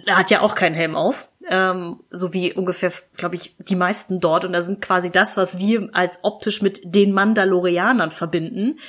hat 0.07 0.29
ja 0.29 0.41
auch 0.41 0.53
keinen 0.53 0.75
Helm 0.75 0.95
auf. 0.95 1.29
Ähm, 1.49 2.01
so 2.11 2.31
wie 2.33 2.53
ungefähr, 2.53 2.91
glaube 3.17 3.35
ich, 3.35 3.55
die 3.57 3.75
meisten 3.75 4.19
dort. 4.19 4.45
Und 4.45 4.53
da 4.53 4.61
sind 4.61 4.79
quasi 4.81 5.11
das, 5.11 5.35
was 5.35 5.57
wir 5.57 5.89
als 5.93 6.19
optisch 6.23 6.61
mit 6.61 6.81
den 6.83 7.11
Mandalorianern 7.11 8.11
verbinden. 8.11 8.79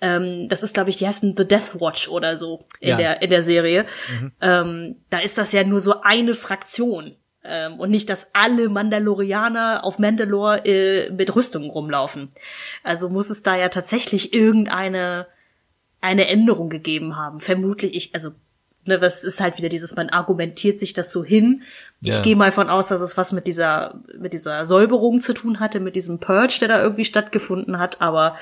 Ähm, 0.00 0.48
das 0.48 0.64
ist, 0.64 0.74
glaube 0.74 0.90
ich, 0.90 0.96
die 0.96 1.06
heißen 1.06 1.34
The 1.36 1.46
Death 1.46 1.80
Watch 1.80 2.08
oder 2.08 2.36
so 2.36 2.64
in 2.80 2.88
Ja. 2.88 2.96
der 2.96 3.22
in 3.22 3.30
der 3.30 3.44
Serie. 3.44 3.86
Ähm, 4.40 4.96
da 5.10 5.18
ist 5.18 5.38
das 5.38 5.52
ja 5.52 5.62
nur 5.62 5.78
so 5.78 6.00
eine 6.02 6.34
Fraktion. 6.34 7.14
Ähm, 7.44 7.80
und 7.80 7.90
nicht, 7.90 8.08
dass 8.08 8.30
alle 8.34 8.68
Mandalorianer 8.68 9.84
auf 9.84 9.98
Mandalore 9.98 10.64
äh, 10.64 11.10
mit 11.10 11.34
Rüstungen 11.34 11.70
rumlaufen. 11.70 12.30
Also 12.84 13.08
muss 13.08 13.30
es 13.30 13.42
da 13.42 13.56
ja 13.56 13.68
tatsächlich 13.68 14.32
irgendeine 14.32 15.26
eine 16.00 16.28
Änderung 16.28 16.68
gegeben 16.68 17.16
haben. 17.16 17.40
Vermutlich, 17.40 17.94
ich, 17.94 18.14
also, 18.14 18.30
ne, 18.84 19.00
was 19.00 19.22
ist 19.22 19.40
halt 19.40 19.56
wieder 19.56 19.68
dieses, 19.68 19.94
man 19.94 20.08
argumentiert 20.10 20.80
sich 20.80 20.92
das 20.94 21.12
so 21.12 21.24
hin. 21.24 21.62
Ich 22.02 22.16
Ja. 22.16 22.22
gehe 22.22 22.36
mal 22.36 22.50
von 22.52 22.68
aus, 22.68 22.88
dass 22.88 23.00
es 23.00 23.16
was 23.16 23.32
mit 23.32 23.46
dieser, 23.46 24.00
mit 24.18 24.32
dieser 24.32 24.66
Säuberung 24.66 25.20
zu 25.20 25.32
tun 25.32 25.60
hatte, 25.60 25.78
mit 25.78 25.94
diesem 25.94 26.18
Purge, 26.18 26.56
der 26.60 26.68
da 26.68 26.82
irgendwie 26.82 27.04
stattgefunden 27.04 27.78
hat, 27.78 28.00
aber 28.00 28.36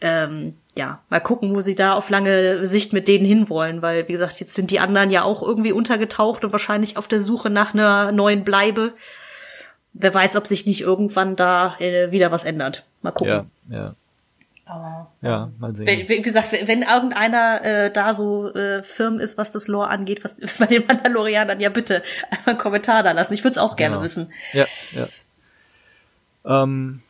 ähm, 0.00 0.56
ja, 0.76 1.00
mal 1.08 1.20
gucken, 1.20 1.54
wo 1.54 1.60
sie 1.62 1.74
da 1.74 1.94
auf 1.94 2.10
lange 2.10 2.66
Sicht 2.66 2.92
mit 2.92 3.08
denen 3.08 3.24
hinwollen, 3.24 3.80
weil, 3.80 4.06
wie 4.08 4.12
gesagt, 4.12 4.40
jetzt 4.40 4.54
sind 4.54 4.70
die 4.70 4.78
anderen 4.78 5.10
ja 5.10 5.22
auch 5.22 5.42
irgendwie 5.42 5.72
untergetaucht 5.72 6.44
und 6.44 6.52
wahrscheinlich 6.52 6.98
auf 6.98 7.08
der 7.08 7.22
Suche 7.22 7.48
nach 7.48 7.72
einer 7.72 8.12
neuen 8.12 8.44
Bleibe. 8.44 8.92
Wer 9.94 10.12
weiß, 10.12 10.36
ob 10.36 10.46
sich 10.46 10.66
nicht 10.66 10.82
irgendwann 10.82 11.34
da 11.34 11.76
äh, 11.78 12.10
wieder 12.12 12.30
was 12.30 12.44
ändert. 12.44 12.84
Mal 13.00 13.12
gucken. 13.12 13.50
Ja, 13.70 13.78
ja, 13.78 13.92
Aber 14.66 15.10
ja, 15.22 15.50
mal 15.58 15.74
sehen. 15.74 15.86
wenn, 15.86 16.08
wie 16.10 16.20
gesagt, 16.20 16.52
wenn 16.52 16.68
wenn 16.68 16.82
irgendeiner 16.82 17.64
äh, 17.64 17.90
da 17.90 18.12
so 18.12 18.52
äh, 18.52 18.82
firm 18.82 19.18
ist, 19.18 19.38
was 19.38 19.52
das 19.52 19.68
Lore 19.68 19.88
angeht, 19.88 20.24
was 20.24 20.36
bei 20.58 20.66
den 20.66 20.84
Mandalorianern, 20.86 21.58
ja 21.58 21.70
bitte 21.70 22.02
einmal 22.30 22.48
einen 22.50 22.58
Kommentar 22.58 23.02
da 23.02 23.12
lassen. 23.12 23.32
Ich 23.32 23.42
würde 23.44 23.52
es 23.52 23.58
auch 23.58 23.76
gerne 23.76 23.94
Genau. 23.94 24.04
wissen. 24.04 24.30
Ja, 24.52 24.66
ja. 24.92 25.08
Ähm, 26.62 27.00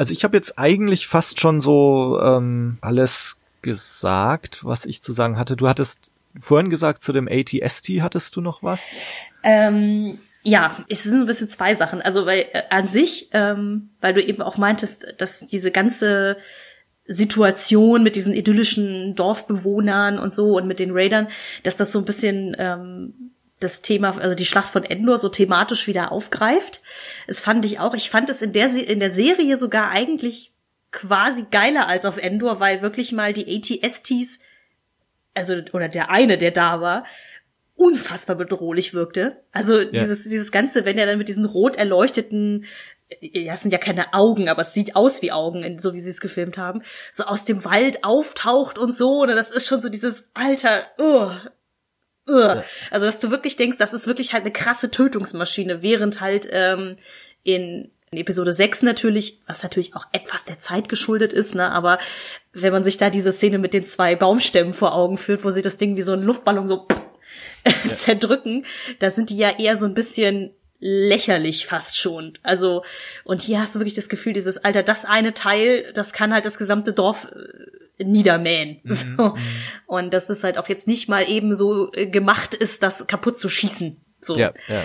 also 0.00 0.14
ich 0.14 0.24
habe 0.24 0.34
jetzt 0.34 0.58
eigentlich 0.58 1.06
fast 1.06 1.40
schon 1.40 1.60
so 1.60 2.18
ähm, 2.22 2.78
alles 2.80 3.36
gesagt, 3.60 4.64
was 4.64 4.86
ich 4.86 5.02
zu 5.02 5.12
sagen 5.12 5.36
hatte. 5.36 5.56
Du 5.56 5.68
hattest 5.68 6.10
vorhin 6.40 6.70
gesagt, 6.70 7.04
zu 7.04 7.12
dem 7.12 7.28
ATST 7.30 8.00
hattest 8.00 8.34
du 8.34 8.40
noch 8.40 8.62
was? 8.62 8.80
Ähm, 9.42 10.18
ja, 10.42 10.86
es 10.88 11.02
sind 11.02 11.20
ein 11.20 11.26
bisschen 11.26 11.50
zwei 11.50 11.74
Sachen. 11.74 12.00
Also 12.00 12.24
weil 12.24 12.46
äh, 12.50 12.62
an 12.70 12.88
sich, 12.88 13.28
ähm, 13.32 13.90
weil 14.00 14.14
du 14.14 14.24
eben 14.24 14.40
auch 14.40 14.56
meintest, 14.56 15.16
dass 15.18 15.40
diese 15.40 15.70
ganze 15.70 16.38
Situation 17.04 18.02
mit 18.02 18.16
diesen 18.16 18.32
idyllischen 18.32 19.14
Dorfbewohnern 19.16 20.18
und 20.18 20.32
so 20.32 20.56
und 20.56 20.66
mit 20.66 20.78
den 20.78 20.92
Raidern, 20.92 21.28
dass 21.62 21.76
das 21.76 21.92
so 21.92 21.98
ein 21.98 22.06
bisschen 22.06 22.56
ähm, 22.58 23.32
das 23.60 23.82
Thema, 23.82 24.18
also 24.18 24.34
die 24.34 24.46
Schlacht 24.46 24.70
von 24.70 24.84
Endor 24.84 25.18
so 25.18 25.28
thematisch 25.28 25.86
wieder 25.86 26.12
aufgreift. 26.12 26.82
Es 27.26 27.40
fand 27.40 27.64
ich 27.64 27.78
auch, 27.78 27.94
ich 27.94 28.10
fand 28.10 28.30
es 28.30 28.42
in 28.42 28.52
der, 28.52 28.74
in 28.74 29.00
der 29.00 29.10
Serie 29.10 29.56
sogar 29.56 29.90
eigentlich 29.90 30.52
quasi 30.90 31.46
geiler 31.50 31.86
als 31.86 32.06
auf 32.06 32.16
Endor, 32.16 32.58
weil 32.58 32.82
wirklich 32.82 33.12
mal 33.12 33.32
die 33.32 33.54
ATSTs, 33.54 34.40
also, 35.34 35.54
oder 35.72 35.88
der 35.88 36.10
eine, 36.10 36.38
der 36.38 36.50
da 36.50 36.80
war, 36.80 37.04
unfassbar 37.76 38.36
bedrohlich 38.36 38.92
wirkte. 38.92 39.42
Also 39.52 39.84
dieses, 39.84 40.24
dieses 40.24 40.52
Ganze, 40.52 40.84
wenn 40.84 40.98
er 40.98 41.06
dann 41.06 41.18
mit 41.18 41.28
diesen 41.28 41.44
rot 41.44 41.76
erleuchteten, 41.76 42.66
ja, 43.20 43.54
es 43.54 43.62
sind 43.62 43.72
ja 43.72 43.78
keine 43.78 44.12
Augen, 44.14 44.48
aber 44.48 44.62
es 44.62 44.74
sieht 44.74 44.96
aus 44.96 45.22
wie 45.22 45.32
Augen, 45.32 45.78
so 45.78 45.94
wie 45.94 46.00
sie 46.00 46.10
es 46.10 46.20
gefilmt 46.20 46.58
haben, 46.58 46.82
so 47.10 47.24
aus 47.24 47.44
dem 47.44 47.64
Wald 47.64 48.04
auftaucht 48.04 48.78
und 48.78 48.94
so, 48.94 49.22
und 49.22 49.28
das 49.28 49.50
ist 49.50 49.66
schon 49.66 49.80
so 49.80 49.88
dieses 49.88 50.30
Alter, 50.34 50.84
uh, 50.98 51.32
uh. 52.30 52.62
Also, 52.90 53.06
dass 53.06 53.18
du 53.18 53.30
wirklich 53.30 53.56
denkst, 53.56 53.78
das 53.78 53.92
ist 53.92 54.06
wirklich 54.06 54.32
halt 54.32 54.44
eine 54.44 54.52
krasse 54.52 54.90
Tötungsmaschine, 54.90 55.82
während 55.82 56.20
halt 56.20 56.48
ähm, 56.50 56.96
in 57.42 57.90
in 58.12 58.18
Episode 58.18 58.52
6 58.52 58.82
natürlich, 58.82 59.40
was 59.46 59.62
natürlich 59.62 59.94
auch 59.94 60.04
etwas 60.10 60.44
der 60.44 60.58
Zeit 60.58 60.88
geschuldet 60.88 61.32
ist, 61.32 61.54
ne, 61.54 61.70
aber 61.70 61.98
wenn 62.52 62.72
man 62.72 62.82
sich 62.82 62.96
da 62.96 63.08
diese 63.08 63.30
Szene 63.30 63.58
mit 63.58 63.72
den 63.72 63.84
zwei 63.84 64.16
Baumstämmen 64.16 64.74
vor 64.74 64.96
Augen 64.96 65.16
führt, 65.16 65.44
wo 65.44 65.50
sie 65.50 65.62
das 65.62 65.76
Ding 65.76 65.96
wie 65.96 66.02
so 66.02 66.12
ein 66.12 66.22
Luftballon 66.22 66.66
so 66.66 66.88
zerdrücken, 67.92 68.66
da 68.98 69.10
sind 69.10 69.30
die 69.30 69.36
ja 69.36 69.56
eher 69.56 69.76
so 69.76 69.86
ein 69.86 69.94
bisschen 69.94 70.50
lächerlich 70.80 71.66
fast 71.66 71.98
schon. 71.98 72.36
Also, 72.42 72.82
und 73.24 73.42
hier 73.42 73.60
hast 73.60 73.74
du 73.74 73.78
wirklich 73.78 73.94
das 73.94 74.08
Gefühl, 74.08 74.32
dieses 74.32 74.58
Alter, 74.58 74.82
das 74.82 75.04
eine 75.04 75.34
Teil, 75.34 75.92
das 75.94 76.12
kann 76.12 76.32
halt 76.32 76.46
das 76.46 76.58
gesamte 76.58 76.92
Dorf 76.92 77.28
äh, 78.00 78.04
niedermähen. 78.04 78.80
So. 78.90 79.36
Und 79.86 80.12
dass 80.12 80.28
es 80.30 80.44
halt 80.44 80.58
auch 80.58 80.68
jetzt 80.68 80.86
nicht 80.86 81.08
mal 81.08 81.28
eben 81.28 81.54
so 81.54 81.92
äh, 81.92 82.06
gemacht 82.06 82.54
ist, 82.54 82.82
das 82.82 83.06
kaputt 83.06 83.38
zu 83.38 83.48
schießen. 83.48 83.96
So. 84.22 84.36
Ja, 84.36 84.52
ja. 84.68 84.82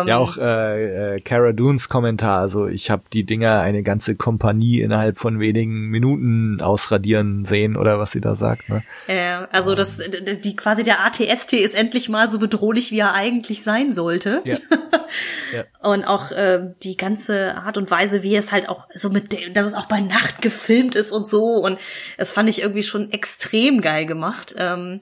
Ähm, 0.00 0.08
ja, 0.08 0.16
auch 0.18 0.36
äh, 0.38 1.16
äh, 1.16 1.20
Cara 1.20 1.52
Dunes 1.52 1.88
Kommentar, 1.88 2.40
also 2.40 2.66
ich 2.66 2.90
habe 2.90 3.02
die 3.12 3.24
Dinger 3.24 3.60
eine 3.60 3.82
ganze 3.82 4.14
Kompanie 4.14 4.80
innerhalb 4.80 5.18
von 5.18 5.38
wenigen 5.40 5.88
Minuten 5.88 6.60
ausradieren 6.60 7.44
sehen 7.44 7.76
oder 7.76 7.98
was 7.98 8.10
sie 8.12 8.20
da 8.20 8.34
sagt. 8.34 8.68
Ne? 8.68 8.82
Äh, 9.06 9.46
also 9.52 9.74
das, 9.74 9.98
d- 9.98 10.36
die 10.36 10.56
quasi 10.56 10.84
der 10.84 11.04
ATST 11.04 11.54
ist 11.54 11.74
endlich 11.74 12.08
mal 12.08 12.28
so 12.28 12.38
bedrohlich, 12.38 12.90
wie 12.90 12.98
er 13.00 13.14
eigentlich 13.14 13.62
sein 13.62 13.92
sollte. 13.92 14.42
Ja. 14.44 14.56
ja. 15.54 15.64
Und 15.82 16.04
auch 16.04 16.30
äh, 16.32 16.60
die 16.82 16.96
ganze 16.96 17.54
Art 17.56 17.76
und 17.78 17.90
Weise, 17.90 18.22
wie 18.22 18.36
es 18.36 18.52
halt 18.52 18.68
auch 18.68 18.86
so 18.94 19.10
mit, 19.10 19.32
dem, 19.32 19.52
dass 19.54 19.66
es 19.66 19.74
auch 19.74 19.86
bei 19.86 20.00
Nacht 20.00 20.42
gefilmt 20.42 20.94
ist 20.94 21.12
und 21.12 21.28
so. 21.28 21.44
Und 21.54 21.78
das 22.18 22.32
fand 22.32 22.48
ich 22.48 22.62
irgendwie 22.62 22.82
schon 22.82 23.12
extrem 23.12 23.80
geil 23.80 24.06
gemacht. 24.06 24.54
Ähm, 24.58 25.00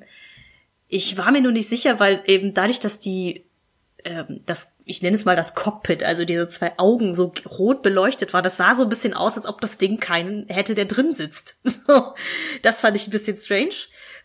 ich 0.89 1.19
war 1.19 1.31
mir 1.31 1.43
nur 1.43 1.53
nicht 1.53 1.69
sicher, 1.69 2.01
weil 2.01 2.23
eben 2.27 2.55
dadurch, 2.55 2.81
dass 2.81 2.99
die 2.99 3.45
ähm, 4.09 4.41
das, 4.47 4.73
ich 4.85 5.03
nenne 5.03 5.17
es 5.17 5.25
mal 5.25 5.37
das 5.37 5.55
Cockpit, 5.55 6.03
also 6.03 6.25
diese 6.25 6.49
zwei 6.49 6.73
Augen 6.79 7.15
so 7.15 7.33
rot 7.47 7.83
beleuchtet 7.83 8.33
war, 8.33 8.43
das 8.43 8.57
sah 8.57 8.75
so 8.75 8.85
ein 8.85 8.89
bisschen 8.89 9.15
aus, 9.15 9.37
als 9.37 9.47
ob 9.47 9.61
das 9.61 9.77
Ding 9.79 10.01
keinen 10.01 10.49
hätte, 10.49 10.75
der 10.75 10.87
drin 10.87 11.15
sitzt. 11.15 11.61
Das 12.63 12.81
fand 12.81 12.97
ich 12.97 13.07
ein 13.07 13.11
bisschen 13.11 13.37
strange, 13.37 13.75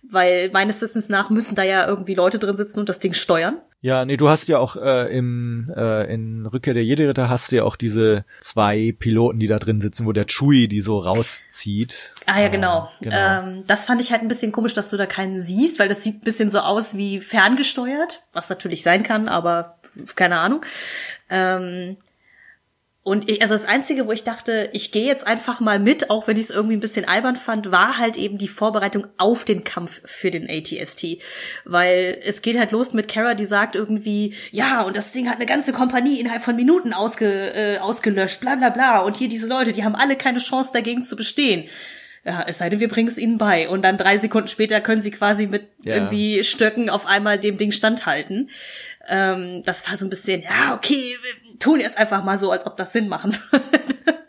weil 0.02 0.50
meines 0.52 0.82
Wissens 0.82 1.10
nach 1.10 1.30
müssen 1.30 1.56
da 1.56 1.64
ja 1.64 1.88
irgendwie 1.88 2.16
Leute 2.16 2.40
drin 2.40 2.58
sitzen 2.58 2.80
und 2.80 2.90
das 2.90 3.00
Ding 3.00 3.14
steuern. 3.14 3.62
Ja, 3.84 4.06
nee, 4.06 4.16
du 4.16 4.30
hast 4.30 4.48
ja 4.48 4.60
auch 4.60 4.78
äh, 4.78 5.14
im 5.14 5.70
äh, 5.76 6.06
in 6.06 6.46
Rückkehr 6.46 6.74
der 6.74 6.86
Jedi-Ritter 6.86 7.28
hast 7.28 7.52
du 7.52 7.58
ja 7.58 7.64
auch 7.66 7.76
diese 7.76 8.24
zwei 8.40 8.96
Piloten, 8.98 9.42
die 9.42 9.48
da 9.48 9.60
drin 9.60 9.82
sitzen, 9.82 10.06
wo 10.06 10.14
der 10.14 10.26
Chewie 10.26 10.70
die 10.70 10.80
so 10.80 11.00
rauszieht. 11.00 12.14
Ah 12.26 12.40
ja, 12.40 12.48
genau. 12.48 12.90
Äh, 13.02 13.04
genau. 13.04 13.18
Ähm, 13.18 13.64
das 13.68 13.86
fand 13.86 14.00
ich 14.00 14.14
halt 14.14 14.22
ein 14.22 14.30
bisschen 14.30 14.54
komisch, 14.54 14.74
dass 14.74 14.90
du 14.90 14.96
da 14.96 15.06
keinen 15.06 15.38
siehst, 15.38 15.80
weil 15.80 15.90
das 15.90 16.02
sieht 16.02 16.22
ein 16.22 16.24
bisschen 16.24 16.50
so 16.50 16.60
aus 16.60 16.96
wie 16.96 17.20
ferngesteuert, 17.20 18.24
was 18.32 18.50
natürlich 18.50 18.84
sein 18.84 19.04
kann, 19.04 19.28
aber 19.28 19.76
keine 20.16 20.38
Ahnung. 20.38 20.62
Ähm, 21.30 21.98
und 23.06 23.30
ich, 23.30 23.42
also 23.42 23.54
das 23.54 23.66
Einzige, 23.66 24.08
wo 24.08 24.14
ich 24.14 24.24
dachte, 24.24 24.70
ich 24.72 24.94
gehe 24.94 25.06
jetzt 25.06 25.28
einfach 25.28 25.60
mal 25.60 25.78
mit, 25.78 26.10
auch 26.10 26.26
wenn 26.28 26.38
ich 26.38 26.46
es 26.46 26.50
irgendwie 26.52 26.78
ein 26.78 26.80
bisschen 26.80 27.06
albern 27.06 27.36
fand, 27.36 27.70
war 27.70 27.98
halt 27.98 28.16
eben 28.16 28.38
die 28.38 28.48
Vorbereitung 28.48 29.08
auf 29.18 29.44
den 29.44 29.66
Kampf 29.66 30.02
für 30.06 30.32
den 30.32 30.50
ATST. 30.50 31.18
Weil 31.66 32.18
es 32.24 32.42
geht 32.42 32.58
halt 32.58 32.72
los 32.72 32.94
mit 32.94 33.10
Kara, 33.10 33.34
die 33.34 33.44
sagt 33.44 33.76
irgendwie, 33.76 34.36
ja, 34.52 34.84
und 34.84 34.96
das 34.96 35.12
Ding 35.12 35.28
hat 35.30 35.36
eine 35.36 35.46
ganze 35.46 35.74
Kompanie 35.74 36.20
innerhalb 36.22 36.44
von 36.44 36.56
Minuten 36.56 36.94
ausge, 36.94 37.54
äh, 37.54 37.78
ausgelöscht, 37.80 38.40
bla 38.40 38.56
bla 38.56 38.70
bla. 38.70 39.00
Und 39.02 39.18
hier 39.18 39.28
diese 39.28 39.48
Leute, 39.48 39.74
die 39.74 39.84
haben 39.84 39.96
alle 39.96 40.16
keine 40.16 40.40
Chance 40.40 40.72
dagegen 40.74 41.04
zu 41.04 41.18
bestehen. 41.18 41.66
Ja, 42.26 42.46
es 42.48 42.60
sei 42.60 42.70
denn, 42.70 42.80
wir 42.80 42.88
bringen 42.88 43.10
es 43.10 43.18
ihnen 43.18 43.38
bei. 43.38 43.68
Und 43.68 43.82
dann 43.84 43.98
drei 43.98 44.18
Sekunden 44.18 44.48
später 44.48 44.80
können 44.80 45.02
sie 45.02 45.12
quasi 45.12 45.46
mit 45.46 45.68
Ja. 45.84 45.96
irgendwie 45.96 46.42
Stöcken 46.46 46.90
auf 46.90 47.06
einmal 47.06 47.38
dem 47.38 47.58
Ding 47.58 47.74
standhalten. 47.74 48.50
Ähm, 49.10 49.64
das 49.66 49.90
war 49.90 49.98
so 49.98 50.06
ein 50.06 50.10
bisschen, 50.10 50.42
ja, 50.42 50.74
okay, 50.74 51.18
tun 51.64 51.80
jetzt 51.80 51.98
einfach 51.98 52.24
mal 52.24 52.38
so, 52.38 52.52
als 52.52 52.66
ob 52.66 52.78
das 52.78 52.94
Sinn 52.94 53.08
machen 53.08 53.38
würde. 53.52 53.64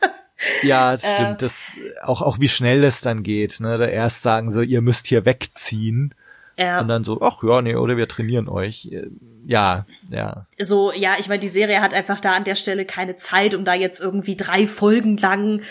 Ja, 0.63 0.93
das 0.93 1.11
stimmt. 1.11 1.41
Das 1.41 1.73
auch 2.03 2.21
auch 2.21 2.39
wie 2.39 2.51
schnell 2.51 2.83
das 2.83 3.01
dann 3.01 3.23
geht. 3.23 3.61
Ne? 3.61 3.79
Da 3.79 3.87
erst 3.87 4.23
sagen 4.23 4.53
so, 4.53 4.61
ihr 4.61 4.83
müsst 4.83 5.07
hier 5.07 5.25
wegziehen 5.25 6.15
ja. 6.59 6.81
und 6.81 6.89
dann 6.89 7.05
so, 7.05 7.21
ach 7.21 7.43
ja, 7.43 7.63
nee, 7.63 7.77
oder 7.77 7.97
wir 7.97 8.09
trainieren 8.09 8.49
euch. 8.49 8.87
Äh, 8.93 9.09
Ja, 9.47 9.87
ja. 10.11 10.47
so, 10.59 10.93
ja, 10.93 11.15
ich 11.19 11.29
meine, 11.29 11.41
die 11.41 11.49
Serie 11.49 11.81
hat 11.81 11.93
einfach 11.93 12.21
da 12.21 12.33
an 12.33 12.45
der 12.45 12.55
Stelle 12.55 12.85
keine 12.85 13.17
Zeit, 13.17 13.55
um 13.55 13.65
da 13.65 13.75
jetzt 13.75 14.01
irgendwie 14.01 14.37
drei 14.37 14.67
Folgen 14.67 15.17
lang 15.17 15.63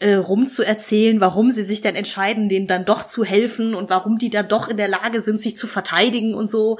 äh, 0.00 0.14
rumzuerzählen, 0.14 1.20
warum 1.20 1.50
sie 1.50 1.62
sich 1.62 1.80
denn 1.80 1.94
entscheiden, 1.94 2.48
denen 2.48 2.66
dann 2.66 2.84
doch 2.84 3.06
zu 3.06 3.24
helfen 3.24 3.74
und 3.74 3.90
warum 3.90 4.18
die 4.18 4.30
dann 4.30 4.48
doch 4.48 4.68
in 4.68 4.76
der 4.76 4.88
Lage 4.88 5.20
sind, 5.20 5.40
sich 5.40 5.56
zu 5.56 5.66
verteidigen 5.66 6.34
und 6.34 6.50
so. 6.50 6.78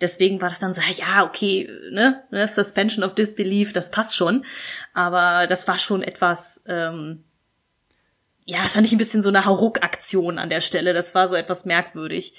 Deswegen 0.00 0.40
war 0.40 0.50
das 0.50 0.58
dann 0.58 0.74
so, 0.74 0.80
ja, 0.80 1.24
okay, 1.24 1.68
ne, 1.90 2.22
ne 2.30 2.46
Suspension 2.46 3.04
of 3.04 3.14
Disbelief, 3.14 3.72
das 3.72 3.90
passt 3.90 4.14
schon. 4.14 4.44
Aber 4.92 5.46
das 5.46 5.66
war 5.68 5.78
schon 5.78 6.02
etwas, 6.02 6.64
ähm, 6.66 7.24
ja, 8.44 8.62
das 8.62 8.74
fand 8.74 8.86
ich 8.86 8.92
ein 8.92 8.98
bisschen 8.98 9.22
so 9.22 9.30
eine 9.30 9.44
Hauruck-Aktion 9.44 10.38
an 10.38 10.50
der 10.50 10.60
Stelle. 10.60 10.92
Das 10.92 11.14
war 11.14 11.28
so 11.28 11.34
etwas 11.34 11.64
merkwürdig. 11.64 12.34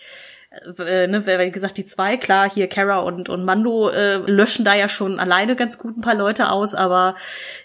Äh, 0.78 1.08
ne, 1.08 1.26
weil, 1.26 1.40
wie 1.40 1.52
gesagt, 1.52 1.78
die 1.78 1.84
zwei, 1.84 2.16
klar, 2.16 2.50
hier 2.50 2.68
Kara 2.68 3.00
und, 3.00 3.28
und 3.28 3.44
Mando 3.44 3.90
äh, 3.90 4.18
löschen 4.18 4.64
da 4.64 4.76
ja 4.76 4.88
schon 4.88 5.20
alleine 5.20 5.56
ganz 5.56 5.78
gut 5.78 5.98
ein 5.98 6.02
paar 6.02 6.16
Leute 6.16 6.52
aus, 6.52 6.74
aber 6.74 7.16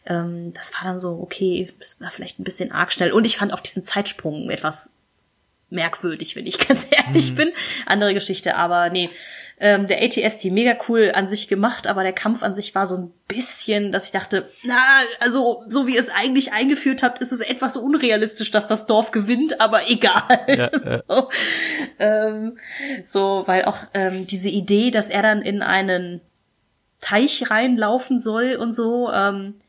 ähm, 0.05 0.53
das 0.55 0.74
war 0.74 0.82
dann 0.82 0.99
so, 0.99 1.20
okay, 1.20 1.72
das 1.78 2.01
war 2.01 2.11
vielleicht 2.11 2.40
ein 2.40 2.45
bisschen 2.45 2.72
arg 2.72 2.93
schnell. 2.93 3.12
Und 3.12 3.24
ich 3.24 3.36
fand 3.36 3.53
auch 3.53 3.61
diesen 3.61 3.84
Zeitsprung 3.84 4.51
etwas 4.51 4.95
merkwürdig, 5.73 6.37
wenn 6.37 6.47
ich 6.47 6.59
ganz 6.68 6.87
ehrlich 6.91 7.35
bin. 7.35 7.53
Andere 7.87 8.14
Geschichte, 8.14 8.57
aber 8.57 8.91
nee. 8.91 9.11
Ähm, 9.61 9.87
der 9.87 10.03
ATST 10.03 10.47
mega 10.47 10.77
cool 10.89 11.12
an 11.14 11.29
sich 11.29 11.47
gemacht, 11.47 11.87
aber 11.87 12.03
der 12.03 12.12
Kampf 12.12 12.43
an 12.43 12.55
sich 12.55 12.75
war 12.75 12.85
so 12.85 12.97
ein 12.97 13.12
bisschen, 13.29 13.93
dass 13.93 14.07
ich 14.07 14.11
dachte, 14.11 14.51
na, 14.64 15.01
also 15.20 15.62
so 15.68 15.87
wie 15.87 15.95
ihr 15.95 16.01
es 16.01 16.11
eigentlich 16.11 16.53
eingeführt 16.53 17.05
habt, 17.05 17.23
ist 17.23 17.31
es 17.31 17.41
etwas 17.41 17.77
unrealistisch, 17.77 18.51
dass 18.51 18.66
das 18.66 18.87
Dorf 18.87 19.12
gewinnt, 19.12 19.61
aber 19.61 19.83
egal. 19.89 20.45
Ja, 20.49 20.70
ja. 20.73 21.03
so, 21.09 21.29
ähm, 22.01 22.59
so, 23.05 23.45
weil 23.47 23.66
auch 23.66 23.79
ähm, 23.95 24.27
diese 24.27 24.49
Idee, 24.49 24.91
dass 24.91 25.11
er 25.11 25.23
dann 25.23 25.43
in 25.43 25.62
einen 25.62 26.20
Teich 27.01 27.51
reinlaufen 27.51 28.20
soll 28.20 28.57
und 28.57 28.73
so, 28.73 29.12
ähm, 29.12 29.61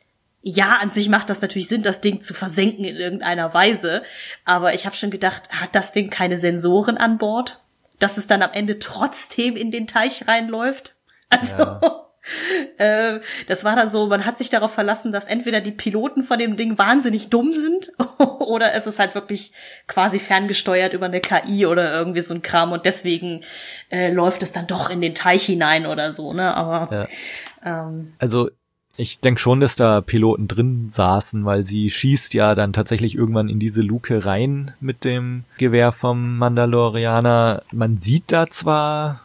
ja, 0.45 0.79
an 0.81 0.89
sich 0.89 1.07
macht 1.07 1.29
das 1.29 1.41
natürlich 1.41 1.69
Sinn, 1.69 1.83
das 1.83 2.01
Ding 2.01 2.19
zu 2.19 2.33
versenken 2.33 2.83
in 2.83 2.97
irgendeiner 2.97 3.53
Weise. 3.53 4.03
Aber 4.43 4.73
ich 4.73 4.85
habe 4.85 4.95
schon 4.95 5.09
gedacht, 5.09 5.49
hat 5.49 5.73
das 5.73 5.93
Ding 5.93 6.09
keine 6.09 6.37
Sensoren 6.37 6.97
an 6.97 7.17
Bord? 7.17 7.63
Dass 7.99 8.17
es 8.17 8.27
dann 8.27 8.41
am 8.41 8.51
Ende 8.51 8.77
trotzdem 8.77 9.55
in 9.55 9.71
den 9.71 9.87
Teich 9.87 10.27
reinläuft? 10.27 10.97
Also, 11.29 11.79
äh, 12.77 13.21
das 13.47 13.63
war 13.63 13.77
dann 13.77 13.89
so, 13.89 14.07
man 14.07 14.25
hat 14.25 14.37
sich 14.37 14.49
darauf 14.49 14.73
verlassen, 14.73 15.13
dass 15.13 15.27
entweder 15.27 15.61
die 15.61 15.71
Piloten 15.71 16.23
von 16.23 16.37
dem 16.37 16.57
Ding 16.57 16.77
wahnsinnig 16.77 17.29
dumm 17.29 17.53
sind 17.53 17.93
oder 18.17 18.73
es 18.73 18.85
ist 18.85 18.99
halt 18.99 19.15
wirklich 19.15 19.53
quasi 19.87 20.19
ferngesteuert 20.19 20.91
über 20.91 21.05
eine 21.05 21.21
KI 21.21 21.65
oder 21.65 21.93
irgendwie 21.93 22.21
so 22.21 22.33
ein 22.33 22.41
Kram 22.41 22.73
und 22.73 22.83
deswegen 22.85 23.45
äh, 23.89 24.11
läuft 24.11 24.43
es 24.43 24.51
dann 24.51 24.67
doch 24.67 24.89
in 24.89 24.99
den 24.99 25.15
Teich 25.15 25.45
hinein 25.45 25.85
oder 25.85 26.11
so, 26.11 26.33
ne? 26.33 26.53
Aber 26.53 27.07
ähm, 27.63 28.13
Also 28.19 28.49
ich 28.95 29.19
denke 29.19 29.41
schon, 29.41 29.59
dass 29.59 29.75
da 29.75 30.01
Piloten 30.01 30.47
drin 30.47 30.89
saßen, 30.89 31.45
weil 31.45 31.65
sie 31.65 31.89
schießt 31.89 32.33
ja 32.35 32.53
dann 32.53 32.73
tatsächlich 32.73 33.15
irgendwann 33.15 33.49
in 33.49 33.59
diese 33.59 33.81
Luke 33.81 34.25
rein 34.25 34.73
mit 34.79 35.03
dem 35.03 35.45
Gewehr 35.57 35.91
vom 35.91 36.37
Mandalorianer. 36.37 37.63
Man 37.71 37.97
sieht 37.97 38.25
da 38.31 38.49
zwar, 38.49 39.21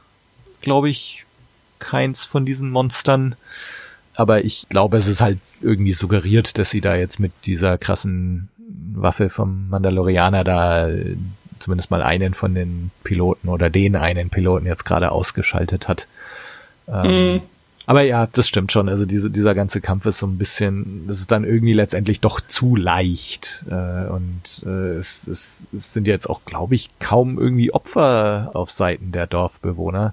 glaube 0.63 0.89
ich, 0.89 1.27
keins 1.81 2.25
von 2.25 2.47
diesen 2.47 2.71
Monstern, 2.71 3.37
aber 4.15 4.45
ich 4.45 4.67
glaube, 4.69 4.97
es 4.97 5.07
ist 5.07 5.21
halt 5.21 5.39
irgendwie 5.61 5.93
suggeriert, 5.93 6.59
dass 6.59 6.71
sie 6.71 6.81
da 6.81 6.97
jetzt 6.97 7.21
mit 7.21 7.33
dieser 7.45 7.77
krassen 7.79 8.49
Waffe 8.95 9.29
vom 9.29 9.69
Mandalorianer 9.69 10.45
da 10.45 10.89
äh, 10.89 11.17
zumindest 11.59 11.91
mal 11.91 12.03
einen 12.03 12.35
von 12.35 12.55
den 12.55 12.91
Piloten 13.05 13.49
oder 13.49 13.69
den 13.69 13.97
einen 13.97 14.31
Piloten 14.31 14.67
jetzt 14.67 14.85
gerade 14.85 15.13
ausgeschaltet 15.13 15.89
hat. 15.89 16.07
Ähm, 16.89 17.43
aber 17.89 18.03
ja, 18.03 18.27
das 18.27 18.47
stimmt 18.47 18.71
schon. 18.71 18.91
Also 18.91 19.07
diese, 19.07 19.31
dieser 19.31 19.55
ganze 19.55 19.81
Kampf 19.81 20.05
ist 20.05 20.19
so 20.19 20.27
ein 20.27 20.37
bisschen, 20.37 21.07
das 21.09 21.21
ist 21.21 21.31
dann 21.31 21.45
irgendwie 21.45 21.73
letztendlich 21.73 22.21
doch 22.21 22.43
zu 22.43 22.77
leicht. 22.77 23.65
Äh, 23.71 24.11
und 24.11 24.63
äh, 24.67 24.99
es, 24.99 25.27
es, 25.27 25.67
es 25.73 25.95
sind 25.95 26.07
jetzt 26.07 26.29
auch, 26.29 26.43
glaube 26.45 26.75
ich, 26.75 26.91
kaum 26.99 27.39
irgendwie 27.39 27.73
Opfer 27.73 28.51
auf 28.53 28.71
Seiten 28.71 29.11
der 29.11 29.27
Dorfbewohner. 29.27 30.13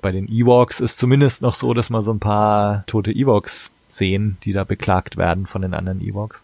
Bei 0.00 0.12
den 0.12 0.32
Ewoks 0.32 0.80
ist 0.80 0.98
zumindest 0.98 1.42
noch 1.42 1.56
so, 1.56 1.74
dass 1.74 1.90
man 1.90 2.00
so 2.00 2.10
ein 2.10 2.20
paar 2.20 2.84
tote 2.86 3.12
Ewoks 3.12 3.70
sehen, 3.90 4.38
die 4.44 4.54
da 4.54 4.64
beklagt 4.64 5.18
werden 5.18 5.44
von 5.44 5.60
den 5.60 5.74
anderen 5.74 6.00
Ewoks. 6.00 6.42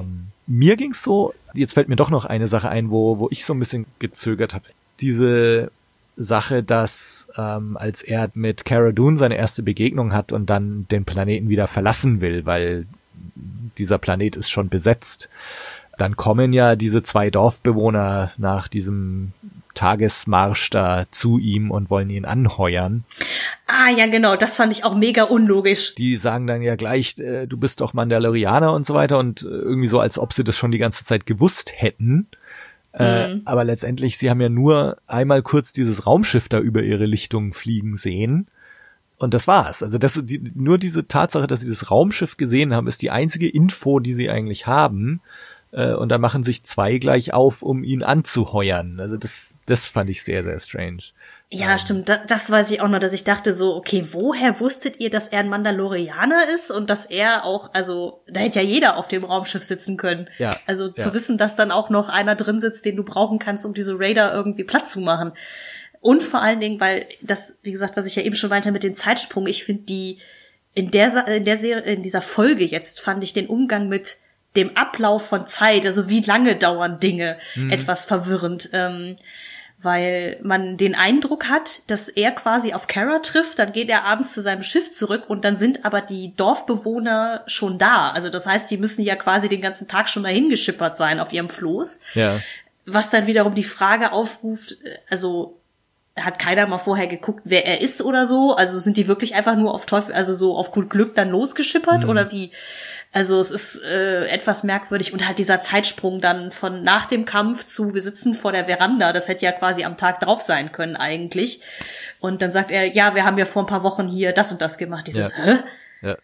Ähm, 0.00 0.26
mir 0.48 0.76
ging's 0.76 1.04
so, 1.04 1.34
jetzt 1.54 1.74
fällt 1.74 1.88
mir 1.88 1.94
doch 1.94 2.10
noch 2.10 2.24
eine 2.24 2.48
Sache 2.48 2.68
ein, 2.68 2.90
wo, 2.90 3.20
wo 3.20 3.28
ich 3.30 3.44
so 3.44 3.54
ein 3.54 3.60
bisschen 3.60 3.86
gezögert 4.00 4.54
habe. 4.54 4.64
Diese 4.98 5.70
Sache, 6.16 6.62
dass 6.62 7.28
ähm, 7.36 7.76
als 7.76 8.02
er 8.02 8.30
mit 8.34 8.64
Cara 8.64 8.92
Dune 8.92 9.18
seine 9.18 9.36
erste 9.36 9.62
Begegnung 9.62 10.12
hat 10.12 10.32
und 10.32 10.48
dann 10.48 10.86
den 10.90 11.04
Planeten 11.04 11.48
wieder 11.48 11.68
verlassen 11.68 12.20
will, 12.20 12.46
weil 12.46 12.86
dieser 13.78 13.98
Planet 13.98 14.36
ist 14.36 14.50
schon 14.50 14.68
besetzt, 14.68 15.28
dann 15.98 16.16
kommen 16.16 16.52
ja 16.52 16.76
diese 16.76 17.02
zwei 17.02 17.30
Dorfbewohner 17.30 18.32
nach 18.36 18.68
diesem 18.68 19.32
Tagesmarsch 19.74 20.70
da 20.70 21.04
zu 21.10 21.38
ihm 21.38 21.70
und 21.70 21.90
wollen 21.90 22.10
ihn 22.10 22.24
anheuern. 22.24 23.04
ah 23.66 23.90
ja, 23.96 24.06
genau, 24.06 24.36
das 24.36 24.56
fand 24.56 24.72
ich 24.72 24.84
auch 24.84 24.96
mega 24.96 25.24
unlogisch. 25.24 25.94
Die 25.94 26.16
sagen 26.16 26.46
dann 26.46 26.62
ja 26.62 26.76
gleich, 26.76 27.18
äh, 27.18 27.46
du 27.46 27.56
bist 27.58 27.80
doch 27.80 27.94
Mandalorianer 27.94 28.72
und 28.72 28.86
so 28.86 28.94
weiter 28.94 29.18
und 29.18 29.42
äh, 29.42 29.48
irgendwie 29.48 29.88
so, 29.88 30.00
als 30.00 30.18
ob 30.18 30.32
sie 30.32 30.44
das 30.44 30.56
schon 30.56 30.72
die 30.72 30.78
ganze 30.78 31.04
Zeit 31.04 31.26
gewusst 31.26 31.72
hätten. 31.76 32.28
Äh, 32.98 33.40
aber 33.44 33.64
letztendlich, 33.64 34.16
sie 34.16 34.30
haben 34.30 34.40
ja 34.40 34.48
nur 34.48 34.96
einmal 35.06 35.42
kurz 35.42 35.72
dieses 35.72 36.06
Raumschiff 36.06 36.48
da 36.48 36.58
über 36.58 36.82
ihre 36.82 37.04
Lichtung 37.04 37.52
fliegen 37.52 37.96
sehen. 37.96 38.46
Und 39.18 39.34
das 39.34 39.46
war's. 39.46 39.82
Also 39.82 39.98
das, 39.98 40.20
die, 40.24 40.40
nur 40.54 40.78
diese 40.78 41.06
Tatsache, 41.06 41.46
dass 41.46 41.60
sie 41.60 41.68
das 41.68 41.90
Raumschiff 41.90 42.36
gesehen 42.36 42.74
haben, 42.74 42.86
ist 42.86 43.02
die 43.02 43.10
einzige 43.10 43.48
Info, 43.48 44.00
die 44.00 44.14
sie 44.14 44.30
eigentlich 44.30 44.66
haben. 44.66 45.20
Äh, 45.72 45.92
und 45.92 46.08
da 46.08 46.16
machen 46.16 46.42
sich 46.42 46.64
zwei 46.64 46.96
gleich 46.96 47.34
auf, 47.34 47.62
um 47.62 47.84
ihn 47.84 48.02
anzuheuern. 48.02 48.98
Also 48.98 49.18
das, 49.18 49.58
das 49.66 49.88
fand 49.88 50.08
ich 50.08 50.22
sehr, 50.22 50.42
sehr 50.42 50.58
strange. 50.60 51.02
Ja, 51.48 51.78
stimmt. 51.78 52.08
Da, 52.08 52.16
das 52.26 52.50
weiß 52.50 52.72
ich 52.72 52.80
auch 52.80 52.88
noch, 52.88 52.98
dass 52.98 53.12
ich 53.12 53.22
dachte 53.22 53.52
so, 53.52 53.76
okay, 53.76 54.04
woher 54.10 54.58
wusstet 54.58 54.98
ihr, 54.98 55.10
dass 55.10 55.28
er 55.28 55.40
ein 55.40 55.48
Mandalorianer 55.48 56.42
ist 56.52 56.72
und 56.72 56.90
dass 56.90 57.06
er 57.06 57.44
auch, 57.44 57.72
also 57.72 58.24
da 58.26 58.40
hätte 58.40 58.60
ja 58.60 58.64
jeder 58.64 58.96
auf 58.96 59.06
dem 59.06 59.24
Raumschiff 59.24 59.62
sitzen 59.62 59.96
können. 59.96 60.28
Ja, 60.38 60.50
Also 60.66 60.88
ja. 60.88 60.96
zu 60.96 61.14
wissen, 61.14 61.38
dass 61.38 61.54
dann 61.54 61.70
auch 61.70 61.88
noch 61.88 62.08
einer 62.08 62.34
drin 62.34 62.58
sitzt, 62.58 62.84
den 62.84 62.96
du 62.96 63.04
brauchen 63.04 63.38
kannst, 63.38 63.64
um 63.64 63.74
diese 63.74 63.96
Raider 63.98 64.32
irgendwie 64.34 64.64
platt 64.64 64.88
zu 64.88 65.00
machen. 65.00 65.32
Und 66.00 66.22
vor 66.22 66.42
allen 66.42 66.58
Dingen, 66.58 66.80
weil 66.80 67.06
das, 67.22 67.58
wie 67.62 67.72
gesagt, 67.72 67.96
was 67.96 68.06
ich 68.06 68.16
ja 68.16 68.22
eben 68.22 68.34
schon 68.34 68.50
meinte 68.50 68.72
mit 68.72 68.82
den 68.82 68.94
Zeitsprung, 68.94 69.46
ich 69.46 69.64
finde 69.64 69.84
die 69.84 70.18
in 70.74 70.90
der 70.90 71.26
in 71.28 71.44
der 71.44 71.56
Serie, 71.56 71.82
in 71.84 72.02
dieser 72.02 72.22
Folge 72.22 72.64
jetzt 72.64 73.00
fand 73.00 73.24
ich 73.24 73.32
den 73.32 73.46
Umgang 73.46 73.88
mit 73.88 74.18
dem 74.56 74.76
Ablauf 74.76 75.26
von 75.26 75.46
Zeit, 75.46 75.86
also 75.86 76.08
wie 76.08 76.20
lange 76.20 76.56
dauern 76.56 76.98
Dinge, 77.00 77.38
etwas 77.70 78.04
verwirrend. 78.04 78.70
Ähm, 78.72 79.16
weil 79.86 80.38
man 80.42 80.76
den 80.76 80.94
Eindruck 80.94 81.48
hat, 81.48 81.80
dass 81.86 82.08
er 82.08 82.32
quasi 82.32 82.74
auf 82.74 82.88
Kara 82.88 83.20
trifft, 83.20 83.60
dann 83.60 83.72
geht 83.72 83.88
er 83.88 84.04
abends 84.04 84.34
zu 84.34 84.42
seinem 84.42 84.62
Schiff 84.62 84.90
zurück 84.90 85.30
und 85.30 85.44
dann 85.44 85.56
sind 85.56 85.84
aber 85.84 86.00
die 86.00 86.34
Dorfbewohner 86.36 87.44
schon 87.46 87.78
da. 87.78 88.10
Also 88.10 88.28
das 88.28 88.46
heißt, 88.46 88.68
die 88.70 88.76
müssen 88.76 89.02
ja 89.02 89.14
quasi 89.14 89.48
den 89.48 89.62
ganzen 89.62 89.86
Tag 89.86 90.08
schon 90.08 90.24
dahin 90.24 90.50
geschippert 90.50 90.96
sein 90.96 91.20
auf 91.20 91.32
ihrem 91.32 91.48
Floß. 91.48 92.00
Ja. 92.14 92.40
Was 92.84 93.10
dann 93.10 93.28
wiederum 93.28 93.54
die 93.54 93.62
Frage 93.62 94.12
aufruft, 94.12 94.72
äh, 94.84 94.98
also 95.08 95.56
hat 96.16 96.38
keiner 96.38 96.66
mal 96.66 96.78
vorher 96.78 97.06
geguckt, 97.06 97.42
wer 97.44 97.64
er 97.64 97.80
ist 97.80 98.02
oder 98.02 98.26
so? 98.26 98.56
Also 98.56 98.78
sind 98.78 98.96
die 98.96 99.06
wirklich 99.06 99.34
einfach 99.36 99.54
nur 99.54 99.72
auf 99.72 99.86
Teufel, 99.86 100.14
also 100.14 100.34
so 100.34 100.56
auf 100.56 100.72
gut 100.72 100.90
Glück 100.90 101.14
dann 101.14 101.30
losgeschippert 101.30 102.06
oder 102.06 102.32
wie? 102.32 102.50
Also 103.16 103.40
es 103.40 103.50
ist 103.50 103.80
äh, 103.82 104.26
etwas 104.26 104.62
merkwürdig 104.62 105.14
und 105.14 105.26
halt 105.26 105.38
dieser 105.38 105.62
Zeitsprung 105.62 106.20
dann 106.20 106.52
von 106.52 106.82
nach 106.82 107.06
dem 107.06 107.24
Kampf 107.24 107.64
zu 107.64 107.94
wir 107.94 108.02
sitzen 108.02 108.34
vor 108.34 108.52
der 108.52 108.66
Veranda, 108.66 109.14
das 109.14 109.26
hätte 109.26 109.46
ja 109.46 109.52
quasi 109.52 109.84
am 109.86 109.96
Tag 109.96 110.20
drauf 110.20 110.42
sein 110.42 110.70
können 110.70 110.96
eigentlich. 110.96 111.62
Und 112.20 112.42
dann 112.42 112.52
sagt 112.52 112.70
er, 112.70 112.84
ja, 112.84 113.14
wir 113.14 113.24
haben 113.24 113.38
ja 113.38 113.46
vor 113.46 113.62
ein 113.62 113.66
paar 113.68 113.82
Wochen 113.82 114.06
hier 114.06 114.32
das 114.32 114.52
und 114.52 114.60
das 114.60 114.76
gemacht. 114.76 115.06
Dieses, 115.06 115.34
Ja. 115.34 115.44
hä? 115.44 115.56
Ja. 116.02 116.16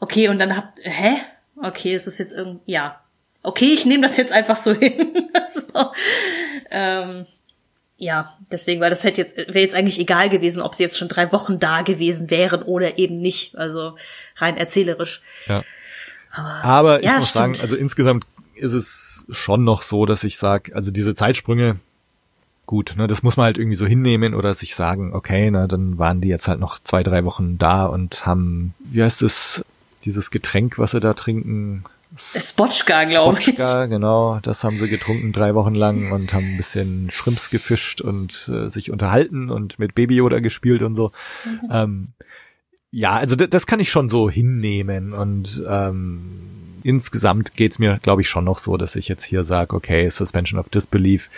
Okay, 0.00 0.26
und 0.26 0.40
dann 0.40 0.56
habt, 0.56 0.76
hä? 0.82 1.18
Okay, 1.62 1.94
es 1.94 2.08
ist 2.08 2.18
jetzt 2.18 2.32
irgendwie, 2.32 2.72
ja. 2.72 3.00
Okay, 3.44 3.72
ich 3.72 3.86
nehme 3.86 4.02
das 4.02 4.16
jetzt 4.16 4.32
einfach 4.32 4.56
so 4.56 4.72
hin. 4.74 5.30
so. 5.72 5.92
ähm, 6.72 7.26
ja, 7.96 8.36
deswegen, 8.50 8.80
weil 8.80 8.90
das 8.90 9.04
hätte 9.04 9.20
jetzt, 9.20 9.36
wäre 9.36 9.60
jetzt 9.60 9.76
eigentlich 9.76 10.00
egal 10.00 10.28
gewesen, 10.28 10.62
ob 10.62 10.74
sie 10.74 10.82
jetzt 10.82 10.98
schon 10.98 11.06
drei 11.06 11.30
Wochen 11.30 11.60
da 11.60 11.82
gewesen 11.82 12.28
wären 12.28 12.64
oder 12.64 12.98
eben 12.98 13.20
nicht. 13.20 13.56
Also 13.56 13.94
rein 14.38 14.56
erzählerisch. 14.56 15.22
Ja. 15.46 15.62
Aber 16.30 17.00
ich 17.00 17.06
ja, 17.06 17.16
muss 17.16 17.32
sagen, 17.32 17.54
stimmt. 17.54 17.64
also 17.64 17.76
insgesamt 17.76 18.26
ist 18.54 18.72
es 18.72 19.26
schon 19.30 19.64
noch 19.64 19.82
so, 19.82 20.06
dass 20.06 20.24
ich 20.24 20.36
sage, 20.36 20.74
also 20.74 20.90
diese 20.90 21.14
Zeitsprünge, 21.14 21.76
gut, 22.66 22.94
ne, 22.96 23.06
das 23.06 23.22
muss 23.22 23.36
man 23.36 23.46
halt 23.46 23.58
irgendwie 23.58 23.76
so 23.76 23.86
hinnehmen 23.86 24.34
oder 24.34 24.54
sich 24.54 24.74
sagen, 24.74 25.12
okay, 25.14 25.50
na, 25.50 25.66
dann 25.66 25.98
waren 25.98 26.20
die 26.20 26.28
jetzt 26.28 26.46
halt 26.46 26.60
noch 26.60 26.78
zwei, 26.78 27.02
drei 27.02 27.24
Wochen 27.24 27.58
da 27.58 27.86
und 27.86 28.26
haben, 28.26 28.74
wie 28.78 29.02
heißt 29.02 29.22
es, 29.22 29.64
dieses 30.04 30.30
Getränk, 30.30 30.78
was 30.78 30.92
sie 30.92 31.00
da 31.00 31.14
trinken, 31.14 31.84
Spotchka, 32.16 33.04
glaube 33.04 33.38
ich. 33.38 33.44
Spotchka, 33.44 33.86
genau, 33.86 34.40
das 34.42 34.64
haben 34.64 34.78
sie 34.78 34.88
getrunken 34.88 35.32
drei 35.32 35.54
Wochen 35.54 35.74
lang 35.74 36.10
und 36.10 36.32
haben 36.32 36.44
ein 36.44 36.56
bisschen 36.56 37.08
Shrimps 37.10 37.50
gefischt 37.50 38.00
und 38.00 38.50
äh, 38.52 38.68
sich 38.68 38.90
unterhalten 38.90 39.48
und 39.48 39.78
mit 39.78 39.94
Baby 39.94 40.16
Yoda 40.16 40.40
gespielt 40.40 40.82
und 40.82 40.96
so. 40.96 41.12
Ähm, 41.70 42.08
ja, 42.90 43.12
also 43.12 43.36
das 43.36 43.66
kann 43.66 43.80
ich 43.80 43.90
schon 43.90 44.08
so 44.08 44.30
hinnehmen 44.30 45.12
und 45.12 45.62
ähm, 45.68 46.80
insgesamt 46.82 47.56
geht's 47.56 47.78
mir, 47.78 47.98
glaube 48.02 48.22
ich, 48.22 48.28
schon 48.28 48.44
noch 48.44 48.58
so, 48.58 48.76
dass 48.76 48.96
ich 48.96 49.08
jetzt 49.08 49.24
hier 49.24 49.44
sage, 49.44 49.74
okay, 49.76 50.08
Suspension 50.08 50.58
of 50.58 50.68
Disbelief 50.68 51.30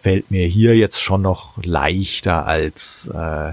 fällt 0.00 0.30
mir 0.30 0.46
hier 0.46 0.76
jetzt 0.76 1.00
schon 1.00 1.22
noch 1.22 1.62
leichter 1.64 2.46
als 2.46 3.08
äh, 3.08 3.52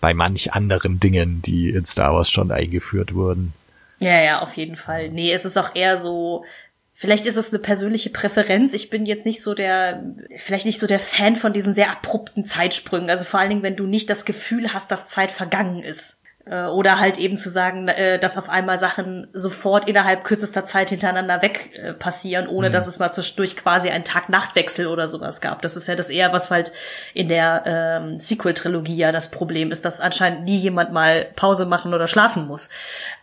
bei 0.00 0.14
manch 0.14 0.52
anderen 0.52 1.00
Dingen, 1.00 1.40
die 1.42 1.70
in 1.70 1.86
Star 1.86 2.14
Wars 2.14 2.30
schon 2.30 2.50
eingeführt 2.50 3.14
wurden. 3.14 3.54
Ja, 4.00 4.20
ja, 4.20 4.40
auf 4.40 4.54
jeden 4.56 4.76
Fall. 4.76 5.08
Nee, 5.10 5.32
es 5.32 5.44
ist 5.44 5.56
auch 5.56 5.74
eher 5.74 5.96
so, 5.96 6.44
vielleicht 6.92 7.26
ist 7.26 7.36
es 7.36 7.52
eine 7.52 7.62
persönliche 7.62 8.10
Präferenz. 8.10 8.74
Ich 8.74 8.90
bin 8.90 9.06
jetzt 9.06 9.24
nicht 9.24 9.42
so 9.42 9.54
der, 9.54 10.02
vielleicht 10.36 10.66
nicht 10.66 10.78
so 10.78 10.86
der 10.86 11.00
Fan 11.00 11.36
von 11.36 11.52
diesen 11.52 11.74
sehr 11.74 11.90
abrupten 11.90 12.44
Zeitsprüngen. 12.44 13.08
Also 13.08 13.24
vor 13.24 13.40
allen 13.40 13.50
Dingen, 13.50 13.62
wenn 13.62 13.76
du 13.76 13.86
nicht 13.86 14.10
das 14.10 14.24
Gefühl 14.24 14.74
hast, 14.74 14.90
dass 14.90 15.08
Zeit 15.08 15.30
vergangen 15.30 15.82
ist. 15.82 16.20
Äh, 16.46 16.64
Oder 16.64 17.00
halt 17.00 17.16
eben 17.16 17.36
zu 17.36 17.48
sagen, 17.48 17.88
äh, 17.88 18.18
dass 18.18 18.36
auf 18.36 18.50
einmal 18.50 18.78
Sachen 18.78 19.28
sofort 19.32 19.88
innerhalb 19.88 20.24
kürzester 20.24 20.64
Zeit 20.66 20.90
hintereinander 20.90 21.40
weg 21.40 21.70
äh, 21.74 21.94
passieren, 21.94 22.48
ohne 22.48 22.70
dass 22.70 22.86
es 22.86 22.98
mal 22.98 23.12
zwischendurch 23.12 23.56
quasi 23.56 23.88
einen 23.88 24.04
Tag-Nacht-Wechsel 24.04 24.86
oder 24.86 25.08
sowas 25.08 25.40
gab. 25.40 25.62
Das 25.62 25.76
ist 25.76 25.88
ja 25.88 25.96
das 25.96 26.10
eher, 26.10 26.32
was 26.32 26.50
halt 26.50 26.72
in 27.14 27.28
der 27.28 27.62
ähm, 27.64 28.20
Sequel-Trilogie 28.20 28.96
ja 28.96 29.10
das 29.10 29.30
Problem 29.30 29.70
ist, 29.70 29.86
dass 29.86 30.00
anscheinend 30.00 30.44
nie 30.44 30.58
jemand 30.58 30.92
mal 30.92 31.26
Pause 31.34 31.64
machen 31.64 31.94
oder 31.94 32.08
schlafen 32.08 32.46
muss. 32.46 32.68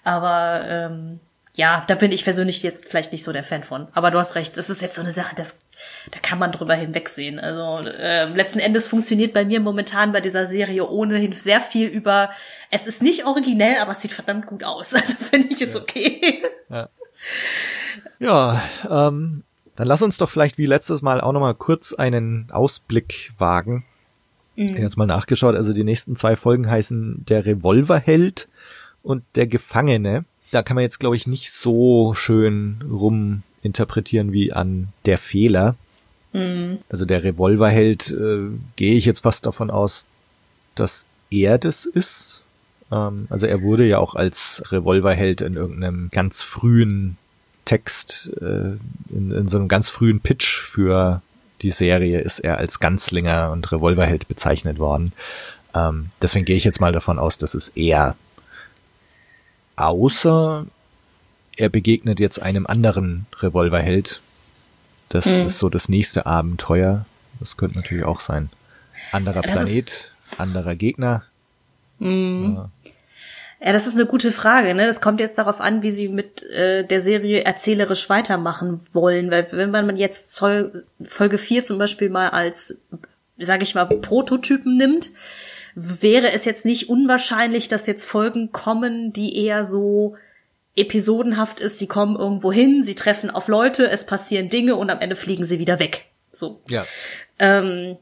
Aber 0.03 0.63
ähm, 0.65 1.19
ja, 1.53 1.83
da 1.87 1.95
bin 1.95 2.11
ich 2.11 2.23
persönlich 2.23 2.63
jetzt 2.63 2.85
vielleicht 2.85 3.11
nicht 3.11 3.23
so 3.23 3.33
der 3.33 3.43
Fan 3.43 3.63
von. 3.63 3.87
Aber 3.93 4.09
du 4.09 4.17
hast 4.17 4.35
recht, 4.35 4.57
das 4.57 4.69
ist 4.69 4.81
jetzt 4.81 4.95
so 4.95 5.01
eine 5.01 5.11
Sache, 5.11 5.35
das, 5.35 5.59
da 6.11 6.19
kann 6.19 6.39
man 6.39 6.51
drüber 6.51 6.73
hinwegsehen. 6.73 7.39
Also 7.39 7.87
ähm, 7.97 8.35
letzten 8.35 8.59
Endes 8.59 8.87
funktioniert 8.87 9.33
bei 9.33 9.45
mir 9.45 9.59
momentan 9.59 10.11
bei 10.11 10.21
dieser 10.21 10.47
Serie 10.47 10.87
ohnehin 10.87 11.33
sehr 11.33 11.61
viel 11.61 11.87
über, 11.87 12.31
es 12.69 12.87
ist 12.87 13.01
nicht 13.01 13.25
originell, 13.25 13.75
aber 13.81 13.91
es 13.91 14.01
sieht 14.01 14.11
verdammt 14.11 14.47
gut 14.47 14.63
aus. 14.63 14.93
Also 15.01 15.15
finde 15.15 15.49
ich 15.49 15.61
es 15.61 15.75
okay. 15.75 16.43
Ja, 18.19 18.61
ähm, 18.89 19.43
dann 19.75 19.87
lass 19.87 20.01
uns 20.01 20.17
doch 20.17 20.29
vielleicht 20.29 20.57
wie 20.57 20.65
letztes 20.65 21.01
Mal 21.01 21.21
auch 21.21 21.31
nochmal 21.31 21.55
kurz 21.55 21.93
einen 21.93 22.49
Ausblick 22.51 23.31
wagen. 23.37 23.85
Hab 24.57 24.77
jetzt 24.77 24.97
mal 24.97 25.07
nachgeschaut, 25.07 25.55
also 25.55 25.73
die 25.73 25.83
nächsten 25.83 26.15
zwei 26.15 26.35
Folgen 26.35 26.69
heißen 26.69 27.25
Der 27.27 27.45
Revolverheld 27.45 28.47
und 29.01 29.23
Der 29.35 29.47
Gefangene. 29.47 30.25
Da 30.51 30.61
kann 30.61 30.75
man 30.75 30.83
jetzt, 30.83 30.99
glaube 30.99 31.15
ich, 31.15 31.25
nicht 31.25 31.51
so 31.53 32.13
schön 32.13 32.83
rum 32.91 33.43
interpretieren 33.63 34.33
wie 34.33 34.53
an 34.53 34.89
Der 35.05 35.17
Fehler. 35.17 35.75
Also 36.89 37.05
der 37.05 37.23
Revolverheld 37.23 38.11
äh, 38.11 38.49
gehe 38.75 38.95
ich 38.95 39.05
jetzt 39.05 39.21
fast 39.21 39.45
davon 39.45 39.69
aus, 39.69 40.05
dass 40.75 41.05
er 41.29 41.57
das 41.57 41.85
ist. 41.85 42.41
Ähm, 42.91 43.27
also 43.29 43.45
er 43.45 43.61
wurde 43.61 43.85
ja 43.85 43.99
auch 43.99 44.15
als 44.15 44.63
Revolverheld 44.71 45.41
in 45.41 45.55
irgendeinem 45.55 46.09
ganz 46.11 46.41
frühen 46.41 47.17
Text, 47.65 48.31
äh, 48.41 48.77
in, 49.09 49.31
in 49.31 49.47
so 49.47 49.57
einem 49.57 49.67
ganz 49.67 49.89
frühen 49.89 50.19
Pitch 50.19 50.59
für 50.59 51.21
die 51.61 51.71
Serie 51.71 52.19
ist 52.19 52.39
er 52.39 52.57
als 52.57 52.79
Ganzlinger 52.79 53.51
und 53.51 53.71
Revolverheld 53.71 54.27
bezeichnet 54.27 54.79
worden. 54.79 55.13
Ähm, 55.75 56.09
deswegen 56.21 56.45
gehe 56.45 56.55
ich 56.55 56.63
jetzt 56.63 56.81
mal 56.81 56.91
davon 56.91 57.19
aus, 57.19 57.37
dass 57.37 57.53
es 57.53 57.69
er. 57.69 58.15
Außer 59.75 60.65
er 61.55 61.69
begegnet 61.69 62.19
jetzt 62.19 62.41
einem 62.41 62.65
anderen 62.67 63.25
Revolverheld. 63.39 64.21
Das 65.09 65.25
ist 65.25 65.57
so 65.57 65.69
das 65.69 65.89
nächste 65.89 66.25
Abenteuer. 66.25 67.05
Das 67.39 67.57
könnte 67.57 67.77
natürlich 67.77 68.05
auch 68.05 68.21
sein. 68.21 68.49
Anderer 69.11 69.41
Das 69.41 69.51
Planet, 69.51 70.11
anderer 70.37 70.75
Gegner. 70.75 71.23
Ja. 71.99 72.69
Ja, 73.63 73.73
das 73.73 73.85
ist 73.85 73.95
eine 73.95 74.07
gute 74.07 74.31
Frage. 74.31 74.73
Ne? 74.73 74.87
Das 74.87 75.01
kommt 75.01 75.19
jetzt 75.19 75.37
darauf 75.37 75.61
an, 75.61 75.83
wie 75.83 75.91
sie 75.91 76.07
mit 76.07 76.41
äh, 76.49 76.83
der 76.83 76.99
Serie 76.99 77.43
erzählerisch 77.43 78.09
weitermachen 78.09 78.81
wollen. 78.91 79.29
Weil 79.29 79.47
wenn 79.51 79.69
man 79.69 79.97
jetzt 79.97 80.33
Zoll, 80.33 80.83
Folge 81.03 81.37
4 81.37 81.63
zum 81.63 81.77
Beispiel 81.77 82.09
mal 82.09 82.29
als, 82.29 82.79
sage 83.37 83.61
ich 83.61 83.75
mal, 83.75 83.85
Prototypen 83.85 84.77
nimmt, 84.77 85.11
wäre 85.75 86.31
es 86.31 86.45
jetzt 86.45 86.65
nicht 86.65 86.89
unwahrscheinlich, 86.89 87.67
dass 87.67 87.85
jetzt 87.85 88.05
Folgen 88.05 88.51
kommen, 88.51 89.13
die 89.13 89.37
eher 89.37 89.63
so 89.63 90.15
episodenhaft 90.75 91.59
ist. 91.59 91.79
Sie 91.79 91.87
kommen 91.87 92.15
irgendwo 92.15 92.51
hin, 92.51 92.83
sie 92.83 92.95
treffen 92.95 93.29
auf 93.29 93.47
Leute, 93.47 93.89
es 93.89 94.05
passieren 94.05 94.49
Dinge 94.49 94.75
und 94.75 94.89
am 94.89 94.99
Ende 94.99 95.15
fliegen 95.15 95.45
sie 95.45 95.59
wieder 95.59 95.79
weg. 95.79 96.05
So 96.31 96.61
ja. 96.69 96.85
ähm, 97.39 97.97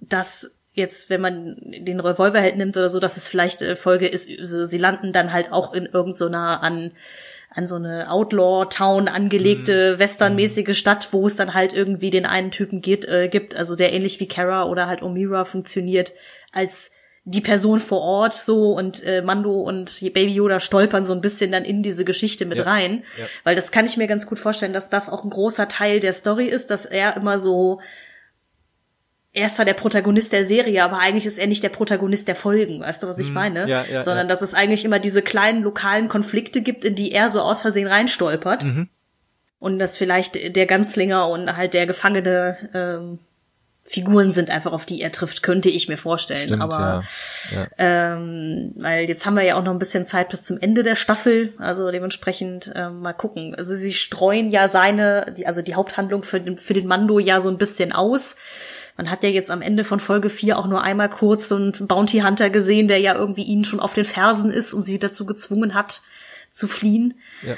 dass 0.00 0.56
jetzt, 0.74 1.10
wenn 1.10 1.20
man 1.20 1.56
den 1.60 2.00
Revolverheld 2.00 2.56
nimmt 2.56 2.76
oder 2.76 2.88
so, 2.88 2.98
dass 2.98 3.18
es 3.18 3.28
vielleicht 3.28 3.60
äh, 3.60 3.76
Folge 3.76 4.08
ist, 4.08 4.30
so, 4.40 4.64
sie 4.64 4.78
landen 4.78 5.12
dann 5.12 5.32
halt 5.32 5.52
auch 5.52 5.74
in 5.74 5.86
irgendeiner 5.86 6.62
an 6.62 6.92
an 7.54 7.66
so 7.66 7.74
eine 7.74 8.10
Outlaw-Town 8.10 9.08
angelegte 9.08 9.98
westernmäßige 9.98 10.76
Stadt, 10.76 11.08
wo 11.12 11.26
es 11.26 11.36
dann 11.36 11.52
halt 11.52 11.74
irgendwie 11.74 12.08
den 12.08 12.24
einen 12.24 12.50
Typen 12.50 12.80
geht, 12.80 13.04
äh, 13.04 13.28
gibt, 13.28 13.54
also 13.54 13.76
der 13.76 13.92
ähnlich 13.92 14.20
wie 14.20 14.28
Kara 14.28 14.64
oder 14.64 14.86
halt 14.86 15.02
Omira 15.02 15.44
funktioniert, 15.44 16.12
als 16.50 16.92
die 17.24 17.40
Person 17.40 17.78
vor 17.78 18.00
Ort 18.00 18.32
so 18.32 18.72
und 18.72 19.02
äh, 19.04 19.22
Mando 19.22 19.52
und 19.60 20.00
Baby 20.12 20.34
Yoda 20.34 20.58
stolpern 20.58 21.04
so 21.04 21.12
ein 21.12 21.20
bisschen 21.20 21.52
dann 21.52 21.64
in 21.64 21.82
diese 21.84 22.04
Geschichte 22.04 22.46
mit 22.46 22.58
Ja. 22.58 22.64
rein, 22.64 23.04
Ja. 23.18 23.26
weil 23.44 23.54
das 23.54 23.70
kann 23.70 23.86
ich 23.86 23.96
mir 23.96 24.08
ganz 24.08 24.26
gut 24.26 24.40
vorstellen, 24.40 24.72
dass 24.72 24.90
das 24.90 25.08
auch 25.08 25.22
ein 25.22 25.30
großer 25.30 25.68
Teil 25.68 26.00
der 26.00 26.12
Story 26.12 26.46
ist, 26.46 26.70
dass 26.70 26.84
er 26.84 27.16
immer 27.16 27.38
so 27.38 27.80
er 29.34 29.46
ist 29.46 29.56
zwar 29.56 29.64
der 29.64 29.72
Protagonist 29.74 30.32
der 30.34 30.44
Serie, 30.44 30.84
aber 30.84 30.98
eigentlich 30.98 31.24
ist 31.24 31.38
er 31.38 31.46
nicht 31.46 31.62
der 31.62 31.70
Protagonist 31.70 32.28
der 32.28 32.34
Folgen, 32.34 32.80
weißt 32.80 33.02
du, 33.02 33.06
was 33.06 33.18
ich 33.18 33.30
meine? 33.30 33.62
Mhm. 33.62 33.68
ja, 33.68 33.84
ja, 33.90 34.02
Sondern 34.02 34.26
ja. 34.26 34.28
dass 34.28 34.42
es 34.42 34.52
eigentlich 34.52 34.84
immer 34.84 34.98
diese 34.98 35.22
kleinen 35.22 35.62
lokalen 35.62 36.08
Konflikte 36.08 36.60
gibt, 36.60 36.84
in 36.84 36.94
die 36.94 37.12
er 37.12 37.30
so 37.30 37.40
aus 37.40 37.62
Versehen 37.62 37.86
reinstolpert. 37.86 38.64
Mhm. 38.64 38.88
Und 39.58 39.78
dass 39.78 39.96
vielleicht 39.96 40.54
der 40.56 40.66
Ganzlinger 40.66 41.28
und 41.28 41.56
halt 41.56 41.72
der 41.72 41.86
Gefangene 41.86 42.58
ähm, 42.74 43.20
Figuren 43.84 44.30
sind 44.30 44.50
einfach, 44.50 44.72
auf 44.72 44.84
die 44.84 45.00
er 45.00 45.10
trifft, 45.10 45.42
könnte 45.42 45.68
ich 45.68 45.88
mir 45.88 45.96
vorstellen. 45.96 46.46
Stimmt, 46.46 46.62
Aber 46.62 47.02
ja. 47.50 47.62
Ja. 47.62 47.66
ähm, 47.78 48.72
weil 48.76 49.08
jetzt 49.08 49.26
haben 49.26 49.34
wir 49.34 49.42
ja 49.42 49.56
auch 49.56 49.62
noch 49.64 49.72
ein 49.72 49.78
bisschen 49.78 50.06
Zeit 50.06 50.28
bis 50.28 50.44
zum 50.44 50.58
Ende 50.60 50.82
der 50.84 50.94
Staffel, 50.94 51.52
also 51.58 51.90
dementsprechend 51.90 52.72
ähm, 52.76 53.00
mal 53.00 53.12
gucken. 53.12 53.54
Also 53.56 53.74
sie 53.74 53.92
streuen 53.92 54.50
ja 54.50 54.68
seine, 54.68 55.34
die, 55.36 55.46
also 55.46 55.62
die 55.62 55.74
Haupthandlung 55.74 56.22
für 56.22 56.40
den, 56.40 56.58
für 56.58 56.74
den 56.74 56.86
Mando 56.86 57.18
ja 57.18 57.40
so 57.40 57.48
ein 57.48 57.58
bisschen 57.58 57.92
aus. 57.92 58.36
Man 58.96 59.10
hat 59.10 59.24
ja 59.24 59.30
jetzt 59.30 59.50
am 59.50 59.62
Ende 59.62 59.84
von 59.84 59.98
Folge 59.98 60.30
4 60.30 60.58
auch 60.58 60.66
nur 60.66 60.82
einmal 60.82 61.08
kurz 61.08 61.48
so 61.48 61.56
einen 61.56 61.72
Bounty 61.72 62.20
Hunter 62.20 62.50
gesehen, 62.50 62.86
der 62.86 62.98
ja 62.98 63.16
irgendwie 63.16 63.42
ihnen 63.42 63.64
schon 63.64 63.80
auf 63.80 63.94
den 63.94 64.04
Fersen 64.04 64.52
ist 64.52 64.72
und 64.72 64.84
sie 64.84 64.98
dazu 64.98 65.26
gezwungen 65.26 65.74
hat, 65.74 66.02
zu 66.50 66.68
fliehen. 66.68 67.14
Ja. 67.44 67.56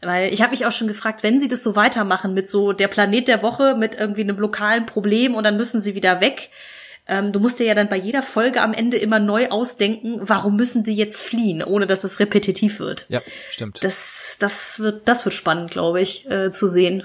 Weil 0.00 0.32
ich 0.32 0.42
habe 0.42 0.52
mich 0.52 0.64
auch 0.64 0.72
schon 0.72 0.86
gefragt, 0.86 1.22
wenn 1.22 1.40
sie 1.40 1.48
das 1.48 1.62
so 1.62 1.74
weitermachen 1.74 2.32
mit 2.32 2.48
so 2.48 2.72
der 2.72 2.88
Planet 2.88 3.26
der 3.26 3.42
Woche 3.42 3.74
mit 3.74 3.96
irgendwie 3.96 4.20
einem 4.20 4.38
lokalen 4.38 4.86
Problem 4.86 5.34
und 5.34 5.44
dann 5.44 5.56
müssen 5.56 5.80
sie 5.80 5.94
wieder 5.94 6.20
weg. 6.20 6.50
Ähm, 7.08 7.32
du 7.32 7.40
musst 7.40 7.58
dir 7.58 7.66
ja 7.66 7.74
dann 7.74 7.88
bei 7.88 7.96
jeder 7.96 8.22
Folge 8.22 8.60
am 8.60 8.74
Ende 8.74 8.98
immer 8.98 9.18
neu 9.18 9.48
ausdenken, 9.48 10.20
warum 10.20 10.56
müssen 10.56 10.84
sie 10.84 10.94
jetzt 10.94 11.22
fliehen, 11.22 11.62
ohne 11.62 11.86
dass 11.86 12.04
es 12.04 12.20
repetitiv 12.20 12.78
wird. 12.80 13.06
ja, 13.08 13.20
stimmt. 13.50 13.82
Das, 13.82 14.36
das 14.38 14.78
wird, 14.80 15.08
das 15.08 15.24
wird 15.24 15.34
spannend, 15.34 15.70
glaube 15.70 16.00
ich, 16.00 16.30
äh, 16.30 16.50
zu 16.50 16.68
sehen. 16.68 17.04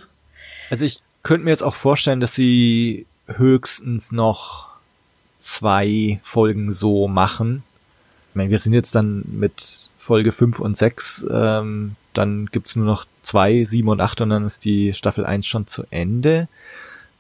Also 0.70 0.86
ich 0.86 1.00
könnte 1.24 1.46
mir 1.46 1.52
jetzt 1.52 1.64
auch 1.64 1.76
vorstellen, 1.76 2.20
dass 2.20 2.36
sie 2.36 3.08
höchstens 3.28 4.12
noch 4.12 4.70
zwei 5.40 6.20
Folgen 6.22 6.72
so 6.72 7.08
machen. 7.08 7.64
Ich 8.32 8.36
meine, 8.36 8.50
wir 8.50 8.60
sind 8.60 8.74
jetzt 8.74 8.94
dann 8.94 9.24
mit 9.32 9.83
Folge 10.04 10.32
5 10.32 10.60
und 10.60 10.78
6, 10.78 11.26
ähm, 11.32 11.96
dann 12.14 12.48
gibt's 12.52 12.76
nur 12.76 12.86
noch 12.86 13.06
zwei, 13.24 13.64
sieben 13.64 13.88
und 13.90 14.02
acht 14.02 14.22
und 14.22 14.30
dann 14.30 14.46
ist 14.46 14.66
die 14.66 14.94
Staffel 14.94 15.26
1 15.26 15.48
schon 15.48 15.68
zu 15.68 15.84
Ende. 15.90 16.48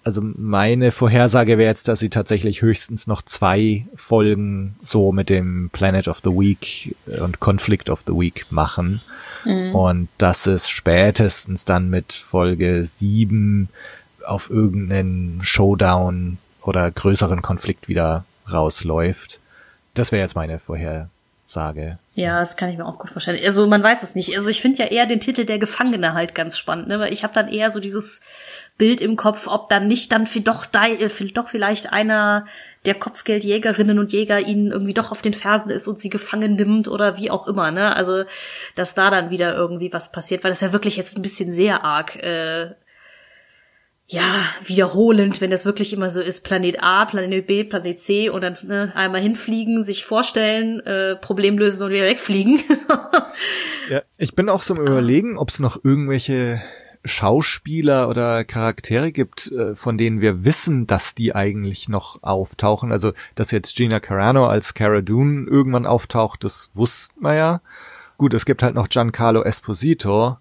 Also 0.03 0.21
meine 0.21 0.91
Vorhersage 0.91 1.57
wäre 1.57 1.69
jetzt, 1.69 1.87
dass 1.87 1.99
sie 1.99 2.09
tatsächlich 2.09 2.61
höchstens 2.61 3.07
noch 3.07 3.21
zwei 3.21 3.85
Folgen 3.95 4.75
so 4.83 5.13
mit 5.13 5.29
dem 5.29 5.69
Planet 5.71 6.09
of 6.09 6.19
the 6.23 6.31
Week 6.31 6.93
und 7.21 7.39
Conflict 7.39 7.89
of 7.89 8.03
the 8.05 8.11
Week 8.11 8.45
machen. 8.49 9.01
Und 9.45 10.09
dass 10.17 10.45
es 10.45 10.69
spätestens 10.69 11.65
dann 11.65 11.89
mit 11.89 12.11
Folge 12.13 12.85
sieben 12.85 13.69
auf 14.25 14.49
irgendeinen 14.49 15.41
Showdown 15.43 16.37
oder 16.61 16.89
größeren 16.91 17.41
Konflikt 17.41 17.87
wieder 17.87 18.25
rausläuft. 18.51 19.39
Das 19.93 20.11
wäre 20.11 20.21
jetzt 20.21 20.35
meine 20.35 20.59
Vorhersage. 20.59 21.97
Ja, 22.15 22.39
das 22.39 22.57
kann 22.57 22.69
ich 22.69 22.77
mir 22.77 22.85
auch 22.85 22.99
gut 22.99 23.09
vorstellen. 23.09 23.39
Also 23.43 23.65
man 23.65 23.81
weiß 23.81 24.03
es 24.03 24.13
nicht. 24.13 24.37
Also 24.37 24.49
ich 24.49 24.61
finde 24.61 24.83
ja 24.83 24.89
eher 24.89 25.07
den 25.07 25.19
Titel 25.19 25.45
der 25.45 25.57
Gefangene 25.57 26.13
halt 26.13 26.35
ganz 26.35 26.59
spannend, 26.59 26.87
ne? 26.87 26.99
Weil 26.99 27.11
ich 27.11 27.23
habe 27.23 27.33
dann 27.33 27.47
eher 27.47 27.71
so 27.71 27.79
dieses 27.79 28.21
Bild 28.77 29.01
im 29.01 29.15
Kopf, 29.15 29.47
ob 29.47 29.67
dann 29.69 29.87
nicht 29.87 30.11
dann 30.11 30.27
für 30.27 30.41
doch, 30.41 30.67
äh, 30.73 31.09
für 31.09 31.25
doch 31.25 31.49
vielleicht 31.49 31.91
einer 31.91 32.45
der 32.85 32.93
Kopfgeldjägerinnen 32.93 33.97
und 33.97 34.11
Jäger 34.11 34.39
ihnen 34.39 34.71
irgendwie 34.71 34.93
doch 34.93 35.11
auf 35.11 35.23
den 35.23 35.33
Fersen 35.33 35.71
ist 35.71 35.87
und 35.87 35.99
sie 35.99 36.09
gefangen 36.09 36.55
nimmt 36.55 36.87
oder 36.87 37.17
wie 37.17 37.31
auch 37.31 37.47
immer, 37.47 37.71
ne? 37.71 37.95
Also 37.95 38.25
dass 38.75 38.93
da 38.93 39.09
dann 39.09 39.31
wieder 39.31 39.55
irgendwie 39.55 39.91
was 39.91 40.11
passiert, 40.11 40.43
weil 40.43 40.51
das 40.51 40.61
ja 40.61 40.71
wirklich 40.71 40.97
jetzt 40.97 41.17
ein 41.17 41.23
bisschen 41.23 41.51
sehr 41.51 41.83
arg 41.83 42.15
äh, 42.17 42.75
ja, 44.07 44.43
wiederholend, 44.65 45.41
wenn 45.41 45.49
das 45.49 45.65
wirklich 45.65 45.93
immer 45.93 46.09
so 46.09 46.21
ist, 46.21 46.43
Planet 46.43 46.81
A, 46.81 47.05
Planet 47.05 47.47
B, 47.47 47.63
Planet 47.63 47.99
C 47.99 48.29
und 48.29 48.41
dann 48.41 48.57
ne, 48.63 48.91
einmal 48.95 49.21
hinfliegen, 49.21 49.83
sich 49.83 50.05
vorstellen, 50.05 50.81
äh, 50.81 51.15
Problem 51.15 51.57
lösen 51.57 51.83
und 51.83 51.91
wieder 51.91 52.05
wegfliegen. 52.05 52.61
Ja, 53.89 54.01
ich 54.17 54.33
bin 54.33 54.47
auch 54.47 54.63
so 54.63 54.75
im 54.75 54.81
Überlegen, 54.81 55.37
ob 55.37 55.49
es 55.49 55.59
noch 55.59 55.83
irgendwelche 55.83 56.61
Schauspieler 57.05 58.07
oder 58.07 58.45
Charaktere 58.45 59.11
gibt, 59.11 59.51
äh, 59.51 59.75
von 59.75 59.97
denen 59.97 60.21
wir 60.21 60.45
wissen, 60.45 60.87
dass 60.87 61.15
die 61.15 61.35
eigentlich 61.35 61.89
noch 61.89 62.23
auftauchen. 62.23 62.91
Also, 62.91 63.11
dass 63.35 63.51
jetzt 63.51 63.75
Gina 63.75 63.99
Carano 63.99 64.47
als 64.47 64.73
Cara 64.73 65.01
Dune 65.01 65.47
irgendwann 65.47 65.85
auftaucht, 65.85 66.43
das 66.43 66.69
wussten 66.73 67.21
wir 67.21 67.35
ja. 67.35 67.61
Gut, 68.17 68.33
es 68.33 68.45
gibt 68.45 68.63
halt 68.63 68.75
noch 68.75 68.87
Giancarlo 68.87 69.43
Esposito, 69.43 70.37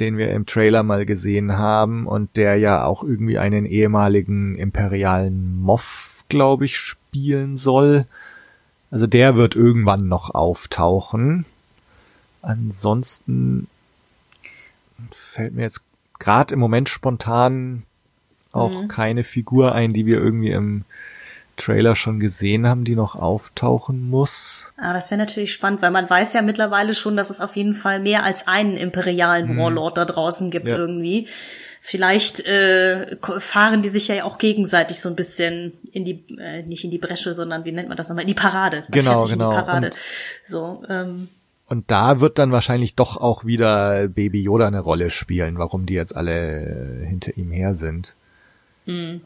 den 0.00 0.16
wir 0.16 0.30
im 0.30 0.46
Trailer 0.46 0.82
mal 0.82 1.06
gesehen 1.06 1.56
haben 1.56 2.06
und 2.06 2.36
der 2.36 2.56
ja 2.56 2.84
auch 2.84 3.02
irgendwie 3.02 3.38
einen 3.38 3.66
ehemaligen 3.66 4.54
imperialen 4.56 5.60
Moff, 5.60 6.24
glaube 6.28 6.64
ich, 6.64 6.78
spielen 6.78 7.56
soll. 7.56 8.06
Also 8.90 9.06
der 9.06 9.36
wird 9.36 9.56
irgendwann 9.56 10.08
noch 10.08 10.34
auftauchen. 10.34 11.44
Ansonsten 12.42 13.66
fällt 15.10 15.54
mir 15.54 15.62
jetzt 15.62 15.82
gerade 16.18 16.54
im 16.54 16.60
Moment 16.60 16.88
spontan 16.88 17.82
auch 18.52 18.88
keine 18.88 19.24
Figur 19.24 19.74
ein, 19.74 19.92
die 19.92 20.06
wir 20.06 20.18
irgendwie 20.18 20.50
im 20.50 20.84
Trailer 21.58 21.94
schon 21.96 22.18
gesehen 22.20 22.66
haben, 22.66 22.84
die 22.84 22.96
noch 22.96 23.14
auftauchen 23.14 24.08
muss. 24.08 24.72
Aber 24.78 24.94
das 24.94 25.10
wäre 25.10 25.18
natürlich 25.18 25.52
spannend, 25.52 25.82
weil 25.82 25.90
man 25.90 26.08
weiß 26.08 26.32
ja 26.32 26.42
mittlerweile 26.42 26.94
schon, 26.94 27.16
dass 27.16 27.28
es 27.30 27.40
auf 27.40 27.56
jeden 27.56 27.74
Fall 27.74 28.00
mehr 28.00 28.24
als 28.24 28.48
einen 28.48 28.76
imperialen 28.76 29.56
Warlord 29.58 29.98
da 29.98 30.04
draußen 30.06 30.50
gibt 30.50 30.66
Ja. 30.66 30.76
irgendwie. 30.76 31.28
Vielleicht 31.80 32.40
äh, 32.46 33.16
fahren 33.38 33.82
die 33.82 33.88
sich 33.88 34.08
ja 34.08 34.24
auch 34.24 34.38
gegenseitig 34.38 35.00
so 35.00 35.08
ein 35.08 35.16
bisschen 35.16 35.72
in 35.92 36.04
die, 36.04 36.24
äh, 36.38 36.62
nicht 36.62 36.84
in 36.84 36.90
die 36.90 36.98
Bresche, 36.98 37.34
sondern 37.34 37.64
wie 37.64 37.72
nennt 37.72 37.88
man 37.88 37.96
das 37.96 38.08
nochmal, 38.08 38.22
in 38.22 38.28
die 38.28 38.34
Parade. 38.34 38.78
Man 38.80 38.90
Genau, 38.90 39.26
genau. 39.26 39.50
In 39.52 39.56
die 39.56 39.62
Parade. 39.64 39.86
Und- 39.88 39.96
so, 40.46 40.82
ähm, 40.88 41.28
Und 41.68 41.90
da 41.90 42.18
wird 42.20 42.38
dann 42.38 42.50
wahrscheinlich 42.50 42.94
doch 42.96 43.16
auch 43.16 43.44
wieder 43.44 44.08
Baby 44.08 44.42
Yoda 44.42 44.66
eine 44.66 44.80
Rolle 44.80 45.10
spielen, 45.10 45.58
warum 45.58 45.86
die 45.86 45.94
jetzt 45.94 46.16
alle 46.16 47.04
hinter 47.06 47.36
ihm 47.36 47.52
her 47.52 47.74
sind. 47.74 48.16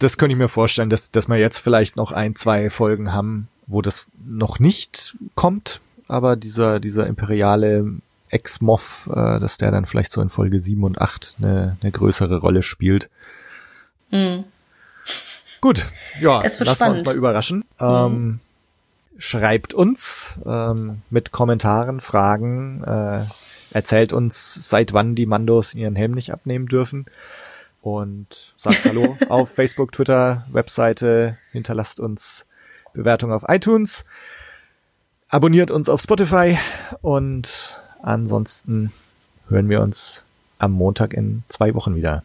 Das 0.00 0.18
könnte 0.18 0.32
ich 0.32 0.38
mir 0.38 0.48
vorstellen, 0.48 0.90
dass, 0.90 1.12
dass 1.12 1.28
wir 1.28 1.36
jetzt 1.36 1.58
vielleicht 1.58 1.94
noch 1.96 2.10
ein, 2.10 2.34
zwei 2.34 2.68
Folgen 2.68 3.12
haben, 3.12 3.48
wo 3.68 3.80
das 3.80 4.08
noch 4.26 4.58
nicht 4.58 5.16
kommt, 5.36 5.80
aber 6.08 6.34
dieser, 6.34 6.80
dieser 6.80 7.06
imperiale 7.06 7.86
Ex-Moff, 8.28 9.08
äh, 9.12 9.38
dass 9.38 9.58
der 9.58 9.70
dann 9.70 9.86
vielleicht 9.86 10.10
so 10.10 10.20
in 10.20 10.30
Folge 10.30 10.58
7 10.58 10.82
und 10.82 11.00
8 11.00 11.36
eine, 11.38 11.76
eine 11.80 11.92
größere 11.92 12.38
Rolle 12.38 12.62
spielt. 12.62 13.08
Gut, 15.60 15.86
ja, 16.20 16.42
Es 16.42 16.58
wird 16.58 16.66
lassen 16.66 16.80
wir 16.80 16.90
uns 16.90 17.00
spannend. 17.00 17.06
mal 17.06 17.16
überraschen. 17.16 17.64
Ähm, 17.78 18.40
schreibt 19.16 19.74
uns 19.74 20.40
ähm, 20.44 21.02
mit 21.08 21.30
Kommentaren, 21.30 22.00
Fragen, 22.00 22.82
äh, 22.84 23.24
erzählt 23.70 24.12
uns, 24.12 24.54
seit 24.68 24.92
wann 24.92 25.14
die 25.14 25.26
Mandos 25.26 25.74
ihren 25.74 25.94
Helm 25.94 26.12
nicht 26.12 26.32
abnehmen 26.32 26.66
dürfen 26.66 27.06
und 27.82 28.54
sagt 28.56 28.86
Hallo 28.86 29.18
auf 29.28 29.50
Facebook, 29.50 29.92
Twitter, 29.92 30.46
Webseite, 30.50 31.36
hinterlasst 31.50 32.00
uns 32.00 32.46
Bewertungen 32.94 33.34
auf 33.34 33.44
iTunes, 33.48 34.06
abonniert 35.28 35.70
uns 35.70 35.90
auf 35.90 36.00
Spotify 36.00 36.56
und 37.02 37.78
ansonsten 38.00 38.92
hören 39.48 39.68
wir 39.68 39.82
uns 39.82 40.24
am 40.58 40.72
Montag 40.72 41.12
in 41.12 41.42
zwei 41.48 41.74
Wochen 41.74 41.96
wieder. 41.96 42.22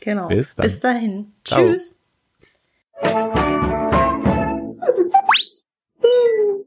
genau. 0.00 0.28
Bis 0.28 0.54
dann. 0.54 0.64
Bis 0.64 0.80
dahin. 0.80 1.32
Ciao. 1.44 1.60
Tschüss. 1.60 1.96